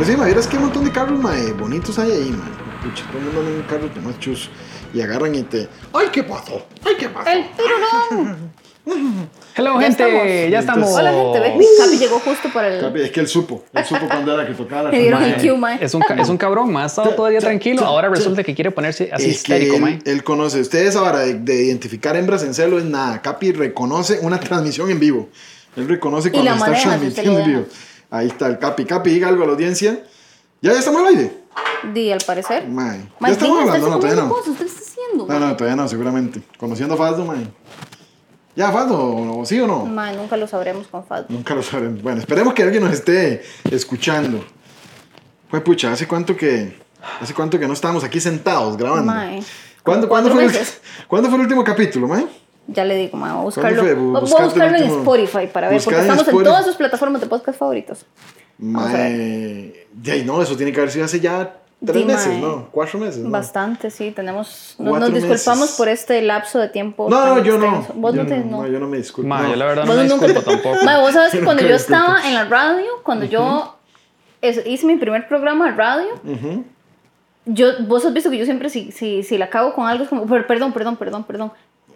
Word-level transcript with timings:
Pero 0.00 0.12
sí, 0.12 0.16
ma, 0.16 0.30
es 0.30 0.46
que 0.46 0.56
un 0.56 0.62
montón 0.62 0.84
de 0.86 0.92
carros, 0.92 1.18
ma, 1.20 1.36
eh, 1.38 1.52
bonitos 1.52 1.98
hay 1.98 2.10
ahí, 2.10 2.30
ma. 2.30 2.48
Pucha, 2.82 3.04
todo 3.08 3.18
el 3.18 3.24
mundo 3.24 3.40
anda 3.40 3.50
en 3.52 3.56
un 3.58 3.62
carro 3.64 3.92
que 3.92 4.00
más 4.00 4.18
chus. 4.18 4.48
Y 4.94 5.02
agarran 5.02 5.34
y 5.34 5.42
te. 5.42 5.68
¡Ay, 5.92 6.08
qué 6.10 6.22
pasó! 6.22 6.64
¡Ay, 6.86 6.94
qué 6.98 7.10
pasó! 7.10 7.28
El 7.28 7.44
pirulón. 7.50 8.50
Hello, 9.54 9.74
Ya 9.78 9.86
gente, 9.88 10.02
estamos. 10.04 10.50
ya 10.50 10.58
estamos. 10.60 10.90
Hola, 10.90 11.12
gente. 11.12 11.40
Ve, 11.40 11.66
Capi 11.78 11.98
llegó 11.98 12.18
justo 12.18 12.48
para 12.50 12.74
el. 12.74 12.80
Capi, 12.80 13.00
Es 13.02 13.10
que 13.10 13.20
él 13.20 13.28
supo. 13.28 13.62
Él 13.74 13.84
supo 13.84 14.06
cuando 14.08 14.32
era 14.32 14.46
que 14.46 14.54
tocaba 14.54 14.84
la 14.84 14.90
Le 14.92 15.00
dieron 15.00 15.20
campana. 15.20 15.42
el 15.42 15.48
cue, 15.50 15.58
mae. 15.58 15.84
Es 15.84 15.92
un, 15.92 16.02
es 16.18 16.28
un 16.30 16.38
cabrón, 16.38 16.72
ma. 16.72 16.84
Ha 16.84 16.86
estado 16.86 17.10
todo 17.10 17.26
el 17.26 17.32
día 17.34 17.40
tranquilo. 17.40 17.84
Ahora 17.84 18.08
resulta 18.08 18.42
que 18.42 18.54
quiere 18.54 18.70
ponerse 18.70 19.10
así 19.12 19.24
Es 19.28 19.42
que 19.42 19.58
histérico, 19.58 19.74
él, 19.76 19.80
ma. 19.82 19.98
él 20.02 20.24
conoce. 20.24 20.60
Ustedes 20.62 20.96
ahora 20.96 21.18
de, 21.20 21.34
de 21.34 21.64
identificar 21.66 22.16
hembras 22.16 22.42
en 22.42 22.54
celo 22.54 22.78
es 22.78 22.84
nada. 22.86 23.20
Capi 23.20 23.52
reconoce 23.52 24.18
una 24.22 24.40
transmisión 24.40 24.90
en 24.90 24.98
vivo. 24.98 25.28
Él 25.76 25.86
reconoce 25.86 26.32
cuando 26.32 26.52
está 26.52 26.72
transmitiendo 26.72 27.38
en 27.40 27.46
vivo. 27.46 27.66
Ahí 28.10 28.26
está 28.26 28.46
el 28.48 28.58
Capi. 28.58 28.84
Capi, 28.84 29.10
diga 29.10 29.28
algo 29.28 29.44
a 29.44 29.46
la 29.46 29.52
audiencia. 29.52 30.04
¿Ya, 30.60 30.72
ya 30.72 30.78
estamos 30.78 31.00
al 31.00 31.08
aire? 31.08 31.40
Di, 31.94 32.12
al 32.12 32.20
parecer. 32.26 32.68
Mae. 32.68 32.98
¿Ya 32.98 33.08
Mae, 33.20 33.32
estamos 33.32 33.60
hablando? 33.60 33.90
No, 33.90 33.98
todavía 33.98 34.22
no. 34.22 34.28
cosas, 34.28 34.48
¿Usted 34.48 34.66
está 34.66 34.80
haciendo? 34.80 35.26
No, 35.26 35.40
no, 35.40 35.56
todavía 35.56 35.76
no, 35.76 35.88
seguramente. 35.88 36.42
Conociendo 36.58 36.94
a 36.94 36.98
Faldo, 36.98 37.24
mae. 37.24 37.46
¿Ya 38.56 38.70
Faldo? 38.70 39.38
¿O 39.38 39.46
¿Sí 39.46 39.60
o 39.60 39.66
no? 39.66 39.86
Mae, 39.86 40.16
nunca 40.16 40.36
lo 40.36 40.46
sabremos 40.46 40.88
con 40.88 41.04
Fad. 41.04 41.26
Nunca 41.28 41.54
lo 41.54 41.62
sabremos. 41.62 42.02
Bueno, 42.02 42.20
esperemos 42.20 42.52
que 42.52 42.62
alguien 42.62 42.84
nos 42.84 42.92
esté 42.92 43.42
escuchando. 43.70 44.44
Fue 45.48 45.60
pucha, 45.60 45.92
¿hace 45.92 46.06
cuánto 46.06 46.36
que, 46.36 46.78
hace 47.20 47.32
cuánto 47.32 47.58
que 47.58 47.66
no 47.66 47.72
estábamos 47.72 48.04
aquí 48.04 48.20
sentados 48.20 48.76
grabando? 48.76 49.12
Mae. 49.12 49.42
¿Cuándo, 49.82 50.08
¿cuándo, 50.08 50.30
fue 50.30 50.44
el. 50.44 50.52
¿Cuándo 51.08 51.28
fue 51.28 51.36
el 51.36 51.42
último 51.42 51.64
capítulo, 51.64 52.06
mae? 52.06 52.26
Ya 52.72 52.84
le 52.84 52.96
digo, 52.96 53.16
mae, 53.16 53.32
voy 53.32 53.50
a 53.50 53.52
¿Cuándo 53.54 53.82
buscarlo. 53.82 53.82
fue? 53.82 53.94
Voy 53.94 54.16
a 54.16 54.20
buscarlo 54.44 54.64
en 54.76 54.82
último- 54.82 54.98
Spotify 54.98 55.46
para 55.52 55.68
ver, 55.68 55.80
porque 55.82 55.96
en 55.96 56.02
estamos 56.02 56.22
en 56.22 56.28
Spotify. 56.28 56.44
todas 56.50 56.64
sus 56.66 56.76
plataformas 56.76 57.20
de 57.20 57.26
podcast 57.26 57.58
favoritos. 57.58 58.06
Mae. 58.58 59.86
De 59.92 60.12
ahí 60.12 60.24
no, 60.24 60.40
eso 60.42 60.56
tiene 60.56 60.72
que 60.72 60.80
haber 60.80 60.90
sido 60.92 61.04
hace 61.04 61.18
ya 61.20 61.56
tres 61.84 62.04
meses, 62.06 62.28
mae. 62.28 62.40
¿no? 62.40 62.68
Cuatro 62.70 62.98
meses, 63.00 63.18
¿no? 63.18 63.30
Bastante, 63.30 63.90
sí, 63.90 64.12
tenemos. 64.12 64.76
Nos, 64.78 65.00
nos 65.00 65.12
disculpamos 65.12 65.60
meses. 65.62 65.76
por 65.76 65.88
este 65.88 66.20
lapso 66.22 66.58
de 66.58 66.68
tiempo. 66.68 67.08
No, 67.10 67.26
no, 67.36 67.42
yo 67.42 67.58
no. 67.58 67.86
Vos 67.94 68.14
yo 68.14 68.22
no 68.22 68.28
te. 68.28 68.38
no, 68.38 68.62
No. 68.62 68.66
yo 68.68 68.78
no 68.78 68.86
me 68.86 68.98
disculpo. 68.98 69.28
Ma, 69.28 69.42
no. 69.42 69.50
yo 69.50 69.56
la 69.56 69.64
verdad 69.66 69.84
no 69.86 69.94
me 69.94 70.04
nunca- 70.06 70.26
disculpo 70.26 70.50
tampoco. 70.50 70.76
Mae, 70.84 71.00
vos 71.00 71.12
sabes 71.12 71.32
que 71.32 71.40
cuando 71.42 71.62
Nunca 71.62 71.70
yo 71.70 71.76
estaba 71.76 72.28
en 72.28 72.34
la 72.34 72.44
radio, 72.44 72.86
cuando 73.02 73.24
yo 73.24 73.76
es- 74.42 74.64
hice 74.66 74.86
mi 74.86 74.96
primer 74.96 75.26
programa 75.26 75.70
de 75.70 75.76
radio, 75.76 76.08
yo, 77.46 77.66
vos 77.86 78.04
has 78.04 78.12
visto 78.12 78.30
que 78.30 78.38
yo 78.38 78.44
siempre, 78.44 78.68
si, 78.68 78.92
si, 78.92 79.22
si 79.22 79.38
la 79.38 79.48
cago 79.50 79.72
con 79.74 79.86
algo, 79.86 80.04
es 80.04 80.10
como, 80.10 80.26
"Per- 80.26 80.46
perdón, 80.46 80.72
perdón, 80.72 80.96
perdón, 80.96 81.24
perdón. 81.24 81.52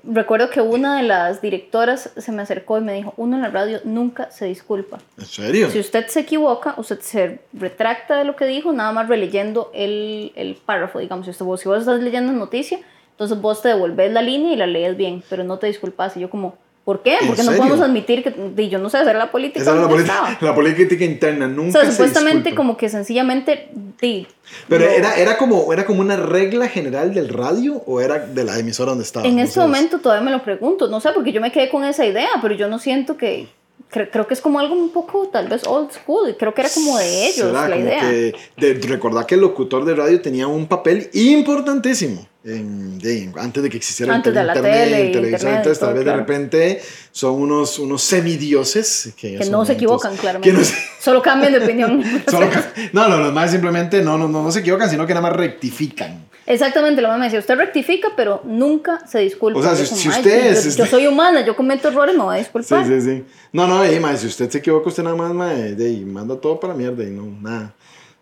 Recuerdo 0.06 0.50
que 0.50 0.60
una 0.60 0.98
de 0.98 1.02
las 1.02 1.40
directoras 1.40 2.10
se 2.16 2.32
me 2.32 2.42
acercó 2.42 2.78
y 2.78 2.82
me 2.82 2.92
dijo, 2.92 3.14
uno 3.16 3.36
en 3.36 3.42
la 3.42 3.48
radio 3.48 3.80
nunca 3.84 4.30
se 4.30 4.44
disculpa. 4.46 4.98
¿En 5.16 5.24
serio? 5.24 5.70
Si 5.70 5.78
usted 5.78 6.08
se 6.08 6.20
equivoca, 6.20 6.74
usted 6.76 7.00
se 7.00 7.40
retracta 7.52 8.18
de 8.18 8.24
lo 8.24 8.36
que 8.36 8.44
dijo, 8.44 8.72
nada 8.72 8.92
más 8.92 9.08
releyendo 9.08 9.70
el, 9.72 10.32
el 10.36 10.56
párrafo, 10.56 10.98
digamos. 10.98 11.24
Si, 11.26 11.30
usted, 11.30 11.44
si 11.56 11.68
vos 11.68 11.80
estás 11.80 12.00
leyendo 12.00 12.32
noticia, 12.32 12.80
entonces 13.10 13.40
vos 13.40 13.62
te 13.62 13.68
devolves 13.68 14.12
la 14.12 14.22
línea 14.22 14.52
y 14.52 14.56
la 14.56 14.66
lees 14.66 14.96
bien, 14.96 15.22
pero 15.30 15.44
no 15.44 15.58
te 15.58 15.68
disculpas. 15.68 16.16
Y 16.16 16.20
yo 16.20 16.28
como, 16.28 16.58
¿por 16.84 17.02
qué? 17.02 17.16
¿En 17.20 17.26
Porque 17.26 17.42
no 17.42 17.52
podemos 17.52 17.80
admitir 17.80 18.22
que 18.22 18.68
yo 18.68 18.78
no 18.78 18.90
sé 18.90 18.98
hacer 18.98 19.16
la 19.16 19.30
política. 19.30 19.60
Esa 19.62 19.74
la, 19.74 19.88
política- 19.88 20.38
la 20.40 20.54
política 20.54 21.04
interna, 21.04 21.46
O 21.46 21.48
nunca 21.48 21.72
sea, 21.80 21.84
se 21.86 21.92
supuestamente 21.92 22.54
como 22.54 22.76
que 22.76 22.88
sencillamente 22.88 23.68
di, 24.00 24.26
Pero 24.68 24.84
lo- 24.84 24.90
era, 24.90 25.16
era, 25.16 25.36
como, 25.38 25.72
era 25.72 25.86
como 25.86 26.00
una 26.00 26.16
regla 26.16 26.68
general 26.68 27.14
del 27.14 27.28
radio 27.30 27.82
o 27.86 28.00
era 28.00 28.18
de 28.18 28.44
la 28.44 28.58
emisora 28.58 28.90
donde 28.90 29.04
estaba. 29.04 29.26
En 29.26 29.36
No 29.36 29.42
este 29.42 29.54
sabes. 29.54 29.68
momento 29.70 29.98
todavía 30.00 30.24
me 30.24 30.30
lo 30.30 30.42
pregunto, 30.42 30.88
no 30.88 31.00
sé, 31.00 31.10
porque 31.14 31.32
yo 31.32 31.40
me 31.40 31.50
quedé 31.50 31.70
con 31.70 31.84
esa 31.84 32.04
idea, 32.04 32.28
pero 32.42 32.54
yo 32.54 32.68
no 32.68 32.78
siento 32.78 33.16
que... 33.16 33.48
cre- 33.90 34.08
creo 34.12 34.26
que 34.26 34.34
es 34.34 34.40
como 34.40 34.58
algo 34.58 34.74
un 34.74 34.90
poco 34.90 35.28
tal 35.32 35.48
vez 35.48 35.66
old 35.66 35.90
school, 35.92 36.36
creo 36.38 36.52
que 36.52 36.60
era 36.62 36.70
como 36.70 36.98
de 36.98 37.26
ellos 37.28 37.46
Será 37.46 37.68
la 37.68 37.76
como 37.76 37.86
idea. 37.88 38.00
que 38.00 38.34
de, 38.58 38.74
recordar 38.88 39.24
que 39.26 39.36
el 39.36 39.40
locutor 39.40 39.84
de 39.86 39.94
radio 39.94 40.20
tenía 40.20 40.46
un 40.48 40.66
papel 40.66 41.08
importantísimo 41.14 42.26
en- 42.44 42.98
de- 42.98 43.32
antes 43.38 43.62
de 43.62 43.70
que 43.70 43.76
existiera 43.78 44.14
Antes 44.14 44.28
el 44.30 44.34
de 44.34 44.44
la 44.44 44.54
internet, 44.54 44.72
tele 44.72 44.90
televisión, 44.96 45.24
internet 45.24 45.56
entonces 45.56 45.80
tal 45.80 45.94
vez 45.94 46.02
claro. 46.02 46.18
de 46.18 46.22
repente 46.24 46.82
son 47.10 47.40
unos, 47.40 47.78
unos 47.78 48.02
semidioses 48.02 49.14
que, 49.16 49.36
Que 49.38 49.46
no 49.46 49.64
se 49.64 49.72
equivocan, 49.72 50.16
claramente. 50.16 50.52
no 50.58 50.64
se- 50.64 50.74
Solo 51.00 51.22
cambian 51.22 51.52
de 51.52 51.58
opinión. 51.64 52.02
solo 52.30 52.48
no, 52.92 53.08
no, 53.08 53.16
los 53.18 53.32
más 53.32 53.50
simplemente 53.50 54.02
no, 54.02 54.16
no, 54.18 54.28
no, 54.28 54.42
no 54.42 54.50
se 54.52 54.60
equivocan, 54.60 54.88
sino 54.90 55.06
que 55.06 55.14
nada 55.14 55.28
más 55.28 55.36
rectifican. 55.36 56.24
Exactamente, 56.46 57.00
lo 57.00 57.08
mismo 57.08 57.24
decía. 57.24 57.38
Usted 57.38 57.54
rectifica, 57.56 58.08
pero 58.14 58.42
nunca 58.44 59.06
se 59.06 59.20
disculpa. 59.20 59.60
O 59.60 59.62
sea, 59.62 59.72
Yo 59.72 59.84
si- 59.84 59.88
como, 59.88 60.00
si 60.02 60.08
"Ay, 60.10 60.18
usted 60.18 60.44
yo, 60.44 60.50
es- 60.50 60.76
yo 60.76 60.84
este- 60.84 60.86
soy 60.86 61.06
humana, 61.06 61.40
yo 61.44 61.56
cometo 61.56 61.88
errores, 61.88 62.14
me 62.14 62.22
voy 62.22 62.34
a 62.34 62.38
Sí, 62.38 62.44
disculpar. 62.44 62.86
sí, 62.86 63.00
sí. 63.00 63.24
No, 63.52 63.66
no, 63.66 63.90
y, 63.90 63.98
mae, 63.98 64.16
si 64.18 64.26
usted 64.26 64.50
se 64.50 64.58
equivoca, 64.58 64.88
usted 64.90 65.02
nada 65.02 65.16
más 65.16 65.32
mae, 65.32 65.74
de, 65.74 66.04
manda 66.04 66.36
todo 66.38 66.60
para 66.60 66.74
la 66.74 66.78
mierda 66.78 67.02
y 67.02 67.10
no, 67.10 67.24
nada. 67.40 67.74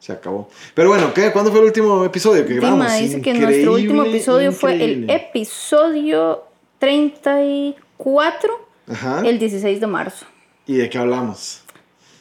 Se 0.03 0.11
acabó. 0.13 0.49
Pero 0.75 0.89
bueno, 0.89 1.15
¿qué? 1.15 1.31
¿cuándo 1.31 1.53
fue 1.53 1.61
el 1.61 1.67
último 1.67 2.05
episodio 2.05 2.45
que 2.45 2.55
grabamos? 2.55 2.87
Dima 2.87 2.97
dice 2.97 3.23
que 3.23 3.31
Increíble, 3.31 3.47
nuestro 3.47 3.73
último 3.75 4.03
episodio 4.03 4.51
fue 4.51 4.73
el 4.73 4.81
increíble. 4.81 5.15
episodio 5.15 6.45
34, 6.81 8.69
Ajá. 8.89 9.23
el 9.25 9.39
16 9.39 9.81
de 9.81 9.87
marzo. 9.87 10.27
¿Y 10.67 10.75
de 10.75 10.91
qué 10.91 10.99
hablamos? 10.99 11.63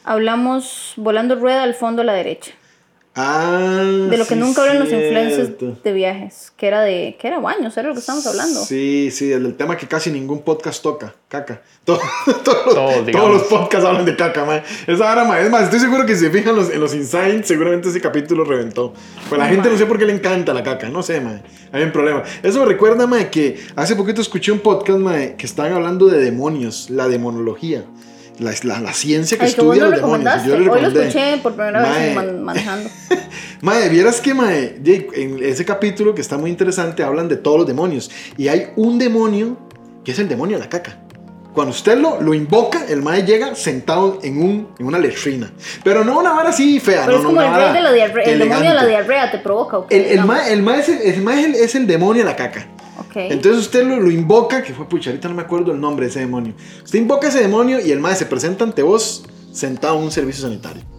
Hablamos 0.04 0.92
volando 0.94 1.34
rueda 1.34 1.64
al 1.64 1.74
fondo 1.74 2.02
a 2.02 2.04
la 2.04 2.12
derecha. 2.12 2.52
Ah, 3.14 3.82
De 4.08 4.16
lo 4.16 4.24
que 4.26 4.34
sí, 4.34 4.40
nunca 4.40 4.62
hablan 4.62 4.78
los 4.78 4.90
influencers 4.90 5.50
de 5.84 5.92
viajes. 5.92 6.50
Que 6.56 6.66
era 6.66 6.80
de. 6.80 7.16
que 7.20 7.28
era 7.28 7.40
baños, 7.40 7.76
era 7.76 7.88
lo 7.88 7.94
que 7.94 8.00
estamos 8.00 8.26
hablando. 8.26 8.64
Sí, 8.64 9.10
sí, 9.12 9.30
el, 9.32 9.44
el 9.44 9.54
tema 9.54 9.76
que 9.76 9.86
casi 9.86 10.10
ningún 10.10 10.40
podcast 10.40 10.82
toca, 10.82 11.14
caca. 11.28 11.60
Todo- 11.84 11.98
todos, 12.44 12.64
los, 12.66 12.74
Todos, 12.74 13.10
todos 13.10 13.30
los 13.32 13.42
podcasts 13.44 13.84
hablan 13.86 14.06
de 14.06 14.16
caca, 14.16 14.44
man. 14.46 14.62
Esa 14.86 15.10
ahora, 15.10 15.24
man. 15.24 15.42
Es 15.44 15.50
más, 15.50 15.64
estoy 15.64 15.80
seguro 15.80 16.06
que 16.06 16.14
si 16.14 16.20
se 16.24 16.30
fijan 16.30 16.56
los, 16.56 16.70
en 16.70 16.80
los 16.80 16.94
insights, 16.94 17.48
seguramente 17.48 17.88
ese 17.90 18.00
capítulo 18.00 18.44
reventó. 18.44 18.94
Pues 19.28 19.38
la 19.38 19.46
gente 19.48 19.68
no 19.68 19.76
sé 19.76 19.84
por 19.84 19.98
qué 19.98 20.06
le 20.06 20.14
encanta 20.14 20.54
la 20.54 20.62
caca, 20.62 20.88
no 20.88 21.02
sé, 21.02 21.20
man. 21.20 21.42
Hay 21.72 21.82
un 21.82 21.92
problema. 21.92 22.22
Eso 22.42 22.60
me 22.60 22.66
recuerda, 22.66 23.06
man, 23.06 23.28
que 23.30 23.58
hace 23.76 23.94
poquito 23.96 24.22
escuché 24.22 24.52
un 24.52 24.60
podcast, 24.60 24.98
man, 25.00 25.36
que 25.36 25.44
estaban 25.44 25.72
hablando 25.72 26.06
de 26.06 26.18
demonios, 26.18 26.88
la 26.88 27.08
demonología. 27.08 27.84
La, 28.38 28.52
la, 28.62 28.80
la 28.80 28.92
ciencia 28.92 29.36
que 29.38 29.44
Ay, 29.44 29.50
estudia 29.50 29.84
lo 29.84 29.90
los 29.90 30.00
demonios. 30.00 30.44
Yo 30.44 30.54
Hoy 30.56 30.64
lo 30.64 30.88
escuché 30.88 31.38
por 31.42 31.54
primera 31.54 31.80
vez 31.82 31.90
Mae. 31.90 32.14
man- 32.14 32.42
manejando. 32.42 32.90
Mae, 33.60 33.88
vieras 33.88 34.20
que 34.20 34.34
mae, 34.34 34.80
en 34.84 35.42
ese 35.42 35.64
capítulo 35.64 36.14
que 36.14 36.20
está 36.20 36.36
muy 36.38 36.50
interesante 36.50 37.04
hablan 37.04 37.28
de 37.28 37.36
todos 37.36 37.58
los 37.58 37.66
demonios. 37.66 38.10
Y 38.36 38.48
hay 38.48 38.68
un 38.76 38.98
demonio 38.98 39.56
que 40.04 40.12
es 40.12 40.18
el 40.18 40.28
demonio 40.28 40.56
de 40.56 40.64
la 40.64 40.68
caca. 40.68 40.98
Cuando 41.52 41.70
usted 41.72 41.98
lo, 41.98 42.20
lo 42.20 42.32
invoca, 42.32 42.86
el 42.88 43.02
mae 43.02 43.24
llega 43.24 43.54
sentado 43.54 44.18
en, 44.22 44.42
un, 44.42 44.68
en 44.78 44.86
una 44.86 44.98
letrina. 44.98 45.52
Pero 45.84 46.02
no 46.02 46.18
una 46.18 46.32
vara 46.32 46.48
así 46.48 46.80
fea, 46.80 47.02
Pero 47.04 47.18
no, 47.18 47.18
es 47.18 47.22
no, 47.24 47.28
como 47.28 47.46
una 47.46 47.56
el 47.58 47.62
rey 47.64 47.72
de 47.74 47.80
la 47.82 47.92
diarrea. 47.92 48.24
El 48.24 48.38
demonio 48.38 48.68
de 48.70 48.74
la 48.74 48.86
diarrea 48.86 49.30
te 49.30 49.38
provoca. 49.38 49.78
¿o 49.78 49.86
qué? 49.86 49.96
El, 49.96 50.18
el 50.18 50.24
mae, 50.24 50.52
el 50.52 50.62
mae 50.62 50.80
es, 50.80 50.88
el, 50.88 51.22
mae 51.22 51.44
es 51.50 51.56
es 51.60 51.74
el 51.74 51.86
demonio 51.86 52.24
de 52.24 52.30
la 52.30 52.36
caca. 52.36 52.66
Ok. 52.98 53.16
Entonces 53.16 53.62
usted 53.62 53.86
lo, 53.86 53.98
lo 54.00 54.10
invoca, 54.10 54.62
que 54.62 54.74
fue 54.74 54.88
pucha, 54.88 55.10
ahorita 55.10 55.28
no 55.28 55.34
me 55.34 55.42
acuerdo 55.42 55.72
el 55.72 55.80
nombre 55.80 56.06
de 56.06 56.10
ese 56.10 56.20
demonio. 56.20 56.54
Usted 56.84 56.98
invoca 56.98 57.26
a 57.26 57.30
ese 57.30 57.40
demonio 57.40 57.80
y 57.80 57.90
el 57.90 58.00
mae 58.00 58.14
se 58.14 58.26
presenta 58.26 58.64
ante 58.64 58.82
vos 58.82 59.24
sentado 59.52 59.98
en 59.98 60.04
un 60.04 60.10
servicio 60.10 60.42
sanitario. 60.42 60.91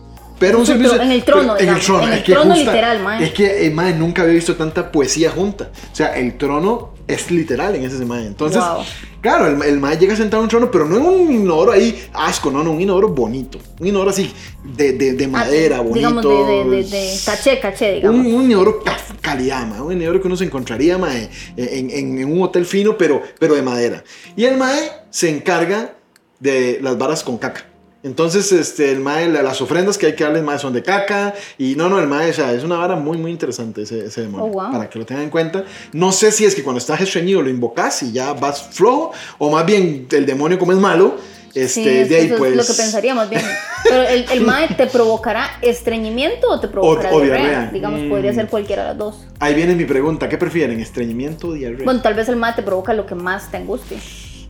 Pero 0.47 0.59
un 0.59 0.65
servicio. 0.65 1.01
en 1.01 1.11
el 1.11 1.23
trono, 1.23 1.55
pero 1.57 1.69
En 1.71 1.75
el 1.77 1.81
trono, 1.83 2.03
en 2.03 2.13
el 2.13 2.19
es 2.19 2.23
que 2.23 2.31
trono 2.33 2.55
literal, 2.55 2.99
mae. 3.03 3.23
Es 3.23 3.31
que 3.33 3.65
el 3.65 3.73
mae 3.73 3.93
nunca 3.93 4.21
había 4.23 4.33
visto 4.35 4.55
tanta 4.55 4.91
poesía 4.91 5.31
junta. 5.31 5.71
O 5.91 5.95
sea, 5.95 6.17
el 6.17 6.37
trono 6.37 6.93
es 7.07 7.29
literal 7.31 7.75
en 7.75 7.83
ese 7.83 8.05
mae. 8.05 8.25
Entonces, 8.25 8.61
Wow. 8.61 8.83
claro, 9.21 9.47
el, 9.47 9.61
el 9.63 9.79
mae 9.79 9.97
llega 9.97 10.15
sentado 10.15 10.41
en 10.41 10.45
un 10.45 10.49
trono, 10.49 10.71
pero 10.71 10.85
no 10.85 10.97
en 10.97 11.05
un 11.05 11.31
inodoro 11.33 11.71
ahí 11.71 12.01
asco, 12.13 12.49
no, 12.51 12.63
no, 12.63 12.71
un 12.71 12.81
inodoro 12.81 13.09
bonito. 13.09 13.57
Un 13.79 13.87
inodoro 13.87 14.09
así, 14.09 14.31
de, 14.63 14.93
de, 14.93 15.13
de 15.13 15.25
Ah, 15.25 15.27
madera, 15.27 15.77
bonito. 15.81 15.95
Digamos, 15.95 16.23
de, 16.23 16.75
de, 16.77 16.83
de, 16.83 17.13
caché, 17.25 17.59
caché, 17.59 17.93
digamos. 17.95 18.25
Un, 18.25 18.33
un 18.33 18.43
inodoro 18.45 18.81
ca- 18.83 18.97
calidad, 19.21 19.65
ma, 19.67 19.81
un 19.83 19.93
inodoro 19.93 20.21
que 20.21 20.27
uno 20.27 20.37
se 20.37 20.45
encontraría 20.45 20.97
ma, 20.97 21.09
en, 21.17 21.29
en- 21.57 22.17
en 22.19 22.31
un 22.31 22.41
hotel 22.43 22.65
fino, 22.65 22.97
pero, 22.97 23.21
pero 23.39 23.55
de 23.55 23.61
madera. 23.61 24.03
Y 24.35 24.45
el 24.45 24.57
mae 24.57 24.91
se 25.09 25.29
encarga 25.29 25.93
de 26.39 26.79
las 26.81 26.97
varas 26.97 27.23
con 27.23 27.37
caca. 27.37 27.65
Entonces, 28.03 28.51
este, 28.51 28.91
el 28.91 28.99
mae, 28.99 29.29
la- 29.29 29.41
las 29.41 29.61
ofrendas 29.61 29.97
que 29.97 30.07
hay 30.07 30.15
que 30.15 30.23
darle 30.25 30.39
al 30.39 30.45
mae 30.45 30.59
son 30.59 30.73
de 30.73 30.83
caca. 30.83 31.33
Y 31.57 31.75
no, 31.75 31.87
no, 31.89 31.99
el 31.99 32.07
mae, 32.07 32.29
o 32.29 32.33
sea, 32.33 32.51
es 32.53 32.63
una 32.63 32.77
vara 32.77 32.95
muy, 32.97 33.17
muy 33.17 33.31
interesante 33.31 33.83
ese, 33.83 34.05
ese 34.05 34.21
demonio. 34.23 34.45
Oh, 34.47 34.49
wow. 34.49 34.71
Para 34.73 34.89
que 34.89 34.99
lo 34.99 35.05
tengan 35.05 35.23
en 35.23 35.29
cuenta. 35.29 35.63
No 35.93 36.11
sé 36.11 36.31
si 36.31 36.43
es 36.45 36.53
que 36.53 36.63
cuando 36.63 36.79
estás 36.79 36.99
estreñido 37.01 37.41
lo 37.41 37.49
invocas 37.49 38.03
y 38.03 38.11
ya 38.11 38.33
vas 38.33 38.61
flojo, 38.71 39.11
o 39.37 39.49
más 39.49 39.65
bien 39.65 40.05
el 40.11 40.25
demonio 40.25 40.59
como 40.59 40.73
es 40.73 40.77
malo, 40.79 41.15
este, 41.55 41.83
Sí, 41.83 41.83
de 41.83 42.01
eso, 42.03 42.15
ahí 42.15 42.25
eso 42.25 42.35
pues... 42.39 42.51
es 42.51 42.57
lo 42.57 42.65
que 42.65 42.73
pensaría 42.81 43.13
más 43.15 43.29
bien. 43.29 43.41
Pero 43.83 44.01
el, 44.03 44.25
el 44.31 44.41
MAE 44.41 44.69
te 44.75 44.87
provocará 44.87 45.47
estreñimiento 45.61 46.49
o 46.49 46.59
te 46.59 46.67
provocará 46.67 47.13
o 47.13 47.21
diarrea. 47.21 47.47
diarrea. 47.49 47.71
Digamos, 47.71 48.01
Mm. 48.01 48.09
podría 48.09 48.33
ser 48.33 48.47
cualquiera 48.47 48.81
de 48.83 48.87
las 48.89 48.97
dos. 48.97 49.15
Ahí 49.39 49.53
viene 49.53 49.75
mi 49.75 49.85
pregunta, 49.85 50.27
¿qué 50.27 50.37
prefieren, 50.37 50.79
estreñimiento 50.79 51.49
o 51.49 51.53
diarrea? 51.53 51.85
Bueno, 51.85 52.01
tal 52.01 52.15
vez 52.15 52.27
el 52.27 52.35
MAE 52.37 52.53
te 52.55 52.63
provoca 52.63 52.93
lo 52.93 53.05
que 53.05 53.13
más 53.15 53.51
te 53.51 53.57
angustie. 53.57 53.97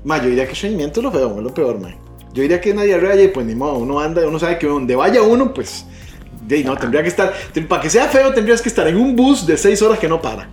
Ma, 0.06 0.18
yo 0.22 0.30
diría 0.30 0.46
que 0.46 0.54
estreñimiento 0.54 1.02
es 1.02 1.04
lo 1.04 1.12
feo, 1.12 1.36
es 1.38 1.44
lo 1.44 1.54
peor, 1.54 1.80
ma. 1.80 1.94
Yo 2.33 2.41
diría 2.41 2.59
que 2.59 2.71
una 2.71 2.83
diarrea, 2.83 3.21
y 3.21 3.27
pues 3.30 3.45
ni 3.45 3.56
modo, 3.56 3.75
uno 3.77 4.00
anda, 4.00 4.25
uno 4.27 4.39
sabe 4.39 4.57
que 4.57 4.68
donde 4.68 4.95
vaya 4.95 5.21
uno, 5.21 5.53
pues, 5.53 5.85
de 6.47 6.56
ahí, 6.57 6.63
no, 6.63 6.75
tendría 6.77 7.01
que 7.03 7.09
estar, 7.09 7.31
para 7.69 7.81
que 7.81 7.89
sea 7.89 8.06
feo 8.07 8.33
tendrías 8.33 8.62
que 8.62 8.69
estar 8.69 8.88
en 8.88 8.97
un 8.97 9.15
bus 9.15 9.45
de 9.45 9.56
seis 9.57 9.81
horas 9.81 10.00
que 10.00 10.07
no 10.09 10.21
para. 10.21 10.50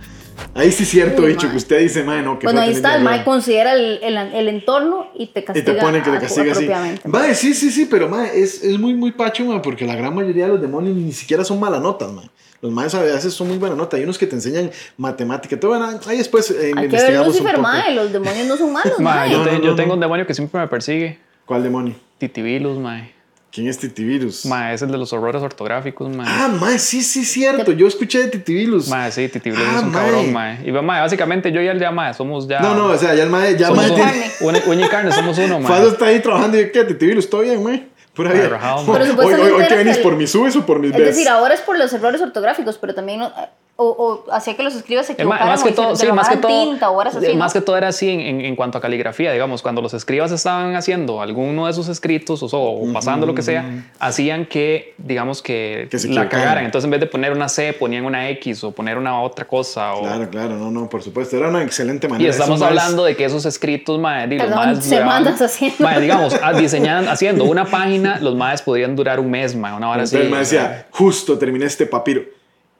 Ahí 0.55 0.71
sí 0.71 0.83
es 0.83 0.89
cierto, 0.89 1.21
dicho, 1.23 1.49
que 1.51 1.57
usted 1.57 1.79
dice, 1.79 2.03
mae, 2.03 2.21
no, 2.21 2.37
que 2.39 2.45
Bueno, 2.47 2.61
ahí 2.61 2.71
está, 2.71 2.95
el 2.95 3.01
diarrea". 3.01 3.17
MAE 3.17 3.25
considera 3.25 3.73
el, 3.73 3.99
el, 4.01 4.17
el 4.17 4.47
entorno 4.47 5.07
y 5.15 5.27
te 5.27 5.41
Y 5.41 5.43
castiga. 5.43 5.73
te 5.75 5.81
pone 5.81 6.01
que 6.01 6.09
te 6.11 6.19
castiga 6.19 6.51
así. 6.53 6.67
Mae, 7.05 7.35
sí, 7.35 7.53
sí, 7.53 7.69
sí, 7.71 7.87
pero 7.89 8.09
mae, 8.09 8.39
es, 8.39 8.63
es 8.63 8.77
muy, 8.79 8.93
muy 8.95 9.11
pacho, 9.11 9.45
mae, 9.45 9.59
porque 9.59 9.85
la 9.85 9.95
gran 9.95 10.13
mayoría 10.15 10.45
de 10.45 10.53
los 10.53 10.61
demonios 10.61 10.95
ni 10.95 11.11
siquiera 11.11 11.43
son 11.43 11.59
malas 11.59 11.81
notas, 11.81 12.11
mae. 12.11 12.29
Los 12.61 12.71
maes 12.71 12.93
a 12.95 13.01
veces 13.01 13.33
son 13.33 13.47
muy 13.47 13.57
buena 13.57 13.75
nota. 13.75 13.97
Hay 13.97 14.03
unos 14.03 14.17
que 14.19 14.27
te 14.27 14.35
enseñan 14.35 14.69
matemática. 14.97 15.59
Todo, 15.59 15.71
bueno, 15.77 15.99
ahí 16.07 16.17
después 16.17 16.49
eh, 16.51 16.55
Hay 16.57 16.69
que 16.69 16.73
ver 16.75 16.85
investigamos 16.85 17.27
un 17.27 17.33
Lucifer, 17.33 17.51
poco. 17.55 17.61
mae, 17.67 17.95
los 17.95 18.11
demonios 18.13 18.47
no 18.47 18.57
son 18.57 18.71
malos, 18.73 18.93
Mae, 18.99 19.15
mae. 19.15 19.31
yo, 19.31 19.37
No, 19.39 19.43
te- 19.45 19.51
no, 19.51 19.61
yo 19.63 19.69
no, 19.71 19.75
tengo 19.75 19.87
no. 19.89 19.93
un 19.95 19.99
demonio 19.99 20.25
que 20.27 20.33
siempre 20.33 20.59
me 20.61 20.67
persigue. 20.67 21.19
¿Cuál 21.45 21.63
demonio? 21.63 21.95
Titibilus, 22.17 22.77
mae. 22.77 23.13
¿Quién 23.51 23.67
es 23.67 23.77
Titivirus? 23.79 24.45
Mae, 24.45 24.73
es 24.73 24.81
el 24.81 24.91
de 24.91 24.97
los 24.97 25.11
horrores 25.11 25.41
ortográficos, 25.41 26.07
mae. 26.15 26.25
Ah, 26.29 26.47
mae, 26.47 26.79
sí, 26.79 27.01
sí, 27.03 27.25
cierto. 27.25 27.73
Yo 27.73 27.85
escuché 27.87 28.19
de 28.19 28.27
Titivirus. 28.29 28.87
Mae, 28.87 29.11
sí, 29.11 29.27
Titibilus 29.27 29.65
Ah, 29.67 29.75
es 29.77 29.83
un 29.83 29.91
mae. 29.91 30.01
cabrón, 30.05 30.31
mae. 30.33 30.59
Y 30.65 30.71
mae, 30.71 31.01
básicamente 31.01 31.51
yo 31.51 31.61
y 31.61 31.67
él 31.67 31.77
ya, 31.77 31.91
mae, 31.91 32.13
somos 32.13 32.47
ya... 32.47 32.61
No, 32.61 32.75
no, 32.75 32.85
o 32.85 32.97
sea, 32.97 33.13
ya 33.13 33.23
el 33.23 33.29
mae, 33.29 33.57
ya 33.57 33.67
el 33.67 33.75
somos 33.75 33.87
mae 33.87 33.91
uno, 33.91 34.11
tiene- 34.11 34.31
uña, 34.41 34.59
uña 34.67 34.85
y 34.85 34.89
carne, 34.89 35.11
somos 35.11 35.37
uno, 35.37 35.59
mae. 35.59 35.67
Fado 35.67 35.89
está 35.89 36.05
ahí 36.05 36.21
trabajando 36.21 36.57
y 36.57 36.61
yo, 36.61 36.71
¿qué? 36.71 36.83
Titivirus, 36.85 37.29
¿todo 37.29 37.41
bien, 37.41 37.61
mae? 37.63 37.87
Pura 38.13 38.29
Mae, 38.29 38.41
vida. 38.47 38.75
Hoy, 38.87 39.33
hoy, 39.33 39.51
hoy 39.51 39.67
que 39.67 39.75
venís 39.75 39.97
el- 39.97 40.03
por 40.03 40.15
mis 40.15 40.29
subes 40.31 40.55
o 40.55 40.65
por 40.65 40.79
mis 40.79 40.91
Es 40.91 40.97
ves. 40.97 41.07
decir, 41.07 41.27
ahora 41.27 41.53
es 41.53 41.61
por 41.61 41.77
los 41.77 41.91
errores 41.91 42.21
ortográficos, 42.21 42.77
pero 42.77 42.93
también 42.95 43.19
no- 43.19 43.33
o, 43.77 44.23
o 44.27 44.31
hacía 44.31 44.55
que 44.55 44.61
los 44.61 44.75
escribas 44.75 45.07
se 45.07 45.13
equivocaran 45.13 45.47
más 45.47 45.63
que 45.63 45.69
o 45.69 45.73
todo, 45.73 45.95
sí, 45.95 46.05
más 46.11 46.29
que 46.29 46.37
todo, 46.37 46.51
tinta 46.51 46.91
o 46.91 46.97
horas 46.99 47.15
así, 47.15 47.29
¿no? 47.29 47.35
más 47.35 47.51
que 47.51 47.61
todo 47.61 47.75
era 47.77 47.87
así 47.87 48.09
en, 48.09 48.19
en- 48.19 48.41
en 48.41 48.55
cuanto 48.55 48.77
a 48.77 48.81
caligrafía, 48.81 49.31
digamos, 49.31 49.63
cuando 49.63 49.81
los 49.81 49.95
escribas 49.95 50.31
estaban 50.31 50.75
haciendo 50.75 51.19
alguno 51.21 51.65
de 51.65 51.73
sus 51.73 51.87
escritos 51.87 52.43
o, 52.43 52.47
so- 52.49 52.61
o 52.61 52.93
pasando 52.93 53.25
lo 53.25 53.33
que 53.33 53.41
sea, 53.41 53.65
hacían 53.99 54.45
que, 54.45 54.93
digamos, 54.99 55.41
que, 55.41 55.87
Que 55.89 55.97
se 55.97 56.09
la 56.09 56.29
cagaran. 56.29 56.65
Entonces, 56.65 56.85
en 56.85 56.91
vez 56.91 56.99
de 56.99 57.07
poner 57.07 57.31
una 57.31 57.49
C, 57.49 57.73
ponían 57.73 58.05
una 58.05 58.29
X 58.29 58.63
o 58.63 58.71
poner 58.71 58.97
una 58.99 59.19
otra 59.21 59.45
cosa. 59.47 59.93
O, 59.95 60.01
Claro, 60.01 60.29
claro, 60.29 60.57
no, 60.57 60.69
no, 60.69 60.87
por 60.87 61.01
supuesto. 61.01 61.35
Era 61.37 61.49
una 61.49 61.63
excelente 61.63 62.07
manera. 62.07 62.27
y 62.27 62.29
estamos 62.31 62.61
hablando 62.61 63.03
de 63.03 63.15
que 63.15 63.25
esos 63.25 63.45
escritos, 63.47 63.99
Perdón, 63.99 64.01
maes 64.01 64.83
semanas 64.85 65.39
duraban- 65.39 65.43
haciendo. 65.45 65.77
mae, 65.83 65.99
digamos, 65.99 66.35
diseñan, 66.59 67.07
haciendo 67.07 67.45
una 67.45 67.65
página, 67.65 68.19
los 68.19 68.35
maes 68.35 68.61
podían 68.61 68.95
durar 68.95 69.19
un 69.19 69.31
mes, 69.31 69.55
mae, 69.55 69.73
una 69.73 69.89
hora 69.89 70.03
así. 70.03 70.17
Entonces 70.17 70.31
me 70.37 70.41
o 70.41 70.45
sea. 70.45 70.69
decía, 70.69 70.87
justo 70.91 71.37
terminé 71.39 71.65
este 71.65 71.87
papiro. 71.87 72.21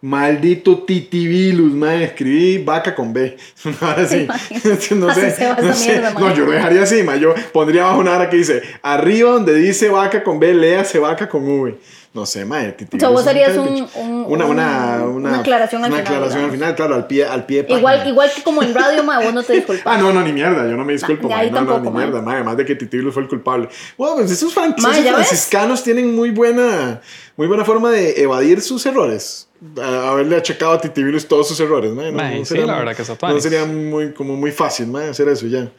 Maldito 0.04 0.80
titibilus, 0.84 1.74
mae, 1.74 2.04
escribí 2.06 2.58
vaca 2.64 2.96
con 2.96 3.14
B. 3.14 3.38
Ahora 3.82 4.08
sí. 4.08 4.28
no 4.28 5.08
Así 5.10 5.22
sé, 5.30 5.56
no, 5.62 5.74
sé. 5.74 5.86
mierda, 5.86 6.12
no, 6.14 6.34
yo 6.34 6.46
lo 6.46 6.52
dejaría 6.52 6.82
así, 6.84 7.04
mae. 7.04 7.20
Yo 7.20 7.36
pondría 7.54 7.84
abajo 7.84 8.00
una 8.00 8.16
hora 8.16 8.28
que 8.30 8.38
dice, 8.38 8.64
arriba 8.82 9.32
donde 9.32 9.54
dice 9.54 9.90
vaca 9.90 10.24
con 10.24 10.40
B, 10.40 10.56
léase 10.56 10.98
vaca 10.98 11.30
con 11.30 11.48
V. 11.48 11.76
No 12.14 12.26
sé, 12.26 12.44
mae, 12.46 12.72
titibilus. 12.72 12.96
O 12.96 13.00
sea, 13.00 13.10
vos 13.10 13.28
harías 13.28 13.56
un- 13.56 13.88
un- 13.96 14.26
una, 14.28 14.46
una, 14.48 14.98
un- 15.04 15.10
una, 15.18 15.30
una 15.30 15.40
aclaración 15.40 15.86
al 15.86 15.92
una 15.92 16.00
final, 16.02 16.14
aclaración 16.16 16.44
al 16.46 16.52
final, 16.52 16.76
claro, 16.76 16.96
al 16.96 17.08
pie, 17.08 17.24
al 17.26 17.46
pie 17.46 17.64
de. 17.64 17.74
Igual, 17.74 18.06
igual 18.08 18.32
que 18.36 18.42
como 18.42 18.64
en 18.64 18.74
radio, 18.74 19.04
mae, 19.04 19.24
vos 19.24 19.34
no 19.36 19.44
te 19.44 19.54
disculpas. 19.54 19.86
Ah, 19.86 19.98
no, 20.00 20.12
no, 20.12 20.22
ni 20.24 20.34
mierda, 20.34 20.68
yo 20.68 20.76
no 20.76 20.84
me 20.84 20.94
disculpo, 20.94 21.34
ahí 21.34 21.52
no, 21.52 21.62
no, 21.62 21.68
tampoco, 21.68 21.80
ni 21.92 21.96
mae. 21.96 22.06
mierda, 22.08 22.22
mae, 22.24 22.36
además 22.38 22.58
de 22.58 22.66
que 22.66 22.76
Titibilus 22.76 23.14
fue 23.14 23.24
el 23.24 23.30
culpable. 23.30 23.70
Bueno, 23.98 24.16
pues 24.16 24.32
esos, 24.32 24.54
fran- 24.54 24.76
Mae, 24.80 24.92
esos 24.94 25.06
¿ya 25.06 25.16
ves? 25.16 25.28
franciscanos 25.28 25.84
tienen 25.84 26.14
muy 26.16 26.32
buena, 26.32 27.00
muy 27.38 27.46
buena 27.48 27.64
forma 27.64 27.92
de 27.92 28.20
evadir 28.22 28.60
sus 28.62 28.84
errores. 28.88 29.48
Haberle 29.78 30.38
achacado 30.38 30.72
a 30.74 30.82
Titibilus 30.82 31.28
todos 31.28 31.48
sus 31.48 31.60
errores, 31.60 31.92
mae, 31.94 32.12
no, 32.12 32.18
Mae, 32.18 32.40
no 32.40 32.46
sí, 32.46 32.50
sería 32.50 32.66
la 32.66 32.74
muy- 32.74 32.80
verdad 32.86 32.96
que 32.96 33.02
está 33.04 33.30
No 33.30 33.40
sería 33.40 33.66
muy, 33.66 34.12
como 34.12 34.36
muy 34.36 34.52
fácil, 34.52 34.88
mae, 34.88 35.10
hacer 35.10 35.28
eso 35.30 35.46
ya. 35.48 35.70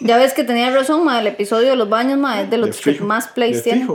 Ya 0.00 0.16
ves 0.16 0.32
que 0.32 0.44
tenía 0.44 0.70
razón, 0.70 1.04
mae, 1.04 1.20
el 1.20 1.26
episodio 1.26 1.70
de 1.70 1.76
los 1.76 1.88
baños, 1.88 2.18
mae, 2.18 2.44
es 2.44 2.50
de 2.50 2.58
los 2.58 2.82
De 2.82 2.94
que 2.94 3.00
más 3.00 3.28
plays 3.28 3.62
tiene. 3.62 3.86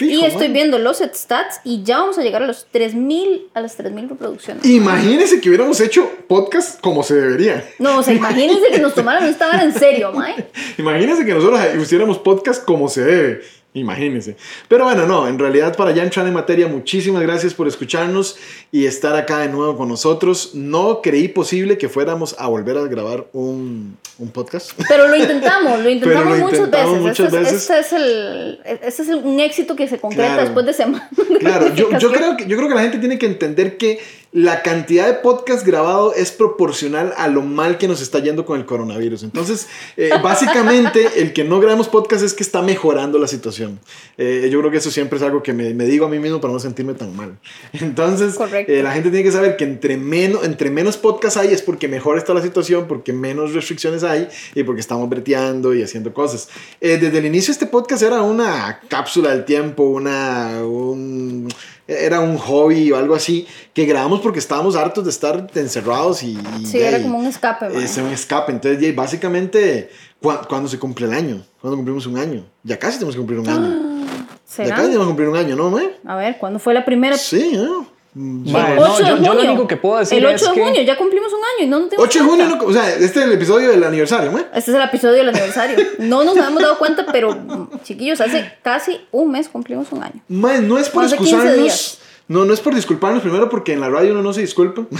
y 0.00 0.24
estoy 0.24 0.48
viendo 0.48 0.78
los 0.78 0.98
stats 0.98 1.60
y 1.64 1.82
ya 1.82 1.98
vamos 1.98 2.18
a 2.18 2.22
llegar 2.22 2.42
a 2.42 2.46
los 2.46 2.66
3000 2.70 3.48
a 3.54 3.60
las 3.60 3.76
3000 3.76 4.08
reproducciones. 4.08 4.64
Imagínense 4.64 5.40
que 5.40 5.48
hubiéramos 5.48 5.80
hecho 5.80 6.08
podcast 6.28 6.80
como 6.80 7.02
se 7.02 7.14
debería. 7.14 7.64
No, 7.78 7.98
o 7.98 8.02
sea, 8.02 8.14
imagínense 8.14 8.70
que 8.70 8.78
nos 8.78 8.94
tomaran 8.94 9.24
esta 9.24 9.48
vara 9.48 9.64
en 9.64 9.74
serio, 9.74 10.12
mae. 10.12 10.46
Imagínense 10.78 11.24
que 11.24 11.34
nosotros 11.34 11.60
hiciéramos 11.80 12.18
podcast 12.18 12.64
como 12.64 12.88
se 12.88 13.04
debe. 13.04 13.40
Imagínense. 13.74 14.36
Pero 14.66 14.84
bueno, 14.84 15.06
no, 15.06 15.28
en 15.28 15.38
realidad 15.38 15.76
para 15.76 15.92
ya 15.92 16.02
entrar 16.02 16.26
en 16.26 16.34
materia, 16.34 16.68
muchísimas 16.68 17.22
gracias 17.22 17.54
por 17.54 17.68
escucharnos 17.68 18.36
y 18.72 18.86
estar 18.86 19.14
acá 19.14 19.38
de 19.40 19.48
nuevo 19.48 19.76
con 19.76 19.88
nosotros. 19.88 20.52
No 20.54 21.02
creí 21.02 21.28
posible 21.28 21.78
que 21.78 21.88
fuéramos 21.88 22.34
a 22.38 22.48
volver 22.48 22.78
a 22.78 22.82
grabar 22.84 23.26
un, 23.32 23.98
un 24.18 24.30
podcast. 24.30 24.72
Pero 24.88 25.06
lo 25.08 25.16
intentamos, 25.16 25.80
lo 25.80 25.88
intentamos 25.90 26.38
lo 26.38 26.44
muchas 26.44 26.58
intentamos 26.60 27.04
veces. 27.04 27.20
muchas 27.20 27.32
este, 27.32 27.56
es- 27.56 27.92
este 27.92 27.96
el, 27.96 28.60
este 28.64 29.02
es 29.02 29.08
el- 29.08 29.18
un 29.24 29.40
éxito 29.40 29.76
que 29.76 29.86
se 29.88 29.98
concreta 29.98 30.26
Claro. 30.28 30.42
después 30.42 30.66
de 30.66 30.72
semanas. 30.72 31.08
Claro, 31.38 31.74
yo, 31.74 31.88
creo 32.12 32.36
que, 32.36 32.46
yo 32.46 32.56
creo 32.56 32.68
que 32.68 32.74
la 32.74 32.82
gente 32.82 32.98
tiene 32.98 33.18
que 33.18 33.26
entender 33.26 33.76
que 33.76 34.00
la 34.32 34.62
cantidad 34.62 35.06
de 35.06 35.14
podcast 35.14 35.66
grabado 35.66 36.12
es 36.12 36.32
proporcional 36.32 37.14
a 37.16 37.28
lo 37.28 37.40
mal 37.40 37.78
que 37.78 37.88
nos 37.88 38.02
está 38.02 38.18
yendo 38.18 38.44
con 38.44 38.58
el 38.58 38.66
coronavirus. 38.66 39.22
Entonces, 39.22 39.68
eh, 39.96 40.10
básicamente, 40.22 41.22
el 41.22 41.32
que 41.32 41.44
no 41.44 41.60
grabemos 41.60 41.88
podcast 41.88 42.22
es 42.22 42.34
que 42.34 42.42
está 42.42 42.60
mejorando 42.60 43.18
la 43.18 43.26
situación. 43.26 43.80
Eh, 44.18 44.48
yo 44.50 44.58
creo 44.58 44.70
que 44.70 44.78
eso 44.78 44.90
siempre 44.90 45.16
es 45.16 45.22
algo 45.22 45.42
que 45.42 45.54
me, 45.54 45.72
me 45.72 45.86
digo 45.86 46.04
a 46.04 46.08
mí 46.10 46.18
mismo 46.18 46.40
para 46.40 46.52
no 46.52 46.60
sentirme 46.60 46.92
tan 46.92 47.16
mal. 47.16 47.38
Entonces, 47.72 48.38
eh, 48.52 48.82
la 48.82 48.92
gente 48.92 49.08
tiene 49.10 49.24
que 49.24 49.32
saber 49.32 49.56
que 49.56 49.64
entre 49.64 49.96
menos, 49.96 50.44
entre 50.44 50.70
menos 50.70 50.98
podcasts 50.98 51.38
hay 51.38 51.54
es 51.54 51.62
porque 51.62 51.88
mejor 51.88 52.18
está 52.18 52.34
la 52.34 52.42
situación, 52.42 52.86
porque 52.86 53.14
menos 53.14 53.54
restricciones 53.54 54.04
hay 54.04 54.28
y 54.54 54.62
porque 54.62 54.80
estamos 54.80 55.08
breteando 55.08 55.74
y 55.74 55.82
haciendo 55.82 56.12
cosas. 56.12 56.50
Desde 56.80 57.16
el 57.16 57.24
inicio 57.24 57.50
este 57.50 57.66
podcast 57.66 58.02
era 58.02 58.20
una 58.22 58.80
cápsula 58.88 59.30
del 59.30 59.46
tiempo, 59.46 59.84
una, 59.84 60.62
un, 60.62 61.48
era 61.88 62.20
un 62.20 62.36
hobby 62.38 62.92
o 62.92 62.96
algo 62.96 63.14
así 63.14 63.46
que 63.72 63.86
grabamos 63.86 64.20
porque 64.20 64.38
estábamos 64.38 64.76
hartos 64.76 65.04
de 65.04 65.10
estar 65.10 65.46
encerrados 65.54 66.22
y... 66.22 66.38
y 66.60 66.66
Sí, 66.66 66.78
ya, 66.78 66.88
era 66.90 67.02
como 67.02 67.18
un 67.18 67.26
escape, 67.26 67.66
es 67.82 67.96
un 67.96 68.08
escape. 68.12 68.52
Entonces, 68.52 68.80
ya, 68.80 68.92
básicamente, 68.94 69.90
¿cu- 70.22 70.32
¿cuándo 70.48 70.68
se 70.68 70.78
cumple 70.78 71.06
el 71.06 71.14
año? 71.14 71.42
¿Cuándo 71.60 71.76
cumplimos 71.76 72.06
un 72.06 72.18
año? 72.18 72.44
Ya 72.62 72.78
casi 72.78 72.98
tenemos 72.98 73.14
que 73.14 73.18
cumplir 73.20 73.40
un 73.40 73.48
año. 73.48 74.04
Ya 74.06 74.24
¿Será? 74.46 74.76
casi 74.76 74.86
tenemos 74.88 75.06
que 75.06 75.10
cumplir 75.10 75.28
un 75.28 75.36
año, 75.36 75.56
¿no, 75.56 75.70
mae? 75.70 75.90
A 76.06 76.16
ver, 76.16 76.36
¿cuándo 76.38 76.58
fue 76.58 76.74
la 76.74 76.84
primera? 76.84 77.16
Sí, 77.16 77.52
¿no? 77.54 77.86
El 78.14 78.52
no, 78.52 78.58
8 78.58 79.04
de 79.04 79.10
yo, 79.10 79.16
yo 79.16 79.22
lo 79.22 79.32
junio. 79.34 79.50
único 79.52 79.66
que 79.68 79.76
puedo 79.76 79.98
decir 79.98 80.18
El 80.18 80.26
8 80.26 80.34
es 80.34 80.42
de 80.42 80.54
que... 80.54 80.62
junio, 80.62 80.82
ya 80.82 80.96
cumplimos 80.96 81.32
un 81.32 81.38
año 81.38 81.66
y 81.66 81.66
no 81.68 81.78
nos 81.80 81.90
dimos 81.90 82.04
8 82.06 82.18
de 82.18 82.24
junio, 82.24 82.44
cuenta. 82.46 82.64
no- 82.64 82.70
o 82.70 82.72
sea, 82.72 82.90
este 82.90 83.04
es 83.20 83.26
el 83.26 83.32
episodio 83.32 83.70
del 83.70 83.84
aniversario, 83.84 84.32
¿no? 84.32 84.38
Este 84.38 84.58
es 84.58 84.68
el 84.76 84.82
episodio 84.82 85.14
del 85.14 85.28
aniversario. 85.28 85.76
No 85.98 86.24
nos 86.24 86.36
habíamos 86.36 86.62
dado 86.62 86.78
cuenta, 86.78 87.06
pero 87.12 87.36
chiquillos, 87.84 88.20
hace 88.20 88.52
casi 88.62 89.00
un 89.12 89.30
mes 89.30 89.48
cumplimos 89.48 89.92
un 89.92 90.02
año. 90.02 90.20
No 90.28 90.78
es 90.78 90.88
por 90.88 91.04
Hace 91.04 91.16
15 91.16 91.34
excusarnos. 91.34 91.98
No, 92.28 92.44
no 92.44 92.52
es 92.52 92.60
por 92.60 92.74
disculparnos 92.74 93.22
primero 93.22 93.48
porque 93.48 93.72
en 93.72 93.80
la 93.80 93.88
radio 93.88 94.12
uno 94.12 94.22
no 94.22 94.32
se 94.34 94.42
disculpa. 94.42 94.86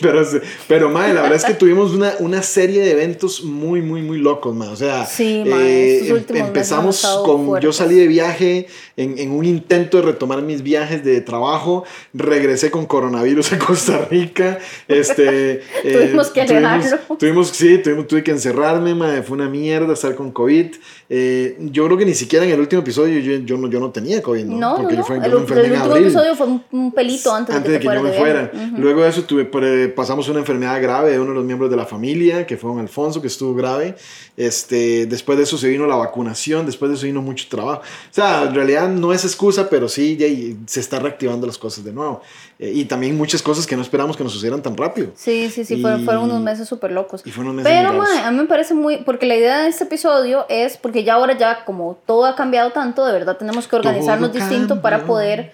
Pero, 0.00 0.22
pero 0.68 0.90
mae, 0.90 1.14
la 1.14 1.22
verdad 1.22 1.36
es 1.36 1.44
que 1.44 1.54
tuvimos 1.54 1.92
una, 1.92 2.12
una 2.18 2.42
serie 2.42 2.80
de 2.82 2.90
eventos 2.92 3.44
muy, 3.44 3.80
muy, 3.82 4.02
muy 4.02 4.18
locos, 4.18 4.54
mae. 4.54 4.68
O 4.68 4.76
sea, 4.76 5.06
Sí, 5.06 5.44
mae, 5.46 6.00
estos 6.00 6.30
em- 6.30 6.36
empezamos 6.46 7.04
con. 7.24 7.60
Yo 7.60 7.72
salí 7.72 7.94
de 7.94 8.06
viaje 8.08 8.66
en, 8.96 9.16
en 9.18 9.30
un 9.30 9.44
intento 9.44 9.98
de 9.98 10.02
retomar 10.04 10.42
mis 10.42 10.62
viajes 10.62 11.04
de 11.04 11.20
trabajo. 11.20 11.84
Regresé 12.12 12.70
con 12.70 12.86
coronavirus 12.86 13.52
a 13.52 13.58
Costa 13.58 14.06
Rica. 14.10 14.58
Este, 14.88 15.62
Tuvimos 15.82 16.30
que 16.30 16.44
tuvimos, 16.44 16.64
alejarlo. 16.72 17.16
tuvimos, 17.16 17.48
sí, 17.50 17.78
tuvimos, 17.78 18.08
tuve 18.08 18.22
que 18.24 18.32
encerrarme, 18.32 18.94
mae, 18.94 19.22
fue 19.22 19.36
una 19.36 19.48
mierda 19.48 19.92
estar 19.92 20.14
con 20.16 20.32
COVID. 20.32 20.66
Eh, 21.08 21.56
yo 21.60 21.84
creo 21.86 21.96
que 21.96 22.04
ni 22.06 22.14
siquiera 22.14 22.44
en 22.44 22.50
el 22.52 22.60
último 22.60 22.82
episodio 22.82 23.20
yo, 23.20 23.36
yo, 23.44 23.56
no, 23.56 23.68
yo 23.70 23.78
no 23.78 23.90
tenía 23.90 24.20
COVID, 24.22 24.44
¿no? 24.44 24.56
No, 24.58 24.70
no, 24.70 24.82
Porque 24.82 24.94
no. 24.96 25.00
yo 25.02 25.06
fue- 25.06 25.18
yo 25.18 25.24
el, 25.26 25.32
me 25.34 25.38
enfermé 25.40 25.60
el 25.62 25.66
en 25.66 25.72
último 25.80 25.92
abril. 25.94 26.06
Fue 26.36 26.46
un, 26.46 26.62
un 26.72 26.92
pelito 26.92 27.32
antes, 27.34 27.54
Antes 27.54 27.72
de 27.72 27.78
de 27.78 27.80
que, 27.80 27.88
que 27.88 27.90
te 27.90 27.96
yo 27.96 28.02
me 28.02 28.10
de 28.10 28.18
fuera. 28.18 28.42
viaje. 28.52 28.66
Ujú. 28.72 28.80
Luego 28.80 29.02
de 29.02 29.08
eso 29.10 29.22
tuve, 29.24 29.44
pasamos 29.88 30.28
una 30.28 30.38
enfermedad 30.40 30.80
grave 30.82 31.12
de 31.12 31.20
uno 31.20 31.30
de 31.30 31.36
los 31.36 31.44
miembros 31.44 31.70
de 31.70 31.76
la 31.76 31.84
familia, 31.86 32.46
que 32.46 32.56
fue 32.56 32.70
don 32.70 32.80
Alfonso, 32.80 33.20
que 33.20 33.28
estuvo 33.28 33.54
grave. 33.54 33.94
Este, 34.36 35.06
después 35.06 35.38
de 35.38 35.44
eso 35.44 35.56
se 35.58 35.68
vino 35.68 35.86
la 35.86 35.96
vacunación, 35.96 36.66
después 36.66 36.90
de 36.90 36.96
eso 36.96 37.06
vino 37.06 37.22
mucho 37.22 37.46
trabajo. 37.48 37.80
O 37.82 38.14
sea, 38.14 38.42
en 38.44 38.54
realidad 38.54 38.88
no 38.88 39.12
es 39.12 39.24
excusa, 39.24 39.68
pero 39.70 39.88
sí 39.88 40.16
ya, 40.16 40.26
se 40.66 40.80
está 40.80 40.98
reactivando 40.98 41.46
las 41.46 41.56
cosas 41.58 41.84
de 41.84 41.92
nuevo. 41.92 42.20
Eh, 42.58 42.72
y 42.74 42.84
también 42.84 43.16
muchas 43.16 43.42
cosas 43.42 43.66
que 43.66 43.76
no 43.76 43.82
esperamos 43.82 44.16
que 44.16 44.24
nos 44.24 44.32
sucedieran 44.32 44.62
tan 44.62 44.76
rápido. 44.76 45.10
Sí, 45.16 45.50
sí, 45.50 45.64
sí, 45.64 45.80
fueron, 45.80 46.00
Y- 46.02 46.04
fueron 46.04 46.24
unos 46.24 46.40
meses 46.40 46.68
súper 46.68 46.92
locos. 46.92 47.22
Y 47.24 47.30
fueron 47.30 47.52
unos 47.52 47.64
meses 47.64 47.78
Pero, 47.78 48.02
a 48.02 48.30
mí 48.30 48.36
me 48.38 48.44
parece 48.46 48.74
muy. 48.74 48.98
Porque 48.98 49.26
la 49.26 49.36
idea 49.36 49.62
de 49.62 49.68
este 49.68 49.84
episodio 49.84 50.46
es. 50.48 50.76
Porque 50.76 51.04
ya 51.04 51.14
ahora, 51.14 51.36
ya 51.36 51.64
como 51.64 51.98
todo 52.06 52.26
ha 52.26 52.34
cambiado 52.36 52.70
tanto, 52.70 53.04
de 53.06 53.12
verdad 53.12 53.36
tenemos 53.36 53.66
que 53.68 53.76
organizarnos 53.76 54.32
distinto 54.32 54.80
para 54.80 55.04
poder 55.06 55.52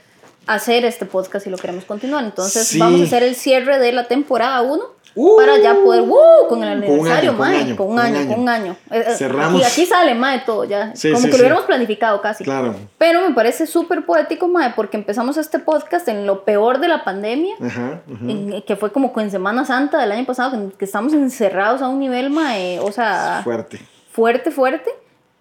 hacer 0.55 0.85
este 0.85 1.07
podcast 1.07 1.45
si 1.45 1.51
lo 1.51 1.57
queremos 1.59 1.85
continuar. 1.85 2.25
Entonces, 2.25 2.67
Sí. 2.69 2.79
vamos 2.79 3.01
a 3.01 3.05
hacer 3.05 3.23
el 3.23 3.35
cierre 3.37 3.79
de 3.79 3.93
la 3.93 4.07
temporada 4.09 4.61
1 4.63 4.99
Uh, 5.17 5.37
para 5.37 5.59
ya 5.59 5.75
poder. 5.75 6.03
¡uh! 6.03 6.47
Con 6.49 6.63
el 6.63 6.69
aniversario, 6.69 7.33
mae, 7.33 7.75
Con 7.75 7.89
un 7.89 7.99
año, 7.99 8.29
con 8.29 8.39
un 8.43 8.49
año. 8.49 8.77
Eh, 8.93 9.05
eh, 9.09 9.15
Cerramos. 9.17 9.61
Aquí, 9.61 9.73
aquí 9.73 9.85
sale, 9.87 10.15
mae, 10.15 10.43
todo 10.47 10.63
ya. 10.65 10.95
Sí, 10.95 11.09
como 11.11 11.23
sí, 11.25 11.27
que 11.27 11.33
lo 11.33 11.39
hubiéramos 11.41 11.65
planificado 11.65 12.21
casi. 12.21 12.45
Claro. 12.45 12.77
Pero 12.97 13.21
me 13.29 13.35
parece 13.35 13.67
súper 13.67 14.07
poético, 14.07 14.47
mae, 14.47 14.73
porque 14.77 14.97
empezamos 14.97 15.37
este 15.37 15.59
podcast 15.59 16.07
en 16.07 16.27
lo 16.29 16.45
peor 16.45 16.79
de 16.79 16.87
la 16.87 17.03
pandemia. 17.03 17.57
Ajá, 17.61 18.03
ajá. 18.07 18.25
en- 18.29 18.63
que 18.63 18.77
fue 18.77 18.93
como 18.93 19.13
en 19.17 19.33
Semana 19.33 19.65
Santa 19.65 19.99
del 19.99 20.13
año 20.13 20.25
pasado, 20.27 20.53
que, 20.53 20.77
que 20.77 20.85
estamos 20.85 21.13
encerrados 21.13 21.83
a 21.83 21.89
un 21.89 21.99
nivel, 21.99 22.31
mae, 22.31 22.79
o 22.79 22.93
sea, 22.93 23.41
Fuerte. 23.43 23.81
fuerte, 24.13 24.53
fuerte. 24.53 24.91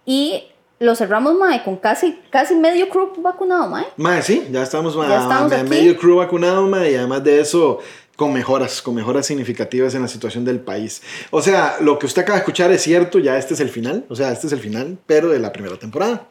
Y 0.04 0.46
lo 0.80 0.96
cerramos, 0.96 1.36
mae, 1.36 1.64
con 1.64 1.78
casi, 1.78 2.20
casi 2.30 2.56
medio 2.56 2.88
crew 2.90 3.12
vacunado, 3.18 3.68
mae. 3.68 3.86
Mae, 3.98 4.22
sí, 4.22 4.48
ya 4.52 4.64
estamos, 4.64 4.96
Ya 4.96 5.22
estamos 5.22 5.52
a 5.52 5.60
aquí. 5.62 5.70
medio 5.70 5.98
crew 5.98 6.16
vacunado, 6.18 6.68
ma, 6.68 6.88
y 6.88 6.96
además 6.96 7.24
de 7.24 7.42
eso, 7.42 7.80
con 8.16 8.32
mejoras, 8.34 8.82
con 8.82 8.96
mejoras 8.96 9.26
significativas 9.26 9.94
en 9.96 10.02
la 10.02 10.08
situación 10.08 10.46
del 10.46 10.60
país. 10.60 11.02
O 11.32 11.42
sea, 11.42 11.78
lo 11.82 12.00
que 12.00 12.06
usted 12.06 12.22
acaba 12.22 12.36
de 12.38 12.42
escuchar 12.42 12.72
es 12.72 12.82
cierto, 12.82 13.20
ya 13.20 13.38
este 13.38 13.54
es 13.54 13.60
el 13.60 13.70
final, 13.70 14.06
o 14.10 14.16
sea, 14.16 14.32
este 14.32 14.48
es 14.48 14.54
el 14.54 14.60
final, 14.60 14.98
pero 15.06 15.30
de 15.30 15.40
la 15.40 15.52
primera 15.52 15.78
temporada. 15.78 16.28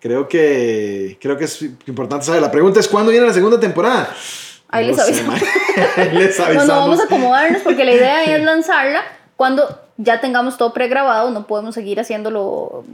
Creo 0.00 0.28
que, 0.28 1.16
creo 1.20 1.38
que 1.38 1.44
es 1.44 1.62
importante 1.86 2.26
saber. 2.26 2.42
La 2.42 2.50
pregunta 2.50 2.78
es, 2.78 2.88
¿cuándo 2.88 3.10
viene 3.10 3.26
la 3.26 3.32
segunda 3.32 3.58
temporada? 3.58 4.14
Ahí 4.68 4.90
No 4.90 4.96
les 4.96 4.96
sé, 5.06 5.12
avisamos. 5.12 5.40
ma. 5.40 6.04
les 6.12 6.38
No, 6.38 6.44
avisamos. 6.44 6.66
no, 6.68 6.74
vamos 6.80 7.00
a 7.00 7.04
acomodarnos 7.04 7.62
porque 7.62 7.84
la 7.84 7.92
idea 7.92 8.24
es 8.24 8.42
lanzarla 8.44 9.00
cuando 9.36 9.80
ya 9.96 10.20
tengamos 10.20 10.56
todo 10.56 10.72
pregrabado. 10.72 11.30
No 11.30 11.46
podemos 11.46 11.74
seguir 11.74 12.00
haciéndolo, 12.00 12.84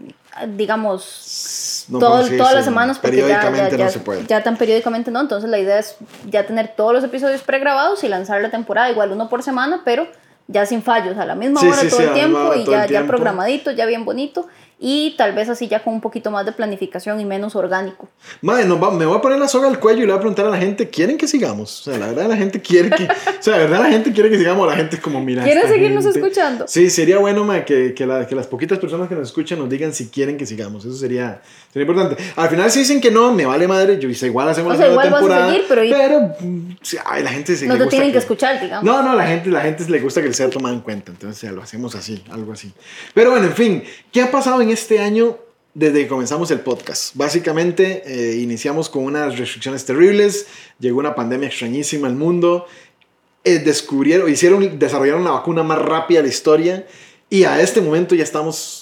digamos, 0.49 1.87
No 1.89 1.99
todo- 1.99 2.29
todas 2.37 2.55
las 2.55 2.65
semanas. 2.65 2.99
Porque 2.99 3.17
ya, 3.19 3.23
periódicamente 3.25 3.71
ya, 3.73 3.85
no 3.85 3.85
ya- 3.85 3.91
se 3.91 3.99
puede. 4.01 4.27
ya 4.27 4.43
tan 4.43 4.57
periódicamente 4.57 5.11
no. 5.11 5.21
Entonces 5.21 5.49
la 5.51 5.59
idea 5.59 5.79
es 5.79 5.97
ya 6.29 6.47
tener 6.47 6.75
todos 6.77 6.93
los 6.93 7.05
episodios 7.05 7.43
pregrabados 7.43 8.05
y 8.05 8.09
lanzar 8.09 8.41
la 8.43 8.51
temporada, 8.51 8.91
igual 8.91 9.13
uno 9.13 9.29
por 9.29 9.43
semana, 9.43 9.83
pero 9.85 10.07
ya 10.49 10.67
sin 10.67 10.83
fallos, 10.83 11.17
a 11.19 11.25
la 11.27 11.35
misma 11.35 11.61
Sí, 11.61 11.69
hora 11.69 11.77
sí, 11.79 11.89
todo 11.91 12.01
el 12.03 12.13
tiempo 12.13 12.55
y 12.55 12.65
ya, 12.65 12.87
ya 12.87 13.07
programadito, 13.07 13.71
ya 13.71 13.87
bien 13.87 14.05
bonito. 14.05 14.47
Y 14.83 15.15
tal 15.19 15.35
vez 15.35 15.47
así 15.51 15.69
ya 15.69 15.85
con 15.85 15.93
un 15.93 16.01
poquito 16.01 16.31
más 16.31 16.47
de 16.47 16.53
planificación 16.53 17.21
y 17.21 17.27
menos 17.27 17.55
orgánico. 17.55 18.09
Madre, 18.41 18.65
nos 18.65 18.83
va- 18.83 18.91
me 18.91 19.05
voy 19.05 19.19
a 19.19 19.21
poner 19.21 19.39
la 19.39 19.47
soga 19.47 19.69
al 19.69 19.79
cuello 19.79 19.99
y 19.99 20.07
le 20.07 20.13
voy 20.13 20.17
a 20.17 20.21
preguntar 20.21 20.47
a 20.47 20.49
la 20.49 20.57
gente, 20.57 20.89
¿quieren 20.89 21.19
que 21.19 21.29
sigamos? 21.29 21.81
O 21.87 21.91
sea, 21.91 21.99
la 21.99 22.07
verdad 22.07 22.29
la 22.31 22.37
gente 22.39 22.63
quiere 22.63 22.89
que... 22.89 23.05
O 23.41 23.43
sea, 23.43 23.57
la 23.57 23.63
verdad 23.65 23.81
la 23.83 23.91
gente 23.91 24.11
quiere 24.13 24.31
que 24.31 24.39
sigamos, 24.39 24.67
la 24.67 24.77
gente 24.77 24.97
es 24.97 25.03
como, 25.03 25.21
mira... 25.23 25.45
¿Quieren 25.45 25.69
seguirnos 25.69 26.05
gente- 26.05 26.19
escuchando? 26.19 26.65
Sí, 26.67 26.89
sería 26.89 27.19
bueno, 27.19 27.45
madre, 27.45 27.67
que, 27.67 27.93
que, 27.93 28.07
la- 28.07 28.27
que 28.27 28.35
las 28.35 28.47
poquitas 28.47 28.79
personas 28.79 29.07
que 29.09 29.15
nos 29.17 29.29
escuchan 29.29 29.59
nos 29.59 29.69
digan 29.69 29.93
si 29.93 30.09
quieren 30.09 30.39
que 30.39 30.47
sigamos. 30.47 30.83
Eso 30.87 30.95
sería, 30.97 31.43
sería 31.75 31.87
importante. 31.87 32.23
Al 32.37 32.49
final 32.49 32.71
si 32.71 32.79
dicen 32.79 33.03
que 33.03 33.11
no, 33.11 33.35
me 33.35 33.45
vale 33.45 33.69
madre, 33.69 33.99
yo 34.01 34.09
dice, 34.09 34.27
igual 34.29 34.49
hacemos 34.49 34.71
O 34.71 34.73
la 34.73 34.79
sea, 34.79 34.87
segunda 34.87 35.07
igual 35.09 35.13
vas 35.13 35.23
a 35.23 35.27
temporada. 35.27 35.53
seguir, 35.53 35.67
pero 35.69 35.85
y- 35.85 35.91
pero, 35.91 36.21
mm, 36.41 36.71
ay, 37.05 37.23
la 37.23 37.31
gente 37.33 37.55
se 37.55 37.67
No 37.67 37.77
te 37.77 37.87
tienen 37.87 38.13
que 38.13 38.19
escuchar, 38.19 38.59
digamos. 38.63 38.83
No, 38.83 39.03
no, 39.03 39.15
la 39.15 39.27
gente, 39.27 39.51
la 39.51 39.61
gente 39.61 39.85
le 39.91 40.01
gusta 40.01 40.23
que 40.23 40.33
sea 40.33 40.49
tomado 40.49 40.75
en 40.75 40.81
cuenta, 40.81 41.13
entonces 41.13 41.43
ya 41.43 41.53
lo 41.53 41.63
hacemos 41.63 41.95
así, 41.95 42.25
algo 42.31 42.55
así. 42.55 42.73
Pero 43.13 43.31
bueno, 43.33 43.45
en 43.47 43.53
fin, 43.53 43.85
¿qué 44.11 44.23
ha 44.23 44.31
pasado 44.31 44.63
en 44.63 44.70
este 44.71 45.01
año 45.01 45.39
desde 45.75 46.03
que 46.03 46.09
comenzamos 46.09 46.51
el 46.51 46.61
podcast? 46.61 47.15
Básicamente 47.15 48.03
eh, 48.07 48.37
iniciamos 48.37 48.89
con 48.89 49.05
unas 49.05 49.39
restricciones 49.39 49.85
terribles, 49.85 50.47
llegó 50.79 50.99
una 50.99 51.15
pandemia 51.15 51.49
extrañísima 51.49 52.09
al 52.09 52.17
mundo, 52.17 52.67
eh, 53.45 53.59
descubrieron, 53.59 54.31
hicieron, 54.31 54.79
desarrollaron 54.79 55.25
la 55.25 55.33
vacuna 55.33 55.63
más 55.63 55.79
rápida 55.81 56.21
de 56.21 56.25
la 56.25 56.33
historia 56.33 56.87
y 57.29 57.45
a 57.45 57.61
este 57.61 57.81
momento 57.81 58.15
ya 58.15 58.25
estamos 58.25 58.80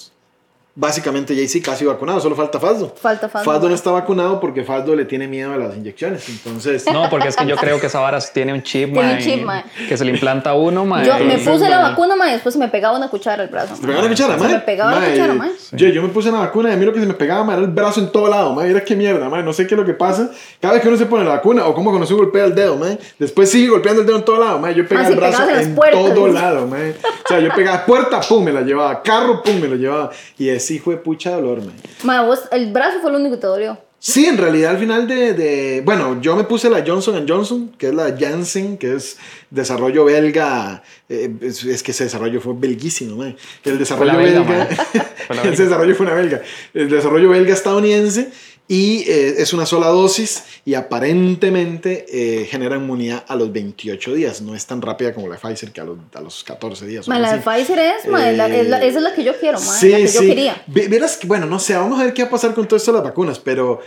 básicamente 0.79 1.35
sí 1.49 1.61
casi 1.61 1.83
vacunados, 1.83 2.23
solo 2.23 2.37
falta 2.37 2.57
Faldo. 2.57 2.95
Falta 2.99 3.27
Faldo. 3.27 3.51
Faldo 3.51 3.67
no 3.67 3.75
está 3.75 3.91
vacunado 3.91 4.39
porque 4.39 4.63
Faldo 4.63 4.95
le 4.95 5.03
tiene 5.03 5.27
miedo 5.27 5.51
a 5.53 5.57
las 5.57 5.75
inyecciones, 5.75 6.27
entonces... 6.29 6.85
No, 6.91 7.09
porque 7.09 7.27
es 7.27 7.35
que 7.35 7.45
yo 7.45 7.57
creo 7.57 7.81
que 7.81 7.87
esa 7.87 7.99
vara 7.99 8.19
tiene 8.33 8.53
un 8.53 8.63
chip, 8.63 8.93
Tiene 8.93 9.13
un 9.15 9.19
chip, 9.19 9.43
mae. 9.43 9.65
que 9.89 9.97
se 9.97 10.05
le 10.05 10.11
implanta 10.11 10.51
a 10.51 10.55
uno, 10.55 10.85
mae. 10.85 11.05
Yo 11.05 11.19
me 11.19 11.37
puse 11.37 11.67
la 11.69 11.79
vacuna, 11.79 12.15
mae, 12.15 12.29
y 12.29 12.33
después 12.33 12.53
se 12.53 12.59
me 12.59 12.69
pegaba 12.69 12.97
una 12.97 13.09
cuchara 13.09 13.43
al 13.43 13.49
brazo. 13.49 13.75
¿Te 13.75 13.81
pegaba 13.87 14.03
la 14.03 14.09
cuchara, 14.09 14.33
Se 14.35 14.39
mae? 14.39 14.53
me 14.53 14.59
pegaba 14.61 14.91
la 14.93 14.99
Mae, 15.01 15.11
cuchara, 15.11 15.33
mae. 15.33 15.51
Yo, 15.73 15.87
yo 15.89 16.01
me 16.01 16.07
puse 16.09 16.31
la 16.31 16.39
vacuna 16.39 16.69
y 16.69 16.73
a 16.73 16.77
mí 16.77 16.85
lo 16.85 16.93
que 16.93 17.01
se 17.01 17.05
me 17.05 17.13
pegaba 17.13 17.43
mae, 17.43 17.57
era 17.57 17.65
el 17.65 17.71
brazo 17.71 17.99
en 17.99 18.11
todo 18.13 18.29
lado, 18.29 18.53
mae. 18.53 18.67
Mira 18.69 18.81
qué 18.85 18.95
mierda, 18.95 19.27
mae. 19.27 19.43
No 19.43 19.51
sé 19.51 19.67
qué 19.67 19.75
es 19.75 19.79
lo 19.79 19.85
que 19.85 19.93
pasa. 19.93 20.29
Cada 20.61 20.75
vez 20.75 20.81
que 20.81 20.87
uno 20.87 20.97
se 20.97 21.07
pone 21.07 21.25
la 21.25 21.31
vacuna 21.31 21.65
o 21.67 21.73
como 21.73 21.89
cuando 21.89 22.07
se 22.07 22.13
golpea 22.13 22.45
el 22.45 22.55
dedo, 22.55 22.77
mae. 22.77 22.97
Después 23.19 23.49
sigue 23.51 23.67
golpeando 23.67 23.99
el 24.01 24.07
dedo 24.07 24.17
en 24.19 24.23
todo 24.25 24.39
lado, 24.39 24.59
mae. 24.59 24.73
Yo 24.73 24.87
pegaba 24.87 25.07
Ah, 25.07 25.09
el 25.11 25.15
brazo 25.17 25.49
en 25.49 25.75
puertas, 25.75 26.13
todo 26.15 26.27
lado, 26.29 26.67
mae. 26.67 26.91
O 26.91 27.27
sea, 27.27 27.39
yo 27.41 27.49
pegaba 27.53 27.85
puerta, 27.85 28.21
pum, 28.21 28.45
me 28.45 28.53
la 28.53 28.61
llevaba. 28.61 29.01
Carro, 29.03 29.43
pum, 29.43 29.59
me 29.59 29.67
lo 29.67 29.75
llevaba. 29.75 30.09
Y 30.37 30.47
así 30.69 30.77
fue 30.79 30.97
pucha 31.01 31.31
dolor, 31.31 31.61
mae. 31.65 31.73
Mae, 32.03 32.25
vos, 32.25 32.41
el 32.51 32.71
brazo 32.71 32.99
fue 33.01 33.11
lo 33.11 33.17
único 33.17 33.35
que 33.35 33.41
te 33.41 33.47
dolió. 33.47 33.77
Sí, 34.01 34.27
en 34.27 34.37
realidad 34.37 34.71
al 34.71 34.77
final 34.77 35.07
de, 35.09 35.33
de- 35.33 35.81
Bueno, 35.83 36.21
yo 36.21 36.33
me 36.37 36.45
puse 36.45 36.69
la 36.69 36.85
Johnson 36.87 37.25
Johnson, 37.27 37.71
que 37.77 37.87
es 37.89 37.93
la 37.93 38.15
Janssen, 38.17 38.77
que 38.77 38.93
es 38.93 39.17
desarrollo 39.49 40.05
belga. 40.05 40.83
eh, 41.09 41.29
es, 41.41 41.65
es 41.65 41.83
que 41.83 41.91
ese 41.91 42.05
desarrollo 42.05 42.39
fue 42.39 42.53
belguísimo, 42.55 43.17
man. 43.17 43.35
El 43.65 43.77
desarrollo 43.77 44.15
belga, 44.17 44.39
belga. 44.43 44.57
man. 44.57 44.67
Belga. 45.29 45.49
ese 45.51 45.63
desarrollo 45.65 45.95
fue 45.95 46.05
una 46.05 46.15
belga. 46.15 46.41
El 46.73 46.89
desarrollo 46.89 47.29
belga 47.29 47.53
estadounidense. 47.53 48.29
Y 48.71 48.99
eh, 49.09 49.33
es 49.41 49.51
una 49.51 49.65
sola 49.65 49.87
dosis 49.87 50.43
y 50.63 50.75
aparentemente 50.75 52.05
eh, 52.07 52.45
genera 52.45 52.75
inmunidad 52.75 53.25
a 53.27 53.35
los 53.35 53.51
28 53.51 54.13
días. 54.13 54.41
No 54.41 54.55
es 54.55 54.65
tan 54.67 54.79
rápida 54.81 55.13
como 55.13 55.27
la 55.27 55.37
Pfizer, 55.37 55.71
que 55.71 55.81
a 55.81 55.85
los, 55.85 55.97
a 56.13 56.21
los 56.21 56.43
14 56.43 56.85
días. 56.85 57.09
algo 57.09 57.19
la 57.19 57.33
de. 57.33 57.39
Pfizer 57.39 57.79
es, 57.79 58.07
mae, 58.07 58.37
la- 58.37 58.47
es 58.47 58.67
la- 58.67 58.77
esa 58.83 58.97
es 58.99 59.03
la 59.03 59.13
que 59.15 59.23
yo 59.23 59.33
quiero, 59.39 59.59
mae, 59.59 59.79
Sí, 59.79 59.89
la 59.89 59.97
que 59.97 60.07
yo 60.07 60.19
sí. 60.21 60.27
quería. 60.27 60.63
Ve- 60.67 60.87
Verás 60.87 61.17
que, 61.17 61.25
bueno, 61.27 61.45
no 61.47 61.59
sé, 61.59 61.73
vamos 61.73 61.99
a 61.99 62.03
ver 62.03 62.13
qué 62.13 62.21
va 62.23 62.27
a 62.27 62.31
pasar 62.31 62.53
con 62.53 62.67
todo 62.67 62.77
esto 62.77 62.91
de 62.91 62.99
las 62.99 63.03
vacunas, 63.07 63.39
pero, 63.39 63.79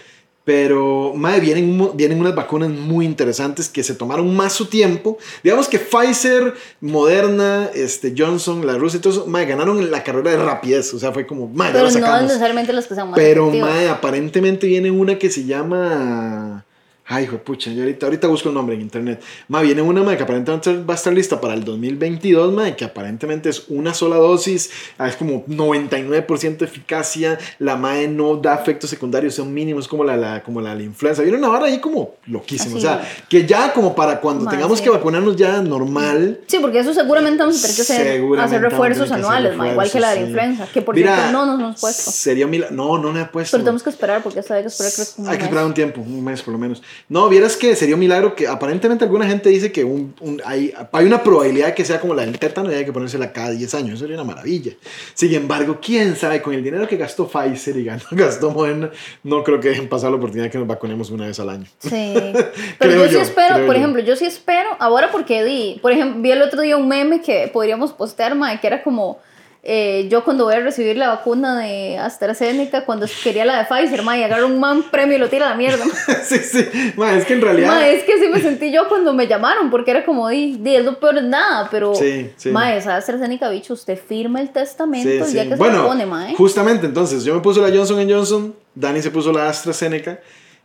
pero, 0.45 1.13
madre, 1.15 1.41
vienen, 1.41 1.91
vienen 1.95 2.21
unas 2.21 2.35
vacunas 2.35 2.69
muy 2.69 3.07
interesantes 3.07 3.69
que 3.69 3.83
se 3.83 3.95
tomaron 3.95 4.35
más 4.35 4.53
su 4.53 4.67
tiempo. 4.67 5.19
Digamos 5.45 5.69
que 5.69 5.79
Pfizer, 5.79 6.55
Moderna, 6.81 7.71
este, 7.75 8.13
Johnson, 8.17 8.67
la 8.67 8.77
Rusia 8.77 8.99
y 8.99 9.01
todo 9.01 9.13
eso, 9.13 9.27
madre, 9.27 9.47
ganaron 9.47 9.91
la 9.91 10.03
carrera 10.03 10.33
de 10.33 10.39
rapidez, 10.39 10.93
o 10.95 10.99
sea, 10.99 11.13
fue 11.13 11.27
como, 11.27 11.47
madre, 11.47 11.75
ya 11.75 11.91
Pero 11.93 12.07
no 12.09 12.23
necesariamente 12.23 12.73
las 12.73 12.87
que 12.87 12.95
sean 12.95 13.11
más 13.11 13.17
pero, 13.17 13.49
efectivas. 13.49 13.71
madre, 13.71 13.89
aparentemente 13.89 14.67
viene 14.67 14.91
una 14.91 15.19
que 15.19 15.31
se 15.31 15.45
llama... 15.45 16.65
Ay, 17.15 17.25
hijo 17.25 17.37
pucha, 17.39 17.71
yo 17.73 17.83
ahorita, 17.83 18.07
ahorita 18.07 18.27
busco 18.29 18.49
el 18.49 18.55
nombre 18.55 18.75
en 18.75 18.81
internet. 18.81 19.21
Ma, 19.49 19.61
viene 19.61 19.83
una 19.83 20.03
ma, 20.03 20.17
que 20.17 20.23
aparentemente 20.23 20.83
va 20.83 20.95
a 20.95 20.97
estar 20.97 21.13
lista 21.13 21.41
para 21.41 21.53
el 21.53 21.63
2022, 21.63 22.53
ma, 22.55 22.75
que 22.75 22.87
aparentemente 22.87 23.51
es 23.51 23.65
una 23.69 23.93
sola 23.93 24.17
dosis, 24.17 24.71
ah, 24.97 25.09
es 25.09 25.17
como 25.17 25.45
99% 25.47 26.57
de 26.59 26.65
eficacia, 26.65 27.39
la 27.59 27.77
MAE 27.77 28.09
no 28.09 28.37
da 28.37 28.55
efectos 28.55 28.89
secundarios, 28.91 29.35
son 29.35 29.53
mínimos 29.53 29.89
como 29.89 30.05
la, 30.05 30.17
la- 30.17 30.43
como 30.43 30.61
la, 30.61 30.75
la 30.75 30.83
influenza. 30.83 31.23
Viene 31.23 31.37
una 31.37 31.49
vara 31.49 31.67
ahí 31.67 31.81
como 31.81 32.15
loquísima. 32.27 32.77
O 32.77 32.81
sea, 32.81 33.07
que 33.29 33.47
ya 33.47 33.73
como 33.73 33.95
para 33.95 34.21
cuando 34.21 34.45
Ma, 34.47 34.51
tengamos 34.51 34.79
sí. 34.79 34.85
que 34.85 34.91
vacunarnos 34.91 35.37
ya 35.37 35.61
normal. 35.61 36.41
Sí, 36.47 36.59
porque 36.61 36.79
eso 36.79 36.95
seguramente 36.95 37.43
vamos 37.43 37.59
a 37.59 37.61
tener 37.63 37.77
que 37.77 37.83
hacer, 37.83 38.41
hacer 38.41 38.63
refuerzos 38.63 39.09
que 39.09 39.15
hacer 39.15 39.25
anuales, 39.25 39.57
mae, 39.57 39.73
igual 39.73 39.91
que 39.91 40.01
la 40.01 40.11
de 40.11 40.15
la 40.17 40.21
refuerzos, 40.27 40.45
sí. 40.45 40.47
influenza, 40.49 40.73
que 40.73 40.83
por 40.83 40.95
Mira, 40.95 41.15
cierto 41.17 41.33
no 41.33 41.47
nos 41.47 41.61
hemos 41.61 41.81
puesto. 41.81 42.11
Sería 42.11 42.47
milagro. 42.47 42.75
No, 42.75 42.99
no 42.99 43.13
me 43.13 43.21
he 43.23 43.25
puesto. 43.27 43.57
Pero 43.57 43.65
tenemos 43.65 43.83
que 43.83 43.91
esperar 43.91 44.23
porque 44.23 44.41
esta 44.41 44.55
vez 44.55 44.63
hay 44.63 44.65
que 44.65 44.69
esperar 44.69 44.93
creo 44.93 45.27
que 45.27 45.31
Hay 45.33 45.39
que 45.39 45.45
esperar 45.45 45.65
un 45.67 45.75
tiempo, 45.75 46.01
un 46.01 46.25
mes 46.25 46.43
por 46.43 46.53
lo 46.53 46.59
menos. 46.59 46.83
No, 47.09 47.29
vieras 47.29 47.57
que 47.57 47.77
sería 47.77 47.95
un 47.95 48.01
milagro 48.01 48.35
que 48.35 48.47
aparentemente 48.49 49.05
alguna 49.05 49.27
gente 49.27 49.49
dice 49.51 49.71
que 49.73 49.85
un, 49.85 50.15
un- 50.21 50.41
hay, 50.45 50.73
hay 50.93 51.05
una 51.07 51.23
probabilidad 51.23 51.67
de 51.69 51.75
que 51.75 51.85
sea 51.85 52.01
como 52.01 52.15
la 52.15 52.25
del 52.25 52.39
tétano 52.39 52.71
y 52.73 52.75
hay 52.75 52.85
que 52.85 52.93
ponérsela 52.93 53.33
cada 53.33 53.51
10 53.51 53.75
años. 53.75 53.91
Eso 53.95 54.01
sería 54.01 54.17
una 54.17 54.25
maravilla. 54.25 54.73
Sin 55.15 55.35
embargo, 55.35 55.79
quién 55.83 56.17
sabe, 56.17 56.41
con 56.41 56.55
el 56.55 56.63
dinero 56.65 56.87
que 56.89 56.97
gastó 56.97 57.29
Pfizer 57.29 57.77
y 57.77 57.85
gastó 58.13 58.51
Moderna, 58.51 58.91
no 59.23 59.43
creo 59.45 59.61
que 59.61 59.69
dejen 59.71 59.89
pasar 59.89 60.11
la 60.11 60.17
oportunidad 60.17 60.45
de 60.47 60.51
que 60.51 60.59
nos 60.59 60.67
vacunemos 60.67 61.11
una 61.11 61.27
vez 61.27 61.39
al 61.41 61.51
año. 61.51 61.67
Sí. 61.79 61.91
Pero 62.79 62.95
yo 63.07 63.09
sí 63.09 63.17
espero, 63.17 63.55
por 63.57 63.67
yo. 63.67 63.73
ejemplo, 63.75 64.03
yo 64.03 64.17
sí 64.17 64.25
espero, 64.25 64.71
ahora 64.79 65.11
porque 65.11 65.45
di, 65.45 65.79
por 65.83 65.93
ejemplo, 65.93 66.23
vi 66.23 66.31
el 66.31 66.43
otro 66.43 66.63
día 66.63 66.77
un 66.77 66.89
meme 66.89 67.21
que 67.21 67.49
podríamos 67.53 67.93
postear, 67.93 68.35
mae, 68.35 68.61
que 68.61 68.67
era 68.67 68.83
como 68.83 69.19
eh, 69.65 70.09
yo 70.11 70.25
cuando 70.25 70.45
voy 70.45 70.55
a 70.55 70.61
recibir 70.61 70.97
la 70.97 71.09
vacuna 71.09 71.61
de 71.61 71.97
AstraZeneca, 71.97 72.85
cuando 72.85 73.07
quería 73.23 73.45
la 73.45 73.59
de 73.59 73.65
Pfizer, 73.67 74.03
mae, 74.03 74.19
y 74.21 74.23
agarro 74.25 74.47
un 74.47 74.59
man 74.59 74.83
premio 74.91 75.17
y 75.17 75.21
lo 75.21 75.29
tira 75.29 75.47
a 75.47 75.51
la 75.51 75.57
mierda. 75.57 75.85
mae. 75.85 76.17
sí, 76.25 76.39
sí. 76.39 76.67
Ma, 76.97 77.15
es 77.15 77.25
que 77.25 77.35
en 77.35 77.41
realidad. 77.43 77.69
Mae, 77.69 77.95
es 77.95 78.03
que 78.05 78.15
así 78.15 78.29
me 78.29 78.41
sentí 78.41 78.73
yo 78.73 78.89
cuando 78.89 79.15
me 79.15 79.29
llamaron, 79.29 79.71
porque 79.71 79.93
era 79.93 80.05
como, 80.05 80.29
di, 80.29 80.57
di, 80.59 80.75
es 80.75 80.85
lo 80.85 80.99
peor 80.99 81.15
de 81.15 81.23
nada, 81.23 81.69
pero, 81.71 81.95
Sí, 81.95 82.31
sí. 82.37 82.51
mae, 82.51 82.77
esa 82.77 82.97
AstraZeneca, 82.97 83.49
bicho, 83.51 83.75
usted 83.75 83.97
firma 83.99 84.41
el 84.41 84.51
testamento 84.51 85.09
Sí, 85.09 85.17
el 85.19 85.25
sí. 85.27 85.33
día 85.35 85.49
que 85.49 85.57
se 85.57 85.71
lo 85.73 85.87
pone, 85.87 86.07
mae. 86.07 86.35
justamente 86.35 86.87
entonces, 86.87 87.23
yo 87.25 87.35
me 87.35 87.41
puse 87.41 87.61
la 87.61 87.69
Johnson 87.69 88.05
Johnson, 88.11 88.55
Dani 88.75 89.01
se 89.01 89.11
puso 89.13 89.33
la 89.33 89.49
AstraZeneca. 89.49 90.19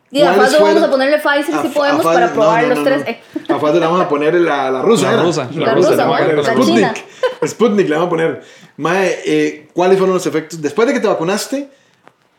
Y 0.10 0.22
a 0.22 0.34
¿Cuáles 0.34 0.52
Faldo 0.54 0.66
vamos 0.66 0.84
a 0.84 0.90
ponerle 0.92 1.18
Pfizer 1.18 1.56
a- 1.56 1.62
si 1.62 1.68
podemos 1.70 2.04
Faldo- 2.04 2.14
para 2.14 2.32
probar 2.34 2.64
no, 2.64 2.70
los 2.70 2.78
no, 2.80 2.84
tres. 2.86 3.00
no. 3.02 3.06
Eh, 3.08 3.22
A 3.50 3.60
Faldo 3.60 3.80
le 3.80 3.86
vamos 3.86 4.02
a 4.02 4.10
poner 4.10 4.34
la, 4.36 4.72
la 4.72 4.82
rusa. 4.82 5.08
La 5.08 5.14
¿era? 5.14 5.22
rusa, 5.24 5.50
la 5.54 5.74
rusa, 5.74 5.90
le 5.92 5.96
vamos 5.98 6.18
a 6.20 6.24
la 6.26 6.54
poner 6.54 6.66
china. 6.66 6.94
Sputnik. 6.96 7.50
Sputnik 7.50 7.90
le 7.90 7.96
vamos 7.96 8.08
a 8.08 8.10
poner. 8.10 8.42
Mae, 8.78 9.20
eh, 9.26 9.68
¿cuáles 9.74 9.98
fueron 9.98 10.14
los 10.16 10.26
efectos? 10.26 10.62
Después 10.62 10.88
de 10.88 10.94
que 10.94 11.00
te 11.02 11.08
vacunaste, 11.08 11.70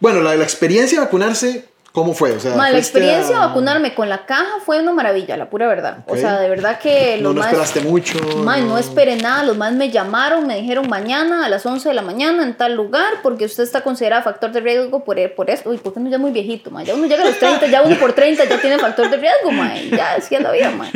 bueno, 0.00 0.20
la, 0.22 0.34
la 0.36 0.44
experiencia 0.44 0.98
de 0.98 1.04
vacunarse, 1.04 1.66
¿cómo 1.98 2.14
fue? 2.14 2.32
O 2.32 2.40
sea, 2.40 2.54
experiencia 2.76 3.36
a- 3.36 3.40
de 3.40 3.46
vacunarme 3.48 3.94
con 3.94 4.08
la 4.08 4.24
caja 4.26 4.58
fue 4.64 4.80
una 4.80 4.92
maravilla, 4.92 5.36
la 5.36 5.50
pura 5.50 5.66
verdad. 5.66 5.98
Ok. 6.06 6.12
O 6.14 6.16
sea, 6.16 6.38
de 6.38 6.48
verdad 6.48 6.78
que 6.78 7.16
No, 7.20 7.28
los 7.30 7.34
no 7.34 7.40
más... 7.40 7.48
esperaste 7.52 7.80
mucho. 7.80 8.18
Ma, 8.38 8.56
no 8.58 8.78
esperé 8.78 9.16
nada, 9.16 9.42
los 9.42 9.56
más 9.56 9.72
me 9.72 9.90
llamaron, 9.90 10.46
me 10.46 10.56
dijeron 10.56 10.88
mañana 10.88 11.44
a 11.44 11.48
las 11.48 11.64
11 11.66 11.88
de 11.88 11.94
la 11.94 12.02
mañana 12.02 12.42
en 12.42 12.54
tal 12.56 12.74
lugar 12.74 13.14
porque 13.22 13.44
usted 13.46 13.62
está 13.64 13.80
considerado 13.82 14.22
factor 14.22 14.52
de 14.52 14.60
riesgo 14.60 15.04
por, 15.04 15.16
por 15.34 15.50
eso. 15.50 15.68
Uy, 15.70 15.78
porque 15.78 15.98
uno 15.98 16.08
ya 16.10 16.16
es 16.16 16.20
muy 16.22 16.30
viejito, 16.30 16.70
ma? 16.70 16.82
Ya 16.84 16.94
uno 16.94 17.06
llega 17.06 17.22
a 17.22 17.26
los 17.26 17.38
30, 17.38 17.66
ya 17.66 17.82
uno 17.82 17.96
por 17.98 18.12
30 18.12 18.44
ya 18.44 18.60
tiene 18.60 18.78
factor 18.78 19.10
de 19.10 19.16
riesgo, 19.16 19.50
ma. 19.50 19.74
y 19.76 19.90
Ya, 19.90 20.16
es 20.16 20.30
la 20.30 20.52
vida, 20.52 20.70
ma. 20.70 20.88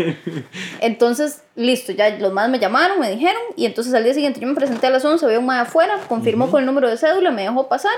Entonces, 0.81 1.43
listo, 1.57 1.93
ya 1.93 2.11
los 2.19 2.33
más 2.33 2.49
me 2.49 2.59
llamaron, 2.59 2.99
me 3.01 3.11
dijeron 3.11 3.41
y 3.57 3.67
entonces 3.67 3.93
al 3.95 4.05
día 4.05 4.15
siguiente 4.15 4.41
yo 4.41 4.47
me 4.47 4.55
presenté 4.55 4.87
a 4.87 4.91
las 4.91 5.05
11, 5.05 5.27
veo 5.27 5.41
un 5.41 5.47
ma 5.47 5.61
afuera, 5.63 5.99
confirmó 6.09 6.51
con 6.51 6.61
el 6.61 6.67
número 6.67 6.89
de 6.89 6.97
cédula, 6.97 7.31
me 7.31 7.43
dejó 7.43 7.69
pasar, 7.69 7.93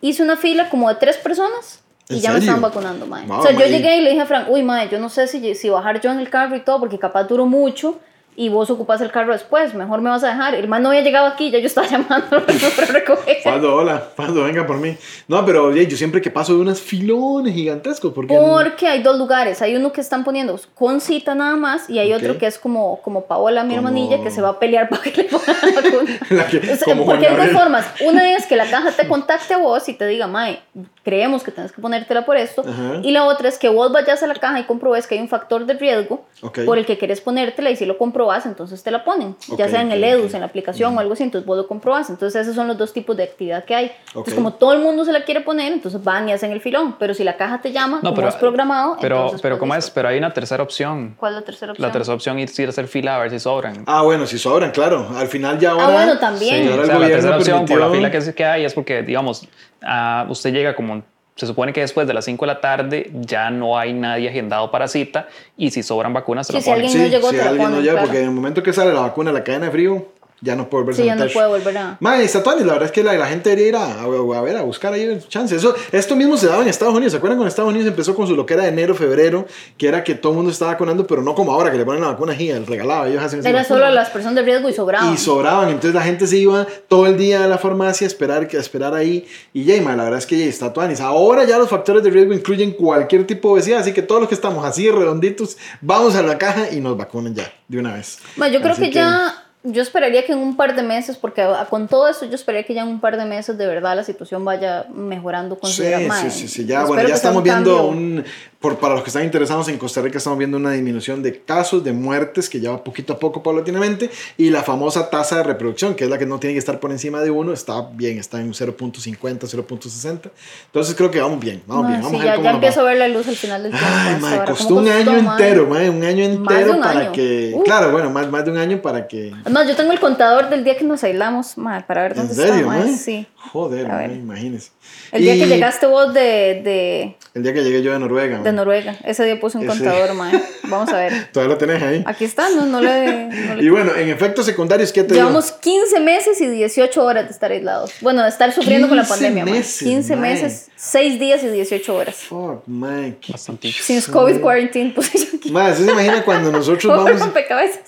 hice 0.00 0.22
una 0.22 0.36
fila 0.36 0.68
como 0.70 0.88
de 0.88 0.94
tres 0.96 1.16
personas 1.16 1.82
y 2.10 2.14
¿En 2.16 2.20
ya 2.20 2.32
me 2.32 2.38
estaban 2.40 2.60
vacunando, 2.60 3.06
mae. 3.06 3.26
Wow, 3.26 3.38
o 3.38 3.42
sea, 3.42 3.52
yo 3.52 3.64
llegué 3.66 3.98
y 3.98 4.00
le 4.02 4.10
dije 4.10 4.22
a 4.22 4.26
Frank, 4.26 4.48
uy, 4.50 4.62
mae, 4.62 4.88
yo 4.88 4.98
no 4.98 5.08
sé 5.08 5.28
si, 5.28 5.54
si 5.54 5.70
bajar 5.70 6.00
yo 6.00 6.10
en 6.10 6.18
el 6.18 6.28
carro 6.28 6.56
y 6.56 6.60
todo, 6.60 6.80
porque 6.80 6.98
capaz 6.98 7.24
duro 7.24 7.46
mucho. 7.46 8.00
Y 8.36 8.48
vos 8.48 8.70
ocupas 8.70 9.00
el 9.00 9.10
carro 9.10 9.32
después, 9.32 9.74
mejor 9.74 10.00
me 10.00 10.08
vas 10.10 10.24
a 10.24 10.28
dejar. 10.28 10.54
El 10.54 10.66
man 10.68 10.82
no 10.82 10.90
había 10.90 11.02
llegado 11.02 11.26
aquí, 11.26 11.50
ya 11.50 11.58
yo 11.58 11.66
estaba 11.66 11.86
llamando 11.90 12.28
para 12.76 12.88
recoger. 12.92 13.38
Pando, 13.44 13.74
hola, 13.74 14.02
Pando, 14.16 14.44
venga 14.44 14.66
por 14.66 14.78
mí. 14.78 14.96
No, 15.28 15.44
pero 15.44 15.64
oye, 15.64 15.86
yo 15.86 15.96
siempre 15.96 16.20
que 16.22 16.30
paso 16.30 16.54
de 16.54 16.60
unos 16.60 16.80
filones 16.80 17.54
gigantescos, 17.54 18.12
porque... 18.14 18.34
Porque 18.34 18.86
hay 18.86 19.02
dos 19.02 19.18
lugares, 19.18 19.60
hay 19.62 19.76
uno 19.76 19.92
que 19.92 20.00
están 20.00 20.24
poniendo 20.24 20.58
con 20.74 21.00
cita 21.00 21.34
nada 21.34 21.56
más 21.56 21.90
y 21.90 21.98
hay 21.98 22.12
Ok. 22.12 22.20
otro 22.22 22.38
que 22.38 22.46
es 22.46 22.58
como, 22.58 23.00
como 23.02 23.24
Paola, 23.26 23.62
mi 23.64 23.74
Como- 23.74 23.88
hermanilla, 23.88 24.22
que 24.22 24.30
se 24.30 24.40
va 24.40 24.50
a 24.50 24.58
pelear 24.58 24.88
para 24.90 25.02
que 25.02 25.10
le 25.10 25.24
pongan 25.24 25.56
la 25.62 25.80
vacuna. 25.82 26.18
La 26.30 26.46
que- 26.46 26.58
O 26.58 26.62
sea, 26.62 26.78
como 26.84 27.04
Juan 27.04 27.18
porque 27.18 27.26
hay 27.26 27.36
dos 27.36 27.50
formas. 27.60 27.86
Una 28.02 28.36
es 28.36 28.46
que 28.46 28.56
la 28.56 28.70
caja 28.70 28.92
te 28.92 29.06
contacte 29.08 29.54
a 29.54 29.58
vos 29.58 29.88
y 29.88 29.94
te 29.94 30.06
diga, 30.06 30.26
Mae, 30.26 30.60
creemos 31.04 31.42
que 31.42 31.50
tienes 31.50 31.72
que 31.72 31.80
ponértela 31.82 32.24
por 32.24 32.36
esto. 32.36 32.62
Ajá. 32.66 33.00
Y 33.02 33.10
la 33.12 33.24
otra 33.24 33.48
es 33.48 33.58
que 33.58 33.68
vos 33.68 33.92
vayas 33.92 34.22
a 34.22 34.26
la 34.26 34.34
caja 34.34 34.60
y 34.60 34.64
comprobes 34.64 35.06
que 35.06 35.14
hay 35.16 35.20
un 35.20 35.28
factor 35.28 35.66
de 35.66 35.74
riesgo 35.74 36.24
Ok. 36.42 36.60
por 36.64 36.78
el 36.78 36.86
que 36.86 36.96
querés 36.98 37.20
ponértela 37.20 37.70
y 37.70 37.76
si 37.76 37.86
lo 37.86 37.98
comprobas, 38.20 38.44
entonces 38.46 38.82
te 38.82 38.90
la 38.90 39.02
ponen. 39.04 39.34
ya 39.56 39.64
Ok, 39.64 39.70
sea 39.70 39.80
en 39.80 39.92
el 39.92 40.04
EDUS, 40.04 40.26
ok. 40.26 40.34
en 40.34 40.40
la 40.40 40.46
aplicación 40.46 40.96
o 40.96 41.00
algo 41.00 41.14
así, 41.14 41.22
entonces 41.22 41.46
vos 41.46 41.56
lo 41.56 41.66
comprobas. 41.66 42.10
Entonces 42.10 42.42
esos 42.42 42.54
son 42.54 42.66
los 42.68 42.76
dos 42.76 42.92
tipos 42.92 43.16
de 43.16 43.22
actividad 43.24 43.64
que 43.64 43.74
hay. 43.74 43.92
Entonces 44.08 44.34
como 44.34 44.52
todo 44.54 44.72
el 44.74 44.80
mundo 44.80 45.04
se 45.04 45.12
la 45.12 45.24
quiere 45.24 45.40
poner, 45.40 45.72
entonces 45.72 46.02
van 46.04 46.28
y 46.28 46.32
hacen 46.32 46.50
el 46.52 46.60
filón. 46.60 46.96
Pero 46.98 47.14
si 47.14 47.24
la 47.24 47.36
caja 47.36 47.60
te 47.62 47.72
llama, 47.72 47.96
No, 48.02 48.10
como 48.10 48.16
pero, 48.16 48.28
es 48.28 48.34
programado, 48.34 48.96
pero, 49.00 49.16
entonces, 49.16 49.40
pero 49.40 49.54
pues, 49.54 49.60
¿cómo 49.60 49.74
es? 49.74 49.90
Pero 49.90 50.08
hay 50.08 50.18
una 50.18 50.32
tercera 50.32 50.62
opción. 50.62 51.14
¿Cuál 51.18 51.32
es 51.34 51.40
la 51.40 51.44
tercera 51.46 51.72
opción? 51.72 51.88
La 51.88 51.92
tercera 51.92 52.14
opción 52.14 52.38
es 52.38 52.58
ir 52.58 52.66
a 52.66 52.70
hacer 52.70 52.88
fila 52.88 53.16
a 53.16 53.18
ver 53.20 53.30
si 53.30 53.40
sobran. 53.40 53.84
Ah, 53.86 54.02
bueno, 54.02 54.26
si 54.26 54.38
sobran, 54.38 54.70
claro. 54.70 55.08
Al 55.16 55.28
final 55.28 55.58
ya 55.58 55.70
ahora... 55.70 55.86
Ah, 55.86 55.92
bueno, 55.92 56.18
también. 56.18 56.64
Sí, 56.64 56.68
o 56.78 56.84
sea, 56.84 56.98
la 56.98 57.06
tercera 57.08 57.36
opción 57.38 57.64
por 57.64 57.80
la 57.80 57.90
fila 57.90 58.10
que, 58.10 58.20
se- 58.20 58.34
que 58.34 58.44
hay 58.44 58.64
es 58.66 58.74
porque, 58.74 59.02
digamos, 59.02 59.46
ah, 59.82 60.26
usted 60.28 60.52
llega 60.52 60.74
como, 60.76 61.02
se 61.40 61.46
supone 61.46 61.72
que 61.72 61.80
después 61.80 62.06
de 62.06 62.12
las 62.12 62.26
5 62.26 62.44
de 62.44 62.52
la 62.52 62.60
tarde 62.60 63.10
ya 63.14 63.50
no 63.50 63.78
hay 63.78 63.94
nadie 63.94 64.28
agendado 64.28 64.70
para 64.70 64.88
cita 64.88 65.26
y 65.56 65.70
si 65.70 65.82
sobran 65.82 66.12
vacunas 66.12 66.46
se 66.46 66.52
Sí, 66.52 66.58
lo 66.58 66.62
si 66.62 66.68
ponen. 66.70 66.84
alguien- 66.84 67.02
no 67.04 67.08
llegó, 67.08 67.30
si 67.30 67.36
te 67.36 67.42
la 67.42 67.48
alguien 67.48 67.64
no 67.64 67.70
ponen, 67.76 67.82
llega, 67.82 67.92
claro. 67.94 68.06
porque 68.08 68.18
en 68.20 68.24
el 68.26 68.30
momento 68.34 68.62
que 68.62 68.72
sale 68.74 68.92
la 68.92 69.00
vacuna, 69.00 69.32
la 69.32 69.42
cadena 69.42 69.64
de 69.66 69.72
frío, 69.72 70.06
ya 70.40 70.56
no 70.56 70.70
puede 70.70 70.84
volverse 70.84 71.02
Sí, 71.02 71.08
a 71.08 71.16
ya 71.16 71.24
no 71.24 71.30
puede 71.30 71.48
volver 71.48 71.78
a... 71.78 71.96
Mae, 72.00 72.26
Statuani, 72.26 72.64
la 72.64 72.72
verdad 72.72 72.86
es 72.86 72.92
que 72.92 73.02
la, 73.02 73.12
la 73.14 73.26
gente 73.26 73.50
debería 73.50 73.68
ir 73.68 73.76
a, 73.76 74.00
a, 74.00 74.04
a 74.04 74.40
ver, 74.40 74.56
a 74.56 74.62
buscar 74.62 74.92
ahí 74.92 75.02
el 75.02 75.26
chance. 75.28 75.54
Eso, 75.54 75.74
esto 75.92 76.16
mismo 76.16 76.36
se 76.36 76.46
daba 76.46 76.62
en 76.62 76.68
Estados 76.68 76.94
Unidos. 76.94 77.12
¿Se 77.12 77.18
acuerdan 77.18 77.38
cuando 77.38 77.48
Estados 77.48 77.70
Unidos 77.70 77.88
empezó 77.88 78.14
con 78.14 78.26
su 78.26 78.34
loquera 78.34 78.62
de 78.62 78.68
enero, 78.68 78.94
febrero? 78.94 79.46
Que 79.76 79.88
era 79.88 80.02
que 80.02 80.14
todo 80.14 80.32
el 80.32 80.36
mundo 80.36 80.50
estaba 80.50 80.72
vacunando, 80.72 81.06
pero 81.06 81.22
no 81.22 81.34
como 81.34 81.52
ahora, 81.52 81.70
que 81.70 81.76
le 81.76 81.84
ponen 81.84 82.00
la 82.00 82.08
vacuna 82.08 82.32
aquí, 82.32 82.50
el 82.50 82.66
regalado. 82.66 83.06
Ellos 83.06 83.22
hacen 83.22 83.44
Era 83.46 83.64
solo 83.64 83.84
a 83.84 83.90
las 83.90 84.08
personas 84.10 84.36
de 84.36 84.42
riesgo 84.42 84.68
y 84.68 84.72
sobraban. 84.72 85.12
Y 85.12 85.18
sobraban, 85.18 85.68
entonces 85.68 85.94
la 85.94 86.02
gente 86.02 86.26
se 86.26 86.38
iba 86.38 86.66
todo 86.88 87.06
el 87.06 87.18
día 87.18 87.44
a 87.44 87.46
la 87.46 87.58
farmacia 87.58 88.06
a 88.06 88.08
esperar, 88.08 88.48
a 88.50 88.56
esperar 88.56 88.94
ahí. 88.94 89.26
Y 89.52 89.64
ya, 89.64 89.76
y, 89.76 89.80
la 89.80 89.94
verdad 89.96 90.18
es 90.18 90.26
que 90.26 90.38
ya 90.38 90.46
está 90.46 90.72
tuanis. 90.72 91.00
Ahora 91.00 91.44
ya 91.44 91.58
los 91.58 91.68
factores 91.68 92.02
de 92.02 92.10
riesgo 92.10 92.32
incluyen 92.32 92.72
cualquier 92.72 93.26
tipo 93.26 93.48
de 93.48 93.54
obesidad, 93.54 93.80
así 93.80 93.92
que 93.92 94.02
todos 94.02 94.20
los 94.20 94.28
que 94.28 94.34
estamos 94.34 94.64
así 94.64 94.90
redonditos, 94.90 95.56
vamos 95.80 96.14
a 96.14 96.22
la 96.22 96.38
caja 96.38 96.70
y 96.70 96.80
nos 96.80 96.96
vacunan 96.96 97.34
ya, 97.34 97.52
de 97.68 97.78
una 97.78 97.94
vez. 97.94 98.18
Bueno, 98.36 98.54
yo 98.54 98.60
creo 98.60 98.72
Así 98.72 98.84
que, 98.84 98.92
ya, 98.92 99.49
yo 99.62 99.82
esperaría 99.82 100.24
que 100.24 100.32
en 100.32 100.38
un 100.38 100.56
par 100.56 100.74
de 100.74 100.82
meses, 100.82 101.16
porque 101.16 101.46
con 101.68 101.86
todo 101.86 102.08
esto 102.08 102.24
yo 102.24 102.34
esperaría 102.34 102.66
que 102.66 102.72
ya 102.74 102.82
en 102.82 102.88
un 102.88 103.00
par 103.00 103.18
de 103.18 103.26
meses 103.26 103.58
de 103.58 103.66
verdad 103.66 103.94
la 103.94 104.04
situación 104.04 104.44
vaya 104.44 104.86
mejorando 104.92 105.56
Sí, 105.56 105.60
considerablemente. 105.60 106.30
sí, 106.30 106.40
sí, 106.40 106.48
sí, 106.48 106.66
ya, 106.66 106.78
Espero 106.78 106.94
bueno, 106.94 107.08
ya 107.08 107.14
estamos 107.14 107.42
viendo 107.42 107.86
un, 107.86 108.24
por, 108.60 108.78
para 108.78 108.94
los 108.94 109.02
que 109.02 109.08
están 109.08 109.24
interesados 109.24 109.68
en 109.68 109.78
Costa 109.78 110.02
Rica, 110.02 110.18
estamos 110.18 110.38
viendo 110.38 110.56
una 110.58 110.72
disminución 110.72 111.22
de 111.22 111.40
casos, 111.40 111.82
de 111.82 111.92
muertes, 111.92 112.48
que 112.50 112.60
ya 112.60 112.70
va 112.72 112.84
poquito 112.84 113.14
a 113.14 113.18
poco, 113.18 113.42
paulatinamente, 113.42 114.10
y 114.36 114.50
la 114.50 114.62
famosa 114.62 115.08
tasa 115.08 115.38
de 115.38 115.44
reproducción, 115.44 115.94
que 115.94 116.04
es 116.04 116.10
la 116.10 116.18
que 116.18 116.26
no 116.26 116.38
tiene 116.38 116.52
que 116.54 116.58
estar 116.58 116.78
por 116.78 116.90
encima 116.90 117.20
de 117.22 117.30
uno, 117.30 117.52
está 117.54 117.88
bien, 117.92 118.18
está 118.18 118.38
en 118.40 118.52
0.50, 118.52 119.18
0.60, 119.18 120.30
entonces 120.66 120.94
creo 120.94 121.10
que 121.10 121.20
vamos 121.20 121.40
bien, 121.40 121.62
vamos 121.66 121.84
Ma, 121.84 121.88
bien, 121.88 122.02
vamos 122.02 122.20
sí, 122.20 122.28
a 122.28 122.30
ver 122.32 122.32
ya, 122.32 122.36
cómo 122.36 122.44
ya 122.44 122.50
empiezo 122.54 122.80
va. 122.80 122.86
a 122.86 122.90
ver 122.90 122.98
la 122.98 123.08
luz 123.08 123.28
al 123.28 123.36
final 123.36 123.62
del 123.62 123.72
tiempo. 123.72 123.88
Ay, 123.90 124.18
ahora. 124.34 124.44
costó 124.44 124.68
¿Cómo 124.68 124.80
un 124.80 124.88
año 124.88 125.16
entero, 125.16 125.66
mae, 125.66 125.88
un 125.90 126.04
año 126.04 126.24
entero 126.24 126.72
un 126.74 126.80
para 126.80 127.00
año. 127.00 127.12
que, 127.12 127.52
Uh. 127.54 127.62
claro, 127.64 127.90
bueno, 127.92 128.10
más, 128.10 128.30
más 128.30 128.44
de 128.44 128.50
un 128.50 128.58
año 128.58 128.82
para 128.82 129.08
que, 129.08 129.32
Además, 129.44 129.66
yo 129.68 129.74
tengo 129.74 129.92
el 129.92 130.00
contador 130.00 130.50
del 130.50 130.64
día 130.64 130.76
que 130.76 130.84
nos 130.84 131.02
aislamos, 131.02 131.56
mae, 131.56 131.82
para 131.84 132.02
ver 132.02 132.12
¿en 132.12 132.18
dónde 132.18 132.34
serio, 132.34 132.54
está, 132.54 132.66
mae? 132.66 132.94
Sí. 132.94 133.26
Joder, 133.52 133.88
mae, 133.88 134.14
imagínese. 134.14 134.70
El 135.12 135.22
día 135.22 135.34
Y 135.34 135.40
que 135.40 135.46
llegaste 135.46 135.86
vos 135.86 136.12
de, 136.12 136.60
de, 136.62 137.16
El 137.34 137.42
día 137.42 137.54
que 137.54 137.62
llegué 137.64 137.82
yo 137.82 137.92
de 137.92 137.98
Noruega, 137.98 138.38
de 138.38 138.49
mae. 138.52 138.56
Noruega, 138.56 138.96
ese 139.04 139.24
día 139.24 139.38
puse 139.40 139.58
un 139.58 139.64
Ese. 139.68 139.72
contador, 139.78 140.14
mae. 140.14 140.42
Vamos 140.64 140.88
a 140.92 140.98
ver. 140.98 141.30
todavía 141.32 141.54
lo 141.54 141.58
tenés 141.58 141.82
ahí. 141.82 142.02
Aquí 142.06 142.24
está, 142.24 142.48
no, 142.50 142.64
no 142.66 142.80
le... 142.80 143.26
no 143.26 143.54
le- 143.56 143.64
Y 143.64 143.68
bueno, 143.70 143.94
en 143.96 144.08
efectos 144.10 144.46
secundarios, 144.46 144.92
¿qué 144.92 145.02
te 145.02 145.14
digo? 145.14 145.26
Llevamos 145.26 145.52
15 145.52 146.00
meses 146.00 146.40
y 146.40 146.46
18 146.48 147.04
horas 147.04 147.24
de 147.26 147.30
estar 147.32 147.50
aislados. 147.50 147.92
Bueno, 148.00 148.22
de 148.22 148.28
estar 148.28 148.52
sufriendo 148.52 148.86
con 148.88 148.96
la 148.96 149.02
15 149.04 149.14
pandemia. 149.14 149.44
mae. 149.44 149.54
meses, 149.54 149.78
15 149.82 150.16
mae. 150.16 150.32
meses, 150.34 150.68
6 150.76 151.18
días 151.20 151.42
y 151.42 151.48
18 151.48 151.94
horas. 151.94 152.16
Fuck, 152.16 152.66
man. 152.66 153.16
qué- 153.20 153.32
Bastante. 153.32 153.72
Sin 153.72 154.00
COVID 154.02 154.40
quarantine 154.40 154.90
puse 154.90 155.18
yo 155.18 155.24
aquí. 155.38 155.50
Mae, 155.50 155.72
¿usted 155.72 155.86
se 155.86 155.90
imagina 155.92 156.22
cuando 156.24 156.52
nosotros 156.52 156.96
vamos... 156.96 157.18
rompecabezas. 157.20 157.80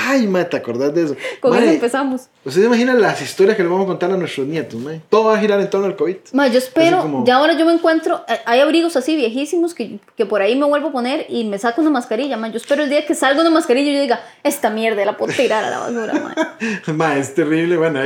Ay, 0.00 0.26
mae, 0.26 0.44
¿te 0.44 0.56
acordás 0.56 0.94
de 0.94 1.04
eso? 1.04 1.16
Con 1.40 1.50
Mae, 1.52 1.64
eso 1.64 1.72
empezamos. 1.72 2.22
¿Usted 2.44 2.60
se 2.60 2.66
imagina 2.66 2.94
las 2.94 3.20
historias 3.20 3.56
que 3.56 3.62
le 3.62 3.68
vamos 3.68 3.84
a 3.84 3.88
contar 3.88 4.10
a 4.12 4.16
nuestros 4.16 4.46
nietos, 4.46 4.80
mae? 4.80 5.00
Todo 5.10 5.24
va 5.24 5.36
a 5.36 5.40
girar 5.40 5.60
en 5.60 5.68
torno 5.68 5.86
al 5.86 5.96
COVID. 5.96 6.16
Ma, 6.32 6.46
yo 6.48 6.58
espero, 6.58 7.00
como- 7.00 7.24
ya 7.26 7.36
ahora 7.36 7.54
yo 7.58 7.66
me 7.66 7.72
encuentro, 7.72 8.24
eh, 8.28 8.38
hay 8.46 8.60
abrigos 8.60 8.96
así 8.96 9.16
viejísimos 9.16 9.74
que, 9.74 9.97
que 10.16 10.26
por 10.26 10.42
ahí 10.42 10.56
me 10.56 10.66
vuelvo 10.66 10.88
a 10.88 10.92
poner 10.92 11.26
y 11.28 11.44
me 11.44 11.58
saco 11.58 11.80
una 11.80 11.90
mascarilla, 11.90 12.36
ma. 12.36 12.48
Yo 12.48 12.56
espero 12.56 12.82
el 12.82 12.90
día 12.90 13.06
que 13.06 13.14
salga 13.14 13.40
una 13.40 13.50
mascarilla 13.50 13.90
y 13.90 13.94
yo 13.94 14.00
diga, 14.00 14.20
esta 14.42 14.70
mierda 14.70 15.04
la 15.04 15.16
puedo 15.16 15.32
tirar 15.32 15.64
a 15.64 15.70
la 15.70 15.78
basura, 15.78 16.12
ma. 16.86 16.92
Mae, 16.94 17.20
es 17.20 17.34
terrible. 17.34 17.76
Bueno, 17.76 18.00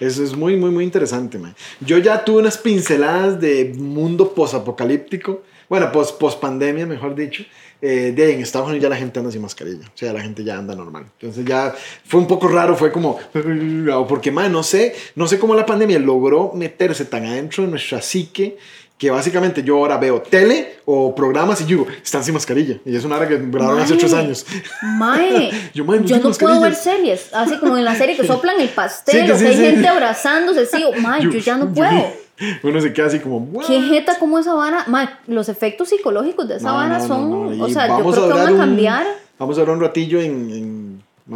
eso 0.00 0.24
es 0.24 0.36
muy, 0.36 0.56
muy, 0.56 0.70
muy 0.70 0.84
interesante, 0.84 1.38
mae. 1.38 1.54
Yo 1.80 1.98
ya 1.98 2.24
tuve 2.24 2.38
unas 2.38 2.58
pinceladas 2.58 3.40
de 3.40 3.72
mundo 3.76 4.34
posapocalíptico. 4.34 5.42
Bueno, 5.68 5.90
post, 5.90 6.18
post 6.18 6.40
pandemia, 6.40 6.86
mejor 6.86 7.14
dicho. 7.14 7.44
Eh, 7.84 8.12
de 8.14 8.24
ahí, 8.24 8.32
en 8.34 8.40
Estados 8.40 8.68
Unidos 8.68 8.84
ya 8.84 8.88
la 8.88 8.96
gente 8.96 9.18
anda 9.18 9.32
sin 9.32 9.42
mascarilla. 9.42 9.86
O 9.86 9.98
sea, 9.98 10.12
la 10.12 10.20
gente 10.20 10.44
ya 10.44 10.56
anda 10.56 10.74
normal. 10.76 11.06
Entonces 11.18 11.44
ya 11.44 11.74
fue 12.04 12.20
un 12.20 12.28
poco 12.28 12.46
raro. 12.46 12.76
Fue 12.76 12.92
como... 12.92 13.18
Porque, 14.08 14.30
mae, 14.30 14.48
no 14.48 14.62
sé, 14.62 14.94
no 15.16 15.26
sé 15.26 15.40
cómo 15.40 15.56
la 15.56 15.66
pandemia 15.66 15.98
logró 15.98 16.52
meterse 16.54 17.04
tan 17.04 17.26
adentro 17.26 17.64
de 17.64 17.70
nuestra 17.70 18.00
psique 18.00 18.56
que 18.98 19.10
básicamente 19.10 19.62
yo 19.64 19.78
ahora 19.78 19.96
veo 19.98 20.22
tele 20.22 20.76
o 20.84 21.12
programas 21.14 21.60
y 21.60 21.64
yo 21.64 21.68
digo, 21.78 21.86
están 22.02 22.22
sin 22.22 22.34
mascarilla. 22.34 22.76
Y 22.84 22.94
es 22.94 23.04
una 23.04 23.16
hora 23.16 23.26
que 23.26 23.36
grabaron 23.36 23.80
hace 23.80 23.96
tres 23.96 24.12
años. 24.14 24.46
Mae, 24.82 25.50
Yo, 25.50 25.58
yo, 25.74 25.84
mae, 25.84 25.98
no 25.98 26.02
no 26.02 26.08
tengo 26.08 26.30
puedo 26.32 26.60
ver 26.60 26.74
series, 26.74 27.34
así 27.34 27.58
como 27.58 27.76
en 27.76 27.84
la 27.84 27.94
serie 27.96 28.16
que 28.16 28.26
soplan 28.26 28.60
el 28.60 28.68
pastel, 28.68 29.20
Sí, 29.22 29.26
que 29.26 29.32
o 29.32 29.38
sí, 29.38 29.46
hay 29.46 29.56
sí. 29.56 29.60
gente 29.62 29.88
abrazándose, 29.88 30.66
sí, 30.66 30.84
o- 30.84 30.92
mae, 31.00 31.22
yo, 31.22 31.30
ya 31.30 31.56
no 31.56 31.72
puedo. 31.72 32.22
Uno 32.62 32.80
se 32.80 32.92
queda 32.92 33.06
así 33.06 33.18
como, 33.20 33.38
"What?". 33.38 33.66
Qué 33.66 33.80
jeta 33.82 34.18
como 34.18 34.38
esa 34.38 34.54
vara, 34.54 34.84
mae, 34.88 35.08
los 35.26 35.48
efectos 35.48 35.88
psicológicos 35.90 36.48
de 36.48 36.56
esa 36.56 36.68
No, 36.70 36.74
vara 36.76 36.98
no, 36.98 37.02
no, 37.02 37.06
son, 37.08 37.58
no, 37.58 37.64
o 37.64 37.68
sea, 37.68 37.86
yo 37.88 37.98
creo 38.10 38.26
que 38.28 38.32
van 38.34 38.48
a 38.48 38.50
un- 38.52 38.58
cambiar. 38.58 39.06
Vamos 39.38 39.58
a 39.58 39.60
hablar 39.62 39.76
un 39.76 39.82
ratillo 39.82 40.20
en, 40.20 40.50
en- 40.50 40.81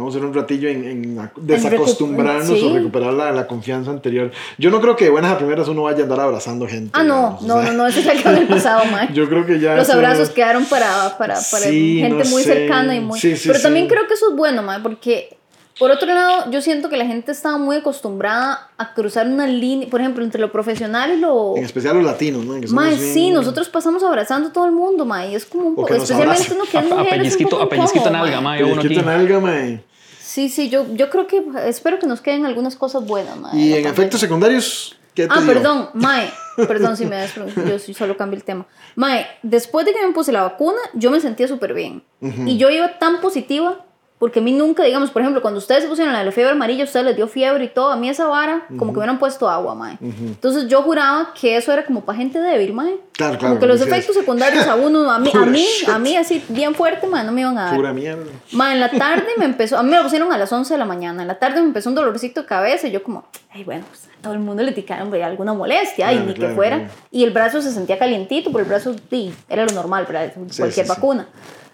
vamos 0.01 0.13
a 0.13 0.17
hablar 0.17 0.31
un 0.31 0.35
ratillo 0.37 0.69
en, 0.69 0.83
en 0.87 1.17
ac- 1.17 1.31
desacostumbrarnos 1.35 2.57
sí. 2.59 2.65
o 2.65 2.73
recuperar 2.73 3.13
la, 3.13 3.31
la 3.31 3.47
confianza 3.47 3.91
anterior. 3.91 4.31
Yo 4.57 4.69
no 4.69 4.81
creo 4.81 4.95
que 4.95 5.05
de 5.05 5.11
buenas 5.11 5.31
a 5.31 5.37
primeras 5.37 5.67
uno 5.67 5.83
vaya 5.83 5.99
a 5.99 6.03
andar 6.03 6.19
abrazando 6.19 6.67
gente. 6.67 6.91
Ah, 6.93 7.03
no, 7.03 7.15
digamos, 7.15 7.43
o 7.43 7.47
no, 7.47 7.61
sea, 7.61 7.71
no, 7.71 7.77
no, 7.77 7.87
eso 7.87 7.99
ya 8.01 8.13
quedó 8.13 8.31
en 8.31 8.37
el 8.37 8.47
pasado, 8.47 8.85
mae. 8.91 9.09
Yo 9.13 9.27
creo 9.29 9.45
que 9.45 9.59
ya 9.59 9.75
Los 9.75 9.89
abrazos 9.89 10.29
quedaron 10.29 10.65
para, 10.65 11.17
para, 11.17 11.35
para 11.35 11.65
Sí, 11.67 11.99
gente 12.01 12.23
no 12.23 12.29
muy 12.29 12.43
sé. 12.43 12.53
cercana 12.53 12.95
y 12.95 12.99
muy... 12.99 13.19
Sí, 13.19 13.35
sí, 13.35 13.47
Pero 13.47 13.59
sí. 13.59 13.63
también 13.63 13.87
creo 13.87 14.07
que 14.07 14.13
eso 14.13 14.29
es 14.31 14.35
bueno, 14.35 14.61
mae, 14.63 14.79
porque 14.81 15.35
por 15.79 15.91
otro 15.91 16.07
lado 16.07 16.49
yo 16.49 16.59
siento 16.59 16.89
que 16.89 16.97
la 16.97 17.05
gente 17.05 17.31
estaba 17.31 17.59
muy 17.59 17.75
acostumbrada 17.75 18.71
a 18.79 18.93
cruzar 18.95 19.27
una 19.27 19.45
línea, 19.45 19.87
por 19.87 20.01
ejemplo, 20.01 20.23
entre 20.23 20.41
lo 20.41 20.51
profesional 20.51 21.13
y 21.15 21.19
lo... 21.19 21.55
En 21.55 21.63
especial 21.65 21.95
los 21.97 22.03
latinos, 22.03 22.43
¿no? 22.45 22.53
Que 22.59 22.65
bien- 22.65 23.13
sí, 23.13 23.29
nosotros 23.29 23.69
pasamos 23.69 24.01
abrazando 24.03 24.49
a 24.49 24.51
todo 24.53 24.65
el 24.65 24.71
mundo, 24.71 25.05
mae, 25.05 25.31
y 25.31 25.35
es 25.35 25.45
como 25.45 25.67
un 25.67 25.75
poco, 25.75 25.93
especialmente 25.93 26.51
uno 26.53 26.63
que 26.63 26.69
es 26.69 26.75
A- 26.75 26.79
a 26.79 26.97
mujer, 26.97 27.05
es 27.05 27.11
un 27.11 27.19
pellizquito- 27.19 27.49
poco 27.51 27.63
a 27.63 27.69
pellizquito 27.69 28.05
incómodo, 28.09 28.23
nalga, 28.25 28.41
mae. 28.41 28.59
mae. 28.61 28.71
uno 28.71 28.81
Pellizquito 28.81 28.99
aquí. 29.01 29.09
en 29.09 29.15
alga, 29.15 29.39
mae. 29.39 29.83
Sí, 30.27 30.49
sí, 30.49 30.67
yo, 30.67 30.85
yo 30.93 31.09
creo 31.09 31.25
que, 31.25 31.41
espero 31.67 31.99
que 31.99 32.05
nos 32.05 32.19
queden 32.19 32.45
algunas 32.45 32.75
cosas 32.75 33.05
buenas, 33.05 33.37
mae. 33.37 33.57
Y 33.57 33.73
en 33.75 33.85
efectos 33.87 34.19
secundarios, 34.19 34.99
¿qué 35.13 35.25
te 35.25 35.33
Ah, 35.33 35.39
digo? 35.39 35.53
perdón, 35.53 35.89
Mae, 35.93 36.29
perdón 36.67 36.97
si 36.97 37.05
me 37.05 37.15
des, 37.15 37.33
yo 37.33 37.93
solo 37.93 38.17
cambio 38.17 38.35
el 38.37 38.43
tema. 38.43 38.67
Mae, 38.95 39.25
después 39.41 39.85
de 39.85 39.93
que 39.93 40.05
me 40.05 40.11
puse 40.13 40.33
la 40.33 40.41
vacuna, 40.43 40.79
yo 40.93 41.11
me 41.11 41.21
sentía 41.21 41.47
súper 41.47 41.73
bien. 41.73 42.03
Y 42.45 42.57
yo 42.57 42.69
iba 42.69 42.99
tan 42.99 43.21
positiva, 43.21 43.85
porque 44.19 44.39
a 44.39 44.41
mí 44.41 44.51
nunca, 44.51 44.83
digamos, 44.83 45.11
por 45.11 45.21
ejemplo, 45.21 45.41
cuando 45.43 45.59
ustedes 45.59 45.83
se 45.83 45.89
pusieron 45.89 46.11
la 46.11 46.19
de 46.19 46.25
la 46.25 46.31
fiebre 46.31 46.53
amarilla, 46.53 46.83
ustedes 46.85 47.05
les 47.05 47.15
dio 47.15 47.27
fiebre 47.27 47.65
y 47.65 47.67
todo, 47.67 47.91
a 47.91 47.97
mí 47.97 48.09
esa 48.09 48.25
vara, 48.25 48.65
como 48.69 48.91
que 48.91 48.93
me 48.93 48.97
hubieran 48.99 49.19
puesto 49.19 49.47
agua, 49.47 49.75
Mae. 49.75 49.97
Entonces 50.01 50.67
yo 50.67 50.81
juraba 50.81 51.33
que 51.39 51.55
eso 51.55 51.71
era 51.71 51.85
como 51.85 52.01
para 52.01 52.17
gente 52.17 52.39
débil, 52.41 52.73
Mae. 52.73 52.95
Claro, 53.13 53.37
Como 53.37 53.39
claro, 53.55 53.59
que 53.59 53.65
los 53.67 53.81
efectos 53.81 54.15
secundarios 54.15 54.65
a 54.67 54.75
uno, 54.75 55.09
a 55.11 55.19
mí, 55.19 55.29
a 55.33 55.45
mí, 55.45 55.67
a 55.87 55.99
mí 55.99 56.15
así 56.15 56.43
bien 56.49 56.73
fuerte, 56.75 57.05
Mae, 57.07 57.23
no 57.25 57.31
me 57.31 57.41
iban 57.41 57.57
a 57.57 57.65
dar. 57.65 57.75
Pura 57.75 57.93
mierda. 57.93 58.23
Ma, 58.53 58.73
en 58.73 58.79
la 58.79 58.89
tarde 58.97 59.27
me 59.37 59.45
empezó, 59.45 59.77
a 59.77 59.83
mí 59.83 59.89
me 59.91 59.97
lo 59.97 60.03
pusieron 60.03 60.31
a 60.33 60.37
las 60.37 60.51
11 60.51 60.73
de 60.73 60.77
la 60.79 60.85
mañana, 60.85 61.21
en 61.21 61.27
la 61.27 61.37
tarde 61.37 61.61
me 61.61 61.67
empezó 61.67 61.89
un 61.89 61.95
dolorcito 61.95 62.41
de 62.41 62.47
cabeza 62.47 62.87
y 62.87 62.91
yo 62.91 63.03
como, 63.03 63.25
ay, 63.53 63.63
bueno, 63.63 63.85
pues 63.87 64.05
a 64.05 64.21
todo 64.21 64.33
el 64.33 64.39
mundo 64.39 64.63
le 64.63 64.71
ticaron 64.71 65.13
alguna 65.13 65.53
molestia 65.53 66.11
y 66.11 66.15
Claro, 66.15 66.27
ni 66.27 66.33
claro, 66.33 66.49
que 66.49 66.55
fuera. 66.55 66.77
claro. 66.77 66.93
Y 67.11 67.23
el 67.23 67.29
brazo 67.31 67.61
se 67.61 67.71
sentía 67.71 67.99
calientito, 67.99 68.51
pero 68.51 68.63
el 68.63 68.69
brazo 68.69 68.95
sí, 69.11 69.31
era 69.47 69.63
lo 69.65 69.73
normal, 69.73 70.05
¿verdad? 70.07 70.33
Sí, 70.49 70.57
Cualquier 70.61 70.85
sí. 70.87 70.89
vacuna. 70.89 71.27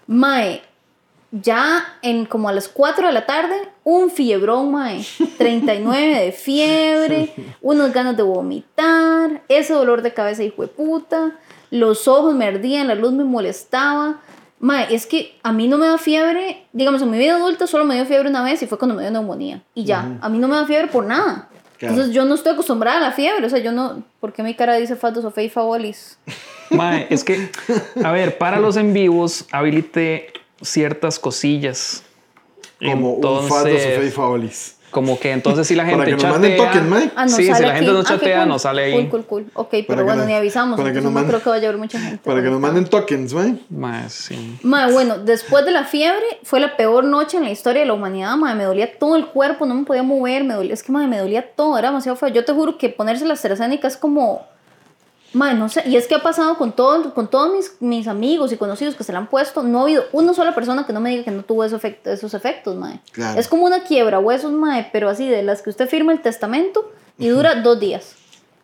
Mae, 0.06 0.60
ya 1.42 1.96
en 2.02 2.26
como 2.26 2.48
a 2.48 2.52
las 2.52 2.68
4 2.68 3.08
de 3.08 3.12
la 3.12 3.26
tarde, 3.26 3.54
un 3.82 4.10
fiebrón, 4.10 4.70
mae, 4.70 5.04
39 5.38 6.24
de 6.24 6.32
fiebre, 6.32 7.34
unas 7.60 7.92
ganas 7.92 8.16
de 8.16 8.22
vomitar, 8.22 9.42
ese 9.48 9.72
dolor 9.72 10.02
de 10.02 10.14
cabeza 10.14 10.44
hijo 10.44 10.62
de 10.62 10.68
puta, 10.68 11.32
los 11.70 12.06
ojos 12.06 12.34
me 12.34 12.46
ardían, 12.46 12.86
la 12.86 12.94
luz 12.94 13.12
me 13.12 13.24
molestaba, 13.24 14.20
Mae, 14.60 14.94
es 14.94 15.04
que 15.04 15.36
a 15.42 15.52
mí 15.52 15.68
no 15.68 15.76
me 15.76 15.86
da 15.86 15.98
fiebre, 15.98 16.64
digamos, 16.72 17.02
en 17.02 17.10
mi 17.10 17.18
vida 17.18 17.34
adulta 17.34 17.66
solo 17.66 17.84
me 17.84 17.96
dio 17.96 18.06
fiebre 18.06 18.30
una 18.30 18.42
vez 18.42 18.62
y 18.62 18.66
fue 18.66 18.78
cuando 18.78 18.94
me 18.94 19.02
dio 19.02 19.10
neumonía. 19.10 19.62
Y 19.74 19.84
ya, 19.84 20.16
a 20.22 20.28
mí 20.30 20.38
no 20.38 20.48
me 20.48 20.54
da 20.54 20.64
fiebre 20.64 20.86
por 20.88 21.04
nada. 21.04 21.50
Claro. 21.76 21.94
Entonces 21.94 22.14
yo 22.14 22.24
no 22.24 22.34
estoy 22.34 22.54
acostumbrada 22.54 22.96
a 22.96 23.00
la 23.00 23.12
fiebre, 23.12 23.44
o 23.44 23.50
sea, 23.50 23.58
yo 23.58 23.72
no, 23.72 24.02
¿por 24.20 24.32
qué 24.32 24.42
mi 24.42 24.54
cara 24.54 24.76
dice 24.76 24.96
faldos 24.96 25.22
o 25.26 25.30
fei 25.30 25.50
favolis? 25.50 26.18
Mae, 26.70 27.08
es 27.10 27.24
que, 27.24 27.50
a 28.02 28.10
ver, 28.10 28.38
para 28.38 28.58
los 28.58 28.78
en 28.78 28.94
vivos, 28.94 29.44
habilite 29.52 30.32
ciertas 30.62 31.18
cosillas. 31.18 32.02
Como 32.80 33.10
un 33.10 33.14
Entonces, 33.16 33.48
Fado 33.48 33.68
Sofía 33.68 34.04
y 34.04 34.10
Favolis. 34.10 34.76
Como 34.90 35.18
que 35.18 35.32
entonces 35.32 35.66
si 35.66 35.74
la 35.74 35.84
gente 35.86 35.98
Para 35.98 36.06
que 36.06 36.12
nos 36.12 36.22
chatea, 36.22 36.38
manden 36.38 36.56
token. 36.56 37.12
Ah, 37.16 37.24
no 37.24 37.28
Sí, 37.30 37.42
si 37.42 37.48
la 37.48 37.56
gente 37.56 37.70
aquí. 37.78 37.86
no 37.86 37.98
Ah, 38.00 38.04
chatea, 38.04 38.38
cool. 38.40 38.48
no 38.48 38.58
sale 38.60 38.82
ahí. 38.84 38.92
Cool, 38.92 39.08
cool, 39.10 39.24
cool. 39.26 39.50
Ok, 39.54 39.68
pero 39.70 39.86
Para 39.88 40.02
bueno, 40.02 40.16
nos- 40.18 40.26
ni 40.28 40.34
avisamos, 40.34 40.76
para 40.76 40.90
que 40.92 41.00
nos 41.00 41.04
no 41.04 41.10
manden- 41.20 41.26
creo 41.28 41.42
que 41.42 41.48
vaya 41.50 41.66
a 41.66 41.68
haber 41.70 41.80
mucha 41.80 41.98
gente. 41.98 42.18
Para 42.24 42.42
que 42.42 42.48
nos 42.50 42.60
manden 42.60 42.84
tokens, 42.84 43.34
mae. 43.34 43.56
mae, 43.70 44.08
sí. 44.08 44.58
Mae, 44.62 44.92
bueno, 44.92 45.18
después 45.18 45.64
de 45.64 45.72
la 45.72 45.84
fiebre 45.84 46.24
fue 46.44 46.60
la 46.60 46.76
peor 46.76 47.02
noche 47.04 47.38
en 47.38 47.44
la 47.44 47.50
historia 47.50 47.80
de 47.80 47.86
la 47.86 47.94
humanidad, 47.94 48.36
mae, 48.36 48.54
me 48.54 48.64
dolía 48.64 48.96
todo 48.98 49.16
el 49.16 49.26
cuerpo, 49.26 49.66
no 49.66 49.74
me 49.74 49.84
podía 49.84 50.04
mover, 50.04 50.44
me 50.44 50.54
dolía, 50.54 50.74
es 50.74 50.82
que 50.84 50.92
mae, 50.92 51.08
me 51.08 51.18
dolía 51.18 51.44
todo, 51.56 51.76
era 51.76 51.88
demasiado 51.88 52.14
feo. 52.16 52.28
Yo 52.28 52.44
te 52.44 52.52
juro 52.52 52.78
que 52.78 52.88
ponerse 52.88 53.24
la 53.24 53.32
AstraZeneca 53.34 53.88
es 53.88 53.96
como, 53.96 54.46
mae, 55.34 55.54
no 55.54 55.68
sé, 55.68 55.82
y 55.86 55.96
es 55.96 56.06
que 56.06 56.14
ha 56.14 56.22
pasado 56.22 56.56
con 56.56 56.72
todos, 56.72 57.12
con 57.12 57.28
todos 57.28 57.52
mis, 57.52 57.72
mis 57.80 58.08
amigos 58.08 58.52
y 58.52 58.56
conocidos 58.56 58.94
que 58.94 59.04
se 59.04 59.12
la 59.12 59.18
han 59.18 59.26
puesto, 59.26 59.62
no 59.62 59.80
ha 59.80 59.82
habido 59.82 60.04
una 60.12 60.32
sola 60.32 60.54
persona 60.54 60.86
que 60.86 60.92
no 60.92 61.00
me 61.00 61.10
diga 61.10 61.24
que 61.24 61.30
no 61.30 61.42
tuvo 61.42 61.64
esos 61.64 61.78
efectos, 61.78 62.12
esos 62.14 62.34
efectos, 62.34 62.76
mae. 62.76 63.00
Claro. 63.12 63.38
Es 63.38 63.48
como 63.48 63.64
una 63.64 63.84
quiebra 63.84 64.18
huesos, 64.18 64.52
mae, 64.52 64.88
pero 64.92 65.08
así 65.08 65.28
de 65.28 65.42
las 65.42 65.62
que 65.62 65.70
usted 65.70 65.88
firma 65.88 66.12
el 66.12 66.22
testamento 66.22 66.90
y 67.18 67.28
dura 67.28 67.56
dos 67.56 67.78
días. 67.78 68.14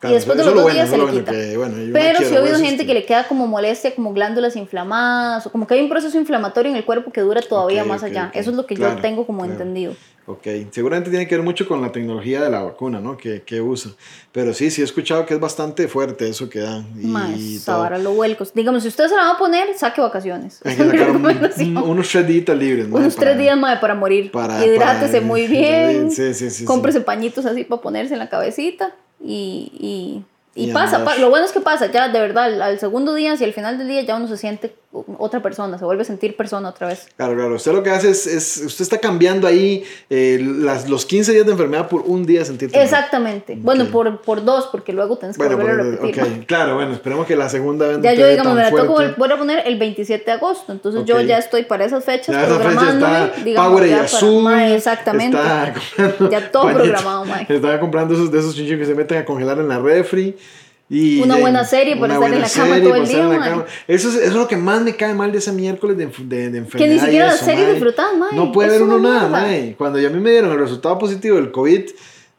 Claro, 0.00 0.14
y 0.14 0.16
después 0.16 0.38
de 0.38 0.44
los 0.44 0.54
dos 0.54 0.72
días 0.72 0.88
se 0.88 0.96
le 0.96 1.06
quita. 1.10 1.30
que, 1.30 1.56
bueno, 1.58 1.74
Pero 1.92 2.18
sí 2.18 2.24
quiebra 2.24 2.38
ha 2.38 2.42
habido 2.42 2.58
gente 2.58 2.86
que 2.86 2.94
le 2.94 3.04
queda 3.04 3.28
como 3.28 3.46
molestia, 3.46 3.94
como 3.94 4.14
glándulas 4.14 4.56
inflamadas, 4.56 5.46
o 5.46 5.52
como 5.52 5.66
que 5.66 5.74
hay 5.74 5.80
un 5.82 5.90
proceso 5.90 6.16
inflamatorio 6.18 6.70
en 6.70 6.76
el 6.78 6.84
cuerpo 6.86 7.12
que 7.12 7.20
dura 7.20 7.42
todavía 7.42 7.82
Ok, 7.82 7.88
más 7.88 8.00
ok, 8.02 8.06
allá. 8.08 8.26
ok. 8.30 8.36
Eso 8.36 8.50
es 8.50 8.56
lo 8.56 8.64
que 8.66 8.76
Claro, 8.76 8.96
yo 8.96 9.02
tengo 9.02 9.26
como 9.26 9.40
claro. 9.40 9.52
entendido. 9.52 9.94
Ok, 10.26 10.46
seguramente 10.70 11.10
tiene 11.10 11.26
que 11.26 11.34
ver 11.34 11.44
mucho 11.44 11.66
con 11.66 11.82
la 11.82 11.90
tecnología 11.92 12.40
de 12.40 12.48
la 12.50 12.62
vacuna, 12.62 13.00
¿no? 13.00 13.16
Que, 13.18 13.42
que 13.42 13.60
usa. 13.60 13.90
Pero 14.32 14.54
sí, 14.54 14.70
sí 14.70 14.80
he 14.80 14.84
escuchado 14.84 15.26
que 15.26 15.34
es 15.34 15.40
bastante 15.40 15.86
fuerte 15.88 16.28
eso 16.28 16.48
que 16.48 16.60
dan. 16.60 16.86
Y 16.98 17.06
Más, 17.06 17.30
todo. 17.66 17.76
ahora 17.76 17.98
lo 17.98 18.12
vuelcos. 18.12 18.54
Digamos, 18.54 18.82
si 18.82 18.88
usted 18.88 19.08
se 19.08 19.16
la 19.16 19.24
va 19.24 19.30
a 19.32 19.38
poner, 19.38 19.76
saque 19.76 20.00
vacaciones. 20.00 20.60
Hay 20.64 20.76
que 20.76 20.84
sacar 20.84 21.10
un- 21.10 21.26
un- 21.26 21.76
unos 21.78 22.08
tres 22.08 22.26
días 22.26 22.56
libres, 22.56 22.88
mae, 22.88 23.00
Unos 23.02 23.16
para- 23.16 23.30
tres 23.32 23.38
días 23.38 23.58
más 23.58 23.78
para 23.80 23.94
morir. 23.94 24.30
para- 24.30 24.64
Hidrátese 24.64 25.14
para- 25.14 25.26
muy 25.26 25.46
bien. 25.48 26.10
Sí, 26.10 26.32
sí, 26.32 26.48
sí. 26.48 26.64
cómprese 26.64 27.00
pañitos 27.02 27.44
así 27.44 27.64
para 27.64 27.82
ponerse 27.82 28.14
en 28.14 28.20
la 28.20 28.28
cabecita. 28.28 28.94
Y, 29.22 29.70
y, 29.78 30.24
y 30.64 30.70
Y 30.70 30.72
pasa. 30.72 31.04
pa- 31.04 31.16
lo 31.16 31.30
bueno 31.30 31.46
es 31.46 31.52
que 31.52 31.60
pasa, 31.60 31.86
ya 31.90 32.08
de 32.08 32.18
verdad, 32.20 32.44
al, 32.44 32.62
al 32.62 32.78
segundo 32.78 33.14
día, 33.14 33.34
y 33.38 33.44
al 33.44 33.52
final 33.52 33.78
del 33.78 33.88
día 33.88 34.02
ya 34.02 34.16
uno 34.16 34.28
se 34.28 34.36
siente 34.36 34.74
otra 35.18 35.40
persona, 35.40 35.78
se 35.78 35.84
vuelve 35.84 36.02
a 36.02 36.04
sentir 36.04 36.36
persona 36.36 36.68
otra 36.68 36.88
vez. 36.88 37.06
Claro, 37.16 37.34
claro. 37.36 37.54
Usted 37.54 37.72
lo 37.72 37.82
que 37.84 37.90
hace 37.90 38.10
es, 38.10 38.26
es 38.26 38.56
usted 38.58 38.82
está 38.82 38.98
cambiando 38.98 39.46
ahí 39.46 39.84
eh, 40.10 40.40
las, 40.42 40.88
los 40.88 41.06
15 41.06 41.30
días 41.32 41.46
de 41.46 41.52
enfermedad 41.52 41.88
por 41.88 42.02
un 42.02 42.26
día 42.26 42.44
sentirte. 42.44 42.82
Exactamente. 42.82 43.56
Bueno, 43.56 43.84
por, 43.86 44.20
por 44.22 44.44
dos, 44.44 44.66
porque 44.72 44.92
luego 44.92 45.16
tenés 45.16 45.36
que 45.38 45.44
Bueno, 45.44 45.58
volver 45.58 45.80
a 45.80 45.82
repetir. 45.84 46.44
claro, 46.46 46.74
bueno, 46.74 46.92
esperemos 46.92 47.24
que 47.28 47.36
la 47.36 47.48
segunda 47.48 47.86
vez 47.86 47.98
Ya 48.02 48.14
yo, 48.14 48.26
digamos, 48.26 48.52
me 48.56 48.62
la 48.62 48.70
toco, 48.70 49.00
voy 49.16 49.30
a 49.32 49.36
poner 49.38 49.62
el 49.64 49.78
27 49.78 50.24
de 50.24 50.32
agosto. 50.32 50.72
Entonces 50.72 51.04
yo 51.04 51.20
ya 51.20 51.38
estoy 51.38 51.62
para 51.62 51.84
esas 51.84 52.04
fechas 52.04 52.34
Ya 52.34 52.42
esa 52.46 52.56
fecha 52.56 52.68
programándome. 52.70 53.24
está 53.26 53.44
digamos, 53.44 53.70
Power 53.70 53.86
y 53.86 53.90
ya 53.90 53.96
para- 53.96 54.06
Azul. 54.06 54.52
Exactamente. 54.74 55.36
Está 55.36 55.74
Ya 56.30 56.50
todo 56.50 56.62
pañitos. 56.64 56.82
programado, 56.88 57.24
mae. 57.26 57.46
Estaba 57.48 57.78
comprando 57.78 58.14
esos 58.14 58.32
de 58.32 58.40
esos 58.40 58.56
chinchos 58.56 58.76
que 58.76 58.86
se 58.86 58.94
meten 58.96 59.18
a 59.18 59.24
congelar 59.24 59.58
en 59.58 59.68
la 59.68 59.78
refri. 59.78 60.36
Y 60.92 61.22
Una 61.22 61.36
buena 61.36 61.64
serie 61.64 61.94
una 61.94 62.14
estar 62.14 62.34
en 62.34 62.40
la 62.40 62.48
cama 62.50 62.80
todo 62.82 62.96
el 62.96 63.06
día. 63.06 63.64
Eso 63.86 64.08
es, 64.08 64.16
eso 64.16 64.26
es 64.26 64.34
lo 64.34 64.48
que 64.48 64.56
más 64.56 64.82
me 64.82 64.96
cae 64.96 65.14
mal 65.14 65.30
de 65.30 65.38
ese 65.38 65.52
miércoles 65.52 65.96
de, 65.96 66.06
de, 66.06 66.50
de 66.50 66.58
enfermedad. 66.58 66.90
ni 66.90 66.96
y 66.96 66.98
siquiera 66.98 67.26
la 67.28 67.36
serie 67.36 67.70
disfrutás, 67.70 68.16
mae. 68.18 68.34
No 68.34 68.50
puede 68.50 68.70
ver 68.70 68.82
uno 68.82 68.98
nada, 68.98 69.28
mae. 69.28 69.76
Cuando 69.78 70.00
ya 70.00 70.08
a 70.08 70.10
mí 70.10 70.18
me 70.18 70.32
dieron 70.32 70.50
el 70.50 70.58
resultado 70.58 70.98
positivo 70.98 71.36
del 71.36 71.52
COVID, 71.52 71.90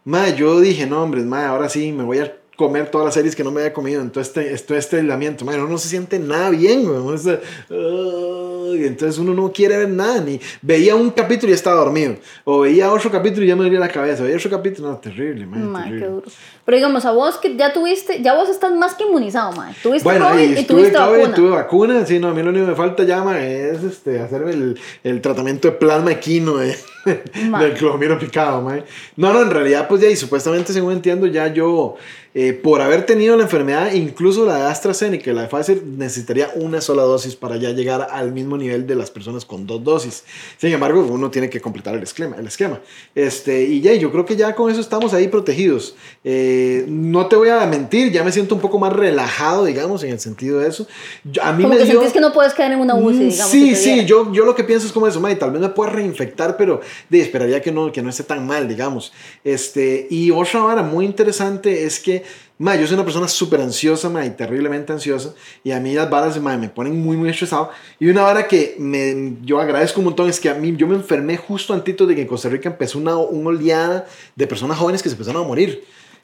mae, 0.04 0.36
yo 0.36 0.60
dije, 0.60 0.86
no, 0.86 1.02
hombre, 1.02 1.22
mae, 1.22 1.46
ahora 1.46 1.70
sí 1.70 1.94
me 1.94 2.04
voy 2.04 2.20
a 2.20 2.41
comer 2.62 2.89
todas 2.89 3.06
las 3.06 3.13
series 3.13 3.36
que 3.36 3.43
no 3.43 3.52
me 3.52 3.62
había 3.62 3.74
comido 3.74 4.02
en 4.02 4.10
todo 4.12 4.21
este, 4.21 4.56
todo 4.60 4.78
este 4.78 4.97
aislamiento. 4.97 5.43
Mae, 5.45 5.58
uno 5.58 5.67
no 5.67 5.78
se 5.78 5.89
siente 5.89 6.19
nada 6.19 6.50
bien, 6.50 6.84
güey. 6.86 6.97
Uno 7.00 7.15
está, 7.15 7.39
"Ay", 7.69 8.86
entonces 8.86 9.17
uno 9.19 9.34
no 9.34 9.52
quiere 9.52 9.78
ver 9.78 9.89
nada. 9.89 10.21
Ni 10.21 10.39
veía 10.62 10.95
un 10.95 11.10
capítulo 11.12 11.52
y 11.52 11.56
estaba 11.56 11.78
dormido. 11.78 12.15
O 12.45 12.62
veía 12.62 12.91
otro 12.91 13.12
capítulo 13.12 13.43
y 13.45 13.47
ya 13.50 13.56
me 13.56 13.63
dolía 13.63 13.80
la 13.80 13.89
cabeza. 13.89 14.24
Veía 14.24 14.38
otro 14.38 14.50
capítulo, 14.50 14.89
no, 14.89 14.97
terrible, 14.97 15.45
mae, 15.45 15.60
Mae, 15.60 15.84
terrible. 15.84 16.06
qué 16.06 16.12
duro. 16.12 16.28
Pero 16.65 16.78
digamos, 16.78 17.06
a 17.06 17.12
vos 17.12 17.38
que 17.38 17.56
ya 17.58 17.74
tuviste, 17.74 18.21
ya 18.21 18.34
vos 18.36 18.47
estás 18.50 18.71
más 18.74 18.93
que 18.95 19.04
inmunizado, 19.04 19.52
mae. 19.54 19.74
Tuviste 19.82 20.04
Bueno, 20.04 20.30
COVID 20.30 20.58
y 20.58 20.60
y, 20.60 20.63
tuviste 20.65 20.93
COVID, 20.93 21.17
vacuna. 21.17 21.34
tuve 21.36 21.50
vacuna, 21.50 22.06
sí, 22.06 22.19
no, 22.19 22.30
a 22.30 22.34
mí 22.34 22.41
lo 22.43 22.50
único 22.50 22.65
que 22.65 22.71
me 22.71 22.78
falta 22.78 23.04
ya, 23.04 23.24
ma, 23.24 23.39
es 23.43 23.84
este, 23.84 24.19
hacerme 24.19 24.52
el, 24.52 24.80
el 25.04 25.21
tratamiento 25.21 25.67
de 25.69 25.74
plasma 25.78 26.12
equino 26.12 26.54
Ma. 26.56 26.63
del 27.60 27.74
clomiro 27.74 28.18
picado, 28.20 28.62
ma. 28.62 28.80
No, 29.16 29.34
no, 29.34 29.42
en 29.42 29.50
realidad, 29.52 29.88
pues 29.88 30.02
ya, 30.02 30.10
y 30.10 30.16
supuestamente, 30.16 30.74
según 30.74 30.94
entiendo, 30.94 31.28
ya 31.28 31.48
yo, 31.54 31.96
eh, 32.34 32.54
por 32.54 32.80
haber 32.82 33.06
tenido 33.06 33.36
la 33.36 33.44
enfermedad, 33.44 33.92
incluso 33.94 34.46
la 34.46 34.56
de 34.58 34.64
AstraZeneca 34.64 35.30
y 35.32 35.34
la 35.34 35.42
de 35.44 35.48
Pfizer, 35.48 35.84
necesitaría 35.84 36.50
una 36.56 36.80
sola 36.80 37.02
dosis 37.04 37.36
para 37.36 37.58
ya 37.58 37.72
llegar 37.72 38.08
al 38.12 38.32
mismo 38.32 38.56
nivel 38.58 38.88
de 38.88 38.96
las 38.96 39.12
personas 39.12 39.44
con 39.46 39.68
dos 39.68 39.84
dosis. 39.84 40.24
Sin 40.58 40.72
embargo, 40.72 41.02
uno 41.10 41.30
tiene 41.30 41.50
que 41.50 41.60
completar 41.60 41.96
el 41.96 42.04
esquema. 42.04 42.38
El 42.38 42.48
esquema. 42.48 42.80
Este, 43.16 43.64
y 43.64 43.82
ya, 43.82 43.94
yo 43.96 44.12
creo 44.12 44.26
que 44.26 44.36
ya 44.36 44.56
con 44.56 44.72
eso 44.72 44.80
estamos 44.80 45.14
ahí 45.14 45.28
protegidos. 45.28 45.96
Eh, 46.24 46.86
no 46.88 47.26
te 47.28 47.36
voy 47.36 47.50
a 47.50 47.66
mentir, 47.66 48.12
ya 48.12 48.24
me 48.24 48.32
siento 48.32 48.56
un 48.56 48.62
poco 48.62 48.80
más 48.80 48.94
relajado, 48.94 49.66
digamos, 49.66 50.04
en 50.04 50.12
el 50.12 50.20
sentido 50.20 50.60
de 50.60 50.70
eso. 50.70 50.88
Yo- 51.26 51.44
a 51.44 51.52
mí 51.52 51.64
Como 51.64 51.74
me 51.74 51.80
que 51.80 51.86
dio... 51.86 51.94
sentís 51.96 52.14
que 52.14 52.22
no 52.22 52.32
puedes 52.32 52.54
caer 52.54 52.72
en 52.74 52.80
una 52.80 52.96
UCI, 52.96 53.16
Mm, 53.26 53.30
digamos. 53.30 53.52
Sí, 53.52 53.76
sí, 53.76 54.06
yo, 54.06 54.32
yo 54.32 54.46
lo 54.46 54.56
que 54.56 54.64
pienso 54.64 54.86
es 54.88 54.94
como 54.94 55.08
eso, 55.08 55.20
mae, 55.20 55.36
tal 55.36 55.52
vez 55.52 55.60
me 55.62 55.70
pueda 55.70 55.92
reinfectar, 55.92 56.56
pero 56.56 56.80
de, 57.10 57.22
esperaría 57.22 57.62
que 57.62 57.72
no, 57.72 57.92
que 57.92 58.02
no 58.02 58.10
esté 58.10 58.24
tan 58.24 58.46
mal, 58.46 58.68
digamos. 58.68 59.14
Este, 59.44 60.08
y 60.10 60.32
otra 60.32 60.62
vara 60.62 60.84
muy 60.84 61.06
interesante 61.06 61.84
es 61.86 62.00
que, 62.00 62.24
mae, 62.58 62.80
yo 62.80 62.88
soy 62.88 62.96
una 62.96 63.04
persona 63.04 63.28
súper 63.28 63.62
ansiosa, 63.62 64.10
mae, 64.10 64.28
y 64.28 64.30
terriblemente 64.32 64.94
ansiosa, 64.94 65.34
y 65.64 65.72
a 65.72 65.80
mí 65.80 65.94
las 65.94 66.10
varas, 66.10 66.40
mae, 66.40 66.58
me 66.58 66.70
ponen 66.70 67.02
muy, 67.02 67.18
muy 67.18 67.30
estresado. 67.30 67.72
Y 68.00 68.08
una 68.10 68.24
vara 68.24 68.48
que 68.48 68.76
me, 68.80 69.38
yo 69.44 69.60
agradezco 69.60 70.00
un 70.00 70.06
montón 70.06 70.30
es 70.30 70.40
que 70.40 70.50
a 70.50 70.56
mí, 70.56 70.74
yo 70.78 70.88
me 70.88 70.96
enfermé 70.96 71.38
justo 71.38 71.74
antes 71.74 71.96
de 71.96 72.16
que 72.16 72.22
en 72.22 72.28
Costa 72.28 72.50
Rica 72.50 72.70
empezó 72.70 72.98
una, 73.00 73.18
una 73.18 73.50
oleada 73.50 74.06
de 74.36 74.48
personas 74.48 74.78
jóvenes 74.78 75.02
que 75.04 75.10
se 75.10 75.16
empezaron 75.16 75.44
a 75.44 75.48
morir. 75.48 75.84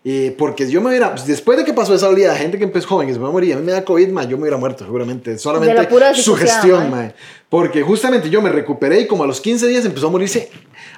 Eh, 0.09 0.33
porque 0.37 0.69
yo 0.69 0.79
me 0.79 0.87
hubiera, 0.89 1.11
pues, 1.11 1.27
después 1.27 1.57
de 1.57 1.65
que 1.65 1.73
pasó 1.73 1.93
esa 1.93 2.07
oleada 2.07 2.33
de 2.33 2.39
gente 2.39 2.57
que 2.57 2.63
empezó 2.63 2.87
joven, 2.87 3.07
que 3.07 3.13
se 3.13 3.19
me 3.19 3.23
va 3.23 3.29
a 3.29 3.33
morir, 3.33 3.53
a 3.53 3.57
mí 3.57 3.65
me 3.65 3.73
da 3.73 3.83
COVID, 3.83 4.07
mae, 4.09 4.25
yo 4.25 4.37
me 4.37 4.43
hubiera 4.43 4.55
muerto 4.55 4.85
seguramente. 4.85 5.37
Solamente 5.37 5.73
De 5.75 5.81
la 5.81 5.89
Porque 7.49 7.81
justamente 7.81 8.29
yo 8.29 8.41
me 8.41 8.49
recuperé 8.51 9.01
y 9.01 9.07
como 9.07 9.23
a 9.23 9.27
los 9.27 9.39
15 9.39 9.67
días 9.67 9.85
empezó 9.85 10.07
a 10.07 10.11
morirse 10.11 10.49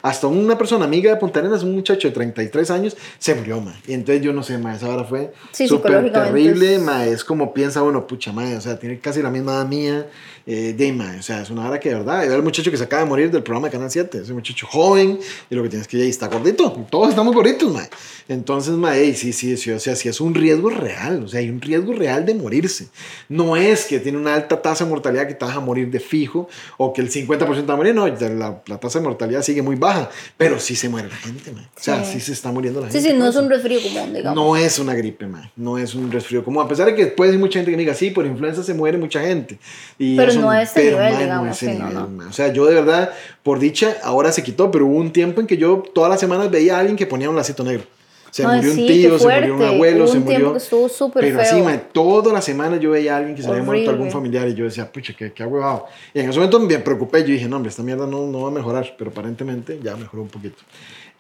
hasta 0.02 0.28
una 0.28 0.58
persona 0.58 0.86
amiga 0.86 1.12
de 1.12 1.18
Punta 1.20 1.40
Arenas, 1.40 1.62
un 1.62 1.76
muchacho 1.76 2.08
de 2.08 2.14
33 2.14 2.72
años, 2.72 2.98
se 3.20 3.36
murió, 3.36 3.60
mae. 3.62 3.76
Y 3.88 3.94
entonces 3.94 4.24
yo 4.24 4.34
no 4.34 4.42
sé, 4.44 4.58
mae, 4.58 4.76
esa 4.78 4.90
hora 4.90 5.04
fue 5.04 5.32
Sí, 5.52 5.68
súper 5.68 6.12
terrible, 6.12 6.76
es- 6.76 6.82
mae. 6.82 7.12
Es 7.12 7.24
como 7.24 7.54
piensa 7.54 7.84
uno, 7.84 8.08
pucha, 8.08 8.32
mae, 8.32 8.56
o 8.56 8.62
sea, 8.62 8.80
tiene 8.80 9.00
casi 9.00 9.22
la 9.22 9.30
misma 9.30 9.54
edad 9.54 9.68
mía, 9.68 10.08
eh, 10.48 10.74
de 10.76 10.94
mae. 10.94 11.20
O 11.20 11.22
sea, 11.22 11.42
es 11.42 11.50
una 11.50 11.68
hora 11.68 11.80
que 11.80 11.90
de 11.90 11.96
verdad, 11.96 12.24
era 12.26 12.36
el 12.36 12.42
muchacho 12.44 12.72
que 12.72 12.78
se 12.78 12.84
acaba 12.86 13.04
de 13.04 13.10
morir 13.10 13.30
del 13.30 13.44
programa 13.44 13.68
de 13.68 13.74
Canal 13.74 13.92
7, 13.92 14.20
es 14.20 14.30
un 14.30 14.36
muchacho 14.36 14.66
joven 14.68 15.20
y 15.50 15.56
lo 15.56 15.64
que 15.64 15.70
tienes 15.70 15.88
que 15.88 15.98
ir 15.98 16.04
está 16.06 16.28
gordito, 16.30 16.72
todos 16.90 17.10
estamos 17.10 17.36
gorditos, 17.36 17.72
mae. 17.72 17.90
Entonces, 18.28 18.74
mae, 18.74 19.02
ey, 19.02 19.16
sí, 19.16 19.34
sí, 19.34 19.58
sí, 19.58 19.70
o 19.72 19.80
sea, 19.80 19.96
sí 19.96 20.08
es 20.08 20.22
un 20.22 20.34
riesgo 20.34 20.70
real, 20.70 21.24
o 21.24 21.28
sea, 21.28 21.42
hay 21.42 21.50
un 21.50 21.60
riesgo 21.62 21.94
real 21.94 22.26
de 22.26 22.36
morirse. 22.36 22.88
No 23.28 23.56
es 23.58 23.86
que 23.86 24.00
tiene 24.00 24.18
una 24.18 24.34
alta 24.36 24.62
tasa 24.62 24.86
de 24.86 24.90
mortalidad 24.90 25.28
que 25.28 25.34
te 25.34 25.44
vas 25.46 25.56
a 25.58 25.60
morir 25.60 25.90
de 25.92 26.00
fijo 26.00 26.38
o 26.78 26.93
que 26.93 27.02
el 27.02 27.10
50% 27.12 27.67
va 27.69 27.73
a 27.73 27.78
morir, 27.78 27.93
no, 27.95 28.08
la, 28.08 28.62
la 28.65 28.78
tasa 28.80 28.99
de 28.99 29.04
mortalidad 29.06 29.41
sigue 29.41 29.62
muy 29.62 29.75
baja, 29.75 30.10
pero 30.38 30.60
sí 30.60 30.75
se 30.75 30.89
muere 30.89 31.10
la 31.10 31.15
gente, 31.15 31.52
mae. 31.52 31.63
O 31.65 31.69
sea, 31.75 32.04
Sí. 32.04 32.13
sí, 32.13 32.19
se 32.21 32.34
está 32.34 32.52
muriendo 32.52 32.80
la 32.82 32.88
Sí, 32.88 32.93
gente. 32.93 33.10
sí, 33.10 33.15
no 33.15 33.25
por 33.25 33.30
es 33.30 33.36
un 33.36 33.49
resfrío 33.49 33.80
común, 33.82 34.13
digamos. 34.13 34.36
No 34.36 34.56
es 34.58 34.80
una 34.80 34.93
gripe, 34.93 35.28
man. 35.28 35.49
No 35.56 35.78
es 35.78 35.95
un 35.95 36.12
resfrío 36.12 36.43
común. 36.43 36.63
A 36.63 36.67
pesar 36.67 36.86
de 36.88 36.95
que 36.95 37.08
puede 37.08 37.32
ser 37.32 37.39
mucha 37.39 37.60
gente 37.60 37.71
que 37.71 37.78
diga, 37.78 37.93
sí, 37.93 38.12
por 38.12 38.25
influenza 38.25 38.63
se 38.63 38.73
muere 38.73 38.97
mucha 38.97 39.21
gente. 39.21 39.60
Y 39.97 40.15
Pero 40.15 40.32
eso- 40.32 40.41
no 40.41 40.49
a 40.52 40.62
este 40.62 40.82
pero, 40.82 40.97
nivel, 40.97 41.12
man, 41.13 41.21
digamos, 41.23 41.47
No 41.47 41.54
sí, 41.54 41.65
no, 41.67 41.71
nivel, 41.73 41.93
no. 41.93 42.08
man. 42.08 42.28
O 42.28 42.34
sea, 42.34 42.54
yo 42.54 42.65
de 42.65 42.75
verdad, 42.75 43.12
por 43.43 43.60
dicha, 43.60 43.97
ahora 44.04 44.32
se 44.32 44.43
quitó, 44.43 44.69
pero 44.71 44.86
hubo 44.86 44.97
un 44.97 45.12
tiempo 45.12 45.41
en 45.41 45.47
que 45.47 45.58
yo 45.58 45.84
todas 45.93 46.10
las 46.10 46.19
semanas 46.19 46.49
veía 46.52 46.78
a 46.78 46.80
alguien 46.80 46.95
que 46.97 47.06
ponía 47.08 47.30
un 47.30 47.36
lacito 47.36 47.63
negro. 47.63 47.84
Se 48.32 48.46
Ay, 48.46 48.58
murió 48.58 48.74
sí, 48.74 48.82
un 48.82 48.88
qué 48.88 48.94
tío, 48.94 49.20
se 49.20 49.26
murió 49.28 49.56
un 49.56 49.63
abuelo, 49.63 50.08
se 50.08 50.18
un 50.18 50.26
tiempo 50.26 50.46
murió. 50.48 50.58
estuvo 50.58 50.88
súper 50.89 51.24
Pero 51.24 51.39
feo. 51.39 51.46
así, 51.52 51.62
man, 51.62 51.84
toda 51.92 52.32
la 52.34 52.42
semana 52.42 52.78
yo 52.78 52.92
veía 52.92 53.15
a 53.15 53.18
alguien 53.18 53.36
que 53.36 53.42
se 53.42 53.50
había 53.50 53.63
muerto, 53.63 53.89
algún 53.89 54.08
Horrible. 54.08 54.12
familiar, 54.12 54.48
y 54.48 54.54
yo 54.56 54.65
decía, 54.65 54.92
pucha, 54.92 55.13
qué, 55.18 55.32
qué 55.34 55.44
huevado. 55.46 55.86
Y 56.13 56.20
en 56.20 56.30
ese 56.30 56.38
momento 56.38 56.60
me 56.60 56.78
preocupé, 56.80 57.22
yo 57.22 57.30
dije, 57.34 57.48
no, 57.48 57.56
hombre, 57.56 57.70
esta 57.70 57.82
mierda 57.84 58.06
no, 58.06 58.28
no 58.28 58.42
va 58.42 58.50
a 58.50 58.52
mejorar, 58.52 58.94
pero 58.98 59.10
aparentemente 59.12 59.80
ya 59.82 59.96
mejoró 59.96 60.22
un 60.24 60.30
poquito. 60.30 60.58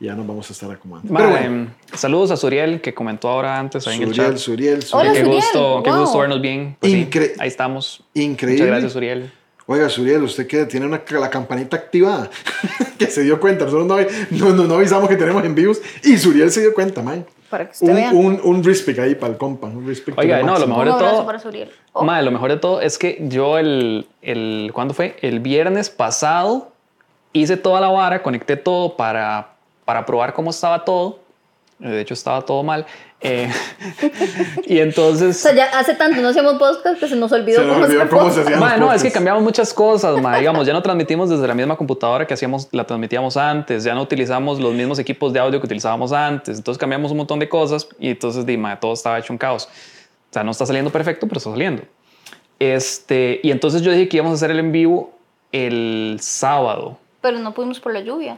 Y 0.01 0.05
ya 0.05 0.15
nos 0.15 0.25
vamos 0.25 0.49
a 0.49 0.53
estar 0.53 0.71
acomodando. 0.71 1.13
Pero 1.13 1.29
bueno, 1.29 1.67
saludos 1.93 2.31
a 2.31 2.37
Suriel 2.37 2.79
que 2.79 2.93
comentó 2.93 3.27
ahora 3.27 3.59
antes 3.59 3.85
ahí 3.85 3.97
en 3.97 4.03
el 4.03 4.09
Suriel, 4.09 4.29
chat. 4.31 4.37
Suriel, 4.37 4.73
Hola, 4.75 4.83
Suriel. 4.85 5.13
qué 5.13 5.19
Suriel, 5.19 5.35
gusto, 5.35 5.81
qué 5.83 5.89
wow. 5.91 5.99
gusto 5.99 6.19
vernos 6.19 6.41
bien. 6.41 6.77
Pues 6.79 6.91
sí, 6.93 7.07
Incre- 7.11 7.33
ahí 7.39 7.47
estamos. 7.49 8.01
Increíble. 8.13 8.63
Muchas 8.63 8.67
gracias, 8.81 8.95
Uriel. 8.95 9.31
Oiga, 9.71 9.87
Suriel, 9.87 10.23
usted 10.23 10.47
que 10.47 10.65
tiene 10.65 10.87
una, 10.87 10.99
la 11.11 11.29
campanita 11.29 11.77
activada, 11.77 12.27
que 12.97 13.05
se 13.05 13.21
dio 13.21 13.39
cuenta, 13.39 13.65
nosotros 13.65 13.85
no, 14.31 14.47
no, 14.49 14.55
no, 14.55 14.63
no 14.63 14.75
avisamos 14.75 15.07
que 15.07 15.15
tenemos 15.15 15.43
en 15.45 15.53
vivos 15.53 15.79
y 16.03 16.17
Suriel 16.17 16.49
se 16.49 16.61
dio 16.61 16.73
cuenta, 16.73 17.03
man. 17.03 17.23
para 17.51 17.65
que 17.65 17.73
usted 17.73 17.87
Un, 17.87 17.95
vea. 17.95 18.09
un, 18.11 18.41
un 18.43 18.63
respect 18.63 18.97
ahí 18.97 19.13
para 19.13 19.33
el 19.33 19.37
compa. 19.37 19.67
Un 19.67 19.85
respect 19.85 20.17
Oiga, 20.17 20.41
no, 20.41 20.57
lo 20.57 20.65
mejor 20.65 20.85
un 20.85 20.89
de 20.89 20.93
abrazo 20.95 21.15
todo- 21.17 21.25
para 21.27 21.37
Suriel. 21.37 21.69
Oh, 21.93 22.03
Mae, 22.03 22.23
lo 22.23 22.31
mejor 22.31 22.49
de 22.49 22.57
todo 22.57 22.81
es 22.81 22.97
que 22.97 23.19
yo 23.29 23.59
el, 23.59 24.07
el 24.23 24.71
¿cuándo 24.73 24.95
fue? 24.95 25.17
El 25.21 25.39
viernes 25.39 25.91
pasado 25.91 26.71
hice 27.33 27.55
toda 27.55 27.79
la 27.79 27.89
vara, 27.89 28.23
conecté 28.23 28.57
todo 28.57 28.97
para, 28.97 29.49
para 29.85 30.03
probar 30.03 30.33
cómo 30.33 30.49
estaba 30.49 30.83
todo. 30.83 31.19
Eh, 31.79 31.89
De 31.89 32.01
hecho, 32.01 32.15
estaba 32.15 32.41
todo 32.41 32.63
mal. 32.63 32.87
Eh, 33.21 33.51
y 34.65 34.79
o 34.79 34.83
entonces... 34.83 35.37
sea, 35.37 35.53
ya 35.53 35.65
hace 35.77 35.93
tanto 35.95 36.21
no 36.21 36.29
hacíamos 36.29 36.53
podcast 36.53 36.99
que 36.99 37.07
se 37.07 37.17
nos 37.17 37.31
olvidó 37.33 37.59
Se 37.59 37.65
nos 37.65 37.73
cómo 37.73 37.85
olvidó 37.85 38.09
cómo 38.09 38.31
se 38.31 38.41
hacían 38.41 38.59
los 38.59 38.69
no, 38.69 38.75
es 38.75 38.79
que 38.79 38.85
podcasts. 38.85 39.13
cambiamos 39.13 39.43
muchas 39.43 39.73
cosas, 39.73 40.21
ma. 40.21 40.37
digamos, 40.37 40.65
ya 40.65 40.73
no 40.73 40.81
transmitimos 40.81 41.29
desde 41.29 41.45
la 41.45 41.53
misma 41.53 41.75
computadora 41.75 42.25
que 42.25 42.33
hacíamos, 42.33 42.69
la 42.71 42.85
transmitíamos 42.85 43.35
antes, 43.35 43.83
ya 43.83 43.93
no 43.93 44.03
utilizamos 44.03 44.59
los 44.59 44.73
mismos 44.73 44.99
equipos 44.99 45.33
de 45.33 45.39
audio 45.39 45.59
que 45.59 45.65
utilizábamos 45.65 46.13
antes, 46.13 46.57
entonces 46.57 46.79
cambiamos 46.79 47.11
un 47.11 47.17
montón 47.17 47.39
de 47.39 47.49
cosas 47.49 47.89
y 47.99 48.09
entonces 48.09 48.45
di, 48.45 48.55
ma, 48.55 48.79
todo 48.79 48.93
estaba 48.93 49.19
hecho 49.19 49.33
un 49.33 49.37
caos. 49.37 49.67
O 50.29 50.33
sea, 50.33 50.43
no 50.43 50.51
está 50.51 50.65
saliendo 50.65 50.91
perfecto, 50.91 51.27
pero 51.27 51.39
está 51.39 51.49
saliendo. 51.49 51.83
Este, 52.59 53.39
y 53.43 53.51
entonces 53.51 53.81
yo 53.81 53.91
dije 53.91 54.07
que 54.07 54.17
íbamos 54.17 54.33
a 54.33 54.35
hacer 54.35 54.51
el 54.51 54.59
en 54.59 54.71
vivo 54.71 55.13
el 55.51 56.19
sábado, 56.21 56.99
Pero 57.21 57.39
no 57.39 57.53
pudimos 57.53 57.79
por 57.79 57.91
la 57.91 58.01
lluvia. 58.01 58.37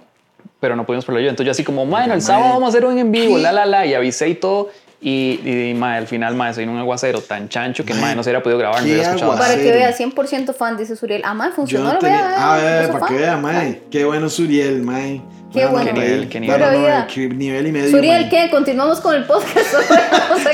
Pero 0.62 0.76
no 0.78 0.86
pudimos 0.86 1.04
por 1.04 1.15
la 1.15 1.19
lluvia. 1.19 1.32
Entonces 1.32 1.47
yo 1.47 1.52
así 1.52 1.63
como, 1.65 1.86
bueno, 1.86 2.13
el 2.13 2.21
sábado 2.21 2.54
vamos 2.54 2.67
a 2.67 2.69
hacer 2.69 2.86
un 2.86 2.97
en 2.97 3.12
vivo, 3.12 3.38
la, 3.38 3.52
la, 3.52 3.65
la, 3.65 3.86
y 3.86 3.93
avisé 3.93 4.30
y 4.30 4.36
todo. 4.36 4.69
Y, 5.04 5.39
y, 5.43 5.82
al 5.82 6.06
final, 6.06 6.36
ma, 6.36 6.54
soy 6.54 6.65
un 6.65 6.78
aguacero 6.78 7.21
tan 7.21 7.50
chancho 7.50 7.84
que, 7.84 7.95
Mae, 7.95 8.12
ma, 8.12 8.15
no 8.15 8.24
se 8.24 8.30
hubiera 8.30 8.43
podido 8.43 8.60
grabar, 8.60 8.82
no 8.82 8.86
hubiera 8.86 9.02
escuchado 9.02 9.34
nada. 9.34 9.43
Para 9.47 9.60
que 9.60 9.71
vea, 9.71 9.97
100% 9.97 10.54
fan, 10.54 10.78
dice 10.78 10.95
Suriel. 10.95 11.24
Ah, 11.26 11.34
mae, 11.34 11.50
Yo 11.50 11.56
funcionó, 11.56 11.86
no 11.88 11.93
lo 11.93 12.00
tenía. 12.00 12.17
vea. 12.17 12.36
Ah, 12.38 12.60
yo 12.60 12.67
eh, 12.67 12.88
para 12.89 13.00
fan. 13.00 13.10
que 13.10 13.15
vea, 13.15 13.38
mae. 13.38 13.82
Qué 13.89 14.06
bueno 14.06 14.30
Suriel, 14.30 14.84
mae. 14.84 15.24
Qué 15.53 15.65
bueno. 15.65 15.85
Qué 15.85 15.93
nivel, 15.93 16.29
qué 16.29 16.39
no, 16.39 16.57
nivel. 16.57 16.81
no, 16.81 17.07
qué 17.13 17.27
nivel 17.29 17.67
y 17.67 17.71
medio. 17.71 17.91
Suriel, 17.91 18.21
mae. 18.21 18.29
¿qué? 18.29 18.49
Continuamos 18.49 19.01
con 19.01 19.15
el 19.15 19.25
podcast. 19.25 19.67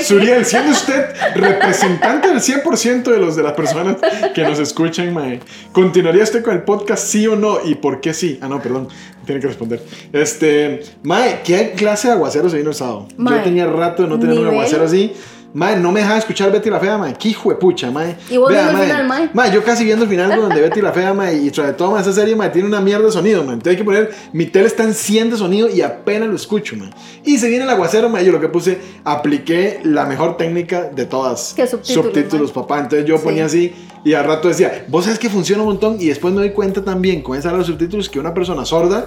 Suriel, 0.02 0.44
siendo 0.44 0.72
usted 0.72 1.06
representante 1.34 2.28
del 2.28 2.40
100% 2.40 3.04
de 3.04 3.18
los 3.18 3.36
de 3.36 3.42
las 3.44 3.52
personas 3.52 3.96
que 4.34 4.42
nos 4.42 4.58
escuchan, 4.58 5.12
mae, 5.14 5.40
¿continuaría 5.72 6.24
usted 6.24 6.42
con 6.42 6.54
el 6.54 6.62
podcast 6.62 7.06
sí 7.06 7.26
o 7.28 7.36
no? 7.36 7.58
¿Y 7.64 7.76
por 7.76 8.00
qué 8.00 8.12
sí? 8.12 8.38
Ah, 8.42 8.48
no, 8.48 8.60
perdón, 8.60 8.88
tiene 9.24 9.40
que 9.40 9.46
responder. 9.46 9.80
Este, 10.12 10.82
mae, 11.04 11.42
¿qué 11.44 11.72
clase 11.76 12.08
de 12.08 12.14
aguacero 12.14 12.50
se 12.50 12.56
vino 12.56 12.70
el 12.70 12.76
sábado? 12.76 13.06
Yo 13.10 13.14
Mae, 13.18 13.40
tenía 13.40 13.66
rato 13.66 14.02
de 14.02 14.08
no 14.08 14.18
tener 14.18 14.34
un 14.36 14.44
nivel. 14.44 14.54
aguacero 14.58 14.84
así. 14.84 15.12
Mae, 15.54 15.76
no 15.76 15.90
me 15.92 16.00
dejaba 16.00 16.18
escuchar 16.18 16.52
Betty 16.52 16.68
la 16.68 16.78
Fea, 16.78 16.98
mae. 16.98 17.14
Qué 17.18 17.30
hijo 17.30 17.48
de 17.48 17.54
pucha, 17.56 17.90
mae. 17.90 18.16
Y 18.28 18.36
vos 18.36 18.50
Vea, 18.50 18.64
viendo 18.64 18.82
el 18.82 18.88
final, 18.88 19.08
mae. 19.08 19.30
Mae, 19.32 19.50
yo 19.50 19.64
casi 19.64 19.82
viendo 19.82 20.04
el 20.04 20.10
final 20.10 20.38
donde 20.38 20.60
Betty 20.60 20.82
la 20.82 20.92
Fea, 20.92 21.14
mae, 21.14 21.36
y 21.38 21.48
sobre 21.50 21.72
todo, 21.72 21.92
mae, 21.92 22.02
esa 22.02 22.12
serie, 22.12 22.36
mae, 22.36 22.50
tiene 22.50 22.68
una 22.68 22.82
mierda 22.82 23.06
de 23.06 23.12
sonido, 23.12 23.42
mae. 23.42 23.54
Entonces 23.54 23.70
hay 23.70 23.76
que 23.78 23.84
poner, 23.84 24.10
mi 24.34 24.44
tele 24.46 24.66
está 24.66 24.82
en 24.84 24.92
100 24.92 25.30
de 25.30 25.36
sonido 25.38 25.68
y 25.70 25.80
apenas 25.80 26.28
lo 26.28 26.36
escucho, 26.36 26.76
mae. 26.76 26.90
Y 27.24 27.38
se 27.38 27.48
viene 27.48 27.64
el 27.64 27.70
aguacero, 27.70 28.10
mae, 28.10 28.24
yo 28.26 28.32
lo 28.32 28.40
que 28.40 28.48
puse, 28.48 28.78
apliqué 29.04 29.80
la 29.84 30.04
mejor 30.04 30.36
técnica 30.36 30.82
de 30.84 31.06
todas. 31.06 31.54
¿Qué 31.56 31.66
subtítulos, 31.66 32.54
mae? 32.54 32.62
papá. 32.62 32.78
Entonces 32.80 33.06
yo 33.08 33.16
Sí. 33.16 33.24
ponía 33.24 33.46
así 33.46 33.74
y 34.04 34.12
al 34.12 34.24
rato 34.26 34.48
decía, 34.48 34.84
vos 34.88 35.04
sabes 35.04 35.18
que 35.18 35.30
funciona 35.30 35.62
un 35.62 35.68
montón 35.70 35.96
y 35.98 36.06
después 36.08 36.32
me 36.34 36.40
doy 36.40 36.50
cuenta 36.50 36.84
también 36.84 37.22
con 37.22 37.38
esa 37.38 37.50
de 37.52 37.56
los 37.58 37.66
subtítulos 37.66 38.08
que 38.10 38.20
una 38.20 38.34
persona 38.34 38.64
sorda 38.66 39.06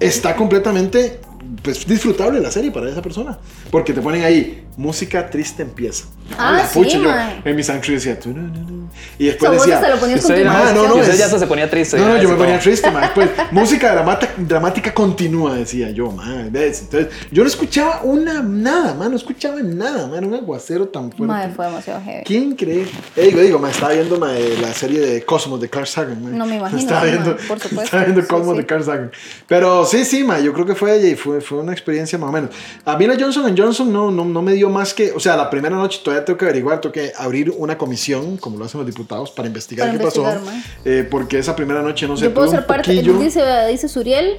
está 0.00 0.34
completamente 0.34 1.20
pues 1.62 1.86
disfrutable 1.86 2.40
la 2.40 2.50
serie 2.50 2.70
para 2.70 2.88
esa 2.90 3.00
persona 3.02 3.38
porque 3.70 3.92
te 3.92 4.00
ponen 4.00 4.22
ahí 4.24 4.64
música 4.76 5.28
triste 5.30 5.62
empieza 5.62 6.04
Ah, 6.38 6.52
la 6.52 6.66
sí, 6.66 6.78
pucha, 6.78 6.98
yo 6.98 7.04
mae. 7.04 7.42
en 7.44 7.54
mi 7.56 7.62
sangre 7.62 7.92
decía 7.94 8.18
"Tu, 8.18 8.30
nu, 8.30 8.40
nu, 8.48 8.60
nu". 8.70 8.88
y 9.18 9.26
después 9.26 9.52
decía 9.52 9.76
hasta 9.76 9.90
lo 9.90 9.96
ponías 10.00 10.20
con 10.22 10.30
Usted 10.32 10.42
tu 10.42 10.50
ya- 10.50 10.50
Ah, 10.50 10.54
no, 10.54 10.64
no, 10.64 10.70
imaginación. 10.70 11.00
usted 11.00 11.12
es- 11.12 11.18
ya 11.18 11.24
hasta 11.26 11.38
se 11.38 11.46
ponía 11.46 11.70
triste. 11.70 11.96
no, 11.98 12.02
ya, 12.02 12.08
no, 12.08 12.14
yo 12.14 12.18
así 12.20 12.26
me 12.28 12.34
ponía 12.34 12.52
como- 12.52 12.62
triste, 12.62 12.90
ma. 12.90 13.00
Después, 13.02 13.30
música 13.50 13.92
dramata- 13.94 14.28
dramática 14.38 14.94
continua, 14.94 15.54
decía 15.54 15.90
yo, 15.90 16.10
ma. 16.10 16.46
¿ves? 16.50 16.80
Entonces, 16.82 17.12
yo 17.30 17.42
no 17.42 17.48
escuchaba 17.48 18.00
una, 18.04 18.42
nada, 18.42 18.94
ma. 18.94 19.08
No 19.10 19.16
escuchaba 19.16 19.60
nada, 19.62 20.06
ma. 20.06 20.16
Era 20.16 20.26
un 20.26 20.34
aguacero 20.34 20.88
tan 20.88 21.10
fuerte. 21.12 21.26
Mae, 21.26 21.50
fue 21.50 21.66
demasiado 21.66 22.00
heavy. 22.02 22.24
¿Quién 22.24 22.54
cree? 22.56 22.86
Eh, 23.16 23.26
digo, 23.26 23.40
digo, 23.40 23.58
ma, 23.58 23.70
estaba 23.70 23.92
viendo 23.92 24.18
ma, 24.18 24.34
eh, 24.36 24.56
la 24.60 24.72
serie 24.72 25.00
de 25.00 25.22
Cosmos 25.24 25.60
de 25.60 25.68
Carl 25.68 25.86
Sagan. 25.86 26.22
ma. 26.22 26.30
No 26.30 26.46
me 26.46 26.56
imagino, 26.56 26.80
Estaba 26.80 27.00
ma, 27.00 27.06
viendo, 27.06 27.36
por 27.36 27.58
supuesto. 27.60 27.82
Estaba 27.82 28.04
viendo 28.04 28.26
Cosmos 28.26 28.52
sí. 28.56 28.62
de 28.62 28.66
Carl 28.66 28.82
Sagan. 28.84 29.10
Pero 29.46 29.84
sí, 29.84 30.04
sí, 30.06 30.24
ma, 30.24 30.40
yo 30.40 30.52
creo 30.54 30.64
que 30.64 30.74
fue 30.74 30.96
ella 30.96 31.08
y 31.08 31.16
fue, 31.40 31.40
fue 31.40 31.58
una 31.58 31.72
experiencia 31.72 32.18
más 32.18 32.30
o 32.30 32.32
menos. 32.32 32.50
A 32.84 32.96
mí 32.96 33.06
la 33.06 33.16
Johnson 33.18 33.54
Johnson 33.56 33.92
no, 33.92 34.10
no, 34.10 34.24
no 34.24 34.42
me 34.42 34.52
dio 34.52 34.68
más 34.70 34.94
que, 34.94 35.12
o 35.12 35.20
sea, 35.20 35.36
la 35.36 35.50
primera 35.50 35.76
noche 35.76 36.00
todavía 36.04 36.24
tengo 36.24 36.38
que 36.38 36.44
averiguar, 36.46 36.80
tengo 36.80 36.92
que 36.92 37.12
abrir 37.16 37.52
una 37.56 37.76
comisión, 37.78 38.36
como 38.36 38.58
lo 38.58 38.64
hacen 38.64 38.78
los 38.80 38.86
diputados, 38.86 39.30
para 39.30 39.48
investigar 39.48 39.86
Para 39.88 39.98
qué 39.98 40.04
pasó. 40.04 40.22
investigar. 40.22 40.62
Eh, 40.84 41.06
porque 41.10 41.38
esa 41.38 41.54
primera 41.56 41.82
noche 41.82 42.06
no 42.08 42.16
se 42.16 42.28
tuve 42.28 42.44
un 42.44 42.50
ser 42.50 42.66
parte. 42.66 42.94
poquillo- 42.94 43.18
Dice, 43.18 43.42
dice 43.70 43.88
Suriel, 43.88 44.38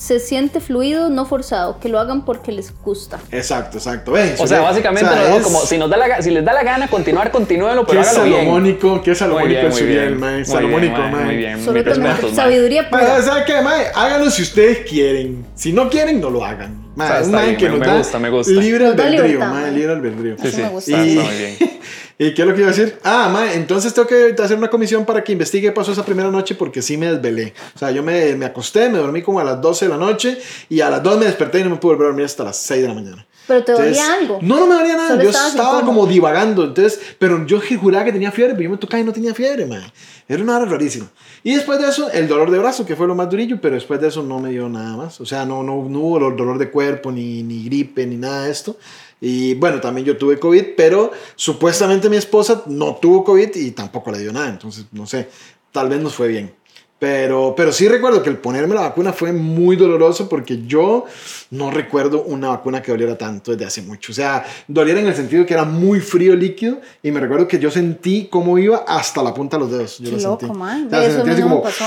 se 0.00 0.18
siente 0.18 0.60
fluido, 0.60 1.10
no 1.10 1.26
forzado. 1.26 1.78
Que 1.78 1.90
lo 1.90 1.98
hagan 1.98 2.24
porque 2.24 2.52
les 2.52 2.72
gusta. 2.82 3.18
Exacto, 3.30 3.76
exacto. 3.76 4.14
O 4.38 4.46
sea, 4.46 4.60
básicamente, 4.62 5.10
o 5.10 5.12
sea, 5.12 5.36
es- 5.36 5.42
como 5.42 5.60
si, 5.60 5.76
nos 5.76 5.90
da 5.90 5.98
la, 5.98 6.22
si 6.22 6.30
les 6.30 6.42
da 6.42 6.54
la 6.54 6.62
gana 6.62 6.88
continuar, 6.88 7.30
continúenlo, 7.30 7.84
Qué 7.84 7.90
pero 7.90 8.00
hágalo 8.00 8.24
bien. 8.24 8.36
salomónico, 8.38 9.02
qué 9.02 9.10
Muy 9.10 9.16
salomónico 9.16 9.60
bien, 9.60 9.88
bien. 9.88 10.18
mae. 10.20 10.36
Muy 10.36 10.44
Salomónico, 10.46 10.96
bien, 10.96 11.10
mae. 11.12 11.24
Muy 11.26 11.36
bien, 11.36 11.62
Sobre 11.62 11.82
todo 11.82 12.34
sabiduría 12.34 12.88
pura. 12.88 13.20
¿sabe 13.20 13.44
qué, 13.44 13.60
mae? 13.60 13.88
Háganlo 13.94 14.30
si 14.30 14.40
ustedes 14.40 14.78
quieren. 14.88 15.44
Si 15.54 15.70
no 15.70 15.90
quieren, 15.90 16.18
no 16.18 16.30
lo 16.30 16.46
hagan. 16.46 16.80
Mae, 16.96 17.06
O 17.06 17.10
sea, 17.10 17.16
un 17.18 17.24
está 17.26 17.36
mae 17.36 17.46
bien, 17.48 17.56
que 17.58 17.64
me- 17.64 17.70
nos 17.72 17.80
me 17.80 17.86
da 17.86 17.98
gusta, 17.98 18.18
me 18.18 18.30
gusta. 18.30 18.52
libre 18.52 18.86
albedrío, 18.86 19.40
mae, 19.40 19.70
libre 19.70 19.92
albedrío. 19.92 20.36
Sí, 20.42 20.56
me 20.62 20.68
gusta. 20.70 20.90
Y, 20.92 20.94
está 21.18 21.22
muy 21.30 21.36
bien. 21.36 21.80
¿Y 22.22 22.34
qué 22.34 22.42
es 22.42 22.48
lo 22.48 22.52
que 22.54 22.60
iba 22.60 22.68
a 22.70 22.74
decir? 22.74 22.98
Ah, 23.02 23.30
mae, 23.32 23.54
entonces 23.54 23.94
tengo 23.94 24.06
que 24.06 24.34
hacer 24.42 24.58
una 24.58 24.68
comisión 24.68 25.06
para 25.06 25.24
que 25.24 25.32
investigue 25.32 25.68
qué 25.68 25.72
pasó 25.72 25.92
esa 25.92 26.04
primera 26.04 26.30
noche 26.30 26.54
porque 26.54 26.82
sí 26.82 26.98
me 26.98 27.10
desvelé. 27.10 27.54
O 27.74 27.78
sea, 27.78 27.90
yo 27.92 28.02
me, 28.02 28.36
me 28.36 28.44
acosté, 28.44 28.90
me 28.90 28.98
dormí 28.98 29.22
como 29.22 29.40
a 29.40 29.44
las 29.44 29.58
12 29.62 29.86
de 29.86 29.90
la 29.90 29.96
noche 29.96 30.38
y 30.68 30.82
a 30.82 30.90
las 30.90 31.02
2 31.02 31.18
me 31.18 31.24
desperté 31.24 31.60
y 31.60 31.64
no 31.64 31.70
me 31.70 31.76
pude 31.76 31.92
volver 31.94 32.04
a 32.04 32.08
dormir 32.10 32.26
hasta 32.26 32.44
las 32.44 32.58
6 32.58 32.82
de 32.82 32.88
la 32.88 32.92
mañana. 32.94 33.26
Pero 33.46 33.64
te 33.64 33.72
dolía 33.72 34.12
algo. 34.14 34.38
No, 34.42 34.60
no 34.60 34.66
me 34.66 34.74
dolía 34.74 34.96
nada. 34.96 35.08
Solo 35.08 35.22
Yo 35.22 35.30
estaba 35.30 35.80
como 35.82 36.06
divagando. 36.06 36.62
Entonces, 36.64 37.00
pero 37.18 37.46
yo 37.46 37.58
juraba 37.80 38.04
que 38.04 38.12
tenía 38.12 38.30
fiebre, 38.30 38.52
pero 38.54 38.64
yo 38.64 38.70
me 38.72 38.76
tocaba 38.76 39.00
y 39.00 39.04
no 39.04 39.12
tenía 39.14 39.34
fiebre, 39.34 39.64
man. 39.64 39.82
Era 40.28 40.42
una 40.42 40.58
hora 40.58 40.66
rarísima. 40.66 41.06
Y 41.42 41.54
después 41.54 41.80
de 41.80 41.88
eso, 41.88 42.10
el 42.12 42.28
dolor 42.28 42.50
de 42.50 42.58
brazo, 42.58 42.84
que 42.84 42.94
fue 42.96 43.06
lo 43.08 43.14
más 43.14 43.30
durillo, 43.30 43.58
pero 43.62 43.74
después 43.76 43.98
de 44.00 44.08
eso 44.08 44.22
no 44.22 44.38
me 44.38 44.50
dio 44.50 44.68
nada 44.68 44.94
más. 44.96 45.20
O 45.22 45.26
sea, 45.26 45.46
no, 45.46 45.62
no, 45.62 45.82
no 45.88 45.98
hubo 46.00 46.18
dolor- 46.20 46.36
dolor 46.36 46.58
de 46.58 46.70
cuerpo, 46.70 47.10
ni, 47.10 47.42
ni 47.42 47.64
gripe, 47.64 48.06
ni 48.06 48.16
nada 48.16 48.44
de 48.44 48.52
esto. 48.52 48.76
Y 49.20 49.54
bueno, 49.54 49.80
también 49.80 50.06
yo 50.06 50.16
tuve 50.16 50.38
COVID, 50.38 50.64
pero 50.76 51.12
supuestamente 51.36 52.08
mi 52.08 52.16
esposa 52.16 52.62
no 52.66 52.96
tuvo 52.96 53.22
COVID 53.24 53.54
y 53.54 53.70
tampoco 53.72 54.10
le 54.10 54.18
dio 54.18 54.32
nada. 54.32 54.48
Entonces, 54.48 54.86
no 54.92 55.06
sé, 55.06 55.28
tal 55.72 55.88
vez 55.88 56.00
nos 56.00 56.14
fue 56.14 56.28
bien. 56.28 56.52
Pero, 57.00 57.54
pero 57.56 57.72
sí 57.72 57.88
recuerdo 57.88 58.22
que 58.22 58.28
el 58.28 58.36
ponerme 58.36 58.74
la 58.74 58.82
vacuna 58.82 59.14
fue 59.14 59.32
muy 59.32 59.74
doloroso 59.74 60.28
porque 60.28 60.66
yo 60.66 61.06
no 61.50 61.70
recuerdo 61.70 62.24
una 62.24 62.50
vacuna 62.50 62.82
que 62.82 62.92
doliera 62.92 63.16
tanto 63.16 63.52
desde 63.52 63.64
hace 63.64 63.80
mucho. 63.80 64.12
O 64.12 64.14
sea, 64.14 64.44
doliera 64.68 65.00
en 65.00 65.06
el 65.06 65.14
sentido 65.14 65.46
que 65.46 65.54
era 65.54 65.64
muy 65.64 66.00
frío 66.00 66.36
líquido 66.36 66.78
y 67.02 67.10
me 67.10 67.20
recuerdo 67.20 67.48
que 67.48 67.58
yo 67.58 67.70
sentí 67.70 68.28
cómo 68.30 68.58
iba 68.58 68.84
hasta 68.86 69.22
la 69.22 69.32
punta 69.32 69.56
de 69.56 69.62
los 69.62 69.72
dedos. 69.72 69.98
Yo 69.98 70.10
Qué 70.10 70.16
lo 70.16 70.22
loco, 70.30 70.40
sentí. 70.40 70.58
man. 70.58 70.86
O 70.88 70.90
sea, 70.90 71.00
a 71.00 71.10
sentí 71.10 71.30
así 71.30 71.42
como, 71.42 71.62
pasó. 71.62 71.86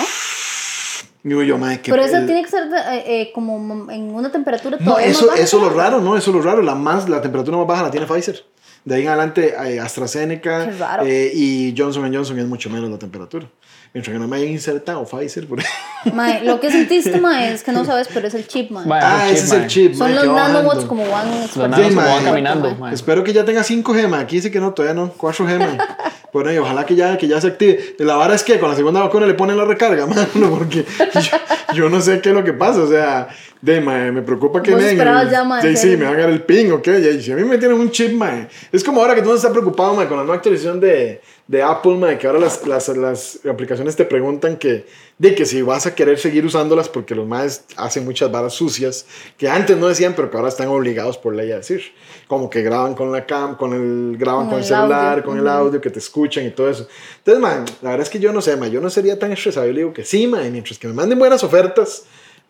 Digo 1.30 1.42
yo, 1.44 1.58
"Mae, 1.58 1.82
qué 1.82 1.92
Pero 1.92 2.04
eso 2.04 2.18
el- 2.18 2.26
tiene 2.26 2.44
que 2.44 2.50
ser 2.50 2.64
eh, 2.74 3.04
eh, 3.22 3.32
como 3.34 3.90
en 3.92 4.14
una 4.14 4.32
temperatura 4.32 4.78
No, 4.80 4.86
todavía 4.92 5.08
eso, 5.08 5.22
más 5.22 5.32
baja, 5.36 5.42
eso 5.44 5.58
es 5.58 5.64
lo 5.64 5.70
raro, 5.70 6.02
¿no? 6.02 6.18
Eso 6.18 6.32
es 6.32 6.36
lo 6.38 6.42
raro. 6.44 6.62
La, 6.62 6.76
más, 6.76 7.08
la 7.10 7.22
temperatura 7.22 7.58
más 7.58 7.68
baja 7.68 7.84
la 7.84 7.92
tiene 7.92 8.06
Pfizer. 8.06 8.44
De 8.86 8.96
ahí 8.96 9.04
en 9.04 9.08
adelante, 9.08 9.54
eh, 9.66 9.80
AstraZeneca 9.80 10.70
eh, 11.06 11.32
y 11.34 11.74
Johnson 11.78 12.14
Johnson 12.14 12.38
es 12.40 12.46
mucho 12.46 12.70
menos 12.70 12.90
la 12.90 12.98
temperatura. 12.98 13.48
Mientras 13.94 14.12
que 14.14 14.20
no 14.20 14.28
me 14.28 14.38
hayan 14.38 14.50
insertado 14.50 15.06
Pfizer 15.06 15.48
por 15.48 15.60
ahí. 15.60 16.12
Mae, 16.14 16.44
lo 16.44 16.60
que 16.60 16.72
sentiste, 16.72 17.22
mae, 17.22 17.54
es 17.54 17.64
que 17.64 17.72
no 17.72 17.86
sabes, 17.86 18.08
pero 18.12 18.28
es 18.28 18.34
el 18.34 18.48
chip, 18.48 18.72
mae. 18.72 18.88
Mae, 18.88 19.02
Ah, 19.04 19.30
ese 19.30 19.44
es 19.44 19.50
chip, 19.50 19.54
el 19.54 19.60
mae. 19.60 19.68
chip. 19.68 19.94
Son 19.94 20.08
mae, 20.08 20.16
los 20.16 20.24
que 20.24 20.30
va 20.30 20.48
nanobots 20.48 20.86
como 20.86 21.08
van 21.10 21.30
Los 21.42 21.52
como 21.52 21.68
mae. 21.68 21.94
van 21.94 22.24
caminando. 22.26 22.70
Mae. 22.72 22.80
mae. 22.80 22.94
Espero 22.96 23.24
que 23.24 23.34
ya 23.34 23.46
tenga 23.46 23.62
5G, 23.64 24.08
ma. 24.08 24.20
Aquí 24.20 24.38
dice 24.38 24.50
que 24.50 24.60
no, 24.60 24.74
todavía 24.74 25.00
no. 25.00 25.14
4G, 25.14 25.60
ma. 25.60 25.98
Bueno, 26.34 26.52
y 26.52 26.58
ojalá 26.58 26.84
que 26.88 26.96
ya, 26.96 27.16
que 27.20 27.28
ya 27.28 27.40
se 27.40 27.46
active. 27.48 27.96
La 28.00 28.16
vara 28.16 28.34
es 28.34 28.42
que 28.42 28.60
con 28.60 28.68
la 28.68 28.76
segunda 28.76 29.00
vacuna 29.02 29.28
le 29.28 29.36
ponen 29.36 29.56
la 29.56 29.66
recarga, 29.66 30.06
mano, 30.08 30.26
porque 30.50 30.84
yo, 31.14 31.38
yo 31.74 31.90
no 31.90 32.00
sé 32.02 32.22
qué 32.22 32.30
es 32.30 32.36
lo 32.36 32.44
que 32.44 32.54
pasa. 32.54 32.82
O 32.82 32.88
sea, 32.88 33.28
de, 33.62 33.82
ma, 33.82 34.12
me 34.12 34.22
preocupa 34.22 34.62
que 34.62 34.76
me 34.76 34.84
den 34.84 35.00
el- 35.00 35.30
ya, 35.30 35.62
Sí, 35.62 35.76
sí, 35.78 35.98
me 35.98 36.06
van 36.06 36.16
a 36.16 36.20
dar 36.22 36.30
el 36.30 36.42
ping, 36.44 36.72
¿ok? 36.72 36.88
Y 37.16 37.22
si 37.22 37.32
a 37.32 37.36
mí 37.36 37.44
me 37.44 37.58
tienen 37.58 37.80
un 37.80 37.90
chip, 37.92 38.14
ma. 38.14 38.48
Es 38.72 38.84
como 38.84 39.02
ahora 39.02 39.16
que 39.16 39.22
tú 39.22 39.30
no 39.30 39.36
estás 39.36 39.52
preocupado, 39.52 39.94
ma, 39.94 40.08
con 40.08 40.18
la 40.18 40.24
nueva 40.24 40.36
actualización 40.36 40.80
de, 40.80 41.22
de 41.48 41.62
Apple, 41.64 41.96
ma, 41.96 42.18
que 42.18 42.28
ahora 42.28 42.40
las, 42.40 42.66
las, 42.68 42.88
las 42.90 43.40
aplicaciones 43.50 43.96
te 43.96 44.06
preguntan 44.06 44.58
que, 44.58 44.86
de 45.18 45.36
que 45.36 45.46
si 45.46 45.62
vas 45.62 45.86
a 45.86 45.94
querer 45.96 46.18
seguir 46.20 46.46
usándolas 46.46 46.90
porque 46.90 47.16
los 47.16 47.28
más 47.28 47.66
hacen 47.78 48.04
muchas 48.04 48.32
varas 48.32 48.54
sucias 48.54 49.06
que 49.38 49.48
antes 49.48 49.78
no 49.78 49.88
decían, 49.88 50.14
pero 50.16 50.30
que 50.30 50.38
ahora 50.38 50.50
están 50.50 50.68
obligados 50.68 51.18
por 51.18 51.34
ley 51.36 51.52
a 51.52 51.58
decir. 51.58 51.82
Como 52.28 52.50
que 52.50 52.62
graban 52.64 52.96
con 52.96 53.12
la 53.12 53.26
cam, 53.26 53.56
con 53.56 53.74
el, 53.74 54.18
graban 54.18 54.44
Con 54.46 54.50
con, 54.50 54.58
el 54.60 54.64
el 54.64 54.68
celular, 54.70 55.12
audio. 55.14 55.24
con 55.24 55.38
el 55.38 55.48
audio, 55.48 55.80
que 55.80 55.90
te 55.92 56.00
escuchan 56.00 56.46
y 56.46 56.50
todo 56.50 56.70
eso. 56.70 56.88
Entonces, 57.20 57.42
man, 57.42 57.64
la 57.82 57.92
verdad 57.92 58.04
es 58.08 58.10
que 58.10 58.20
yo 58.20 58.34
no 58.34 58.42
sé, 58.42 58.58
man, 58.58 58.72
yo 58.72 58.82
no 58.82 58.90
sería 58.90 59.20
tan 59.20 59.32
estresado. 59.32 59.68
Yo 59.68 59.74
le 59.74 59.80
digo 59.82 59.94
que 59.94 60.04
sí, 60.04 60.26
man, 60.28 60.52
mientras 60.52 60.80
que 60.80 60.88
me 60.88 60.94
manden 60.94 61.20
buenas 61.20 61.44
ofertas, 61.44 61.63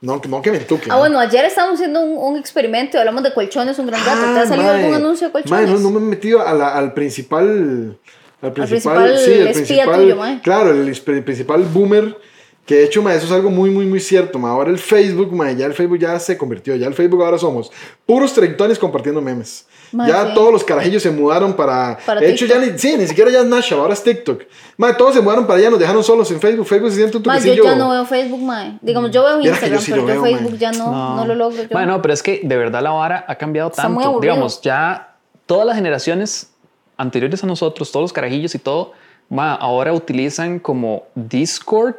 no, 0.02 0.21
que- 0.21 0.28
no 0.30 0.41
que 0.41 0.52
me 0.52 0.58
entuquen. 0.58 0.91
Ah, 0.91 0.97
bueno, 0.97 1.19
ayer 1.19 1.45
estábamos 1.45 1.76
haciendo 1.80 2.02
un, 2.02 2.17
un 2.34 2.38
experimento 2.38 2.97
y 2.97 2.99
hablamos 2.99 3.23
de 3.23 3.34
colchones 3.34 3.78
un 3.80 3.88
gran 3.88 4.04
rato. 4.06 4.34
¿Te 4.34 4.39
ha 4.41 4.45
salido 4.47 4.69
Ah, 4.69 4.73
mae. 4.73 4.82
algún 4.84 4.95
anuncio 4.95 5.28
de 5.28 5.32
colchones? 5.34 5.67
Mae, 5.69 5.73
no, 5.73 5.80
no 5.80 5.91
me 5.91 6.06
he 6.06 6.10
metido 6.10 6.45
a 6.45 6.54
la- 6.54 6.76
al 6.78 6.93
principal. 6.93 7.97
Al 8.41 8.52
principal, 8.52 9.04
principal 9.06 9.17
sí, 9.19 9.32
el 9.32 9.47
espía 9.47 9.86
principal. 9.86 10.02
tuyo, 10.02 10.41
claro, 10.43 10.71
el, 10.71 10.88
el 10.89 11.23
principal 11.23 11.63
boomer 11.63 12.17
Que 12.65 12.76
de 12.76 12.86
hecho, 12.86 13.02
ma, 13.02 13.13
eso 13.13 13.26
es 13.26 13.32
algo 13.34 13.49
muy, 13.49 13.69
muy, 13.69 13.86
muy 13.86 13.99
cierto. 13.99 14.39
Ma. 14.39 14.52
Ahora 14.52 14.69
el 14.69 14.80
Facebook, 14.80 15.34
ma, 15.34 15.52
ya 15.52 15.65
el 15.65 15.73
Facebook 15.73 15.99
ya 15.99 16.17
se 16.17 16.38
convirtió. 16.38 16.76
Ya 16.76 16.88
el 16.88 16.93
Facebook 16.93 17.21
ahora 17.21 17.38
somos 17.38 17.69
puros 18.06 18.34
treintones 18.34 18.80
compartiendo 18.80 19.21
memes. 19.21 19.67
Ma, 19.91 20.08
ya 20.08 20.28
sí. 20.28 20.32
todos 20.34 20.52
los 20.54 20.63
carajillos 20.63 21.04
se 21.04 21.12
mudaron 21.12 21.54
para. 21.54 21.97
Para 22.06 22.21
de 22.21 22.32
hecho, 22.32 22.45
ya 22.45 22.56
TikTok. 22.56 22.73
ni, 22.73 22.80
sí, 22.80 22.97
ni 22.97 23.06
siquiera 23.06 23.30
ya 23.30 23.39
es 23.41 23.45
Snapchat, 23.47 23.78
ahora 23.80 23.93
es 23.93 24.02
TikTok. 24.02 24.43
Ma, 24.78 24.95
todos 24.95 25.13
se 25.13 25.21
mudaron 25.21 25.45
para 25.45 25.60
allá, 25.60 25.69
nos 25.71 25.80
dejaron 25.80 26.04
solos 26.04 26.32
en 26.32 26.39
Facebook. 26.39 26.65
Facebook 26.65 26.89
se 26.91 26.95
siente 26.95 27.17
un 27.17 27.23
Ma, 27.26 27.38
yo 27.38 27.41
toquecillo. 27.41 27.63
ya 27.65 27.76
no 27.76 27.89
veo 27.89 28.06
Facebook, 28.06 28.41
mae. 28.41 28.78
Digamos, 28.82 29.12
yo 29.12 29.23
veo 29.23 29.39
que 29.39 29.43
yo 29.43 29.49
Instagram, 29.52 29.80
sí 29.82 29.91
pero 29.91 30.08
yo 30.08 30.08
veo, 30.08 30.23
Facebook 30.23 30.58
ya 30.58 30.71
no, 30.71 31.15
no. 31.17 31.26
lo 31.26 31.36
logro 31.36 31.63
yo. 31.63 31.69
Bueno, 31.69 32.02
pero 32.02 32.13
es 32.13 32.23
que 32.23 32.39
de 32.43 32.58
verdad 32.58 32.82
la 32.82 32.91
vara 32.91 33.26
ha 33.28 33.36
cambiado 33.36 33.69
Está 33.71 33.89
muy 33.89 33.97
tanto. 34.04 34.10
aburrido. 34.10 34.34
Digamos, 34.36 34.62
ya 34.62 35.15
todas 35.45 35.67
las 35.67 35.76
generaciones 35.76 36.49
anteriores 36.95 37.43
a 37.43 37.47
nosotros, 37.47 37.91
todos 37.91 38.06
los 38.06 38.13
carajillos 38.13 38.56
y 38.56 38.60
todo, 38.60 38.93
ma, 39.30 39.54
ahora 39.54 39.91
utilizan 39.91 40.60
como 40.60 41.04
Discord, 41.13 41.95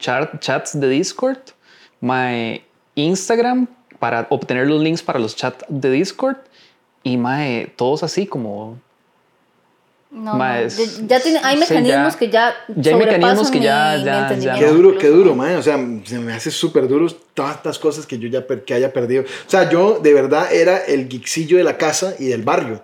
chat- 0.00 0.40
chats 0.40 0.78
de 0.80 0.88
Discord, 0.88 1.38
ma, 2.00 2.34
eh, 2.34 2.64
Instagram 2.96 3.68
para 3.98 4.26
obtener 4.30 4.66
los 4.66 4.82
links 4.82 5.02
para 5.02 5.18
los 5.18 5.36
chats 5.36 5.64
de 5.68 5.90
Discord 5.90 6.36
y 7.02 7.16
ma, 7.16 7.46
eh, 7.48 7.72
todos 7.76 8.02
así 8.02 8.26
como 8.26 8.78
no, 10.10 10.34
ma, 10.34 10.54
no. 10.54 10.60
es- 10.66 10.98
Ya- 10.98 11.06
ya 11.18 11.20
tiene, 11.22 11.40
hay 11.42 11.54
sí, 11.56 11.60
mecanismos 11.60 12.14
ya- 12.14 12.18
que 12.18 12.30
ya 12.30 12.54
ya 12.74 12.92
hay 12.92 12.98
mecanismos 12.98 13.50
que 13.50 13.60
ya- 13.60 13.92
mi- 13.92 13.98
mi 14.00 14.04
ya- 14.04 14.12
ya- 14.12 14.20
entendimiento 14.22 14.60
Qué 14.66 14.72
duro, 14.72 14.98
qué 14.98 15.06
duro, 15.08 15.34
man. 15.36 15.54
O 15.56 15.62
sea, 15.62 15.76
se 16.04 16.18
me 16.18 16.32
hace 16.32 16.50
súper 16.50 16.88
duro 16.88 17.06
todas 17.32 17.56
estas 17.56 17.78
cosas 17.78 18.06
que 18.06 18.18
yo 18.18 18.28
ya 18.28 18.44
per- 18.44 18.64
que 18.64 18.74
haya 18.74 18.92
perdido. 18.92 19.22
O 19.22 19.50
sea, 19.50 19.70
yo 19.70 20.00
de 20.00 20.12
verdad 20.12 20.52
era 20.52 20.78
el 20.78 21.08
geekcillo 21.08 21.58
de 21.58 21.64
la 21.64 21.76
casa 21.78 22.14
y 22.18 22.26
del 22.26 22.42
barrio 22.42 22.82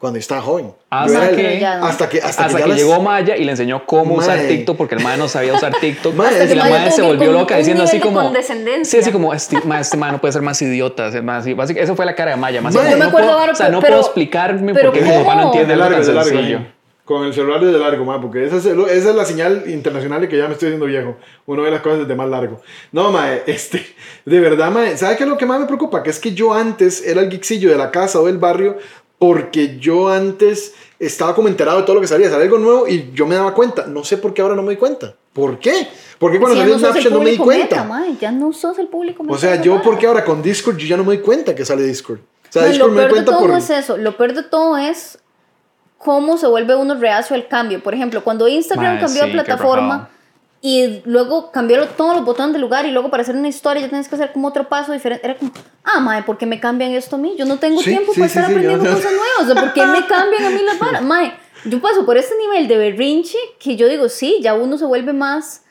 cuando 0.00 0.18
estaba 0.18 0.40
joven. 0.40 0.72
Hasta 0.88 1.28
el- 1.28 1.36
que- 1.36 1.60
no. 1.60 1.86
hasta 1.86 2.08
que, 2.08 2.18
hasta 2.22 2.46
hasta 2.46 2.56
que, 2.56 2.62
que, 2.64 2.68
las- 2.70 2.78
llegó 2.78 3.00
Maya 3.02 3.36
y 3.36 3.44
le 3.44 3.50
enseñó 3.52 3.84
cómo 3.84 4.14
usar. 4.14 4.38
TikTok 4.40 4.76
porque 4.76 4.94
el 4.94 5.02
mae 5.04 5.18
no 5.18 5.28
sabía 5.28 5.52
usar 5.52 5.72
TikTok. 5.78 6.14
Y 6.42 6.48
que 6.48 6.54
la 6.56 6.64
Maya 6.64 6.90
se 6.90 7.02
volvió 7.02 7.30
loca 7.30 7.56
diciendo 7.58 7.84
así 7.84 8.00
como. 8.00 8.32
Sí, 8.82 8.98
así 8.98 9.12
como 9.12 9.34
este 9.34 9.60
mae, 9.64 9.82
este 9.82 9.96
no 9.98 10.18
puede 10.20 10.32
ser 10.32 10.42
más 10.42 10.60
idiota. 10.62 11.06
o 11.08 11.12
sea, 11.12 11.20
más 11.22 11.42
así- 11.42 11.52
básicamente, 11.52 11.84
esa 11.84 11.94
fue 11.94 12.06
la 12.06 12.14
cara 12.14 12.30
de 12.32 12.36
Maya. 12.38 12.62
Más 12.62 12.74
como, 12.74 12.88
yo 12.88 12.96
me 12.96 13.04
no 13.04 13.08
acuerdo, 13.10 13.36
puedo, 13.36 13.52
o 13.52 13.54
sea, 13.54 13.68
no 13.68 13.80
pero- 13.80 13.90
puedo 13.96 14.00
explicarme 14.00 14.72
pero 14.72 14.90
porque 14.90 15.02
mi 15.04 15.10
¿cómo? 15.10 15.24
papá 15.24 15.34
no 15.36 15.42
entiende 15.46 15.76
tan 15.76 15.78
largo. 15.92 16.02
sencillo. 16.02 16.58
ahí. 16.58 16.72
Con 17.04 17.24
el 17.24 17.34
celular 17.34 17.60
desde 17.60 17.76
largo, 17.76 18.04
ma, 18.04 18.20
porque 18.20 18.44
esa 18.46 18.58
es, 18.58 18.66
esa 18.66 19.10
es 19.10 19.16
la 19.16 19.24
señal 19.24 19.64
internacional 19.66 20.20
de 20.20 20.28
que 20.28 20.36
ya 20.38 20.46
me 20.46 20.52
estoy 20.52 20.68
haciendo 20.68 20.86
viejo. 20.86 21.16
Uno 21.44 21.62
ve 21.62 21.70
las 21.72 21.80
cosas 21.80 21.98
desde 22.00 22.14
más 22.14 22.28
largo. 22.28 22.60
No, 22.92 23.10
ma, 23.10 23.34
este, 23.46 23.84
de 24.24 24.38
verdad, 24.38 24.70
ma, 24.70 24.96
¿sabe 24.96 25.16
qué 25.16 25.24
es 25.24 25.28
lo 25.28 25.36
que 25.36 25.44
más 25.44 25.58
me 25.58 25.66
preocupa? 25.66 26.04
Que 26.04 26.10
es 26.10 26.20
que 26.20 26.34
yo 26.34 26.54
antes 26.54 27.04
era 27.04 27.20
el 27.20 27.28
geekcillo 27.28 27.68
de 27.68 27.76
la 27.76 27.90
casa 27.90 28.20
o 28.20 28.26
del 28.26 28.38
barrio 28.38 28.78
porque 29.20 29.78
yo 29.78 30.08
antes 30.08 30.74
estaba 30.98 31.34
como 31.34 31.46
enterado 31.46 31.76
de 31.76 31.82
todo 31.84 31.96
lo 31.96 32.00
que 32.00 32.06
salía. 32.06 32.30
Salía 32.30 32.44
algo 32.44 32.56
nuevo 32.56 32.88
y 32.88 33.10
yo 33.12 33.26
me 33.26 33.34
daba 33.34 33.52
cuenta. 33.52 33.86
No 33.86 34.02
sé 34.02 34.16
por 34.16 34.32
qué 34.32 34.40
ahora 34.40 34.56
no 34.56 34.62
me 34.62 34.68
doy 34.68 34.76
cuenta. 34.78 35.14
¿Por 35.34 35.58
qué? 35.58 35.88
Porque 36.18 36.40
cuando 36.40 36.54
Si 36.54 36.60
salió 36.62 36.78
no 36.78 36.80
Snapchat 36.80 37.12
no 37.12 37.20
me 37.20 37.32
di 37.32 37.36
cuenta. 37.36 37.84
meta, 37.84 38.18
ya 38.18 38.32
no 38.32 38.50
sos 38.54 38.78
el 38.78 38.88
público 38.88 39.22
meta 39.22 39.36
o 39.36 39.38
sea, 39.38 39.60
yo 39.60 39.82
porque 39.82 40.06
ahora 40.06 40.24
con 40.24 40.40
Discord 40.40 40.78
yo 40.78 40.86
ya 40.86 40.96
no 40.96 41.04
me 41.04 41.16
doy 41.16 41.18
cuenta 41.22 41.54
que 41.54 41.66
sale 41.66 41.82
Discord. 41.82 42.20
O 42.20 42.52
sea, 42.52 42.62
Mae, 42.62 42.70
Discord 42.70 42.88
lo 42.88 42.94
me 42.96 43.02
doy 43.02 43.10
peor 43.10 43.18
de 43.18 43.24
cuenta 43.24 43.32
todo 43.32 43.48
por... 43.50 43.58
es 43.58 43.70
eso. 43.70 43.96
Lo 43.98 44.16
peor 44.16 44.32
de 44.32 44.42
todo 44.42 44.78
es 44.78 45.18
cómo 45.98 46.38
se 46.38 46.46
vuelve 46.46 46.74
uno 46.74 46.94
reacio 46.94 47.36
al 47.36 47.46
cambio. 47.46 47.82
Por 47.82 47.92
ejemplo, 47.92 48.24
cuando 48.24 48.48
Instagram 48.48 49.00
cambió 49.00 49.24
sí, 49.24 49.28
de 49.28 49.34
plataforma. 49.34 50.08
Y 50.62 51.00
luego 51.06 51.50
cambió 51.52 51.86
todos 51.88 52.16
los 52.16 52.24
botones 52.24 52.52
del 52.52 52.60
lugar 52.60 52.84
y 52.86 52.90
luego 52.90 53.10
para 53.10 53.22
hacer 53.22 53.34
una 53.34 53.48
historia 53.48 53.82
ya 53.82 53.88
tienes 53.88 54.08
que 54.08 54.14
hacer 54.14 54.32
como 54.32 54.48
otro 54.48 54.68
paso 54.68 54.92
diferente. 54.92 55.24
Era 55.24 55.36
como, 55.38 55.52
ah, 55.84 56.00
mae, 56.00 56.22
¿por 56.22 56.36
qué 56.36 56.44
me 56.46 56.60
cambian 56.60 56.92
esto 56.92 57.16
a 57.16 57.18
mí? 57.18 57.34
Yo 57.38 57.46
no 57.46 57.58
tengo 57.58 57.80
Sí, 57.80 57.90
tiempo 57.90 58.12
sí, 58.12 58.20
para 58.20 58.28
sí, 58.32 58.38
estar 58.38 58.50
yo- 58.50 58.56
aprendiendo 58.56 58.84
yo- 58.84 58.94
cosas 58.96 59.12
nuevas. 59.12 59.40
O 59.42 59.52
sea, 59.52 59.62
¿por 59.62 59.72
qué 59.72 59.86
me 59.86 60.06
cambian 60.06 60.44
a 60.44 60.50
mí 60.50 60.60
las 60.64 60.78
varas? 60.78 61.02
Mae, 61.02 61.32
yo 61.64 61.80
paso 61.80 62.04
por 62.04 62.16
este 62.18 62.34
nivel 62.36 62.68
de 62.68 62.76
berrinche 62.76 63.38
que 63.58 63.76
yo 63.76 63.88
digo, 63.88 64.08
sí, 64.10 64.38
ya 64.42 64.54
uno 64.54 64.76
se 64.78 64.84
vuelve 64.84 65.12
más 65.12 65.62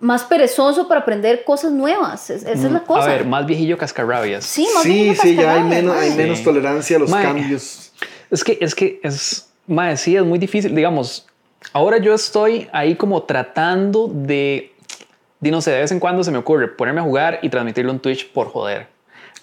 más 0.00 0.24
perezoso 0.24 0.88
para 0.88 1.02
aprender 1.02 1.44
cosas 1.44 1.70
nuevas. 1.70 2.28
Es- 2.28 2.42
esa 2.42 2.66
es 2.66 2.72
la 2.72 2.80
cosa. 2.82 3.04
A 3.04 3.06
ver, 3.06 3.24
más 3.24 3.46
viejillo 3.46 3.78
cascarrabias. 3.78 4.44
sí, 4.44 4.66
más 4.74 4.82
Sí, 4.82 4.92
bien 4.94 5.16
sí, 5.16 5.36
ya 5.36 5.54
hay 5.54 5.62
menos, 5.62 5.94
hay 5.96 6.10
menos 6.16 6.38
Sí. 6.38 6.44
tolerancia 6.44 6.96
a 6.96 6.98
los 6.98 7.08
Mae. 7.08 7.22
cambios. 7.22 7.92
Es 8.28 8.42
que, 8.42 8.58
es 8.60 8.74
que 8.74 8.98
es, 9.04 9.46
mae, 9.68 9.96
sí, 9.96 10.16
es 10.16 10.24
muy 10.24 10.40
difícil. 10.40 10.74
Digamos, 10.74 11.26
ahora 11.72 11.98
yo 11.98 12.14
estoy 12.14 12.68
ahí 12.72 12.94
como 12.94 13.22
tratando 13.24 14.08
de, 14.12 14.72
de, 15.40 15.50
no 15.50 15.60
sé, 15.60 15.70
de 15.72 15.80
vez 15.80 15.92
en 15.92 16.00
cuando 16.00 16.22
se 16.24 16.30
me 16.30 16.38
ocurre 16.38 16.68
ponerme 16.68 17.00
a 17.00 17.04
jugar 17.04 17.38
y 17.42 17.48
transmitirlo 17.48 17.92
en 17.92 17.98
Twitch 18.00 18.30
por 18.32 18.48
joder. 18.48 18.86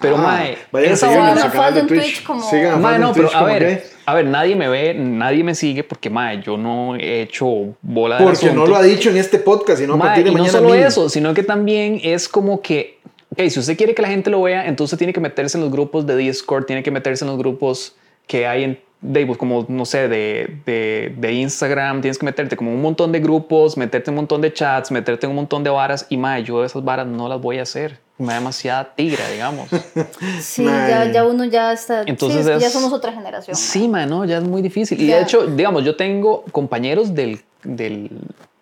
Pero, 0.02 0.16
Ah, 0.18 0.22
mae, 0.22 0.58
vayan 0.72 0.92
a 0.92 0.94
esa 0.94 1.08
canal 1.52 1.74
de 1.74 1.80
en 1.82 1.88
Twitch. 1.88 2.02
Twitch 2.02 2.24
como- 2.24 2.50
Sigan 2.50 2.76
a 2.76 2.78
Mae, 2.78 3.00
no, 3.00 3.12
pero 3.12 3.28
Twitch 3.28 3.38
a 3.38 3.44
ver, 3.44 3.60
que- 3.82 3.84
a 4.06 4.14
ver, 4.14 4.26
nadie 4.28 4.56
me 4.56 4.70
ve, 4.70 4.94
nadie 4.94 5.44
me 5.44 5.54
sigue 5.56 5.84
porque, 5.84 6.10
mae, 6.10 6.42
yo 6.42 6.56
no 6.58 6.96
he 6.96 7.22
hecho 7.24 7.76
bola 7.82 8.18
de 8.18 8.24
Porque 8.24 8.50
no 8.52 8.66
lo 8.66 8.78
ha 8.78 8.82
dicho 8.82 9.10
en 9.10 9.18
este 9.18 9.40
podcast, 9.40 9.82
sino 9.82 9.96
a 9.96 9.98
Mae, 9.98 10.08
partir 10.08 10.24
de 10.24 10.30
y 10.30 10.34
no 10.36 10.40
mañana. 10.40 10.58
solo 10.58 10.70
mil. 10.74 10.80
eso, 10.84 11.10
sino 11.10 11.34
que 11.34 11.44
también 11.44 12.00
es 12.02 12.30
como 12.30 12.62
que, 12.62 12.98
ok, 13.32 13.50
si 13.50 13.60
usted 13.60 13.76
quiere 13.76 13.94
que 13.94 14.02
la 14.02 14.08
gente 14.08 14.30
lo 14.30 14.42
vea, 14.42 14.68
entonces 14.68 14.98
tiene 14.98 15.12
que 15.12 15.20
meterse 15.20 15.58
en 15.58 15.64
los 15.66 15.72
grupos 15.72 16.08
de 16.08 16.16
Discord, 16.16 16.64
tiene 16.64 16.82
que 16.82 16.92
meterse 16.92 17.26
en 17.26 17.32
los 17.32 17.38
grupos 17.38 17.98
que 18.26 18.48
hay 18.48 18.64
en, 18.64 18.80
de, 19.02 19.26
pues, 19.26 19.38
como, 19.38 19.66
no 19.70 19.86
sé, 19.86 20.08
de, 20.10 20.58
de, 20.66 21.14
de 21.18 21.34
Instagram, 21.34 22.02
tienes 22.02 22.18
que 22.18 22.26
meterte 22.26 22.58
como 22.58 22.74
un 22.74 22.82
montón 22.82 23.12
de 23.14 23.20
grupos, 23.22 23.78
meterte 23.78 24.10
en 24.10 24.14
un 24.14 24.18
montón 24.24 24.42
de 24.42 24.52
chats, 24.52 24.92
meterte 24.92 25.26
en 25.26 25.30
un 25.32 25.38
montón 25.38 25.64
de 25.64 25.70
varas, 25.70 26.06
y 26.10 26.18
mae, 26.18 26.44
yo 26.44 26.64
esas 26.66 26.84
varas 26.84 27.08
no 27.08 27.30
las 27.30 27.40
voy 27.40 27.60
a 27.60 27.62
hacer. 27.64 27.98
Me 28.18 28.28
da 28.28 28.34
demasiada 28.36 28.94
tigra, 28.96 29.30
digamos. 29.30 29.70
Sí, 30.42 30.64
Mae. 30.64 30.90
ya, 30.90 31.12
ya 31.14 31.26
uno 31.26 31.46
ya 31.46 31.72
está. 31.72 32.04
Entonces 32.06 32.44
sí, 32.46 32.52
es 32.52 32.58
que 32.58 32.64
ya 32.64 32.70
somos 32.70 32.92
otra 32.92 33.14
generación. 33.14 33.56
Sí, 33.56 33.88
man, 33.88 34.10
no, 34.10 34.26
ya 34.26 34.40
es 34.40 34.44
muy 34.44 34.62
difícil. 34.62 35.00
Y 35.02 35.08
Ya. 35.08 35.16
de 35.18 35.22
hecho, 35.24 35.48
digamos, 35.48 35.86
yo 35.86 35.96
tengo 35.96 36.44
compañeros 36.52 37.16
del, 37.16 37.40
del- 37.64 38.10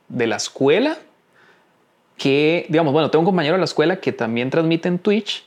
de 0.09 0.27
la 0.27 0.35
escuela 0.35 0.97
que, 2.17 2.65
digamos, 2.69 2.93
bueno, 2.93 3.09
tengo 3.09 3.21
un 3.21 3.25
compañero 3.25 3.55
de 3.55 3.59
la 3.59 3.65
escuela 3.65 3.99
que 3.99 4.11
también 4.11 4.49
transmite 4.51 4.87
en 4.87 4.99
Twitch 4.99 5.43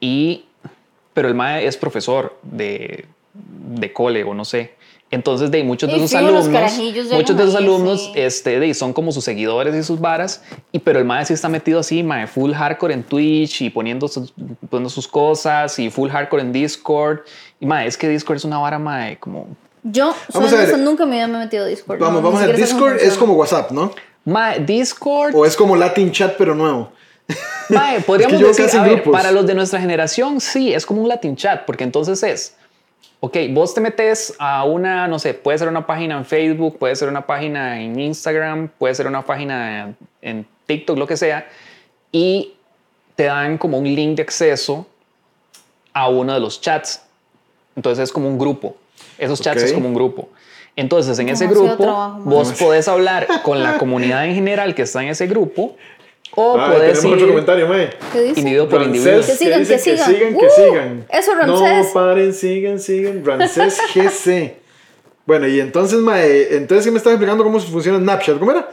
y, 0.00 0.44
pero 1.14 1.26
el 1.28 1.34
mae 1.34 1.66
es 1.66 1.76
profesor 1.76 2.38
de, 2.42 3.04
de 3.34 3.92
cole 3.92 4.24
o 4.24 4.34
no 4.34 4.44
sé. 4.44 4.74
Entonces, 5.10 5.50
de 5.50 5.62
muchos 5.62 5.90
de 5.90 5.96
Y 5.96 5.98
esos 5.98 6.10
fijo, 6.10 6.30
los 6.32 6.48
alumnos, 6.48 7.12
muchos 7.12 7.36
de 7.36 7.42
esos 7.42 7.54
ahí, 7.54 7.64
alumnos, 7.64 8.10
sí. 8.14 8.20
este, 8.20 8.58
de 8.58 8.72
son 8.72 8.94
como 8.94 9.12
sus 9.12 9.22
seguidores 9.22 9.74
y 9.74 9.82
sus 9.82 10.00
varas, 10.00 10.42
y 10.72 10.78
pero 10.78 10.98
el 10.98 11.04
mae 11.04 11.26
sí 11.26 11.34
está 11.34 11.50
metido 11.50 11.80
así, 11.80 12.02
mae, 12.02 12.26
full 12.26 12.52
hardcore 12.54 12.94
en 12.94 13.02
Twitch 13.02 13.60
y 13.60 13.68
poniendo 13.68 14.08
sus, 14.08 14.32
poniendo 14.70 14.88
sus 14.88 15.06
cosas 15.06 15.78
y 15.78 15.90
full 15.90 16.08
hardcore 16.08 16.42
en 16.42 16.52
Discord. 16.52 17.20
Y 17.60 17.66
mae, 17.66 17.86
es 17.86 17.98
que 17.98 18.08
Discord 18.08 18.38
es 18.38 18.44
una 18.46 18.56
vara, 18.56 18.78
mae, 18.78 19.18
como 19.18 19.48
Yo, 19.82 20.14
Vamos 20.32 20.48
soy 20.50 20.58
a 20.58 20.62
ver. 20.62 20.70
honesta, 20.70 20.76
nunca 20.78 21.04
me 21.04 21.22
había 21.22 21.38
metido 21.38 21.64
a 21.64 21.68
Discord. 21.68 21.98
Vamos, 21.98 22.22
no, 22.22 22.28
vamos 22.28 22.42
a 22.42 22.46
ver. 22.46 22.56
Discord 22.56 22.96
es 22.96 23.18
como 23.18 23.34
WhatsApp, 23.34 23.70
¿no? 23.70 23.92
Mae, 24.24 24.60
Discord. 24.60 25.34
O 25.34 25.44
es 25.44 25.56
como 25.56 25.76
Latin 25.76 26.10
Chat, 26.10 26.36
pero 26.38 26.54
nuevo. 26.54 26.90
Mae, 27.68 28.00
podríamos 28.00 28.40
Es 28.40 28.56
que 28.56 28.62
decir, 28.62 28.80
a 28.80 28.84
ver, 28.84 29.02
para 29.02 29.30
los 29.30 29.46
de 29.46 29.54
nuestra 29.54 29.78
generación, 29.78 30.40
sí, 30.40 30.72
es 30.72 30.86
como 30.86 31.02
un 31.02 31.08
Latin 31.08 31.36
chat, 31.36 31.64
porque 31.66 31.84
entonces 31.84 32.22
es, 32.22 32.56
ok, 33.24 33.36
vos 33.50 33.72
te 33.72 33.80
metes 33.80 34.34
a 34.40 34.64
una, 34.64 35.06
no 35.06 35.20
sé, 35.20 35.32
puede 35.32 35.56
ser 35.56 35.68
una 35.68 35.86
página 35.86 36.18
en 36.18 36.24
Facebook, 36.24 36.76
puede 36.76 36.96
ser 36.96 37.08
una 37.08 37.24
página 37.24 37.80
en 37.80 37.98
Instagram, 38.00 38.68
puede 38.78 38.96
ser 38.96 39.06
una 39.06 39.24
página 39.24 39.94
en 40.20 40.44
TikTok, 40.66 40.98
lo 40.98 41.06
que 41.06 41.16
sea, 41.16 41.46
y 42.10 42.54
te 43.14 43.24
dan 43.24 43.58
como 43.58 43.78
un 43.78 43.84
link 43.84 44.16
de 44.16 44.22
acceso 44.22 44.88
a 45.92 46.08
uno 46.08 46.34
de 46.34 46.40
los 46.40 46.60
chats. 46.60 47.02
Entonces 47.76 48.02
es 48.02 48.12
como 48.12 48.26
un 48.26 48.38
grupo. 48.38 48.76
Esos 49.18 49.40
chats 49.40 49.62
Ok. 49.62 49.68
es 49.68 49.72
como 49.72 49.86
un 49.86 49.94
grupo. 49.94 50.28
Entonces, 50.74 51.16
en 51.20 51.28
ese 51.28 51.46
grupo, 51.46 51.76
trabajo, 51.76 52.18
vos 52.24 52.52
podés 52.54 52.88
hablar 52.88 53.28
con 53.44 53.62
la 53.62 53.78
comunidad 53.78 54.26
en 54.26 54.34
general 54.34 54.74
que 54.74 54.82
está 54.82 55.00
en 55.00 55.10
ese 55.10 55.28
grupo, 55.28 55.76
o 56.34 56.56
Ah, 56.58 56.72
podés 56.72 56.98
tenemos 57.00 57.12
otro 57.14 57.26
ir 57.26 57.30
comentario, 57.32 57.68
mae. 57.68 57.90
¿Qué 58.12 58.20
dice? 58.22 58.40
individuo 58.40 58.68
por 58.68 58.82
individuo. 58.82 59.16
Que 59.16 59.22
sigan, 59.22 59.66
que 59.66 59.78
sigan. 59.78 60.06
que 60.08 60.14
sigan, 60.14 60.34
que 60.38 60.46
Uh, 60.46 60.50
sigan. 60.56 61.06
eso, 61.10 61.34
Ramsés. 61.34 61.86
No 61.86 61.92
paren, 61.92 62.34
sigan, 62.34 62.80
sigan. 62.80 63.24
Ramsés 63.24 63.78
GC. 63.94 64.56
Bueno, 65.26 65.46
y 65.46 65.60
entonces, 65.60 65.98
mae, 66.00 66.56
entonces, 66.56 66.84
¿qué 66.86 66.90
me 66.90 66.98
estás 66.98 67.12
explicando 67.12 67.44
cómo 67.44 67.60
funciona 67.60 67.98
Snapchat? 67.98 68.38
¿Cómo 68.38 68.50
era? 68.50 68.68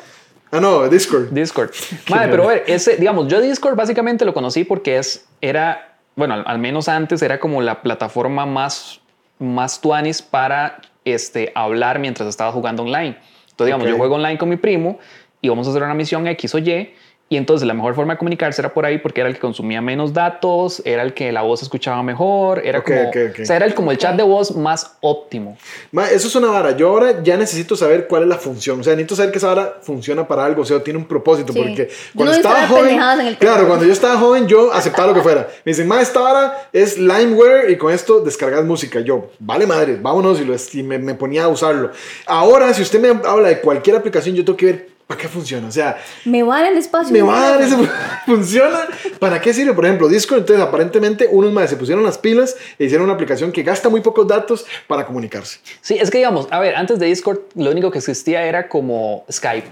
Ah, 0.52 0.60
no, 0.60 0.88
Discord. 0.89 1.30
Discord. 1.32 1.69
Madre, 2.10 2.28
pero 2.32 2.43
a 2.45 2.48
ver, 2.48 2.63
ese, 2.65 2.95
digamos, 2.95 3.28
yo 3.28 3.39
Discord 3.39 3.76
básicamente 3.76 4.26
lo 4.26 4.34
conocí 4.34 4.63
porque 4.63 4.98
es, 4.98 5.26
era, 5.41 5.98
bueno, 6.15 6.34
al, 6.34 6.43
al 6.48 6.58
menos 6.58 6.88
antes 6.89 7.22
era 7.22 7.39
como 7.39 7.62
la 7.62 7.84
plataforma 7.84 8.48
más, 8.48 9.00
más 9.38 9.80
tuanis 9.80 10.24
para 10.24 10.82
este, 11.06 11.52
hablar 11.54 12.00
mientras 12.00 12.28
estaba 12.28 12.52
jugando 12.52 12.82
online. 12.82 13.17
Entonces, 13.52 13.65
digamos, 13.67 13.86
Ok. 13.86 13.91
yo 13.91 13.98
juego 13.98 14.15
online 14.15 14.38
con 14.39 14.50
mi 14.50 14.56
primo 14.56 14.98
y 15.41 15.50
vamos 15.50 15.67
a 15.67 15.69
hacer 15.69 15.84
una 15.84 15.93
misión 15.93 16.26
X 16.28 16.56
o 16.56 16.58
Y. 16.58 16.95
Y 17.32 17.38
entonces 17.38 17.68
la 17.68 17.76
mejor 17.76 17.94
forma 17.94 18.13
de 18.13 18.18
comunicarse 18.18 18.60
era 18.60 18.74
por 18.74 18.88
ahí 18.88 18.98
porque 18.98 19.22
era 19.22 19.30
el 19.30 19.36
que 19.36 19.39
consumía 19.39 19.82
menos 19.82 20.13
datos, 20.13 20.82
era 20.84 21.04
el 21.04 21.13
que 21.13 21.32
la 21.32 21.44
voz 21.44 21.62
escuchaba 21.62 22.02
mejor, 22.02 22.65
era 22.65 22.84
como, 22.84 23.08
o 23.08 23.46
sea, 23.46 23.56
era 23.56 23.68
el, 23.68 23.76
como 23.76 23.92
el 23.92 24.00
chat 24.00 24.15
de 24.15 24.24
voz 24.24 24.56
más 24.56 24.98
óptimo. 25.02 25.56
Ma, 25.92 26.10
eso 26.10 26.28
es 26.28 26.36
una 26.36 26.48
vara. 26.48 26.76
Yo 26.76 26.89
ahora 26.89 27.22
ya 27.22 27.38
necesito 27.38 27.76
saber 27.76 28.08
cuál 28.08 28.24
es 28.24 28.30
la 28.30 28.39
función. 28.39 28.80
O 28.80 28.84
sea, 28.84 28.94
necesito 28.94 29.15
saber 29.15 29.32
que 29.32 29.38
esa 29.38 29.54
vara 29.54 29.78
funciona 29.84 30.28
para 30.28 30.44
algo. 30.44 30.63
O 30.63 30.65
sea, 30.65 30.84
tiene 30.84 30.98
un 30.98 31.06
propósito. 31.06 31.54
Sí. 31.54 31.60
Porque 31.60 31.89
cuando 32.16 32.32
no 32.32 32.38
estaba 32.38 32.68
joven. 32.68 33.36
Claro, 33.39 33.68
cuando 33.68 33.86
yo 33.86 33.93
estaba 33.93 34.18
joven, 34.18 34.47
yo 34.47 34.74
aceptaba 34.74 35.10
lo 35.10 35.14
que 35.14 35.22
fuera. 35.22 35.47
Me 35.66 35.72
dicen, 35.72 35.88
ma, 35.88 36.01
esta 36.01 36.22
vara 36.22 36.70
es 36.74 36.97
LimeWare 36.97 37.70
y 37.70 37.78
con 37.78 37.93
esto 37.93 38.22
descargas 38.22 38.66
música. 38.66 39.01
Yo, 39.01 39.30
vale 39.38 39.68
madre, 39.68 39.99
vámonos. 40.01 40.41
Y, 40.41 40.45
lo, 40.45 40.56
y 40.74 40.84
me, 40.84 40.97
me 40.97 41.14
ponía 41.14 41.43
a 41.43 41.47
usarlo. 41.47 41.91
Ahora, 42.26 42.74
si 42.74 42.82
usted 42.82 42.99
me 42.99 43.10
habla 43.10 43.49
de 43.49 43.60
cualquier 43.62 43.97
aplicación, 43.97 44.36
yo 44.36 44.43
tengo 44.43 44.58
que 44.58 44.66
ver 44.66 44.99
¿para 45.10 45.20
qué 45.22 45.28
funciona? 45.28 45.68
O 45.68 45.72
sea, 45.72 45.97
Me 46.24 46.43
va 46.43 46.57
a 46.57 46.62
dar 46.62 46.72
el 46.72 46.78
espacio. 46.78 47.12
me 47.12 47.24
va 47.24 47.36
a 47.47 47.49
dar 47.51 47.62
ese 47.64 47.76
funciona. 48.28 48.82
¿Para 49.20 49.41
qué 49.41 49.51
sirve? 49.55 49.74
Por 49.74 49.84
ejemplo, 49.86 50.07
Discord, 50.07 50.41
entonces 50.41 50.64
aparentemente 50.64 51.28
unos 51.32 51.51
más 51.51 51.68
se 51.68 51.78
pusieron 51.78 52.03
las 52.03 52.20
pilas 52.20 52.55
e 52.78 52.86
hicieron 52.86 53.05
una 53.05 53.16
aplicación 53.16 53.51
que 53.51 53.64
gasta 53.64 53.89
muy 53.89 54.01
pocos 54.01 54.28
datos 54.28 54.68
para 54.86 55.07
comunicarse. 55.07 55.62
Sí, 55.82 55.97
es 55.99 56.12
que 56.12 56.20
digamos, 56.20 56.47
a 56.51 56.60
ver, 56.60 56.76
antes 56.76 56.99
de 56.99 57.07
Discord 57.07 57.39
lo 57.55 57.72
único 57.72 57.89
que 57.89 57.97
existía 57.97 58.43
era 58.43 58.70
como 58.70 59.26
Skype. 59.32 59.68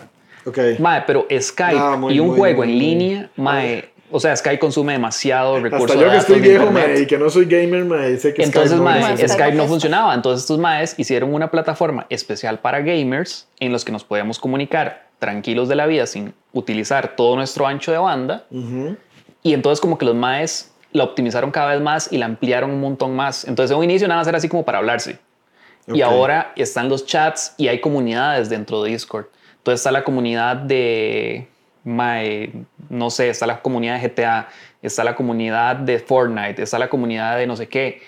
Ok. 0.45 0.57
Mae, 0.79 1.03
pero 1.05 1.27
Skype 1.39 1.77
Ah, 1.79 1.95
muy, 1.97 2.15
y 2.15 2.19
un 2.19 2.29
muy, 2.29 2.37
juego 2.39 2.63
muy, 2.63 2.69
en 2.69 2.73
muy. 2.73 2.79
línea, 2.79 3.29
mae, 3.35 3.89
o 4.09 4.19
sea, 4.19 4.35
Skype 4.35 4.57
consume 4.57 4.93
demasiado 4.93 5.59
recursos 5.59 5.91
Hasta 5.91 6.01
yo 6.03 6.09
que 6.11 6.17
estoy 6.17 6.39
viejo, 6.39 6.71
mae, 6.71 7.01
y 7.01 7.05
que 7.05 7.19
no 7.19 7.29
soy 7.29 7.45
gamer, 7.45 7.85
mae, 7.85 8.17
sé 8.17 8.33
que 8.33 8.41
Entonces, 8.41 8.71
Skype 8.71 8.77
no 8.77 8.83
mae, 8.83 9.01
es- 9.13 9.19
Skype 9.19 9.27
Skype 9.33 9.51
no 9.51 9.57
cuesta. 9.57 9.67
funcionaba. 9.69 10.15
Entonces, 10.15 10.41
estos 10.45 10.57
maes 10.57 10.95
hicieron 10.97 11.31
una 11.31 11.51
plataforma 11.51 12.07
especial 12.09 12.57
para 12.59 12.79
gamers 12.79 13.47
en 13.59 13.71
los 13.71 13.85
que 13.85 13.91
nos 13.91 14.03
podíamos 14.03 14.39
comunicar 14.39 15.06
tranquilos 15.19 15.69
de 15.69 15.75
la 15.75 15.85
vida 15.85 16.05
sin 16.05 16.33
utilizar 16.53 17.15
todo 17.15 17.35
nuestro 17.35 17.67
ancho 17.67 17.91
de 17.91 17.97
banda. 17.97 18.45
Y 19.43 19.53
entonces, 19.53 19.79
como 19.79 19.97
que 19.97 20.05
los 20.05 20.15
maes 20.15 20.73
la 20.91 21.03
optimizaron 21.03 21.51
cada 21.51 21.73
vez 21.73 21.81
más 21.81 22.11
y 22.11 22.17
la 22.17 22.25
ampliaron 22.25 22.71
un 22.71 22.81
montón 22.81 23.15
más. 23.15 23.45
Entonces, 23.45 23.71
en 23.71 23.77
un 23.77 23.83
inicio 23.83 24.07
nada 24.07 24.21
más 24.21 24.27
era 24.27 24.37
así 24.37 24.49
como 24.49 24.65
para 24.65 24.79
hablarse. 24.79 25.19
Y 25.87 26.01
ahora 26.01 26.51
están 26.57 26.89
los 26.89 27.05
chats 27.05 27.53
y 27.57 27.69
hay 27.69 27.79
comunidades 27.79 28.49
dentro 28.49 28.83
de 28.83 28.91
Discord. 28.91 29.27
Entonces 29.57 29.79
está 29.79 29.91
la 29.91 30.03
comunidad 30.03 30.57
de, 30.57 31.47
mae, 31.83 32.51
no 32.89 33.09
sé, 33.09 33.29
está 33.29 33.47
la 33.47 33.61
comunidad 33.61 34.01
de 34.01 34.09
GTA, 34.09 34.49
está 34.81 35.03
la 35.03 35.15
comunidad 35.15 35.77
de 35.77 35.99
Fortnite, 35.99 36.61
está 36.61 36.77
la 36.77 36.89
comunidad 36.89 37.37
de 37.37 37.47
no 37.47 37.55
sé 37.55 37.67
qué. 37.67 38.01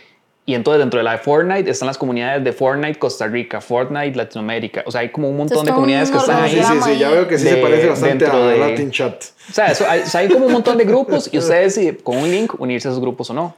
Y 0.50 0.56
entonces 0.56 0.80
dentro 0.80 0.98
de 0.98 1.04
la 1.04 1.12
de 1.12 1.18
Fortnite 1.20 1.70
están 1.70 1.86
las 1.86 1.98
comunidades 2.00 2.44
de 2.44 2.52
Fortnite 2.54 2.98
Costa 2.98 3.28
Rica, 3.28 3.62
Fortnite 3.62 4.16
Latinoamérica. 4.18 4.82
O 4.88 4.90
sea, 4.92 5.02
hay 5.02 5.10
como 5.10 5.30
un 5.30 5.38
montón 5.38 5.58
de 5.64 5.70
Entonces, 5.70 5.76
comunidades 5.76 6.10
que 6.10 6.18
están 6.18 6.38
Ah, 6.38 6.44
ahí. 6.46 6.56
sí, 6.56 6.64
sí, 6.64 6.80
sí, 6.94 6.98
ya 6.98 7.10
veo 7.12 7.28
que 7.28 7.38
sí 7.38 7.44
de- 7.44 7.50
se 7.52 7.58
parece 7.58 7.88
bastante 7.88 8.26
a 8.26 8.30
dentro 8.32 8.48
de- 8.48 8.58
Latin 8.58 8.90
Chat. 8.90 9.24
O 9.48 9.54
sea, 9.54 9.68
eso, 9.68 9.86
hay, 9.88 10.02
o 10.02 10.06
sea, 10.08 10.22
hay 10.22 10.28
como 10.30 10.48
un 10.48 10.52
montón 10.54 10.76
de 10.80 10.86
grupos 10.86 11.30
y 11.32 11.38
ustedes 11.38 11.80
con 12.02 12.18
un 12.18 12.32
link 12.32 12.60
unirse 12.60 12.88
a 12.88 12.92
esos 12.92 13.00
grupos 13.00 13.30
o 13.30 13.34
no. 13.36 13.56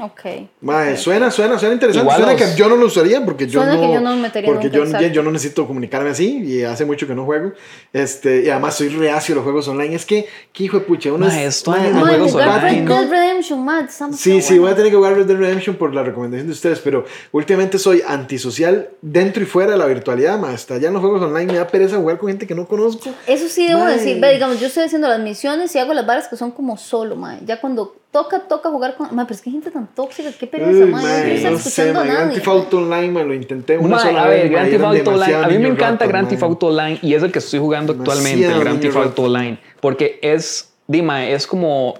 Ok. 0.00 0.20
Mae, 0.60 0.96
suena, 0.96 1.30
suena, 1.30 1.56
suena 1.56 1.74
interesante. 1.74 2.02
Igual 2.04 2.16
suena 2.16 2.32
los- 2.32 2.50
que 2.50 2.56
yo 2.58 2.68
no 2.68 2.74
lo 2.76 2.86
usaría 2.86 3.24
porque 3.24 3.46
yo 3.46 3.60
Suena 3.60 3.76
no. 3.76 3.80
que 3.80 3.92
yo 3.94 4.00
no 4.00 4.16
me 4.16 4.22
metería 4.22 4.50
porque 4.52 4.68
yo, 4.68 4.84
yo 4.84 5.22
no 5.22 5.30
necesito 5.30 5.66
comunicarme 5.68 6.10
así 6.10 6.38
y 6.44 6.62
hace 6.64 6.84
mucho 6.84 7.06
que 7.06 7.14
no 7.14 7.24
juego. 7.24 7.52
Este, 7.92 8.42
y 8.44 8.50
además 8.50 8.74
soy 8.74 8.88
reacio 8.88 9.34
a 9.34 9.36
los 9.36 9.44
juegos 9.44 9.68
online. 9.68 9.94
Es 9.94 10.04
que, 10.04 10.26
¿qué 10.52 10.64
hijo 10.64 10.80
de 10.80 10.84
pucha? 10.84 11.12
Uno 11.12 11.26
Mae, 11.26 11.46
es. 11.46 11.58
esto 11.58 11.70
Madre, 11.70 11.92
juegos 11.92 12.34
online. 12.34 12.60
Red 12.80 12.88
Dead 12.88 13.08
Redemption, 13.10 13.64
madre, 13.64 13.86
estamos 13.88 14.16
Sí, 14.18 14.42
sí, 14.42 14.58
voy 14.58 14.72
a 14.72 14.74
tener 14.74 14.90
que 14.90 14.96
jugar 14.96 15.14
Red 15.14 15.26
Dead 15.26 15.36
Redemption 15.38 15.76
por 15.76 15.94
la 15.94 16.02
recomendación 16.02 16.48
de 16.48 16.52
ustedes, 16.54 16.80
pero 16.80 17.04
últimamente 17.30 17.78
soy 17.78 18.02
antisocial 18.06 18.88
dentro 19.00 19.42
y 19.44 19.46
fuera 19.46 19.72
de 19.72 19.78
la 19.78 19.86
virtualidad, 19.86 20.38
más 20.40 20.54
hasta 20.54 20.74
allá 20.74 20.88
en 20.88 20.94
los 20.94 21.02
juegos 21.02 21.22
online 21.22 21.52
me 21.52 21.58
da 21.58 21.68
pereza 21.68 21.96
jugar 21.98 22.18
con 22.18 22.28
gente 22.30 22.46
que 22.48 22.54
no 22.56 22.66
conozco. 22.66 23.10
Eso 23.28 23.48
sí 23.48 23.68
debo 23.68 23.80
Mae. 23.84 23.94
decir, 23.98 24.20
ve, 24.20 24.32
digamos, 24.32 24.58
yo 24.58 24.66
estoy 24.66 24.82
haciendo 24.84 25.06
las 25.06 25.20
misiones 25.20 25.72
y 25.76 25.78
hago 25.78 25.94
las 25.94 26.04
varas 26.04 26.26
que 26.26 26.36
son 26.36 26.50
como 26.50 26.76
solo, 26.76 27.14
mae. 27.14 27.38
Ya 27.46 27.60
cuando 27.60 27.94
toca, 28.14 28.38
toca 28.38 28.70
jugar 28.70 28.94
con... 28.96 29.12
Mae, 29.12 29.26
pero 29.26 29.34
es 29.34 29.42
que 29.42 29.50
hay 29.50 29.54
gente 29.54 29.72
tan 29.72 29.88
tóxica, 29.88 30.30
qué 30.38 30.46
pereza, 30.46 30.84
Uy, 30.84 30.90
mae. 30.92 31.02
mae, 31.02 31.50
No 31.50 31.58
sé, 31.58 31.68
escuchando 31.68 32.00
mae, 32.00 32.10
a 32.10 32.14
Grand. 32.14 32.32
Theft 32.34 32.46
Auto 32.46 32.78
Online, 32.78 33.08
me 33.08 33.24
lo 33.24 33.34
intenté 33.34 33.76
una 33.76 33.96
Mae, 33.96 34.06
sola 34.06 34.22
a 34.22 34.28
vez, 34.28 34.42
ver, 34.42 34.52
Grand 34.52 34.64
mae, 34.66 34.70
Theft 34.70 34.84
Auto 34.84 35.10
Online. 35.10 35.34
A 35.34 35.48
mí 35.48 35.58
me 35.58 35.68
encanta 35.68 36.04
rata, 36.04 36.06
Grand. 36.06 36.28
Theft 36.28 36.42
Auto 36.44 36.66
Online 36.68 36.98
y 37.02 37.14
es 37.14 37.22
el 37.24 37.32
que 37.32 37.40
estoy 37.40 37.58
jugando 37.58 37.92
actualmente, 37.92 38.34
el 38.34 38.38
Demasiado 38.40 38.60
Grand 38.60 38.80
Theft 38.80 38.96
Auto. 38.96 39.22
Online. 39.24 39.58
Porque 39.80 40.20
es, 40.22 40.72
Dima, 40.86 41.26
es 41.26 41.44
como. 41.46 41.94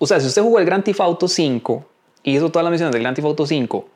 O 0.00 0.06
sea, 0.08 0.18
si 0.18 0.26
usted 0.26 0.42
jugó 0.42 0.58
el 0.58 0.64
Grand 0.64 0.82
Theft 0.82 1.00
Auto 1.00 1.28
5 1.28 1.84
y 2.24 2.36
hizo 2.36 2.50
todas 2.50 2.64
las 2.64 2.72
misiones 2.72 2.92
del 2.92 3.02
Grand 3.02 3.14
Theft 3.14 3.26
Auto 3.26 3.46
5, 3.46 3.88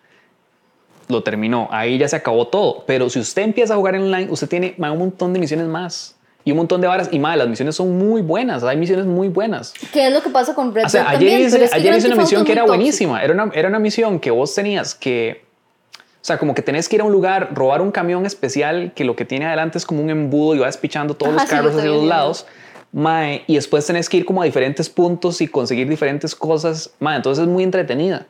lo 1.08 1.22
terminó. 1.24 1.68
Ahí 1.72 1.98
ya 1.98 2.06
se 2.06 2.14
acabó 2.14 2.46
todo. 2.46 2.84
Pero 2.86 3.10
si 3.10 3.18
usted 3.18 3.42
empieza 3.42 3.74
a 3.74 3.76
jugar 3.76 3.96
en 3.96 4.02
online, 4.02 4.28
usted 4.30 4.48
tiene 4.48 4.74
mae, 4.78 4.92
un 4.92 4.98
montón 5.00 5.32
de 5.32 5.40
misiones 5.40 5.66
más. 5.66 6.14
Y 6.48 6.52
un 6.52 6.56
montón 6.56 6.80
de 6.80 6.86
varas. 6.86 7.10
Y 7.12 7.18
más, 7.18 7.36
las 7.36 7.46
misiones 7.46 7.76
son 7.76 7.98
muy 7.98 8.22
buenas. 8.22 8.64
Hay 8.64 8.78
misiones 8.78 9.04
muy 9.04 9.28
buenas. 9.28 9.74
¿Qué 9.92 10.06
es 10.06 10.12
lo 10.14 10.22
que 10.22 10.30
pasa 10.30 10.54
con 10.54 10.74
Red 10.74 10.86
O 10.86 10.88
sea, 10.88 11.02
Dead 11.02 11.10
ayer 11.10 11.18
también? 11.28 11.46
hice, 11.46 11.64
es 11.64 11.70
que 11.70 11.76
ayer 11.76 11.94
hice 11.94 12.06
una 12.06 12.16
misión 12.16 12.42
que 12.46 12.52
era 12.52 12.64
buenísima. 12.64 13.22
Era 13.22 13.34
una, 13.34 13.50
era 13.52 13.68
una 13.68 13.78
misión 13.78 14.18
que 14.18 14.30
vos 14.30 14.54
tenías 14.54 14.94
que. 14.94 15.44
O 15.92 16.24
sea, 16.24 16.38
como 16.38 16.54
que 16.54 16.62
tenés 16.62 16.88
que 16.88 16.96
ir 16.96 17.02
a 17.02 17.04
un 17.04 17.12
lugar, 17.12 17.50
robar 17.52 17.82
un 17.82 17.90
camión 17.90 18.24
especial 18.24 18.92
que 18.94 19.04
lo 19.04 19.14
que 19.14 19.26
tiene 19.26 19.44
adelante 19.44 19.76
es 19.76 19.84
como 19.84 20.00
un 20.00 20.08
embudo 20.08 20.54
y 20.54 20.60
va 20.60 20.66
despichando 20.68 21.12
todos 21.12 21.34
Ajá, 21.34 21.42
los 21.42 21.50
sí, 21.50 21.54
lo 21.54 21.58
carros 21.58 21.74
estoy 21.74 21.88
hacia 21.90 22.00
los 22.00 22.08
lados. 22.08 22.46
Mae, 22.92 23.42
y 23.46 23.56
después 23.56 23.84
tenés 23.84 24.08
que 24.08 24.16
ir 24.16 24.24
como 24.24 24.40
a 24.40 24.46
diferentes 24.46 24.88
puntos 24.88 25.42
y 25.42 25.48
conseguir 25.48 25.86
diferentes 25.86 26.34
cosas. 26.34 26.94
Mae, 26.98 27.16
entonces 27.16 27.42
es 27.42 27.48
muy 27.50 27.62
entretenida. 27.62 28.26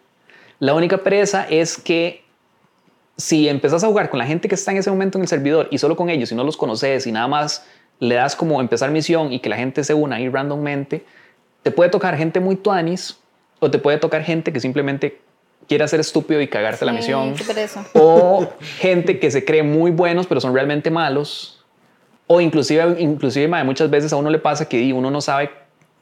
La 0.58 0.74
única 0.74 0.98
pereza 1.04 1.46
es 1.48 1.78
que 1.78 2.24
si 3.16 3.48
empezás 3.48 3.84
a 3.84 3.86
jugar 3.86 4.10
con 4.10 4.18
la 4.18 4.26
gente 4.26 4.48
que 4.48 4.56
está 4.56 4.72
en 4.72 4.78
ese 4.78 4.90
momento 4.90 5.18
en 5.18 5.22
el 5.22 5.28
servidor 5.28 5.68
y 5.70 5.78
solo 5.78 5.94
con 5.94 6.10
ellos 6.10 6.32
y 6.32 6.34
no 6.34 6.42
los 6.42 6.56
conoces 6.56 7.06
y 7.06 7.12
nada 7.12 7.28
más 7.28 7.64
le 8.01 8.14
das 8.14 8.36
como 8.36 8.61
empezar 8.61 8.90
misión 8.90 9.32
y 9.32 9.40
que 9.40 9.49
la 9.49 9.57
gente 9.57 9.82
se 9.84 9.94
una 9.94 10.16
ahí 10.16 10.28
randommente, 10.28 11.05
te 11.62 11.70
puede 11.70 11.90
tocar 11.90 12.16
gente 12.16 12.40
muy 12.40 12.57
tuanis 12.57 13.18
o 13.61 13.70
te 13.70 13.78
puede 13.78 13.99
tocar 13.99 14.22
gente 14.22 14.53
que 14.53 14.61
simplemente 14.61 15.20
quiere 15.68 15.84
hacer 15.84 16.01
estúpido 16.01 16.40
y 16.40 16.49
cagarte 16.49 16.84
la 16.84 16.92
misión. 16.92 17.34
O 17.94 18.49
gente 18.78 19.18
que 19.18 19.30
se 19.30 19.44
cree 19.44 19.62
muy 19.62 19.90
buenos 19.90 20.26
pero 20.26 20.40
son 20.40 20.55
realmente 20.55 20.90
malos. 20.90 21.64
O 22.26 22.40
inclusive, 22.40 22.96
inclusive 23.01 23.49
muchas 23.64 23.90
veces 23.90 24.12
a 24.12 24.16
uno 24.16 24.30
le 24.30 24.38
pasa 24.38 24.68
que 24.68 24.92
uno 24.92 25.11
no 25.11 25.20
sabe 25.20 25.51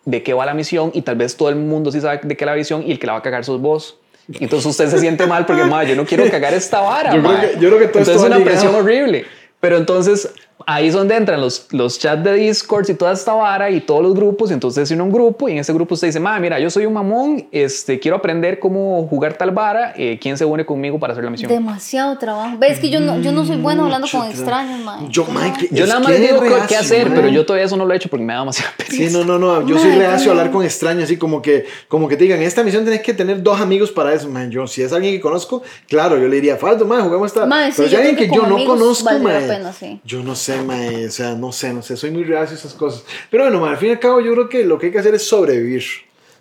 de 0.05 0.23
qué 0.23 0.35
va 0.35 0.45
la 0.47 0.55
misión 0.55 0.91
y 0.95 1.03
tal 1.03 1.17
vez 1.17 1.37
todo 1.37 1.49
el 1.49 1.57
mundo 1.57 1.91
sí 1.91 2.01
sabe 2.01 2.21
de 2.23 2.37
qué 2.37 2.45
es 2.45 2.47
la 2.47 2.55
misión 2.55 2.83
y 2.87 2.93
el 2.93 2.99
que 2.99 3.07
la 3.07 3.15
va 3.15 3.19
a 3.21 3.23
cagar 3.23 3.45
sos 3.45 3.61
vos. 3.61 3.99
Y 4.29 4.43
Entonces 4.45 4.67
usted 4.67 4.89
se 4.89 4.99
siente 4.99 5.27
mal 5.27 5.47
porque, 5.47 5.65
mae, 5.67 5.89
yo 5.89 5.97
no 5.97 6.05
quiero 6.05 6.29
cagar 6.31 6.53
esta 6.53 6.81
vara. 6.81 7.15
Yo 7.15 7.21
creo 7.23 7.33
mae". 7.33 7.51
que- 7.53 7.61
yo 7.61 7.69
creo 7.69 7.79
que 7.79 7.87
todo 7.89 8.01
esto 8.03 8.13
Entonces 8.13 8.17
es 8.17 8.23
va 8.23 8.27
una 8.27 8.37
ligado. 8.39 8.51
presión 8.61 8.75
horrible. 8.75 9.25
Pero 9.61 9.77
entonces 9.79 10.33
ahí 10.65 10.87
es 10.89 10.95
donde 10.95 11.15
entran 11.17 11.41
los, 11.41 11.67
los 11.73 11.99
chats 11.99 12.25
de 12.25 12.33
Discord 12.35 12.89
y 12.89 12.95
toda 12.95 13.13
esta 13.13 13.35
vara 13.35 13.71
y 13.71 13.81
todos 13.81 14.03
los 14.03 14.15
grupos. 14.15 14.51
Y 14.51 14.55
entonces 14.55 14.89
tiene 14.89 15.03
un 15.03 15.13
grupo 15.13 15.49
y 15.49 15.53
en 15.53 15.59
ese 15.59 15.73
grupo 15.73 15.95
usted 15.95 16.09
dice, 16.09 16.19
ma, 16.21 16.39
mira, 16.41 16.59
yo 16.59 16.71
soy 16.71 16.87
un 16.87 16.95
mamón, 16.95 17.47
este, 17.53 18.01
quiero 18.01 18.17
aprender 18.17 18.59
cómo 18.59 19.07
jugar 19.09 19.35
tal 19.35 19.51
vara. 19.51 19.93
eh, 19.97 20.19
¿Quién 20.21 20.39
se 20.39 20.45
une 20.45 20.65
conmigo 20.65 20.99
para 20.99 21.13
hacer 21.13 21.25
la 21.25 21.31
misión? 21.31 21.51
Demasiado 21.51 22.17
trabajo. 22.19 22.57
Ves 22.59 22.79
que 22.81 22.89
yo 22.91 23.01
no, 23.01 23.21
yo 23.21 23.33
no 23.33 23.45
soy 23.45 23.57
buena 23.57 23.83
hablando 23.85 24.07
Mucho 24.07 24.19
con 24.19 24.29
extraños, 24.31 24.81
mae. 24.81 25.09
Yo, 25.11 25.27
que- 25.27 25.69
Yo 25.73 25.87
nada 25.87 26.01
más 26.01 26.13
que 26.13 26.19
digo 26.19 26.37
es 26.37 26.43
qué- 26.43 26.49
reacio, 26.57 26.79
hacer, 26.79 27.09
mae. 27.11 27.17
pero 27.17 27.29
yo 27.29 27.45
todavía 27.47 27.67
eso 27.67 27.77
no 27.77 27.85
lo 27.85 27.93
he 27.93 27.97
hecho 27.97 28.09
porque 28.09 28.25
me 28.25 28.33
da 28.33 28.41
demasiada 28.41 28.73
pereza. 28.77 28.97
Sí, 28.97 29.09
no, 29.13 29.25
no, 29.25 29.39
no. 29.39 29.67
Yo 29.67 29.79
soy 29.79 29.93
reacio 29.93 30.31
a 30.31 30.33
hablar 30.33 30.51
con 30.51 30.65
extraños, 30.65 31.05
así 31.05 31.17
como 31.17 31.43
que, 31.43 31.67
como 31.89 32.09
que 32.09 32.17
te 32.17 32.25
digan, 32.25 32.41
esta 32.43 32.63
misión 32.63 32.85
tenés 32.85 33.03
que 33.03 33.13
tener 33.15 33.43
dos 33.43 33.61
amigos 33.61 33.91
para 33.93 34.15
eso, 34.15 34.29
man. 34.29 34.51
Yo, 34.51 34.67
si 34.67 34.83
es 34.83 34.93
alguien 34.93 35.15
que 35.15 35.21
conozco, 35.21 35.63
claro, 35.89 36.17
yo 36.19 36.29
le 36.29 36.37
diría, 36.37 36.57
Faldo, 36.57 36.85
man, 36.87 37.03
jugamos 37.03 37.27
esta. 37.27 37.45
Mae, 37.47 37.71
sí, 37.71 37.75
Pero 37.77 37.89
si 37.91 37.97
alguien 37.97 38.17
que, 38.17 38.29
que 38.29 38.35
yo 38.37 38.47
no 38.47 38.55
amigos 38.57 38.79
conozco, 38.79 39.09
pena, 39.23 39.73
sí. 39.73 40.01
Yo 40.05 40.23
no 40.23 40.35
sé, 40.35 40.46
mae, 40.63 41.07
o 41.07 41.11
sea, 41.11 41.35
no 41.35 41.53
sé, 41.53 41.73
no 41.73 41.83
sé, 41.83 41.97
soy 41.97 42.11
muy 42.11 42.25
reacio 42.25 42.57
a 42.57 42.59
esas 42.59 42.75
cosas. 42.75 43.05
Pero 43.31 43.45
bueno, 43.45 43.61
mae, 43.61 43.71
al 43.71 43.77
fin 43.77 43.89
y 43.91 43.93
al 43.93 44.01
cabo, 44.01 44.21
yo 44.21 44.33
creo 44.33 44.49
que 44.49 44.65
lo 44.65 44.79
que 44.79 44.87
hay 44.87 44.93
que 44.93 44.99
hacer 44.99 45.15
es 45.15 45.27
sobrevivir. 45.27 45.85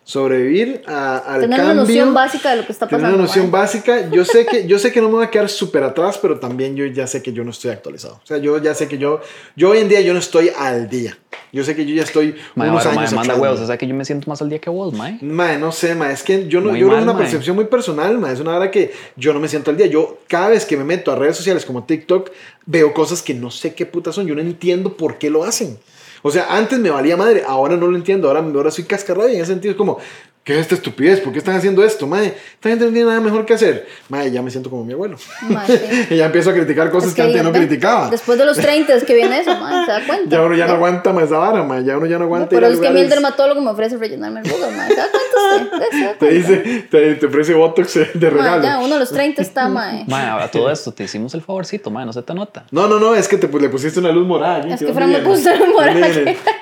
Sobrevivir 0.08 0.84
a, 0.86 1.18
al 1.18 1.41
Tener 1.41 1.58
cambio. 1.58 1.74
una 1.74 1.82
noción 1.82 2.14
básica 2.14 2.51
de 2.51 2.58
lo 2.58 2.66
que 2.68 2.72
está 2.72 2.88
Tener 2.88 3.01
pasando. 3.01 3.18
una 3.18 3.26
noción 3.28 3.49
básica. 3.49 4.08
Yo 4.12 4.24
sé 4.24 4.45
que 4.45 4.68
yo 4.68 4.78
sé 4.78 4.91
que 4.91 5.01
no 5.01 5.08
me 5.10 5.16
voy 5.16 5.26
a 5.26 5.32
quedar 5.32 5.49
súper 5.49 5.82
atrás, 5.84 6.20
pero 6.22 6.39
también 6.39 6.76
yo 6.76 6.86
ya 6.86 7.08
sé 7.08 7.24
que 7.24 7.34
yo 7.34 7.43
no 7.43 7.49
estoy 7.49 7.72
actualizado. 7.72 8.20
O 8.24 8.26
sea, 8.26 8.38
yo 8.38 8.62
ya 8.62 8.76
sé 8.76 8.88
que 8.88 8.99
yo 8.99 9.20
yo 9.56 9.72
hoy 9.72 9.80
en 9.80 9.89
día 9.89 10.01
yo 10.01 10.14
no 10.14 10.20
estoy 10.20 10.51
al 10.56 10.88
día. 10.89 11.18
Yo 11.51 11.64
sé 11.64 11.76
que 11.76 11.86
yo 11.88 11.95
ya 11.95 12.03
estoy 12.03 12.36
Mae, 12.53 12.70
unos 12.70 12.86
ahora, 12.86 12.99
años 12.99 13.14
mae, 13.14 13.26
manda 13.28 13.36
huevos, 13.41 13.60
o 13.62 13.66
sea 13.66 13.78
que 13.78 13.88
yo 13.88 13.95
me 13.95 14.06
siento 14.06 14.30
más 14.30 14.41
al 14.41 14.49
día 14.49 14.60
que 14.60 14.70
vos, 14.70 14.93
mae. 14.93 15.18
Mae, 15.22 15.58
no 15.58 15.72
sé, 15.72 15.95
mae, 15.95 16.14
es 16.14 16.22
que 16.22 16.47
yo 16.47 16.62
no, 16.62 16.70
Muy 16.72 16.80
yo 16.80 16.88
creo 16.88 16.89
que 16.89 16.91
mal, 16.91 16.99
es 16.99 17.03
una 17.06 17.14
mae. 17.14 17.22
percepción 17.24 17.56
muy 17.56 17.66
personal, 17.66 18.18
mae, 18.20 18.34
es 18.34 18.39
una 18.41 18.56
hora 18.58 18.70
que 18.70 18.93
yo 19.16 19.34
no 19.34 19.39
me 19.39 19.47
siento 19.47 19.72
al 19.72 19.78
día. 19.78 19.88
Yo 19.88 20.20
cada 20.28 20.49
vez 20.49 20.66
que 20.66 20.78
me 20.78 20.84
meto 20.84 21.12
a 21.12 21.16
redes 21.16 21.36
sociales 21.38 21.66
como 21.66 21.84
TikTok 21.86 22.30
veo 22.66 22.93
cosas 22.93 23.22
que 23.24 23.34
no 23.34 23.49
sé 23.51 23.74
qué 23.74 23.86
putas 23.86 24.14
son, 24.16 24.28
yo 24.28 24.36
no 24.36 24.41
entiendo 24.41 24.97
por 24.97 25.18
qué 25.18 25.30
lo 25.30 25.43
hacen. 25.45 25.80
O 26.28 26.32
sea, 26.32 26.57
antes 26.57 26.80
me 26.80 26.89
valía 26.89 27.15
madre, 27.15 27.43
ahora 27.45 27.78
no 27.78 27.86
lo 27.86 27.95
entiendo, 27.95 28.28
ahora, 28.28 28.39
ahora 28.39 28.71
soy 28.71 28.86
cascarrabia 28.86 29.36
en 29.36 29.41
ese 29.41 29.51
sentido 29.51 29.73
es 29.73 29.78
como 29.78 29.99
¿Qué 30.46 30.54
es 30.54 30.60
esta 30.60 30.76
estupidez? 30.76 31.22
¿Por 31.22 31.34
qué 31.34 31.39
están 31.39 31.56
haciendo 31.56 31.84
esto, 31.84 32.06
mae? 32.06 32.28
Esta 32.28 32.70
gente 32.70 32.86
no 32.86 32.91
tiene 32.91 33.08
nada 33.08 33.20
mejor 33.20 33.48
que 33.48 33.56
hacer. 33.56 33.88
Mae, 34.10 34.30
ya 34.30 34.43
me 34.43 34.52
siento 34.52 34.70
como 34.70 34.86
mi 34.86 34.93
abuelo. 34.93 35.18
Y 36.12 36.18
ya 36.18 36.26
empiezo 36.28 36.52
a 36.52 36.54
criticar 36.54 36.91
cosas 36.91 37.10
Es 37.10 37.16
que, 37.16 37.24
antes 37.24 37.43
no 37.43 37.52
criticaba. 37.52 38.12
Después 38.12 38.38
de 38.38 38.46
los 38.46 38.56
30 38.56 38.93
es 38.93 39.04
que 39.06 39.16
viene 39.16 39.39
eso, 39.39 39.58
mae, 39.58 39.86
¿se 39.86 39.91
da 39.91 40.02
cuenta? 40.08 40.30
Ya 40.36 40.43
uno 40.43 40.54
ya 40.56 40.68
no 40.68 40.74
aguanta 40.74 41.12
más 41.14 41.24
esa 41.24 41.39
vara, 41.39 41.64
mae. 41.64 41.84
Ya 41.84 41.98
uno 41.98 42.06
ya 42.06 42.20
no 42.20 42.26
aguanta 42.26 42.50
Pero 42.50 42.68
es 42.68 42.80
que 42.80 42.88
a 42.88 42.91
mí 42.91 43.00
el 43.00 43.06
lugares- 43.08 43.10
dermatólogo 43.10 43.62
me 43.62 43.72
ofrece 43.72 43.98
rellenarme 43.98 44.41
el 44.41 44.46
rugas, 44.52 44.72
mae. 44.72 44.88
¿Se 44.89 44.96
da 44.96 45.08
cuenta 45.10 45.76
usted? 45.82 45.98
¿Se 45.98 46.06
da 46.06 46.14
Te 46.20 46.30
dice, 46.30 46.58
te, 46.91 47.16
te 47.16 47.26
ofrece 47.26 47.54
Botox 47.56 47.93
de 47.96 48.06
Mae, 48.14 48.30
regalo. 48.30 48.64
ya, 48.64 48.80
uno 48.82 48.96
a 48.96 49.00
los 49.00 49.10
30 49.12 49.41
está, 49.41 49.68
mae. 49.68 50.06
Mae, 50.06 50.43
a 50.43 50.52
todo 50.52 50.70
esto 50.70 50.91
te 50.91 51.06
hicimos 51.06 51.34
el 51.34 51.41
favorcito, 51.41 51.89
mae, 51.89 52.06
no 52.06 52.14
se 52.14 52.22
te 52.22 52.36
nota. 52.36 52.66
No, 52.70 52.88
no, 52.88 53.00
no, 53.00 53.16
es 53.16 53.28
que 53.28 53.38
te, 53.38 53.48
pues, 53.48 53.64
le 53.64 53.70
pusiste 53.70 54.00
una 54.00 54.12
luz 54.12 54.28
morada. 54.28 54.60
Es 54.60 54.80
¿de 54.80 54.86
que 54.86 54.93
Fran 54.93 55.12
me 55.12 55.20
puso 55.22 55.50
una 55.50 55.58
luz 55.66 55.74
morada. 55.74 56.08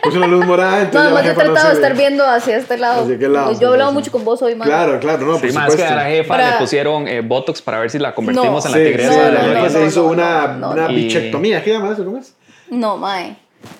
Puse 0.04 0.18
una 0.18 0.28
luz 0.28 0.46
morada, 0.46 0.82
entonces 0.84 0.94
Nada 0.94 1.10
ya 1.10 1.14
más 1.16 1.26
he 1.26 1.28
no 1.28 1.52
tratado 1.54 1.68
de 1.70 1.76
estar 1.76 1.98
viendo 1.98 2.26
hacia 2.26 2.56
este 2.58 2.78
lado. 2.78 3.04
¿Hacia 3.04 3.20
qué 3.20 3.28
lado? 3.28 3.52
Hablado 3.74 3.92
mucho 3.94 4.12
con 4.12 4.24
vos 4.26 4.42
hoy, 4.42 4.56
mae. 4.56 4.68
Claro, 4.68 5.00
claro, 5.00 5.26
no, 5.26 5.34
Sí, 5.40 5.48
por 5.52 5.68
es 5.70 5.76
que 5.76 5.84
a 5.84 5.96
la 5.96 6.06
jefa 6.06 6.28
Para- 6.30 6.52
le 6.52 6.58
pusieron 6.58 7.08
eh, 7.08 7.22
Botox 7.22 7.62
para 7.62 7.80
ver 7.80 7.90
si 7.92 8.00
la 8.00 8.14
convertimos 8.16 8.64
No. 8.66 8.76
en 8.76 8.84
la 8.84 8.88
tigresa 8.90 9.14
sí, 9.14 9.20
de 9.20 9.32
la 9.32 9.42
no, 9.44 9.54
jefa 9.56 9.70
se 9.70 9.80
no, 9.80 9.86
hizo 9.88 10.04
no, 10.04 10.10
una, 10.10 10.48
no, 10.48 10.72
una 10.72 10.82
no. 10.84 10.94
bichectomía, 10.94 11.64
¿qué 11.64 11.72
llama 11.72 11.92
eso? 11.94 12.04
¿Cómo 12.06 12.18
es? 12.18 12.34
No, 12.70 12.98
mae. 12.98 13.38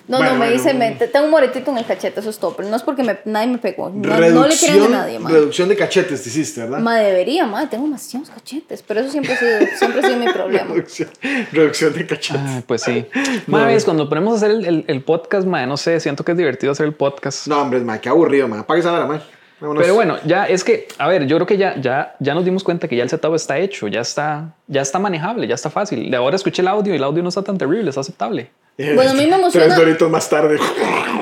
No, 0.08 0.16
Bueno, 0.16 0.32
no, 0.32 0.38
me 0.38 0.46
bueno, 0.46 0.52
dice, 0.54 0.72
me, 0.72 0.92
tengo 0.92 1.26
un 1.26 1.30
moretito 1.30 1.70
en 1.70 1.76
el 1.76 1.84
cachete, 1.84 2.20
eso 2.20 2.30
es 2.30 2.38
todo, 2.38 2.56
pero 2.56 2.70
no 2.70 2.76
es 2.76 2.82
porque 2.82 3.02
me- 3.02 3.18
nadie 3.26 3.48
me 3.48 3.58
pegó. 3.58 3.90
No, 3.90 4.08
no 4.08 4.18
le 4.18 4.30
reducción, 4.30 4.82
a 4.94 4.98
nadie, 5.00 5.18
ma. 5.18 5.28
reducción 5.28 5.68
de 5.68 5.76
cachetes 5.76 6.22
te 6.22 6.30
hiciste, 6.30 6.62
¿verdad? 6.62 6.78
Ma, 6.78 6.96
debería, 6.96 7.44
ma, 7.44 7.68
tengo 7.68 7.84
demasiados 7.84 8.30
cachetes, 8.30 8.82
pero 8.82 9.00
eso 9.00 9.10
siempre 9.10 9.34
ha 9.34 9.36
sido, 9.36 9.58
siempre 9.76 10.00
ha 10.00 10.06
sido 10.06 10.16
mi 10.18 10.32
problema. 10.32 10.68
Reducción, 10.72 11.10
reducción 11.52 11.92
de 11.92 12.06
cachetes. 12.06 12.40
Ay, 12.46 12.64
pues 12.66 12.80
sí. 12.80 13.04
Mae, 13.46 13.66
ves, 13.74 13.84
cuando 13.84 14.08
ponemos 14.08 14.32
a 14.32 14.36
hacer 14.36 14.52
el, 14.52 14.64
el- 14.64 14.84
el 14.88 15.02
podcast, 15.02 15.46
mae, 15.46 15.66
no 15.66 15.76
sé, 15.76 16.00
siento 16.00 16.24
que 16.24 16.32
es 16.32 16.38
divertido 16.38 16.72
hacer 16.72 16.86
el 16.86 16.94
podcast. 16.94 17.46
No, 17.46 17.60
hombre, 17.60 17.80
ma, 17.80 17.98
qué 18.00 18.08
aburrido, 18.08 18.48
ma. 18.48 18.60
Apague 18.60 18.80
esa 18.80 18.90
hora, 18.90 19.04
ma. 19.06 19.22
Vámonos. 19.60 19.82
Pero 19.82 19.94
bueno, 19.94 20.16
ya 20.24 20.46
es 20.46 20.64
que, 20.64 20.88
a 20.98 21.08
ver, 21.08 21.26
yo 21.26 21.36
creo 21.36 21.46
que 21.46 21.56
ya, 21.56 21.76
ya, 21.80 22.16
ya 22.18 22.34
nos 22.34 22.44
dimos 22.44 22.64
cuenta 22.64 22.88
que 22.88 22.96
ya 22.96 23.02
el 23.04 23.08
setup 23.08 23.34
está 23.34 23.58
hecho, 23.58 23.88
ya 23.88 24.00
está, 24.00 24.54
ya 24.66 24.82
está 24.82 24.98
manejable, 24.98 25.46
ya 25.46 25.54
está 25.54 25.70
fácil. 25.70 26.10
De 26.10 26.16
ahora 26.16 26.36
escuché 26.36 26.60
el 26.62 26.68
audio 26.68 26.92
y 26.92 26.96
el 26.96 27.04
audio 27.04 27.22
no 27.22 27.28
está 27.28 27.42
tan 27.42 27.56
terrible, 27.56 27.88
está 27.88 28.00
aceptable. 28.00 28.50
Eh, 28.76 28.92
Bueno, 28.94 29.12
a 29.12 29.14
mí 29.14 29.26
me 29.26 29.36
emociona- 29.36 29.66
Tres 29.66 29.76
doritos 29.78 30.10
más 30.10 30.28
tarde. 30.28 30.58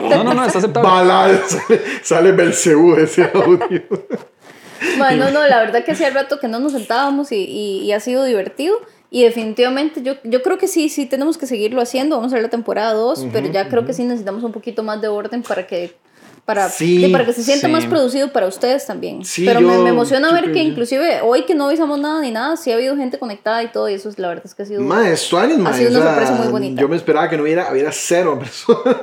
No, 0.08 0.24
no, 0.24 0.32
no, 0.34 0.44
está 0.44 0.58
aceptable. 0.58 0.88
Balada, 0.90 1.40
sale, 2.02 2.32
Belcebú 2.32 2.94
ese 2.96 3.30
audio. 3.34 3.82
Ma, 4.98 5.12
no, 5.12 5.30
no, 5.30 5.46
la 5.46 5.60
verdad 5.60 5.84
que 5.84 5.92
hacía 5.92 6.10
rato 6.10 6.40
que 6.40 6.48
no 6.48 6.58
nos 6.58 6.72
sentábamos 6.72 7.30
y, 7.32 7.36
y- 7.36 7.78
y 7.82 7.92
ha 7.92 8.00
sido 8.00 8.24
divertido. 8.24 8.74
Y 9.10 9.22
definitivamente 9.24 10.00
yo, 10.02 10.14
yo 10.24 10.42
creo 10.42 10.56
que 10.56 10.66
sí, 10.66 10.88
sí 10.88 11.04
tenemos 11.06 11.36
que 11.36 11.46
seguirlo 11.46 11.82
haciendo. 11.82 12.16
Vamos 12.16 12.32
a 12.32 12.36
ver 12.36 12.42
la 12.44 12.48
temporada 12.50 12.94
2, 12.94 13.26
pero 13.32 13.46
ya 13.48 13.68
creo 13.68 13.84
que 13.84 13.92
sí 13.92 14.04
necesitamos 14.04 14.42
un 14.42 14.52
poquito 14.52 14.82
más 14.82 15.00
de 15.02 15.08
orden 15.08 15.42
para 15.42 15.66
que, 15.66 15.94
para, 16.44 16.68
Sí, 16.68 17.08
para 17.12 17.24
que 17.24 17.32
se 17.32 17.42
sienta 17.44 17.68
sí. 17.68 17.72
más 17.72 17.86
producido 17.86 18.32
para 18.32 18.48
ustedes 18.48 18.84
también. 18.84 19.24
Sí, 19.24 19.44
pero 19.46 19.60
me, 19.60 19.74
yo- 19.74 19.82
me 19.84 19.90
emociona 19.90 20.28
yo 20.28 20.34
ver 20.34 20.52
que 20.52 20.60
inclusive 20.62 21.20
hoy 21.22 21.44
que 21.44 21.54
no 21.54 21.66
avisamos 21.68 22.00
nada 22.00 22.20
ni 22.20 22.32
nada, 22.32 22.56
sí 22.56 22.72
ha 22.72 22.74
habido 22.74 22.96
gente 22.96 23.18
conectada 23.18 23.62
y 23.62 23.68
todo, 23.68 23.88
y 23.88 23.94
eso 23.94 24.08
es 24.08 24.18
la 24.18 24.28
verdad 24.28 24.44
es 24.46 24.54
que 24.54 24.62
ha 24.62 24.66
sido... 24.66 24.80
Ma, 24.82 25.08
esto 25.08 25.38
años, 25.38 25.58
ma. 25.58 25.70
Ha 25.70 25.74
sido 25.74 25.90
o 25.90 25.92
una 25.92 26.02
sea, 26.02 26.10
sorpresa 26.14 26.34
muy 26.42 26.48
bonita. 26.50 26.80
Yo 26.82 26.88
me 26.88 26.96
esperaba 26.96 27.30
que 27.30 27.36
no 27.36 27.44
hubiera, 27.44 27.70
hubiera 27.72 27.92
cero 27.92 28.38
personas. 28.40 28.96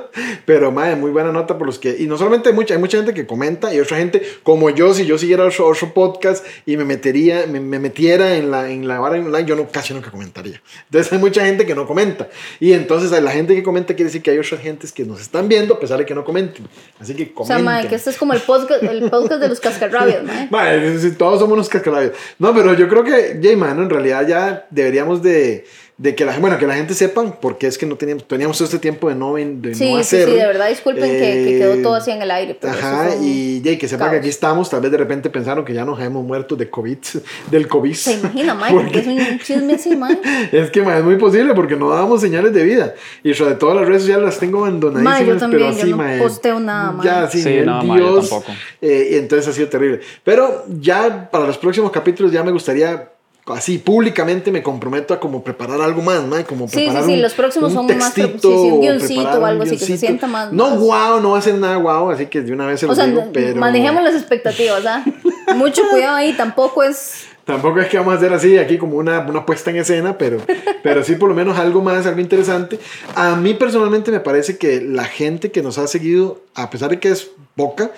Pero, 0.44 0.70
ma, 0.70 0.94
muy 0.96 1.10
buena 1.10 1.32
nota 1.32 1.56
por 1.56 1.66
los 1.66 1.78
que. 1.78 1.96
Y 1.98 2.06
no 2.06 2.18
solamente 2.18 2.50
hay 2.50 2.54
mucha, 2.54 2.74
hay 2.74 2.80
mucha 2.80 2.98
gente 2.98 3.14
que 3.14 3.26
comenta 3.26 3.72
y 3.74 3.80
otra 3.80 3.96
gente, 3.96 4.22
como 4.42 4.68
yo, 4.70 4.92
si 4.92 5.06
yo 5.06 5.16
siguiera 5.16 5.44
otro, 5.44 5.66
otro 5.66 5.94
podcast 5.94 6.44
y 6.66 6.76
me 6.76 6.84
metería, 6.84 7.46
me, 7.48 7.58
me 7.60 7.78
metiera 7.78 8.34
en 8.36 8.50
la, 8.50 8.70
en 8.70 8.86
la 8.86 8.98
vara 9.00 9.16
online, 9.18 9.46
yo 9.46 9.56
no, 9.56 9.66
casi 9.68 9.94
nunca 9.94 10.10
comentaría. 10.10 10.60
Entonces 10.86 11.12
hay 11.12 11.18
mucha 11.18 11.44
gente 11.44 11.64
que 11.64 11.74
no 11.74 11.86
comenta. 11.86 12.28
Y 12.60 12.72
entonces 12.74 13.10
la 13.22 13.30
gente 13.30 13.54
que 13.54 13.62
comenta 13.62 13.94
quiere 13.94 14.08
decir 14.08 14.22
que 14.22 14.30
hay 14.30 14.38
otras 14.38 14.60
gentes 14.60 14.92
que 14.92 15.04
nos 15.04 15.20
están 15.20 15.48
viendo 15.48 15.74
a 15.74 15.80
pesar 15.80 15.98
de 15.98 16.04
que 16.06 16.14
no 16.14 16.24
comenten. 16.24 16.66
Así 16.98 17.14
que 17.14 17.29
o 17.32 17.34
comenten. 17.34 17.64
sea, 17.64 17.82
ma, 17.82 17.88
que 17.88 17.94
este 17.94 18.10
es 18.10 18.16
como 18.16 18.32
el 18.32 18.40
podcast, 18.40 18.82
el 18.82 19.10
podcast 19.10 19.40
de 19.40 19.48
los 19.48 19.60
cascarrabias, 19.60 20.22
ma. 20.24 20.48
Mae, 20.50 20.98
si 20.98 21.12
todos 21.12 21.40
somos 21.40 21.54
unos 21.54 21.68
cascarabios. 21.68 22.12
No, 22.38 22.54
pero 22.54 22.74
yo 22.74 22.88
creo 22.88 23.04
que, 23.04 23.38
Jay, 23.42 23.56
mano, 23.56 23.82
en 23.82 23.90
realidad 23.90 24.26
ya 24.26 24.66
deberíamos 24.70 25.22
de, 25.22 25.64
de 26.00 26.14
que 26.14 26.24
la, 26.24 26.38
bueno, 26.38 26.56
que 26.56 26.66
la 26.66 26.74
gente 26.76 26.94
sepa 26.94 27.22
porque 27.42 27.66
es 27.66 27.76
que 27.76 27.84
no 27.84 27.94
teníamos, 27.96 28.26
teníamos 28.26 28.56
todo 28.56 28.64
este 28.64 28.78
tiempo 28.78 29.10
de 29.10 29.14
no, 29.14 29.34
de 29.34 29.74
Sí, 29.74 29.90
no 29.92 29.96
sí, 29.96 30.00
hacer. 30.00 30.28
sí, 30.30 30.34
de 30.34 30.46
verdad, 30.46 30.70
disculpen 30.70 31.04
que, 31.10 31.18
que 31.44 31.58
quedó 31.58 31.82
todo 31.82 31.94
así 31.94 32.10
en 32.10 32.22
el 32.22 32.30
aire. 32.30 32.56
Pero 32.58 32.72
Ajá, 32.72 33.10
y 33.20 33.60
que 33.60 33.86
sepa 33.86 34.10
que 34.10 34.16
aquí 34.16 34.30
estamos, 34.30 34.70
tal 34.70 34.80
vez 34.80 34.90
de 34.90 34.96
repente 34.96 35.28
pensaron 35.28 35.62
que 35.62 35.74
ya 35.74 35.84
nos 35.84 36.00
hemos 36.00 36.24
muerto 36.24 36.56
de 36.56 36.70
COVID, 36.70 36.96
del 37.50 37.68
COVID. 37.68 37.92
Se 37.94 38.14
imagina, 38.14 38.54
ma, 38.54 38.68
Porque- 38.70 39.00
es 39.00 39.06
un 39.06 39.38
chisme 39.40 39.74
así, 39.74 39.94
ma. 39.94 40.08
Es 40.52 40.70
que 40.70 40.80
ma, 40.82 40.96
es 40.96 41.04
muy 41.04 41.16
posible 41.16 41.52
porque 41.54 41.76
no 41.76 41.90
dábamos 41.90 42.22
señales 42.22 42.54
de 42.54 42.64
vida. 42.64 42.94
Y 43.22 43.34
sobre 43.34 43.56
todas 43.56 43.76
las 43.76 43.86
redes 43.86 44.00
sociales 44.02 44.24
las 44.24 44.38
tengo 44.38 44.60
abandonadísimas. 44.64 45.20
Ma, 45.20 45.26
yo 45.26 45.36
también, 45.36 45.62
pero 45.64 45.72
yo 45.74 45.80
así, 45.82 45.90
no 45.90 45.96
ma, 45.98 46.18
posteo 46.18 46.60
nada, 46.60 46.92
ma. 46.92 47.04
Ya, 47.04 47.28
sí, 47.30 47.42
Sí, 47.42 47.60
no, 47.62 47.84
ma, 47.84 47.98
yo 47.98 48.12
Dios. 48.14 48.30
tampoco. 48.30 48.52
Eh, 48.80 49.08
y 49.12 49.14
entonces 49.16 49.48
ha 49.48 49.52
sido 49.52 49.68
terrible. 49.68 50.00
Pero 50.24 50.64
ya 50.80 51.28
para 51.30 51.46
los 51.46 51.58
próximos 51.58 51.90
capítulos 51.90 52.32
ya 52.32 52.42
me 52.42 52.52
gustaría, 52.52 53.10
así 53.52 53.78
públicamente 53.78 54.50
me 54.50 54.62
comprometo 54.62 55.14
a 55.14 55.20
como 55.20 55.42
preparar 55.44 55.80
algo 55.80 56.02
más, 56.02 56.22
ma, 56.26 56.42
como 56.44 56.66
Sí, 56.68 56.72
sí, 56.74 56.84
preparar 56.84 57.04
sí, 57.04 57.12
un- 57.14 57.22
los 57.22 57.34
próximos 57.34 57.70
un 57.72 57.76
son 57.88 57.98
más 57.98 58.14
textito, 58.14 58.48
sí, 58.48 58.54
sí, 58.54 58.70
un 58.70 58.80
guioncito 58.80 59.14
preparar 59.22 59.42
o 59.42 59.46
algo 59.46 59.62
así 59.64 59.76
que 59.78 59.84
se 59.86 59.98
sienta 59.98 60.26
más- 60.26 60.52
No 60.52 60.70
más- 60.70 60.78
guau, 60.78 61.20
no 61.20 61.30
va 61.32 61.38
a 61.38 61.42
ser 61.42 61.54
nada 61.54 61.76
guau, 61.76 62.10
así 62.10 62.26
que 62.26 62.40
de 62.42 62.52
una 62.52 62.66
vez 62.66 62.80
se 62.80 62.86
lo 62.86 62.92
O 62.92 62.94
sea, 62.94 63.06
digo, 63.06 63.28
pero... 63.32 63.56
manejemos 63.60 64.02
las 64.02 64.14
expectativas, 64.14 64.84
¿ah? 64.86 65.04
Mucho 65.56 65.82
cuidado 65.90 66.16
ahí, 66.16 66.32
tampoco 66.34 66.82
es... 66.82 67.26
Tampoco 67.44 67.80
es 67.80 67.88
que 67.88 67.96
vamos 67.98 68.14
a 68.14 68.16
hacer 68.18 68.32
así, 68.32 68.58
aquí 68.58 68.78
como 68.78 68.96
una, 68.96 69.18
una 69.20 69.44
puesta 69.44 69.70
en 69.70 69.76
escena, 69.78 70.16
pero, 70.16 70.38
pero 70.84 71.02
sí 71.02 71.16
por 71.16 71.28
lo 71.28 71.34
menos 71.34 71.58
algo 71.58 71.82
más, 71.82 72.06
algo 72.06 72.20
interesante. 72.20 72.78
A 73.16 73.34
mí 73.34 73.54
personalmente 73.54 74.12
me 74.12 74.20
parece 74.20 74.56
que 74.56 74.80
la 74.80 75.04
gente 75.04 75.50
que 75.50 75.60
nos 75.62 75.76
ha 75.78 75.88
seguido, 75.88 76.40
a 76.54 76.70
pesar 76.70 76.90
de 76.90 77.00
que 77.00 77.08
es 77.08 77.28
poca, 77.56 77.90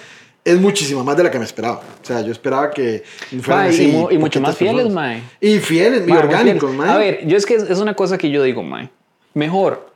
es 0.45 0.61
muchísima 0.61 1.05
más 1.05 1.17
de 1.17 1.23
la 1.25 1.31
que 1.31 1.39
me 1.39 1.45
esperaba. 1.45 1.81
O 2.03 2.05
sea, 2.05 2.21
yo 2.23 2.33
esperaba 2.33 2.71
que 2.71 3.05
fueran 3.41 3.65
Ma, 3.65 3.67
y 3.69 3.75
así 3.75 4.07
y 4.11 4.19
mucho 4.19 4.41
más 4.41 4.57
fieles, 4.57 4.85
personas. 4.85 4.95
mae. 4.95 5.23
Y 5.41 5.59
fieles, 5.59 6.03
y 6.07 6.11
Ma, 6.11 6.15
muy 6.15 6.25
orgánicos, 6.25 6.71
fieles. 6.71 6.77
mae. 6.87 6.91
A 6.91 6.99
ver, 6.99 7.27
yo 7.27 7.37
es 7.37 7.47
que 7.47 7.55
es, 7.55 7.63
es 7.65 7.79
una 7.79 7.95
cosa 7.95 8.19
que 8.19 8.31
yo 8.31 8.43
digo, 8.43 8.63
mae. 8.63 8.91
Mejor 9.35 9.91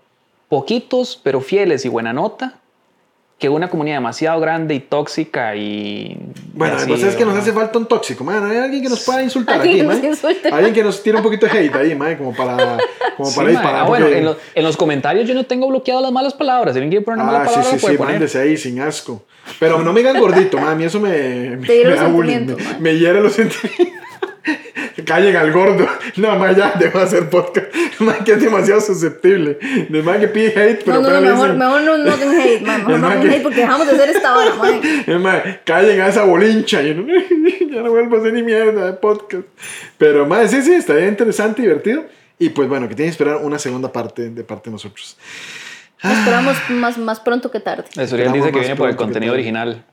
poquitos, 0.49 1.21
pero 1.23 1.41
fieles 1.41 1.85
y 1.85 1.89
buena 1.89 2.13
nota, 2.13 2.61
que 3.39 3.51
una 3.51 3.69
comunidad 3.69 3.97
demasiado 3.97 4.41
grande 4.41 4.75
y 4.75 4.81
tóxica 4.81 5.55
y. 5.57 6.17
Bueno, 6.55 6.77
así, 6.77 6.87
pues 6.89 7.03
es 7.03 7.17
que 7.17 7.25
nos 7.27 7.37
hace 7.37 7.53
falta 7.53 7.79
un 7.79 7.85
tóxico, 7.87 8.25
man. 8.25 8.51
Hay 8.51 8.57
alguien 8.57 8.83
que 8.83 8.89
nos 8.89 9.05
pueda 9.05 9.23
insultar 9.23 9.61
Alguien 9.61 9.91
aquí, 9.91 10.09
man. 10.09 10.37
Alguien 10.55 10.73
que 10.73 10.83
nos 10.83 11.03
tire 11.03 11.19
un 11.19 11.23
poquito 11.23 11.45
de 11.47 11.53
hate 11.53 11.75
ahí, 11.75 11.95
man, 11.95 12.17
como 12.17 12.35
para, 12.35 12.79
como 13.17 13.29
Sí, 13.29 13.37
para 13.37 13.49
disparar. 13.51 13.81
Ah, 13.83 13.85
bueno, 13.89 14.07
en, 14.07 14.25
los- 14.25 14.37
en 14.55 14.65
los 14.65 14.77
comentarios 14.79 15.29
yo 15.29 15.35
no 15.35 15.45
tengo 15.45 15.69
bloqueado 15.69 16.01
las 16.01 16.13
malas 16.13 16.33
palabras. 16.33 16.73
Si 16.73 16.79
alguien 16.79 16.91
quiere 16.91 17.05
poner 17.05 17.17
una 17.23 17.27
mala 17.31 17.45
Ah, 17.45 17.47
sí, 17.47 17.55
palabra, 17.57 17.71
sí, 17.71 17.77
lo 17.77 17.81
puede 17.83 17.95
sí, 17.95 17.99
poner. 17.99 18.13
mándese 18.15 18.39
ahí 18.41 18.57
sin 18.57 18.81
asco. 18.81 19.23
Pero 19.61 19.83
no 19.83 19.93
me 19.93 20.01
digan 20.01 20.19
gordito, 20.19 20.57
man, 20.59 20.69
a 20.71 20.75
mí 20.75 20.85
eso 20.85 20.99
me, 20.99 21.57
me, 21.57 21.69
me 21.69 21.85
da 21.95 22.09
bullying, 22.09 22.47
me, 22.47 22.57
me 22.81 22.99
hiere 22.99 23.21
los 23.21 23.35
sentimientos. 23.35 23.87
Callen 25.05 25.37
al 25.37 25.53
gordo. 25.53 25.87
No, 26.17 26.37
más 26.39 26.57
ya, 26.57 26.73
dejo 26.79 26.99
de 26.99 27.05
hacer 27.05 27.29
podcast. 27.29 27.67
Man, 28.01 28.25
que 28.25 28.33
es 28.33 28.41
demasiado 28.41 28.81
susceptible. 28.81 29.59
De 29.91 30.03
man 30.03 30.19
que 30.21 30.29
pide 30.29 30.49
hate, 30.49 30.83
pero 30.85 31.01
No, 31.03 31.09
no, 31.11 31.21
no, 31.21 31.31
mejor, 31.31 31.55
mejor 31.55 31.83
no, 31.83 31.99
no 31.99 32.17
den 32.17 32.41
hate, 32.41 32.63
man. 32.63 32.79
Mejor 32.79 32.93
no 33.01 33.09
más 33.09 33.19
den 33.19 33.23
que- 33.29 33.35
hate 33.37 33.43
porque 33.43 33.61
dejamos 33.61 33.87
de 33.87 33.93
hacer 33.95 34.09
esta 34.11 34.37
hora, 34.37 34.55
man. 34.55 34.81
Es 35.07 35.21
más, 35.21 35.43
callen 35.65 36.01
a 36.01 36.09
esa 36.09 36.25
bolincha. 36.25 36.83
Y 36.83 36.95
no, 36.95 37.07
ya 37.71 37.83
no 37.83 37.91
vuelvo 37.91 38.17
a 38.17 38.21
hacer 38.21 38.33
ni 38.33 38.43
mierda 38.43 38.87
de 38.87 38.93
podcast. 38.95 39.45
Pero 39.99 40.27
más, 40.27 40.51
sí, 40.51 40.63
sí, 40.63 40.73
estaría 40.75 41.07
interesante, 41.09 41.63
divertido. 41.63 42.05
Y 42.39 42.51
pues 42.51 42.69
bueno, 42.69 42.89
que 42.89 42.95
tienen 42.95 43.11
que 43.11 43.23
esperar 43.23 43.37
una 43.43 43.59
segunda 43.59 43.93
parte 43.93 44.31
de 44.31 44.45
parte 44.45 44.71
de 44.71 44.73
nosotros. 44.73 45.17
Esperamos 46.03 46.57
más, 46.71 46.99
más 46.99 47.21
pronto 47.21 47.51
que 47.51 47.61
tarde. 47.61 47.85
Eso 47.97 48.15
Uriel 48.15 48.29
Esperamos 48.29 48.35
dice 48.35 48.47
que 48.49 48.53
más 48.59 48.61
viene 48.61 48.77
por 48.77 48.89
el 48.91 48.97
contenido 48.97 49.33
tarde. 49.33 49.41
original. 49.43 49.85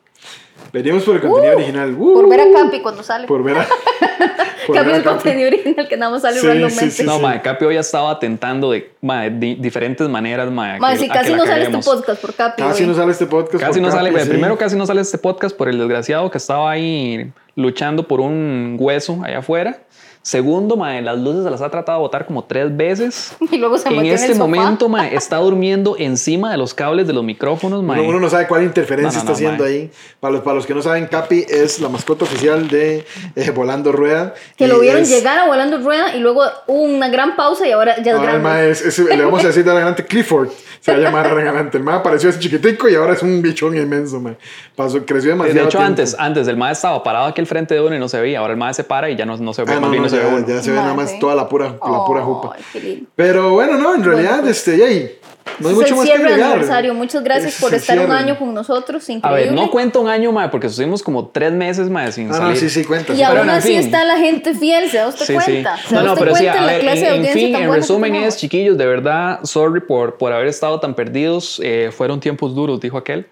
Venimos 0.74 1.04
por 1.04 1.16
el 1.16 1.22
contenido 1.22 1.56
original. 1.56 1.96
Uh, 1.98 2.14
Por 2.16 2.30
ver 2.30 2.42
a 2.42 2.46
Capi 2.52 2.82
cuando 2.82 3.04
sale. 3.04 3.28
Por 3.28 3.44
ver 3.44 3.58
a. 3.60 3.68
por 4.68 4.76
Capi 4.76 4.88
ver 4.88 4.96
a 4.96 4.98
es 4.98 5.04
Capi. 5.04 5.16
contenido 5.16 5.48
original 5.48 5.88
que 5.88 5.98
nada 5.98 6.12
más 6.12 6.24
sale 6.24 6.40
Sí, 6.40 6.48
randommente. 6.48 6.90
sí, 6.90 6.92
sí. 6.92 7.04
no, 7.04 7.20
mae, 7.20 7.42
Capi 7.44 7.66
hoy 7.66 7.78
ha 7.78 7.82
estado 7.82 8.08
atentando 8.10 8.72
de 8.72 8.92
mae, 9.02 9.30
di- 9.30 9.54
diferentes 9.56 10.10
maneras, 10.10 10.50
mae. 10.52 10.80
que- 10.80 10.98
si 10.98 11.08
casi 11.08 11.36
no 11.36 11.46
sale 11.46 11.66
este 11.66 11.78
podcast 11.78 12.20
por 12.20 12.34
Capi. 12.34 12.64
Casi 12.64 12.82
hoy. 12.84 12.90
no 12.90 12.96
sale 12.96 13.12
este 13.12 13.28
podcast. 13.28 13.64
Casi 13.64 13.80
por 13.80 13.82
no 13.88 13.92
sale, 13.92 14.06
Capi, 14.10 14.12
güey. 14.14 14.24
sí. 14.26 14.30
primero 14.32 14.58
casi 14.58 14.76
no 14.76 14.86
sale 14.88 15.02
este 15.02 15.18
podcast 15.20 15.56
por 15.56 15.70
el 15.70 15.78
desgraciado 15.78 16.32
que 16.32 16.40
estaba 16.40 16.72
ahí 16.72 17.32
luchando 17.56 18.08
por 18.08 18.20
un 18.20 18.76
hueso 18.80 19.22
allá 19.24 19.38
afuera. 19.40 19.78
Segundo, 20.26 20.78
mae, 20.78 21.02
las 21.02 21.18
luces 21.20 21.44
se 21.44 21.50
las 21.52 21.62
ha 21.62 21.70
tratado 21.70 21.98
de 22.00 22.02
botar 22.04 22.26
como 22.26 22.46
tres 22.46 22.76
veces. 22.76 23.36
Y 23.52 23.58
luego 23.58 23.78
se 23.78 23.90
En 23.90 24.06
este 24.06 24.26
en 24.26 24.32
el 24.32 24.38
sofá. 24.38 24.48
momento, 24.48 24.88
mae, 24.90 25.14
está 25.16 25.36
durmiendo 25.38 25.96
encima 26.00 26.50
de 26.50 26.58
los 26.58 26.74
cables 26.74 27.06
de 27.08 27.14
los 27.14 27.26
micrófonos, 27.26 27.84
mae. 27.84 28.00
Uno, 28.00 28.10
uno 28.10 28.20
no 28.22 28.30
sabe 28.30 28.48
cuál 28.48 28.64
interferencia 28.64 29.20
No, 29.20 29.26
no, 29.26 29.32
está 29.32 29.32
no, 29.32 29.34
haciendo 29.36 29.64
mae. 29.66 29.74
ahí. 29.74 29.92
Para 30.22 30.32
los, 30.36 30.42
para 30.42 30.56
los 30.56 30.66
que 30.66 30.74
no 30.74 30.82
saben, 30.82 31.08
Capi 31.08 31.46
es 31.50 31.82
la 31.82 31.90
mascota 31.90 32.24
oficial 32.24 32.70
de 32.70 33.06
eh, 33.36 33.52
Volando 33.52 33.92
Rueda. 33.92 34.34
Que 34.56 34.68
lo 34.68 34.80
vieron 34.80 35.02
es- 35.02 35.10
llegar 35.10 35.38
a 35.40 35.46
volando 35.48 35.78
rueda 35.80 36.16
y 36.16 36.20
luego 36.22 36.42
hubo 36.68 36.82
una 36.84 37.10
gran 37.10 37.36
pausa 37.36 37.68
y 37.68 37.72
ahora 37.72 37.98
ya 38.02 38.14
es 38.14 38.18
Ah, 38.18 38.22
el 38.22 38.24
grande. 38.24 38.40
mae 38.44 38.70
es- 38.72 38.82
es- 38.86 39.00
le 39.00 39.24
vamos 39.26 39.44
a 39.44 39.48
decir 39.48 39.66
de 39.66 39.72
adelante 39.72 40.06
Clifford. 40.06 40.48
Se 40.80 40.92
va 40.92 40.98
a 40.98 41.02
llamar 41.02 41.34
de 41.36 41.42
adelante. 41.44 41.78
El 41.78 41.84
mae 41.84 41.96
apareció 41.98 42.30
así 42.30 42.40
chiquitico 42.40 42.90
y 42.90 42.96
ahora 42.96 43.14
es 43.14 43.24
un 43.24 43.42
bichón 43.42 43.76
inmenso, 43.78 44.20
mae. 44.20 44.36
Pasó, 44.76 45.06
creció 45.06 45.32
demasiado. 45.32 45.58
De 45.60 45.66
hecho, 45.66 45.78
tiempo. 45.78 45.86
antes, 45.88 46.16
antes 46.20 46.48
el 46.48 46.58
mae 46.58 46.72
estaba 46.74 47.02
parado 47.04 47.26
aquí 47.28 47.40
al 47.42 47.48
frente 47.48 47.74
de 47.74 47.82
uno 47.82 47.96
y 47.96 48.00
no 48.00 48.08
se 48.10 48.20
veía. 48.20 48.40
Ahora 48.40 48.52
el 48.54 48.60
mae 48.60 48.74
se 48.74 48.84
para 48.86 49.10
y 49.10 49.16
ya 49.16 49.26
no, 49.26 49.38
no 49.38 49.54
se 49.54 49.64
ve. 49.64 49.72
Ah, 49.72 49.76
más 49.76 49.84
no, 49.84 49.90
bien 49.92 50.04
se 50.18 50.24
ve 50.24 50.30
ya, 50.30 50.36
uno. 50.36 50.48
ya 50.48 50.62
se 50.62 50.72
ve 50.72 50.78
nada 50.78 50.94
más 50.94 51.20
toda 51.20 51.36
la 51.36 51.48
pura, 51.50 51.70
la 51.70 52.06
pura 52.06 52.22
jupa. 52.24 52.56
Qué 52.72 52.80
lindo. 52.80 53.10
Pero 53.16 53.52
bueno, 53.52 53.78
no, 53.78 53.96
en 53.96 54.04
realidad, 54.04 54.42
pues, 54.42 54.58
este, 54.58 54.78
yay, 54.78 55.18
no 55.60 55.70
hay 55.70 55.76
mucho 55.76 55.88
el 55.90 55.96
más 55.96 56.06
que 56.08 56.14
aniversario. 56.14 56.94
Muchas 56.94 57.24
gracias 57.24 57.60
por 57.60 57.68
es 57.74 57.74
el 57.76 57.80
estar 57.82 58.00
un 58.00 58.06
cierre. 58.06 58.20
año 58.20 58.40
con 58.40 58.54
nosotros. 58.54 59.08
A 59.08 59.12
Increíble. 59.12 59.44
ver, 59.46 59.54
no 59.54 59.70
cuento 59.70 60.00
un 60.02 60.08
año, 60.08 60.32
mae, 60.32 60.50
porque 60.50 60.68
estuvimos 60.68 61.04
como 61.04 61.28
tres 61.28 61.52
meses, 61.52 61.90
mae, 61.90 62.12
sin 62.12 62.28
Ah, 62.28 62.32
no, 62.32 62.38
salir. 62.38 62.58
sí, 62.58 62.70
sí, 62.70 62.84
cuenta. 62.86 63.14
Y 63.14 63.18
sí. 63.18 63.24
aún 63.24 63.34
Pero 63.34 63.44
en 63.44 63.50
así 63.52 63.68
fin. 63.70 63.80
está 63.80 64.04
la 64.06 64.18
gente 64.18 64.54
fiel, 64.56 64.90
¿se 64.90 64.98
da 64.98 65.08
usted 65.10 65.26
Sí, 65.26 65.34
sí. 65.34 65.44
cuenta? 65.46 65.78
¿Se 65.78 65.96
da 65.96 66.02
No, 66.02 66.08
no, 66.10 66.16
pero 66.16 66.36
sí, 66.36 66.48
a 66.48 66.66
ver, 66.66 66.82
en, 66.88 67.26
en 67.26 67.34
fin, 67.34 67.56
en 67.56 67.72
resumen 67.72 68.16
es, 68.16 68.38
chiquillos, 68.38 68.78
de 68.78 68.86
verdad, 68.86 69.42
sorry 69.44 69.82
por, 69.82 70.18
por 70.18 70.32
haber 70.32 70.48
estado 70.48 70.80
tan 70.80 70.96
perdidos. 70.96 71.60
eh, 71.64 71.92
fueron 71.96 72.20
tiempos 72.20 72.56
duros, 72.56 72.80
dijo 72.80 72.98
aquel. 72.98 73.28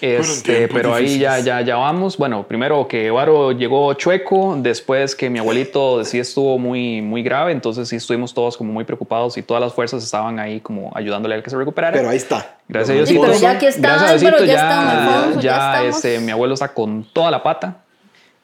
Este, 0.00 0.66
pero 0.66 0.92
ahí 0.92 1.18
ya, 1.18 1.38
ya, 1.38 1.60
ya 1.60 1.76
vamos. 1.76 2.16
Bueno, 2.16 2.46
primero 2.46 2.88
que 2.88 3.10
Varo 3.10 3.52
llegó 3.52 3.94
chueco, 3.94 4.56
después 4.58 5.14
que 5.14 5.30
mi 5.30 5.38
abuelito 5.38 6.04
sí 6.04 6.18
estuvo 6.18 6.58
muy, 6.58 7.00
muy 7.00 7.22
grave, 7.22 7.52
entonces 7.52 7.88
sí 7.88 7.96
estuvimos 7.96 8.34
todos 8.34 8.56
como 8.56 8.72
muy 8.72 8.84
preocupados 8.84 9.38
y 9.38 9.42
todas 9.42 9.62
las 9.62 9.72
fuerzas 9.72 10.02
estaban 10.02 10.40
ahí 10.40 10.60
como 10.60 10.90
ayudándole 10.94 11.34
a 11.34 11.38
él 11.38 11.44
que 11.44 11.50
se 11.50 11.56
recuperara. 11.56 11.96
Pero 11.96 12.08
ahí 12.08 12.16
está. 12.16 12.56
Gracias 12.68 12.90
a 12.90 12.94
Diosito. 12.94 13.20
pero 13.20 13.34
ya 13.34 13.50
aquí 13.52 13.66
está, 13.66 13.80
Gracias 13.80 14.10
a 14.10 14.14
Álvaro, 14.14 14.36
Diosito, 14.38 14.44
ya 14.44 14.54
ya, 14.54 14.70
estamos, 14.70 15.34
ya 15.36 15.40
ya, 15.42 15.84
este, 15.84 16.20
mi 16.20 16.32
abuelo 16.32 16.54
está 16.54 16.68
con 16.74 17.04
toda 17.12 17.30
la 17.30 17.42
pata. 17.42 17.76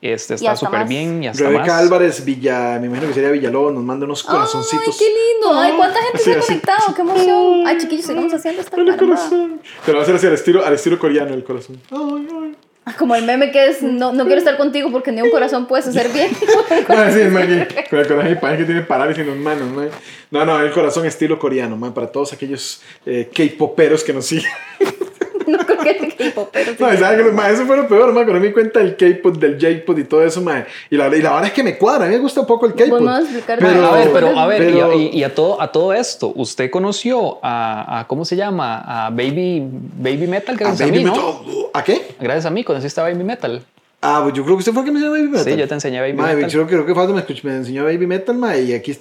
Este 0.00 0.34
está 0.34 0.54
súper 0.54 0.86
bien 0.86 1.24
y 1.24 1.26
hasta 1.26 1.42
Rebeca 1.42 1.66
más. 1.66 1.82
Álvarez 1.82 2.24
Villa, 2.24 2.78
me 2.78 2.86
imagino 2.86 3.08
que 3.08 3.14
sería 3.14 3.30
Villalobos, 3.30 3.74
nos 3.74 3.82
manda 3.82 4.06
unos 4.06 4.22
corazoncitos. 4.22 4.86
Ay, 4.86 4.94
qué 4.96 5.04
lindo. 5.06 5.58
Ay, 5.58 5.72
cuánta 5.76 6.00
gente 6.02 6.18
se 6.18 6.32
ha 6.34 6.40
conectado. 6.40 6.94
Qué 6.94 7.00
emoción. 7.00 7.66
Ay, 7.66 7.78
chiquillos, 7.78 8.06
sigamos 8.06 8.32
haciendo 8.32 8.60
esta 8.60 8.76
caramba. 8.76 8.96
corazón. 8.96 9.60
Te 9.84 9.92
lo 9.92 9.98
va 9.98 10.02
a 10.02 10.04
hacer 10.04 10.14
así 10.14 10.26
al 10.28 10.34
estilo, 10.34 10.64
al 10.64 10.74
estilo 10.74 10.98
coreano 11.00 11.34
el 11.34 11.42
corazón. 11.42 11.80
Ay, 11.90 12.28
ay. 12.30 12.56
Como 12.96 13.14
el 13.14 13.24
meme 13.24 13.50
que 13.50 13.66
es 13.66 13.82
no, 13.82 14.12
no 14.12 14.24
quiero 14.24 14.38
estar 14.38 14.56
contigo 14.56 14.90
porque 14.90 15.12
ni 15.12 15.20
un 15.20 15.30
corazón 15.30 15.66
puedes 15.66 15.86
hacer 15.88 16.10
bien. 16.12 16.30
Ah, 16.88 17.10
sí, 17.12 17.24
man, 17.24 17.66
con 17.90 17.98
el 17.98 18.06
corazón 18.06 18.32
y 18.32 18.34
parece 18.36 18.58
que 18.60 18.64
tiene 18.66 18.82
parálisis 18.82 19.22
en 19.22 19.30
las 19.30 19.36
manos, 19.36 19.68
man. 19.70 19.90
No, 20.30 20.44
no, 20.44 20.60
el 20.60 20.70
corazón 20.70 21.06
estilo 21.06 21.38
coreano, 21.38 21.76
man, 21.76 21.92
para 21.92 22.10
todos 22.10 22.32
aquellos 22.32 22.82
eh, 23.04 23.28
K-poperos 23.34 24.04
que 24.04 24.12
nos 24.12 24.26
siguen. 24.26 24.50
no 25.46 25.58
creo 25.58 25.78
que 25.78 26.07
sea 26.38 26.44
K-pop, 26.44 26.48
pero 26.52 26.72
sí. 26.72 26.76
No, 26.80 26.96
¿sabes? 26.98 27.32
Ma, 27.34 27.50
eso 27.50 27.66
fue 27.66 27.76
lo 27.76 27.88
peor, 27.88 28.06
man, 28.12 28.24
cuando 28.24 28.40
me 28.40 28.46
di 28.48 28.52
cuenta 28.52 28.80
del 28.80 28.96
K-pop, 28.96 29.36
del 29.36 29.54
J-pop 29.60 29.98
y 29.98 30.04
todo 30.04 30.22
eso, 30.24 30.40
man. 30.42 30.64
Y 30.90 30.96
la, 30.96 31.06
y 31.08 31.22
la 31.22 31.30
verdad 31.30 31.46
es 31.46 31.52
que 31.52 31.62
me 31.62 31.76
cuadra, 31.78 32.04
a 32.04 32.08
mí 32.08 32.14
me 32.14 32.20
gusta 32.20 32.40
un 32.40 32.46
poco 32.46 32.66
el 32.66 32.74
K-pop. 32.74 33.00
A 33.08 33.20
Pero- 33.56 33.86
a 33.86 33.96
ver, 33.96 34.10
pero 34.12 34.38
a 34.38 34.46
ver, 34.46 34.62
y- 34.62 34.72
pero- 34.72 34.92
y, 34.94 35.06
y 35.08 35.24
a, 35.24 35.34
todo, 35.34 35.60
a 35.60 35.70
todo 35.72 35.92
esto, 35.92 36.32
¿usted 36.34 36.70
conoció 36.70 37.38
a, 37.42 38.00
a- 38.00 38.06
¿cómo 38.06 38.24
se 38.24 38.36
llama? 38.36 39.06
A 39.06 39.10
Baby, 39.10 39.62
Baby 39.98 40.26
Metal, 40.26 40.56
gracias 40.56 40.80
a, 40.82 40.84
Baby 40.84 40.98
mí, 40.98 41.04
¿no? 41.04 41.12
Metal. 41.12 41.34
¿A 41.74 41.84
qué? 41.84 42.14
Gracias 42.20 42.46
a 42.46 42.50
mí, 42.50 42.64
conociste 42.64 43.00
a 43.00 43.04
Baby 43.04 43.24
Metal. 43.24 43.62
Ah, 44.00 44.20
pues 44.22 44.32
yo 44.34 44.44
creo 44.44 44.54
que 44.54 44.60
usted 44.60 44.72
fue 44.72 44.82
el 44.82 44.86
que 44.86 44.92
me 44.92 44.98
enseñó 45.00 45.10
Baby 45.12 45.28
Metal. 45.28 45.44
Sí, 45.52 45.56
yo 45.58 45.66
te 45.66 45.74
enseñé 45.74 46.00
Baby 46.00 46.12
Metal. 46.12 46.48
Yo 46.48 46.66
creo 46.68 46.86
que 46.86 46.94
falta 46.94 47.12
me, 47.12 47.20
escuch- 47.26 47.42
me 47.42 47.56
enseñó 47.56 47.82
Baby 47.82 48.06
Metal, 48.06 48.36
mae, 48.36 48.62
y 48.62 48.72
aquí 48.72 48.92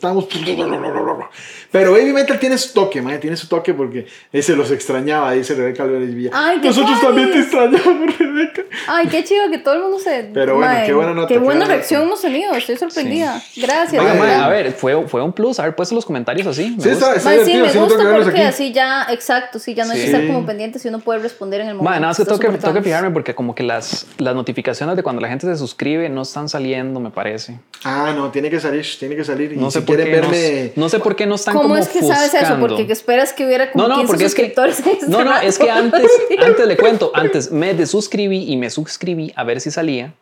Pero 1.72 1.92
Baby 1.92 2.14
Metal 2.14 2.40
tiene 2.40 2.58
su 2.58 2.74
toque, 2.74 3.02
mae, 3.02 3.18
tiene 3.20 3.36
su 3.38 3.48
toque 3.48 3.74
porque 3.74 4.08
ese 4.32 4.56
los 4.56 4.72
extrañaba, 4.72 5.32
dice 5.34 5.54
Rebeca 5.56 5.84
Álvarez 5.84 6.14
Villa. 6.14 6.30
Ay, 6.34 6.60
qué 6.62 6.68
Nosotros 6.70 7.02
también 7.02 7.32
te 7.32 7.40
extrañamos, 7.40 8.18
Rebeca. 8.18 8.62
Ay, 8.88 9.08
qué 9.08 9.24
chido 9.24 9.50
que 9.50 9.58
todo 9.60 9.76
el 9.76 9.82
mundo 9.82 10.00
se. 10.00 10.30
Pero 10.34 10.56
bueno, 10.56 10.74
qué 10.86 10.94
buena 10.94 11.14
nota, 11.14 11.28
Qué 11.28 11.38
buena 11.40 11.66
reacción 11.66 12.04
hemos 12.04 12.22
tenido. 12.22 12.54
Estoy 12.54 12.78
sorprendida. 12.78 13.42
Gracias. 13.56 14.04
A 14.06 14.48
ver, 14.50 14.72
fue, 14.74 15.08
fue 15.08 15.22
un 15.22 15.34
plus 15.34 15.60
haber 15.60 15.76
puesto 15.76 15.94
los 15.96 16.06
comentarios 16.06 16.48
así. 16.48 16.76
me 16.78 16.84
Sí, 16.84 16.90
gusta. 16.90 17.16
está, 17.16 17.16
está 17.16 17.30
Mae, 17.30 17.46
sí, 17.46 17.54
me 17.54 17.72
gusta 17.86 18.04
porque 18.24 18.30
aquí. 18.40 18.42
así 18.42 18.72
ya, 18.72 19.08
exacto, 19.10 19.60
sí, 19.60 19.74
ya 19.74 19.86
no 19.86 19.92
hay 19.94 20.00
que 20.00 20.06
estar 20.06 20.26
como 20.28 20.46
pendiente 20.46 20.80
si 20.80 20.88
uno 20.88 21.00
puede 21.00 21.20
responder 21.20 21.62
en 21.62 21.68
el 21.70 21.74
momento. 21.76 21.90
Mae, 21.92 22.00
nada 22.00 22.12
más 22.12 22.18
que 22.18 22.24
tengo 22.26 22.40
que, 22.40 22.48
súper 22.48 22.62
tengo 22.62 22.74
que 22.74 22.80
tuanis. 22.82 22.86
fijarme 22.96 23.12
porque 23.12 23.36
como 23.36 23.54
que 23.56 23.64
las, 23.64 24.08
las 24.18 24.36
notificaciones 24.36 24.96
de 24.96 25.04
cuando 25.04 25.22
la 25.22 25.28
gente 25.30 25.46
se 25.48 25.56
suscribe 25.58 26.10
no 26.10 26.22
están 26.22 26.48
saliendo, 26.50 27.00
me 27.00 27.10
parece. 27.10 27.60
Ah, 27.84 28.14
no, 28.16 28.32
tiene 28.32 28.50
que 28.50 28.60
salir, 28.60 28.86
tiene 29.00 29.16
que 29.16 29.24
salir. 29.26 29.52
Y 29.54 29.58
No 29.58 29.70
sé 29.72 29.80
si 29.82 29.86
por 29.86 29.96
quieren 29.98 30.14
qué 30.14 30.22
verme. 30.22 30.72
no, 30.76 30.84
no 30.84 30.90
sé 30.90 31.00
por 31.00 31.16
qué 31.18 31.26
no 31.26 31.36
están 31.36 31.54
¿Cómo 31.56 31.68
como 31.68 31.78
es 31.78 31.90
que 31.90 32.02
sabes 32.02 32.34
eso? 32.34 32.58
Porque 32.58 32.86
esperas 32.90 33.34
que 33.34 33.46
hubiera 33.46 33.70
como 33.72 33.84
No, 33.84 33.90
no, 33.90 33.96
15 33.96 34.08
porque 34.08 34.26
es 34.26 34.34
que 34.34 34.44
suscriptores 34.44 34.80
este 34.80 35.08
No, 35.08 35.26
no, 35.26 35.32
rato. 35.32 35.46
es 35.46 35.60
que 35.60 35.70
antes, 35.70 36.10
antes 36.46 36.66
le 36.66 36.78
cuento, 36.78 37.12
antes 37.14 37.52
me 37.52 37.74
desuscribí 37.74 38.50
y 38.50 38.56
me 38.56 38.70
suscribí 38.70 39.34
a 39.36 39.44
ver 39.44 39.60
si 39.60 39.70
salía. 39.70 40.14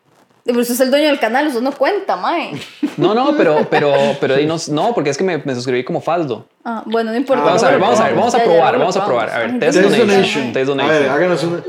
Pero 0.44 0.60
usted 0.60 0.74
es 0.74 0.80
el 0.80 0.90
dueño 0.90 1.08
del 1.08 1.18
canal, 1.18 1.48
usted 1.48 1.60
no 1.60 1.72
cuenta, 1.72 2.16
mae. 2.16 2.52
No, 2.96 3.14
no, 3.14 3.36
pero, 3.36 3.66
pero, 3.70 3.92
pero 4.20 4.34
ahí 4.36 4.46
no, 4.46 4.56
no, 4.70 4.94
porque 4.94 5.10
es 5.10 5.18
que 5.18 5.24
me, 5.24 5.38
me 5.38 5.54
suscribí 5.54 5.84
como 5.84 6.00
faldo. 6.00 6.46
Ah, 6.64 6.82
bueno, 6.86 7.10
no 7.10 7.16
importa. 7.16 7.44
Vamos 7.44 7.62
a 7.62 7.70
ver, 7.70 7.80
vamos 7.80 8.00
a 8.00 8.04
ver, 8.04 8.14
vamos 8.14 8.34
a 8.34 8.38
ya, 8.38 8.44
probar, 8.44 8.78
vamos 8.78 8.96
a 8.96 9.04
probar. 9.04 9.30
A 9.30 9.38
ver, 9.40 9.58
test 9.58 9.78
Dios 9.78 9.92
Test 9.92 10.06
donation. 10.06 10.56
A 10.56 10.64
donation. 10.64 10.88
ver, 10.88 11.08
háganos 11.10 11.42
una. 11.44 11.62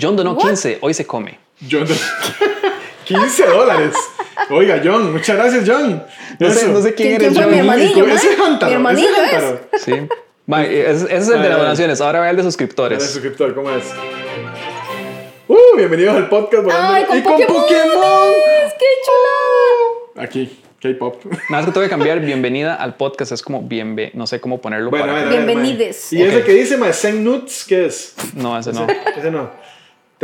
John 0.00 0.16
donó 0.16 0.32
What? 0.32 0.46
15, 0.46 0.78
hoy 0.80 0.94
se 0.94 1.06
come. 1.06 1.38
John, 1.70 1.86
15 3.04 3.46
dólares. 3.46 3.94
Oiga, 4.50 4.80
John, 4.84 5.12
muchas 5.12 5.36
gracias, 5.36 5.64
John. 5.66 6.04
No 6.38 6.50
sé, 6.50 6.68
no 6.68 6.80
sé 6.82 6.94
quién, 6.94 7.16
¿Quién- 7.16 7.22
eres 7.22 7.38
John. 7.38 7.50
mi 7.52 7.58
hermanillo, 7.58 8.06
Ese? 8.06 8.36
Jántaro, 8.36 8.70
Mi 8.70 8.74
hermanillo 8.74 9.08
ese 9.24 9.58
es. 9.72 9.82
Sí. 9.82 9.92
Mae, 10.46 10.80
ese, 10.90 11.04
ese 11.04 11.16
es 11.16 11.28
el 11.28 11.42
de 11.42 11.48
las 11.48 11.58
donaciones, 11.58 12.00
ahora 12.00 12.20
ve 12.20 12.30
el 12.30 12.36
de 12.36 12.42
suscriptores. 12.42 13.02
suscriptor, 13.02 13.54
¿cómo 13.54 13.70
es? 13.70 13.84
Uh, 15.48 15.76
bienvenidos 15.76 16.16
al 16.16 16.28
podcast. 16.28 16.66
Ay, 16.72 17.04
con 17.04 17.18
y 17.18 17.20
Pokémon. 17.22 17.46
con 17.46 17.62
Pokémon. 17.62 18.32
¡Qué 18.78 18.86
chulada! 19.04 20.24
Aquí, 20.26 20.58
K-pop. 20.80 21.24
Nada 21.24 21.38
más 21.50 21.64
que 21.66 21.72
tengo 21.72 21.84
que 21.84 21.90
cambiar 21.90 22.20
bienvenida 22.20 22.74
al 22.74 22.96
podcast, 22.96 23.32
es 23.32 23.42
como 23.42 23.62
bienve, 23.62 24.10
no 24.14 24.26
sé 24.26 24.40
cómo 24.40 24.60
ponerlo 24.60 24.90
Bueno, 24.90 25.06
para 25.06 25.28
Bienvenides. 25.28 26.12
¿Y 26.12 26.22
ese 26.22 26.38
Ok. 26.38 26.44
que 26.44 26.52
dice? 26.52 26.78
Zen 26.92 27.24
Nuts? 27.24 27.64
¿Qué 27.66 27.86
es? 27.86 28.14
No, 28.34 28.58
ese 28.58 28.72
no. 28.72 28.86
Ese 29.16 29.30
no. 29.30 29.50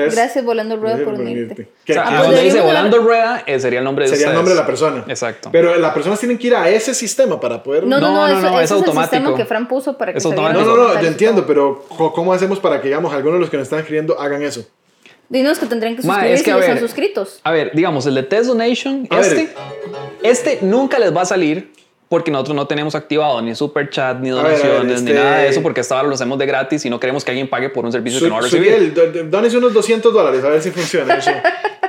Gracias, 0.09 0.45
Volando 0.45 0.77
Rueda, 0.77 0.97
Gracias 0.97 1.15
por 1.17 1.21
unirte. 1.21 1.63
O 1.63 1.67
¿Qué- 1.85 1.93
sea, 1.95 2.05
Ah, 2.07 2.23
donde 2.23 2.43
dice 2.43 2.61
volando 2.61 2.99
rueda, 2.99 3.43
eh, 3.47 3.59
sería 3.61 3.79
el 3.81 3.85
nombre 3.85 4.05
de 4.05 4.11
Sería 4.11 4.27
el 4.27 4.29
ustedes. 4.29 4.37
nombre 4.37 4.55
de 4.55 4.61
la 4.61 4.67
persona. 4.67 5.05
Exacto. 5.09 5.49
Pero 5.53 5.77
las 5.77 5.93
personas 5.95 6.19
tienen 6.19 6.39
que 6.39 6.47
ir 6.49 6.55
a 6.55 6.69
ese 6.69 6.95
sistema 6.95 7.39
para 7.41 7.63
poder. 7.63 7.85
No, 7.85 7.99
no, 8.01 8.09
No, 8.09 8.15
no, 8.15 8.29
no, 8.29 8.39
eso, 8.39 8.41
no, 8.41 8.49
ese 8.55 8.59
es 8.59 8.65
es 8.65 8.71
el 8.71 8.77
automático. 8.79 9.15
sistema 9.17 9.37
que 9.37 9.45
Fran 9.45 9.69
puso 9.69 9.97
para 9.99 10.13
que 10.13 10.19
Es 10.19 10.23
se 10.23 10.29
automático. 10.29 10.61
No, 10.65 10.77
no, 10.77 10.95
no, 10.95 11.01
yo 11.01 11.07
entiendo, 11.09 11.47
pero 11.47 11.85
¿cómo 12.15 12.33
hacemos 12.33 12.59
para 12.61 12.81
que, 12.81 12.89
digamos, 12.89 13.13
algunos 13.13 13.35
de 13.37 13.41
los 13.41 13.51
que 13.51 13.57
nos 13.57 13.65
están 13.65 13.81
escribiendo 13.81 14.21
hagan 14.21 14.43
eso? 14.43 14.67
Dinos 15.29 15.59
que 15.61 15.67
tendrían 15.67 15.95
que 15.97 16.03
Ma, 16.03 16.15
suscribirse 16.15 16.41
es 16.41 16.45
que, 16.45 16.51
a 16.51 16.55
si 16.55 16.61
están 16.61 16.75
ver, 16.75 16.83
suscritos. 16.83 17.41
A 17.45 17.53
ver, 17.53 17.71
digamos, 17.73 18.05
el 18.07 18.17
de 18.17 18.23
Test 18.25 18.47
Donation, 18.47 19.07
A 19.11 19.17
ver. 19.21 19.25
este, 19.27 19.49
este 20.23 20.59
nunca 20.63 20.99
les 20.99 21.15
va 21.17 21.23
a 21.23 21.25
salir 21.25 21.73
porque 22.11 22.31
nosotros 22.31 22.55
no 22.57 22.67
tenemos 22.67 22.95
activado 22.95 23.41
ni 23.41 23.55
super 23.55 23.89
chat, 23.89 24.19
ni 24.19 24.29
A 24.31 24.35
ver, 24.35 24.45
a 24.45 24.49
ver, 24.49 24.59
donaciones, 24.59 25.03
ni 25.03 25.11
este- 25.13 25.23
nada 25.23 25.39
de 25.39 25.49
eso, 25.49 25.63
porque 25.63 25.81
esta 25.81 25.95
hora 25.97 26.09
lo 26.09 26.15
hacemos 26.15 26.37
de 26.39 26.45
gratis 26.45 26.85
y 26.85 26.91
no 26.91 27.01
queremos 27.01 27.25
que 27.25 27.31
alguien 27.31 27.49
pague 27.49 27.71
por 27.71 27.85
un 27.87 27.93
servicio 27.93 28.19
Su- 28.19 28.25
que 28.27 28.29
no 28.29 28.35
va 28.35 28.41
a 28.41 28.43
recibir. 28.43 28.73
el- 28.73 28.93
do- 28.93 29.13
do- 29.13 29.25
Dónese 29.25 29.57
unos 29.57 29.73
200 29.73 30.13
dólares 30.13 30.45
a 30.45 30.49
ver 30.49 30.61
si 30.61 30.71
funciona 30.73 31.15
eso. 31.15 31.31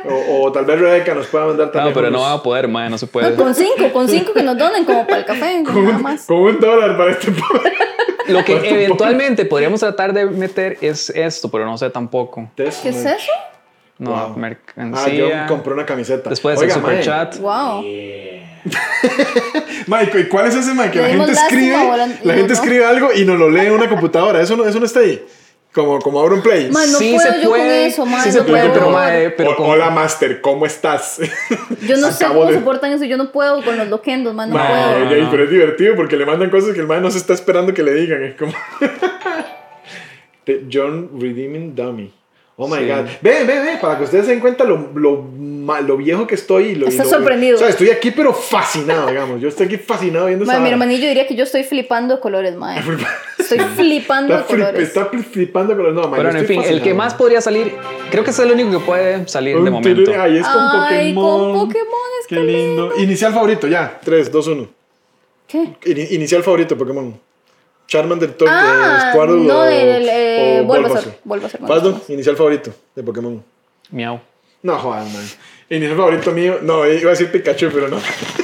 o, 0.07 0.43
o 0.43 0.51
tal 0.51 0.65
vez 0.65 0.80
Rebeca 0.80 1.13
nos 1.15 1.28
pueda 1.28 1.47
mandar 1.47 1.72
también. 1.72 1.93
No, 1.93 1.99
pero 1.99 2.11
no 2.11 2.22
va 2.22 2.34
a 2.34 2.41
poder, 2.43 2.67
mae, 2.67 2.89
no 2.89 2.97
se 2.97 3.07
puede. 3.07 3.32
No, 3.32 3.36
con 3.43 3.53
cinco, 3.55 3.91
con 3.91 4.07
cinco 4.07 4.32
que 4.34 4.43
nos 4.43 4.57
donen 4.57 4.86
como 4.86 5.05
para 5.05 5.17
el 5.19 5.26
café, 5.26 5.63
con, 5.65 5.84
nada 5.84 5.97
un, 5.97 6.03
más. 6.03 6.26
con 6.26 6.38
un 6.38 6.59
dólar 6.59 6.95
para 6.95 7.11
este 7.11 7.32
podcast. 7.32 7.76
Lo 8.28 8.45
que 8.45 8.53
¿Cuánto 8.59 8.69
eventualmente 8.69 9.45
podríamos 9.45 9.80
tratar 9.80 10.13
de 10.13 10.26
meter 10.28 10.78
es 10.82 11.09
esto, 11.09 11.49
pero 11.49 11.65
no 11.65 11.78
sé 11.80 11.89
tampoco. 11.89 12.47
¿Qué 12.55 12.67
es 12.67 12.86
eso? 12.86 13.32
No, 13.97 14.11
Wow. 14.11 14.19
Ah, 14.19 14.34
mercancía. 14.38 15.13
yo 15.13 15.30
compré 15.47 15.74
una 15.74 15.86
camiseta. 15.86 16.30
Después 16.30 16.59
Oiga, 16.59 16.74
el 16.76 16.80
super 16.80 17.01
chat. 17.03 17.38
Wow. 17.39 17.84
Mike, 19.88 20.20
¿y 20.20 20.24
¿cuál 20.26 20.47
es 20.47 20.55
ese, 20.55 20.74
Mike? 20.74 20.99
La 21.01 21.07
gente 21.09 21.32
escribe, 21.32 21.76
volan- 21.76 22.20
la 22.24 22.34
gente 22.34 22.53
no. 22.53 22.53
escribe 22.53 22.86
algo 22.86 23.09
y 23.14 23.26
nos 23.26 23.38
lo 23.39 23.49
lee 23.49 23.68
en 23.68 23.72
una 23.74 23.89
computadora. 23.89 24.41
Eso 24.41 24.55
no, 24.57 24.66
eso 24.66 24.80
no 24.80 24.86
está 24.86 24.99
ahí. 25.01 25.24
Como, 25.74 25.99
como 25.99 26.20
Auron 26.20 26.41
Play. 26.41 26.70
Ma, 26.70 26.86
no 26.86 26.97
sí 26.97 27.14
puedo 27.16 27.32
se 27.32 27.38
yo 27.41 27.49
con 27.49 27.59
puede, 27.59 27.86
eso, 27.86 28.05
ma, 28.05 28.22
sí 28.22 28.28
no 28.30 28.34
se 28.34 28.41
puede, 28.41 28.64
puedo. 28.68 28.74
pero 28.74 28.89
mae, 28.89 29.30
pero 29.32 29.51
O- 29.51 29.55
con- 29.55 29.70
Hola, 29.70 29.89
Master, 29.89 30.41
¿cómo 30.41 30.66
estás? 30.66 31.20
Yo 31.88 31.95
no 31.97 32.12
sé 32.12 32.26
Acabo 32.26 32.41
cómo 32.41 32.51
de- 32.51 32.57
soportan 32.59 32.91
eso, 32.91 33.05
yo 33.05 33.16
no 33.16 33.32
puedo 33.32 33.64
con 33.64 33.78
los 33.78 33.88
loquendos, 33.88 34.34
man, 34.36 34.49
no 34.49 34.57
puedo. 34.57 35.30
pero 35.32 35.43
es 35.45 35.49
divertido 35.49 35.95
porque 35.95 36.18
le 36.18 36.26
mandan 36.26 36.49
cosas 36.49 36.74
que 36.74 36.82
el 36.82 36.88
man 36.88 37.01
no 37.01 37.09
se 37.09 37.20
está 37.20 37.34
esperando 37.34 37.74
que 37.74 37.84
le 37.84 37.93
digan. 37.93 38.22
Es 38.22 38.36
como. 38.36 38.51
The 40.45 40.66
John 40.72 41.09
Redeeming 41.20 41.74
Dummy. 41.76 42.12
Oh 42.64 42.68
my 42.68 42.78
Sí. 42.78 42.88
god. 42.88 43.05
Ve, 43.22 43.43
ve, 43.43 43.59
ve, 43.59 43.78
para 43.82 43.97
que 43.97 44.03
ustedes 44.03 44.26
se 44.26 44.32
den 44.32 44.39
cuenta 44.39 44.64
lo, 44.64 44.89
lo, 44.93 45.26
lo 45.82 45.97
viejo 45.97 46.28
que 46.28 46.36
estoy. 46.36 46.64
y 46.66 46.76
Lo, 46.76 46.86
y 46.86 46.89
Estás 46.89 47.07
lo- 47.07 47.14
sorprendido. 47.18 47.55
O 47.55 47.59
sea, 47.59 47.70
estoy 47.70 47.89
aquí, 47.89 48.12
pero 48.12 48.34
fascinado, 48.34 49.07
digamos. 49.07 49.41
Yo 49.41 49.47
estoy 49.47 49.66
aquí 49.66 49.78
fascinado 49.78 50.28
viendo 50.28 50.45
Ma, 50.45 50.53
esa 50.53 50.62
mi 50.62 50.70
hermanillo 50.70 51.07
diría 51.07 51.26
que 51.26 51.36
yo 51.36 51.43
estoy 51.43 51.64
flipando 51.64 52.20
colores, 52.20 52.55
mae. 52.55 52.80
Estoy 53.39 53.59
flipando 53.76 54.34
de 54.36 54.39
Está, 54.41 54.53
flip- 54.53 54.59
colores. 54.66 54.88
está 54.88 55.09
flip- 55.12 55.26
flipando 55.26 55.76
con 55.76 55.84
los 55.86 55.93
no, 55.95 56.01
man, 56.03 56.14
Pero 56.18 56.30
en 56.30 56.38
estoy 56.38 56.57
fin, 56.59 56.66
el 56.68 56.82
que 56.84 56.93
más 56.93 57.16
podría 57.16 57.41
salir, 57.41 57.74
creo 58.12 58.24
que 58.24 58.30
es 58.30 58.38
el 58.39 58.51
único 58.51 58.70
que 58.72 58.80
puede 58.86 59.28
salir 59.28 59.59
de 59.59 59.70
momento. 59.72 60.12
Ay, 60.20 60.38
es 60.38 60.47
con 60.47 60.62
Ay, 60.62 61.14
Pokémon. 61.14 61.51
con 61.53 61.68
Pokémon, 61.68 62.09
es 62.22 62.28
Qué 62.28 62.36
que 62.36 62.43
lindo. 62.43 62.93
Inicial 62.99 63.34
favorito, 63.34 63.68
ya. 63.68 63.99
3, 64.05 64.32
2, 64.32 64.47
1. 64.47 64.68
¿Qué? 65.47 65.57
Ini- 65.86 66.12
Inicial 66.12 66.43
favorito 66.43 66.78
Pokémon. 66.78 67.20
Charmander, 67.92 68.32
Tor- 68.38 68.48
Ah, 68.50 69.04
eh, 69.04 69.12
Squirtle 69.12 69.48
no, 69.48 69.60
o, 69.60 69.66
el, 69.66 70.08
eh, 70.10 70.62
o 70.62 70.64
Bulbasaur, 70.66 71.14
Bulbasaur. 71.26 71.60
Bulbasaur, 71.62 71.96
inicial 72.08 72.38
favorito 72.38 72.72
de 72.96 73.04
Pokémon. 73.04 73.44
Miau. 73.92 74.22
No, 74.64 74.78
jodan, 74.80 75.12
man. 75.12 75.26
Inicial 75.70 75.98
favorito 75.98 76.32
mío. 76.32 76.60
No, 76.62 76.86
iba 76.88 77.10
a 77.10 77.16
decir 77.16 77.30
Pikachu, 77.30 77.70
pero 77.74 77.89
no. 77.89 77.98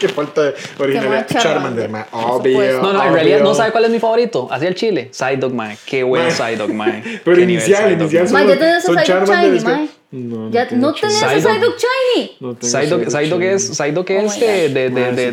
Qué 0.00 0.08
falta 0.08 0.42
de 0.42 0.54
originalidad. 0.78 1.26
Charmander, 1.28 1.88
man. 1.90 2.06
Obvio. 2.12 2.80
No, 2.82 2.92
no, 2.92 3.04
en 3.04 3.12
realidad 3.12 3.40
no 3.40 3.54
sabe 3.54 3.70
cuál 3.70 3.84
es 3.84 3.90
mi 3.90 3.98
favorito. 4.00 4.48
Hacia 4.50 4.68
el 4.68 4.74
chile. 4.74 5.10
Psyduck, 5.12 5.52
mae. 5.52 5.76
Qué 5.86 6.02
buen 6.02 6.22
Mae. 6.24 6.30
Psyduck, 6.56 6.70
mae. 6.70 7.02
Pero 7.24 7.40
inicial, 7.40 7.92
inicial 7.92 8.28
mae. 8.30 8.32
Ma, 8.32 8.38
son- 8.40 8.48
ya 8.48 8.58
tenés 8.58 8.84
son 8.84 8.98
a 8.98 9.02
Psyduck 9.02 9.06
Charmander, 9.26 9.44
Shiny, 9.44 9.56
es 9.58 9.64
que- 9.64 9.70
mae. 9.70 9.88
No, 10.12 10.36
no 10.36 10.50
Ya 10.50 10.66
tengo 10.66 10.86
no 10.88 10.92
tenés 10.94 11.22
a 11.22 11.28
Psyduck. 11.40 11.76
Shiny. 11.78 12.36
No 12.40 12.54
tengo 12.54 12.72
Psyduck, 13.10 13.42
es, 13.42 13.76
Psyduck 13.76 14.10
Oh 14.10 14.12
es 14.14 14.40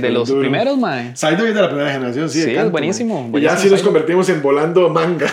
de, 0.01 0.09
los 0.11 0.29
primeros, 0.31 0.77
mae. 0.77 1.15
Psyduck 1.15 1.47
es 1.47 1.55
de 1.55 1.61
la 1.61 1.67
primera 1.69 1.91
generación, 1.91 2.29
sí. 2.29 2.43
Sí, 2.43 2.55
es 2.55 2.71
buenísimo, 2.71 3.23
man. 3.29 3.41
Y 3.41 3.43
ya 3.43 3.57
sí 3.57 3.69
nos 3.69 3.81
convertimos 3.81 4.29
en 4.29 4.41
volando 4.41 4.87
manga. 4.89 5.27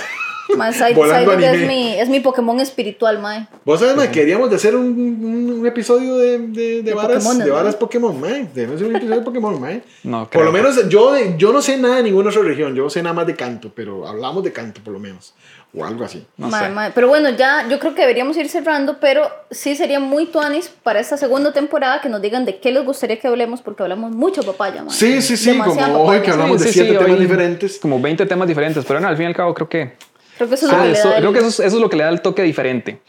Ma, 0.57 0.71
Psy- 0.73 0.95
Volando 0.95 1.33
Psyduck 1.33 1.55
es 1.55 1.67
mi, 1.67 1.95
es 1.95 2.09
mi 2.09 2.21
Pokémon 2.21 2.61
espiritual, 2.61 3.19
mae. 3.19 3.47
Vos 3.65 3.81
sabes, 3.81 3.97
man, 3.97 4.11
queríamos 4.13 4.51
de 4.51 4.57
hacer 4.57 4.77
un, 4.77 4.87
un, 4.87 5.57
un 5.61 5.67
episodio 5.67 6.17
de, 6.17 6.39
de, 6.39 6.49
de, 6.49 6.83
De 6.83 6.95
varas, 6.95 7.17
Pokémones, 7.25 7.45
de 7.45 7.51
¿no? 7.51 7.57
varas 7.57 7.77
Pokémon, 7.77 8.21
man. 8.21 8.49
Debemos 8.55 8.77
hacer 8.77 8.89
un 8.89 8.97
episodio 8.97 9.19
de 9.21 9.25
Pokémon, 9.25 9.61
man. 9.61 9.83
No, 10.03 10.29
Por 10.31 10.45
lo 10.45 10.53
menos 10.53 10.89
yo, 10.89 11.15
yo 11.39 11.53
no 11.53 11.63
sé 11.63 11.77
nada 11.79 11.97
de 11.97 12.03
ninguna 12.05 12.29
otra 12.31 12.43
región, 12.43 12.75
yo 12.75 12.91
sé 12.91 13.03
nada 13.03 13.15
más 13.15 13.27
de 13.27 13.35
canto, 13.35 13.73
pero 13.75 14.07
hablamos 14.07 14.45
de 14.45 14.53
canto 14.53 14.81
por 14.85 14.93
lo 14.93 14.99
menos. 15.01 15.35
O 15.77 15.85
algo 15.85 16.05
así. 16.05 16.25
No 16.37 16.47
Ma, 16.49 16.61
sé. 16.61 16.69
ma, 16.69 16.91
Pero 16.95 17.09
bueno, 17.09 17.31
ya 17.31 17.67
yo 17.69 17.81
creo 17.81 17.95
que 17.97 18.03
deberíamos 18.03 18.37
ir 18.37 18.49
cerrando, 18.49 18.99
pero 19.01 19.29
sí 19.51 19.75
sería 19.75 19.99
muy 19.99 20.27
tuanis 20.27 20.69
para 20.69 21.01
esta 21.01 21.17
segunda 21.17 21.53
temporada 21.53 22.01
que 22.01 22.09
nos 22.09 22.23
digan 22.23 22.45
de 22.45 22.61
qué 22.61 22.71
les 22.71 22.85
gustaría 22.85 23.19
que 23.19 23.27
hablemos, 23.27 23.61
porque 23.61 23.83
hablamos 23.83 24.13
mucho 24.13 24.45
papaya, 24.45 24.85
ma. 24.85 24.93
Sí, 24.93 25.21
sí, 25.21 25.37
sí, 25.37 25.51
Demasiada 25.51 25.89
como 25.89 26.01
hoy 26.03 26.07
papaya. 26.19 26.23
que 26.23 26.31
hablamos 26.31 26.63
de 26.63 26.69
siete 26.73 26.93
temas 26.93 27.11
hoy 27.11 27.19
diferentes. 27.19 27.79
Como 27.81 27.99
20 28.01 28.25
temas 28.27 28.47
diferentes, 28.47 28.85
pero 28.85 29.01
no, 29.01 29.09
al 29.09 29.17
fin 29.17 29.25
y 29.25 29.27
al 29.27 29.35
cabo 29.35 29.53
creo 29.53 29.69
que, 29.69 29.93
Creo 30.37 30.49
que 30.49 30.55
eso 30.57 30.67
es 30.67 30.73
lo 30.73 30.79
Ah, 30.79 30.83
que 30.83 30.89
le 30.89 30.99
eso- 30.99 31.13
el- 31.15 31.21
creo 31.21 31.33
que 31.33 31.39
eso, 31.41 31.49
es- 31.49 31.61
eso 31.61 31.77
es 31.77 31.81
lo 31.83 31.89
que 31.91 31.97
le 31.97 32.05
da 32.05 32.11
el 32.11 32.21
toque 32.21 32.43
diferente. 32.43 33.01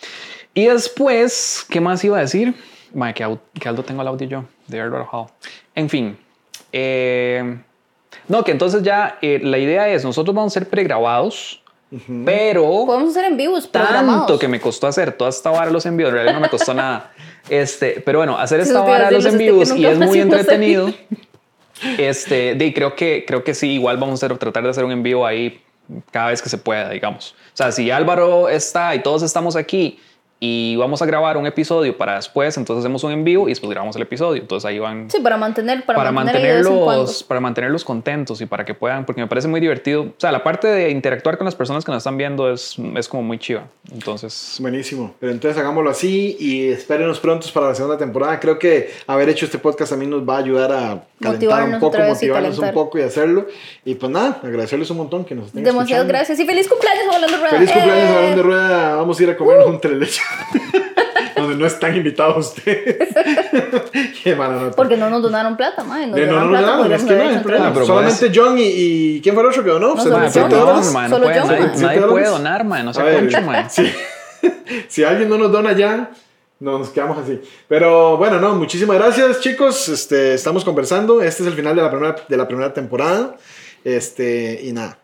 Y 0.53 0.65
después, 0.65 1.65
¿qué 1.69 1.81
más 1.81 2.03
iba 2.03 2.17
a 2.17 2.21
decir? 2.21 2.53
Mae, 2.93 3.13
que, 3.13 3.23
algo 3.23 3.83
tengo 3.83 4.01
el 4.01 4.07
audio 4.07 4.27
yo 4.27 4.45
de 4.67 4.77
Edward 4.79 5.07
Hall. 5.11 5.27
En 5.75 5.89
fin. 5.89 6.17
eh, 6.71 7.57
no, 8.27 8.43
que 8.43 8.51
entonces 8.51 8.81
ya 8.83 9.17
eh, 9.21 9.39
la 9.43 9.57
idea 9.57 9.87
es, 9.89 10.03
nosotros 10.03 10.35
vamos 10.35 10.51
a 10.53 10.59
ser 10.59 10.67
pregrabados, 10.69 11.61
pero 12.25 12.83
Podemos 12.85 13.11
hacer 13.11 13.25
en 13.25 13.37
vivos 13.37 13.71
tanto 13.71 14.37
que 14.39 14.47
me 14.47 14.59
costó 14.59 14.87
hacer 14.87 15.13
toda 15.13 15.29
esta 15.29 15.51
vara 15.51 15.67
de 15.67 15.71
los 15.73 15.85
envíos, 15.85 16.09
en 16.09 16.15
realidad 16.15 16.33
no 16.35 16.39
me 16.41 16.49
costó 16.49 16.73
nada. 16.73 17.11
Este, 17.49 18.01
pero 18.05 18.19
bueno, 18.19 18.37
hacer 18.37 18.61
Sí, 18.63 18.69
esta 18.69 18.79
a 18.81 18.83
vara 18.85 19.05
de 19.09 19.11
los 19.15 19.25
envíos 19.25 19.75
y 19.75 19.85
es 19.85 19.97
muy 19.99 20.19
entretenido. 20.19 20.91
Este, 21.97 22.55
de, 22.55 22.73
creo 22.73 22.95
que 22.95 23.25
creo 23.27 23.43
que 23.43 23.53
sí, 23.53 23.71
igual 23.73 23.97
vamos 23.97 24.21
a 24.23 24.25
hacer, 24.25 24.37
tratar 24.37 24.63
de 24.63 24.69
hacer 24.69 24.83
un 24.85 24.91
envío 24.91 25.25
ahí 25.25 25.61
cada 26.11 26.29
vez 26.29 26.41
que 26.41 26.49
se 26.49 26.57
pueda, 26.57 26.89
digamos. 26.89 27.35
O 27.53 27.57
sea, 27.57 27.71
si 27.71 27.91
Álvaro 27.91 28.49
está 28.49 28.95
y 28.95 29.03
todos 29.03 29.23
estamos 29.23 29.55
aquí 29.55 29.99
y 30.39 30.75
vamos 30.75 31.01
a 31.01 31.05
grabar 31.05 31.37
un 31.37 31.47
episodio 31.47 31.97
para 31.97 32.15
después, 32.15 32.57
entonces 32.57 32.83
hacemos 32.83 33.03
un 33.03 33.11
en 33.13 33.23
vivo 33.23 33.47
y 33.47 33.51
después 33.51 33.69
grabamos 33.71 33.95
el 33.95 34.01
episodio. 34.01 34.41
Entonces 34.41 34.65
ahí 34.65 34.79
van 34.79 35.09
Sí, 35.09 35.19
para 35.21 35.37
mantener, 35.37 35.85
para, 35.85 35.97
para, 35.97 36.11
mantener 36.11 36.41
ahí 36.41 36.47
de 36.47 36.57
vez 36.57 36.67
en 36.67 36.73
cuando. 36.73 36.85
mantenerlos 36.85 37.23
para 37.23 37.39
mantenerlos 37.39 37.85
contentos 37.85 38.41
y 38.41 38.45
para 38.45 38.65
que 38.65 38.73
puedan 38.73 39.05
porque 39.05 39.21
me 39.21 39.27
parece 39.27 39.47
muy 39.47 39.59
divertido 39.61 40.03
o 40.03 40.13
sea 40.17 40.31
la 40.31 40.43
parte 40.43 40.67
de 40.67 40.89
interactuar 40.89 41.37
con 41.37 41.45
las 41.45 41.55
personas 41.55 41.85
que 41.85 41.91
nos 41.91 41.99
están 41.99 42.17
viendo 42.17 42.51
es, 42.51 42.75
es 42.95 43.07
como 43.07 43.23
muy 43.23 43.39
chiva 43.39 43.63
entonces 43.93 44.57
Buenísimo. 44.59 45.15
Pero 45.19 45.31
entonces 45.31 45.59
hagámoslo 45.59 45.89
así 45.89 46.35
y 46.39 46.67
espérenos 46.69 47.19
prontos 47.19 47.51
para 47.51 47.67
la 47.67 47.75
segunda 47.75 47.97
temporada. 47.97 48.39
Creo 48.39 48.57
que 48.59 48.91
haber 49.07 49.29
hecho 49.29 49.45
este 49.45 49.57
podcast 49.57 49.93
a 49.93 49.95
mí 49.95 50.05
nos 50.05 50.27
va 50.27 50.35
a 50.35 50.39
ayudar 50.39 50.71
a 50.71 51.03
calentar 51.21 51.33
Motivarnos 51.33 51.73
un 51.75 51.79
poco, 51.79 51.97
motivarnos 52.03 52.59
un 52.59 52.71
poco 52.73 52.99
y 52.99 53.01
hacerlo. 53.03 53.47
Y 53.83 53.95
pues 53.95 54.11
nada, 54.11 54.39
agradecerles 54.43 54.89
un 54.89 54.97
montón 54.97 55.23
que 55.25 55.35
nos 55.35 55.47
estén 55.47 55.63
Demasiadas 55.63 56.05
escuchando. 56.05 56.13
gracias 56.13 56.39
y 56.39 56.45
feliz 56.45 56.67
cumpleaños 56.67 57.03
Hablando 57.13 57.37
Rueda. 57.37 57.49
Feliz 57.51 57.71
cumpleaños, 57.71 58.09
¡Eh! 58.09 58.13
Balón 58.15 58.35
de 58.35 58.43
Rueda. 58.43 58.95
Vamos 58.95 59.19
a 59.19 59.23
ir 59.23 59.29
a 59.29 59.37
comernos 59.37 59.67
un 59.67 59.79
teleleche. 59.79 60.21
Donde 61.35 61.55
no 61.55 61.65
están 61.65 61.95
invitados 61.95 62.47
ustedes. 62.47 63.09
Qué 64.23 64.35
mala 64.35 64.55
nota. 64.55 64.75
Porque 64.75 64.95
no 64.97 65.09
nos 65.09 65.21
donaron 65.21 65.57
plata, 65.57 65.83
madre. 65.83 66.07
Nos 66.07 66.19
no, 66.19 66.25
donaron 66.25 66.51
no, 66.51 66.57
plata, 66.57 66.77
no, 66.77 66.85
no, 66.85 66.95
es 66.95 67.03
que 67.03 67.15
no 67.15 67.23
hay 67.23 67.37
problema. 67.39 67.73
Pero 67.73 67.85
Solamente 67.85 68.31
John 68.33 68.57
y, 68.57 68.63
y. 68.63 69.21
¿Quién 69.21 69.35
fue 69.35 69.43
el 69.43 69.49
otro 69.49 69.63
que 69.63 69.69
donó? 69.69 69.95
No, 69.95 70.01
solo 70.01 70.17
John. 70.33 70.49
pero 70.49 70.65
no, 70.81 70.91
mae, 70.91 71.09
no 71.09 71.15
Solo 71.15 71.25
puede- 71.25 71.39
John. 71.39 71.47
nadie, 71.49 71.69
¿Siete 71.73 71.81
nadie 71.81 72.01
puede 72.01 72.27
donar 72.27 72.63
man, 72.65 72.85
no 72.85 72.93
sea 72.93 73.13
concho 73.13 73.41
man. 73.41 73.69
si, 73.69 73.93
si 74.87 75.03
alguien 75.03 75.29
no 75.29 75.37
nos 75.37 75.51
dona 75.51 75.73
ya, 75.73 76.11
nos 76.59 76.89
quedamos 76.89 77.17
así. 77.17 77.41
Pero 77.67 78.17
bueno, 78.17 78.39
no, 78.39 78.55
muchísimas 78.55 78.97
gracias, 78.97 79.41
chicos. 79.41 79.89
Este, 79.89 80.33
estamos 80.35 80.63
conversando. 80.63 81.21
Este 81.21 81.43
es 81.43 81.47
el 81.47 81.53
final 81.55 81.75
de 81.75 81.81
la 81.81 81.91
primera, 81.91 82.15
de 82.27 82.37
la 82.37 82.47
primera 82.47 82.73
temporada. 82.73 83.35
Este, 83.83 84.61
y 84.63 84.71
nada. 84.71 84.97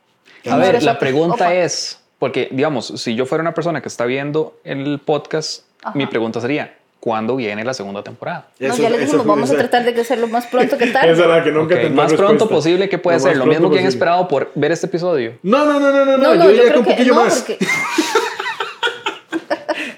a 0.49 0.57
ver 0.57 0.81
la 0.81 0.97
pregunta 0.97 1.35
Opa. 1.35 1.53
es 1.53 2.00
porque 2.21 2.49
digamos 2.51 2.85
si 2.97 3.15
yo 3.15 3.25
fuera 3.25 3.41
una 3.41 3.55
persona 3.55 3.81
que 3.81 3.87
está 3.87 4.05
viendo 4.05 4.53
el 4.63 4.99
podcast 5.03 5.63
Ajá. 5.83 5.97
mi 5.97 6.05
pregunta 6.05 6.39
sería 6.39 6.75
¿cuándo 6.99 7.35
viene 7.35 7.65
la 7.65 7.73
segunda 7.73 8.03
temporada? 8.03 8.45
No, 8.59 8.67
Eso- 8.67 8.83
ya 8.83 8.91
les 8.91 8.99
dijimos, 9.01 9.25
vamos 9.25 9.49
a 9.49 9.55
tratar 9.57 9.83
de 9.83 9.93
que 9.95 10.01
hacerlo 10.01 10.27
más 10.27 10.45
pronto 10.45 10.77
que 10.77 10.85
tarde. 10.93 11.11
Esa 11.13 11.23
es 11.23 11.27
la 11.27 11.43
que 11.43 11.51
nunca 11.51 11.73
Ok, 11.73 11.81
tendrá 11.81 12.03
más 12.03 12.13
pronto 12.13 12.33
respuesta. 12.45 12.55
posible 12.55 12.89
que 12.89 12.99
puede 12.99 13.17
Lo 13.17 13.23
ser 13.23 13.37
lo 13.37 13.45
mismo 13.47 13.71
que 13.71 13.79
han 13.79 13.85
esperado 13.87 14.27
por 14.27 14.51
ver 14.53 14.71
este 14.71 14.85
episodio 14.85 15.33
No, 15.41 15.65
no, 15.65 15.79
no, 15.79 15.89
no, 15.91 16.05
no, 16.05 16.17
no. 16.17 16.17
No, 16.19 16.33
yo 16.35 16.39
no, 16.43 16.47
diría 16.49 16.61
yo 16.61 16.63
que 16.63 16.69
creo 16.69 16.79
un 16.81 16.85
que 16.85 16.91
poquillo 16.91 17.15
no, 17.15 17.23
más. 17.23 17.39
porque, 17.41 17.57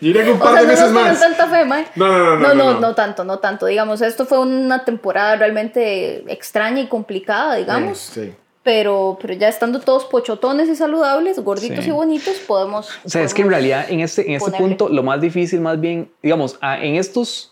Yo 0.02 0.08
diría 0.08 0.24
que 0.26 0.32
un 0.32 0.38
o 0.38 0.44
par 0.44 0.54
sea, 0.54 0.62
de 0.62 0.68
no 0.68 0.74
meses 0.74 0.92
más. 0.92 1.04
ponen 1.18 1.20
tanta 1.20 1.48
fe, 1.48 1.66
mae. 1.66 1.86
No, 1.96 2.08
no, 2.08 2.18
no, 2.18 2.26
no, 2.26 2.38
No, 2.40 2.48
no, 2.48 2.54
no, 2.56 2.74
no. 2.74 2.80
no 2.82 2.96
tanto, 2.96 3.24
no 3.24 3.40
tanto. 3.40 3.66
Digamos, 3.68 4.02
esto 4.02 4.26
fue 4.26 4.40
una 4.40 4.84
temporada 4.84 5.36
realmente 5.38 6.24
extraña 6.32 6.82
y 6.82 6.88
complicada, 6.88 7.56
digamos. 7.56 7.98
Sí, 8.00 8.22
sí. 8.26 8.34
Pero, 8.64 9.18
pero 9.22 9.34
ya 9.34 9.50
estando 9.50 9.82
todos 9.82 10.06
pochotones 10.06 10.70
y 10.70 10.76
saludables, 10.76 11.38
gorditos 11.40 11.84
Sí. 11.84 11.90
y 11.90 11.94
bonitos, 11.94 12.36
podemos. 12.48 12.90
O 13.04 13.10
sea, 13.10 13.22
es 13.22 13.34
que 13.34 13.42
en 13.42 13.50
realidad 13.50 13.86
en 13.90 14.00
este, 14.00 14.22
en 14.26 14.36
este 14.36 14.52
ponerle. 14.52 14.68
punto 14.68 14.90
lo 14.90 15.04
más 15.04 15.20
difícil 15.20 15.60
más 15.60 15.80
bien, 15.82 16.10
digamos, 16.22 16.58
en 16.62 16.96
estos, 16.96 17.52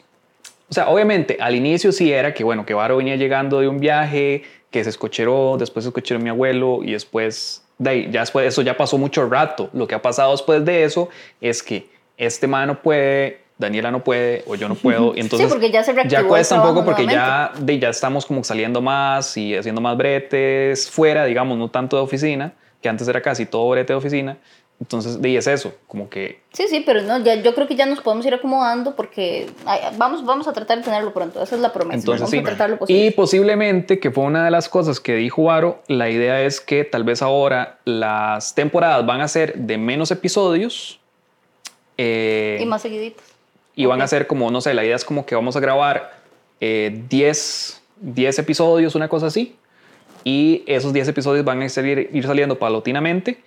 o 0.69 0.73
sea, 0.73 0.87
obviamente 0.89 1.37
al 1.41 1.53
inicio 1.55 1.91
sí 1.91 2.13
era 2.13 2.33
que, 2.33 2.45
bueno, 2.45 2.65
que 2.65 2.73
Varo 2.73 2.95
venía 2.97 3.17
llegando 3.17 3.59
de 3.59 3.67
un 3.67 3.79
viaje, 3.81 4.43
que 4.69 4.81
se 4.85 4.89
escocheró, 4.89 5.57
después 5.59 5.83
se 5.83 5.89
escocheró 5.89 6.17
mi 6.21 6.29
abuelo 6.29 6.79
y 6.81 6.93
después, 6.93 7.61
de 7.77 7.89
ahí, 7.89 8.09
ya 8.09 8.21
después, 8.21 8.47
eso 8.47 8.61
ya 8.61 8.77
pasó 8.77 8.97
mucho 8.97 9.27
rato. 9.27 9.69
Lo 9.73 9.85
que 9.87 9.95
ha 9.95 10.01
pasado 10.01 10.31
después 10.31 10.63
de 10.63 10.85
eso 10.85 11.09
es 11.41 11.61
que 11.61 11.89
este 12.17 12.47
man 12.47 12.67
no 12.67 12.81
puede, 12.81 13.40
Daniela 13.61 13.91
no 13.91 14.03
puede 14.03 14.43
o 14.47 14.55
yo 14.55 14.67
no 14.67 14.75
puedo. 14.75 15.13
Y 15.15 15.21
entonces 15.21 15.47
porque 15.47 15.71
ya 15.71 15.83
se 15.83 15.95
ya 16.07 16.23
cuesta 16.25 16.55
un 16.55 16.67
poco 16.67 16.83
porque 16.83 17.05
ya, 17.07 17.53
de, 17.57 17.79
ya 17.79 17.89
estamos 17.89 18.25
como 18.25 18.43
saliendo 18.43 18.81
más 18.81 19.37
y 19.37 19.55
haciendo 19.55 19.79
más 19.79 19.95
bretes 19.95 20.89
fuera, 20.89 21.23
digamos, 21.25 21.57
no 21.57 21.69
tanto 21.69 21.95
de 21.95 22.03
oficina, 22.03 22.53
que 22.81 22.89
antes 22.89 23.07
era 23.07 23.21
casi 23.21 23.45
todo 23.45 23.69
brete 23.69 23.93
de 23.93 23.97
oficina. 23.97 24.37
Entonces, 24.79 25.21
de, 25.21 25.37
es 25.37 25.45
eso, 25.45 25.75
como 25.85 26.09
que 26.09 26.41
Sí, 26.53 26.65
sí, 26.67 26.81
pero 26.83 27.03
no, 27.03 27.19
ya, 27.19 27.35
yo 27.35 27.53
creo 27.53 27.67
que 27.67 27.75
ya 27.75 27.85
nos 27.85 28.01
podemos 28.01 28.25
ir 28.25 28.33
acomodando 28.33 28.95
porque 28.95 29.45
ay, 29.67 29.79
vamos, 29.95 30.25
vamos 30.25 30.47
a 30.47 30.53
tratar 30.53 30.79
de 30.79 30.83
tenerlo 30.83 31.13
pronto. 31.13 31.41
Esa 31.43 31.53
es 31.55 31.61
la 31.61 31.71
promesa. 31.71 31.99
Entonces 31.99 32.21
vamos 32.21 32.31
sí. 32.31 32.39
a 32.39 32.43
tratar 32.43 32.69
lo 32.71 32.79
posible. 32.79 33.05
Y 33.05 33.11
posiblemente, 33.11 33.99
que 33.99 34.09
fue 34.09 34.23
una 34.23 34.43
de 34.43 34.49
las 34.49 34.67
cosas 34.69 34.99
que 34.99 35.13
dijo 35.15 35.43
Varo, 35.43 35.83
la 35.87 36.09
idea 36.09 36.41
es 36.41 36.59
que 36.59 36.83
tal 36.83 37.03
vez 37.03 37.21
ahora 37.21 37.77
las 37.85 38.55
temporadas 38.55 39.05
van 39.05 39.21
a 39.21 39.27
ser 39.27 39.53
de 39.53 39.77
menos 39.77 40.09
episodios. 40.09 40.99
eh, 41.97 42.57
Y 42.59 42.65
más 42.65 42.81
seguiditos. 42.81 43.23
Y 43.75 43.85
van 43.85 44.01
a 44.01 44.07
ser 44.07 44.27
como, 44.27 44.51
no 44.51 44.61
sé, 44.61 44.73
la 44.73 44.83
idea 44.83 44.95
es 44.95 45.05
como 45.05 45.25
que 45.25 45.35
vamos 45.35 45.55
a 45.55 45.59
grabar 45.59 46.13
eh, 46.59 47.03
10, 47.09 47.81
10 48.01 48.39
episodios, 48.39 48.95
una 48.95 49.07
cosa 49.07 49.27
así. 49.27 49.55
Y 50.23 50.63
esos 50.67 50.93
10 50.93 51.07
episodios 51.07 51.43
van 51.45 51.61
a 51.63 51.69
salir, 51.69 52.09
ir 52.13 52.25
saliendo 52.25 52.59
paulatinamente. 52.59 53.39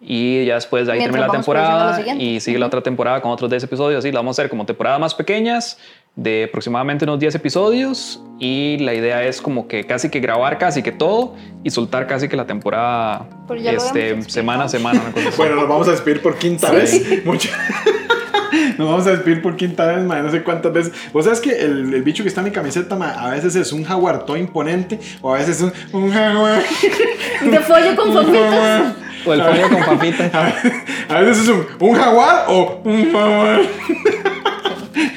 Y 0.00 0.44
ya 0.44 0.56
después 0.56 0.86
de 0.86 0.92
ahí 0.92 0.98
Mientras 0.98 1.14
termina 1.14 1.26
la 1.28 1.32
temporada 1.32 2.14
y 2.16 2.38
sigue 2.40 2.58
la 2.58 2.66
otra 2.66 2.82
temporada 2.82 3.22
con 3.22 3.30
otros 3.30 3.48
10 3.48 3.64
episodios. 3.64 4.00
Así 4.00 4.12
la 4.12 4.18
vamos 4.18 4.38
a 4.38 4.42
hacer 4.42 4.50
como 4.50 4.66
temporadas 4.66 5.00
más 5.00 5.14
pequeñas 5.14 5.78
de 6.16 6.44
aproximadamente 6.48 7.04
unos 7.04 7.18
10 7.18 7.34
episodios. 7.36 8.20
Y 8.38 8.76
la 8.78 8.92
idea 8.92 9.24
es 9.24 9.40
como 9.40 9.68
que 9.68 9.84
casi 9.84 10.10
que 10.10 10.20
grabar 10.20 10.58
casi 10.58 10.82
que 10.82 10.92
todo 10.92 11.34
y 11.64 11.70
soltar 11.70 12.06
casi 12.06 12.28
que 12.28 12.36
la 12.36 12.46
temporada 12.46 13.26
este, 13.64 14.20
semana 14.22 14.64
a 14.64 14.68
semana. 14.68 15.02
Bueno, 15.36 15.56
nos 15.56 15.68
vamos 15.68 15.88
a 15.88 15.92
despedir 15.92 16.20
por 16.20 16.36
quinta 16.36 16.68
Sí. 16.68 16.74
vez. 16.74 17.24
Mucho. 17.24 17.48
Nos 18.78 18.88
vamos 18.88 19.06
a 19.06 19.10
despedir 19.10 19.42
por 19.42 19.56
quinta 19.56 19.86
vez, 19.86 20.04
ma, 20.04 20.20
no 20.20 20.30
sé 20.30 20.42
cuántas 20.42 20.72
veces. 20.72 20.92
Vos 21.12 21.24
sabes 21.24 21.40
que 21.40 21.50
el, 21.50 21.92
el 21.94 22.02
bicho 22.02 22.22
que 22.22 22.28
está 22.28 22.40
en 22.40 22.46
mi 22.46 22.50
camiseta, 22.50 22.96
ma, 22.96 23.10
a 23.10 23.30
veces 23.30 23.54
es 23.56 23.72
un 23.72 23.84
jaguar 23.84 24.24
todo 24.24 24.36
imponente 24.36 24.98
o 25.20 25.34
a 25.34 25.38
veces 25.38 25.56
es 25.56 25.62
un, 25.62 25.72
un 25.92 26.12
jaguar. 26.12 26.62
De 27.42 27.60
follo 27.60 27.96
con 27.96 28.14
papitas. 28.14 28.94
o 29.26 29.32
el 29.32 29.42
pollo 29.42 29.68
con 29.70 29.84
papitas. 29.84 30.34
A 30.34 30.42
veces, 30.44 30.72
a 31.08 31.20
veces 31.20 31.42
es 31.44 31.48
un, 31.48 31.66
un 31.80 31.94
jaguar 31.94 32.44
o 32.48 32.80
un 32.84 33.12
jaguar. 33.12 33.60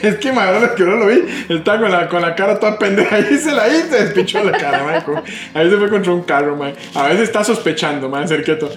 Es 0.02 0.16
que 0.16 0.32
ma, 0.32 0.46
ahora 0.48 0.74
que 0.76 0.84
no 0.84 0.96
lo 0.96 1.08
vi, 1.08 1.24
estaba 1.50 1.80
con 1.82 1.92
la, 1.92 2.08
con 2.10 2.22
la 2.22 2.36
cara 2.36 2.60
toda 2.60 2.78
pendeja 2.80 3.20
y 3.20 3.38
se 3.38 3.52
la 3.52 3.68
hizo, 3.68 3.88
se 3.90 4.06
despichó 4.06 4.44
la 4.44 4.52
cara, 4.52 4.84
ma, 4.84 5.04
como- 5.04 5.22
Ahí 5.54 5.70
se 5.70 5.78
fue 5.78 5.90
contra 5.90 6.14
un 6.14 6.22
carro, 6.24 6.56
ma. 6.56 6.72
A 6.96 7.04
veces 7.08 7.22
está 7.22 7.44
sospechando, 7.44 8.10
ma, 8.10 8.26
ser 8.28 8.44
quieto. 8.44 8.70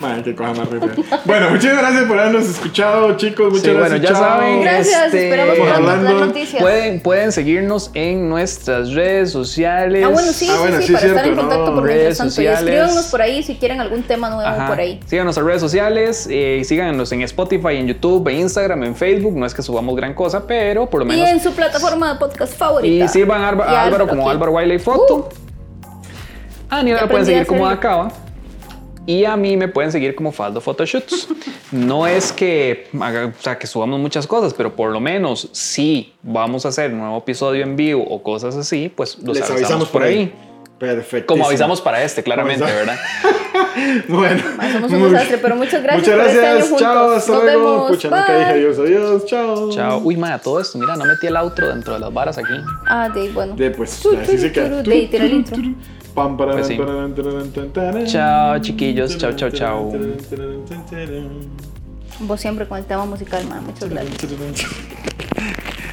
Ma, 0.00 0.20
qué 0.22 0.34
cosa 0.34 0.52
más 0.54 0.68
rica. 0.68 0.88
Bueno, 1.24 1.50
muchas 1.50 1.78
gracias 1.78 2.04
por 2.04 2.18
habernos 2.18 2.48
escuchado, 2.48 3.16
chicos. 3.16 3.50
Muchas 3.52 3.62
Sí, 3.66 3.70
bueno, 3.70 3.88
gracias. 3.88 4.02
ya 4.02 4.08
chao. 4.18 4.22
saben, 4.40 4.60
Gracias, 4.62 5.04
Este, 5.06 5.24
esperamos 5.24 5.54
pronto 5.54 5.74
hablando- 5.74 6.04
dar 6.18 6.26
noticias. 6.28 6.62
Pueden, 6.62 7.00
pueden 7.00 7.32
seguirnos 7.32 7.90
en 7.94 8.28
nuestras 8.28 8.92
redes 8.92 9.30
sociales. 9.30 10.04
Ah, 10.04 10.08
bueno, 10.08 10.32
sí, 10.32 10.48
Ah, 10.50 10.54
sí, 10.54 10.58
bueno, 10.60 10.76
sí, 10.78 10.86
sí, 10.88 10.92
para 10.92 11.06
estar 11.06 11.18
en 11.18 11.24
cierto, 11.24 11.40
contacto 11.40 11.66
¿no? 11.70 11.74
por 11.76 11.84
Redes 11.84 12.18
tanto. 12.18 12.32
Y 12.32 12.34
sociales. 12.34 12.60
escríbanos 12.62 13.06
por 13.06 13.22
ahí 13.22 13.42
si 13.42 13.54
quieren 13.56 13.80
algún 13.80 14.02
tema 14.02 14.28
nuevo 14.30 14.48
Ajá. 14.48 14.66
por 14.66 14.80
ahí. 14.80 14.98
Sigan 15.06 15.24
nuestras 15.24 15.46
redes 15.46 15.60
sociales, 15.60 16.26
eh, 16.30 16.62
síganos 16.64 17.12
en 17.12 17.22
Spotify, 17.22 17.76
en 17.76 17.86
YouTube, 17.88 18.26
en 18.28 18.38
Instagram, 18.40 18.82
en 18.82 18.96
Facebook. 18.96 19.36
No 19.36 19.46
es 19.46 19.54
que 19.54 19.62
subamos 19.62 19.94
gran 20.02 20.14
cosa, 20.14 20.46
pero 20.46 20.86
por 20.86 21.00
lo 21.04 21.06
Y 21.12 21.16
menos. 21.16 21.28
en 21.30 21.40
su 21.40 21.52
plataforma 21.52 22.12
de 22.12 22.18
podcast 22.18 22.54
favorita. 22.56 23.04
Y 23.04 23.08
sirvan 23.08 23.42
a, 23.42 23.48
Álvaro- 23.50 23.70
Y 23.72 23.74
a 23.74 23.82
Álvaro 23.84 24.08
como. 24.08 24.24
Uh. 24.26 24.28
Álvaro 24.30 24.52
Wiley 24.52 24.78
Foto. 24.78 25.28
A 26.68 26.76
Daniela 26.76 27.00
Ya 27.00 27.04
la 27.06 27.10
pueden 27.10 27.22
a 27.22 27.26
seguir 27.26 27.46
como. 27.46 27.68
Acaba. 27.68 28.10
Y 29.04 29.24
a 29.24 29.36
mí 29.36 29.56
me 29.56 29.66
pueden 29.68 29.90
seguir 29.90 30.14
como 30.14 30.30
Faldo 30.32 30.60
Photoshoots. 30.60 31.28
No 31.72 32.06
es 32.06 32.32
que, 32.32 32.88
haga- 33.00 33.32
o 33.38 33.42
sea, 33.42 33.58
que 33.58 33.66
subamos 33.66 33.98
muchas 33.98 34.26
cosas, 34.26 34.52
pero 34.52 34.76
por 34.76 34.90
lo 34.90 35.00
menos 35.00 35.48
si 35.52 36.12
vamos 36.22 36.66
a 36.66 36.68
hacer 36.68 36.92
un 36.92 36.98
nuevo 36.98 37.16
episodio 37.16 37.62
en 37.62 37.76
vivo 37.76 38.04
o 38.06 38.22
cosas 38.22 38.54
así, 38.56 38.92
pues 38.94 39.16
los 39.20 39.38
Les 39.38 39.50
avisamos, 39.50 39.88
por 39.88 40.02
ahí. 40.02 40.30
Perfecto. 40.78 41.32
Como 41.32 41.46
avisamos 41.46 41.80
para 41.80 42.02
este, 42.04 42.22
claramente, 42.22 42.62
¿verdad? 42.66 42.96
Bueno. 44.08 44.42
Somos 44.72 44.92
un 44.92 45.12
desastre, 45.12 45.38
pero 45.38 45.56
muchas 45.56 45.82
gracias 45.82 46.06
Muchas 46.08 46.18
por 46.18 46.26
este 46.28 46.40
gracias. 46.40 46.68
año 46.70 46.78
Chao, 46.78 46.94
juntos. 47.04 47.16
hasta 47.18 47.32
Nos 47.32 47.42
luego. 47.44 47.86
Pucha, 47.88 48.08
nunca 48.10 48.38
dije 48.38 48.50
adiós. 48.50 48.78
Adiós. 48.78 49.24
Chao. 49.26 49.70
Chao. 49.70 49.98
Uy, 50.04 50.16
ma, 50.16 50.38
todo 50.38 50.60
esto, 50.60 50.78
mira, 50.78 50.96
no 50.96 51.04
metí 51.04 51.26
el 51.26 51.36
outro 51.36 51.68
dentro 51.68 51.94
de 51.94 52.00
las 52.00 52.12
varas 52.12 52.38
aquí. 52.38 52.54
Ah, 52.86 53.08
de 53.08 53.30
bueno. 53.30 53.54
De 53.56 53.70
pues, 53.70 54.00
Tu, 54.00 54.16
así 54.16 54.38
se 54.38 54.48
tu, 54.48 54.54
queda. 54.54 54.82
de, 54.82 55.06
tira 55.06 55.24
el 55.24 55.32
intro. 55.32 55.56
Pam, 56.14 56.36
pararam, 56.36 56.58
Pues 56.60 56.66
sí. 56.66 58.12
Chao, 58.12 58.58
chiquillos. 58.60 59.16
Chao, 59.18 59.32
chao, 59.32 59.50
chao. 59.50 59.92
Vos 62.20 62.40
siempre 62.40 62.66
con 62.66 62.78
el 62.78 62.84
tema 62.84 63.04
musical, 63.06 63.46
man. 63.48 63.64
Muchas 63.64 63.88
gracias. 63.88 64.16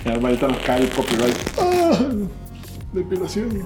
Ahora 0.05 0.19
ahorita 0.27 0.47
nos 0.47 0.57
cae 0.57 0.81
el 0.81 0.89
copyright. 0.89 1.35
Ah, 1.57 1.97
depilación. 2.93 3.63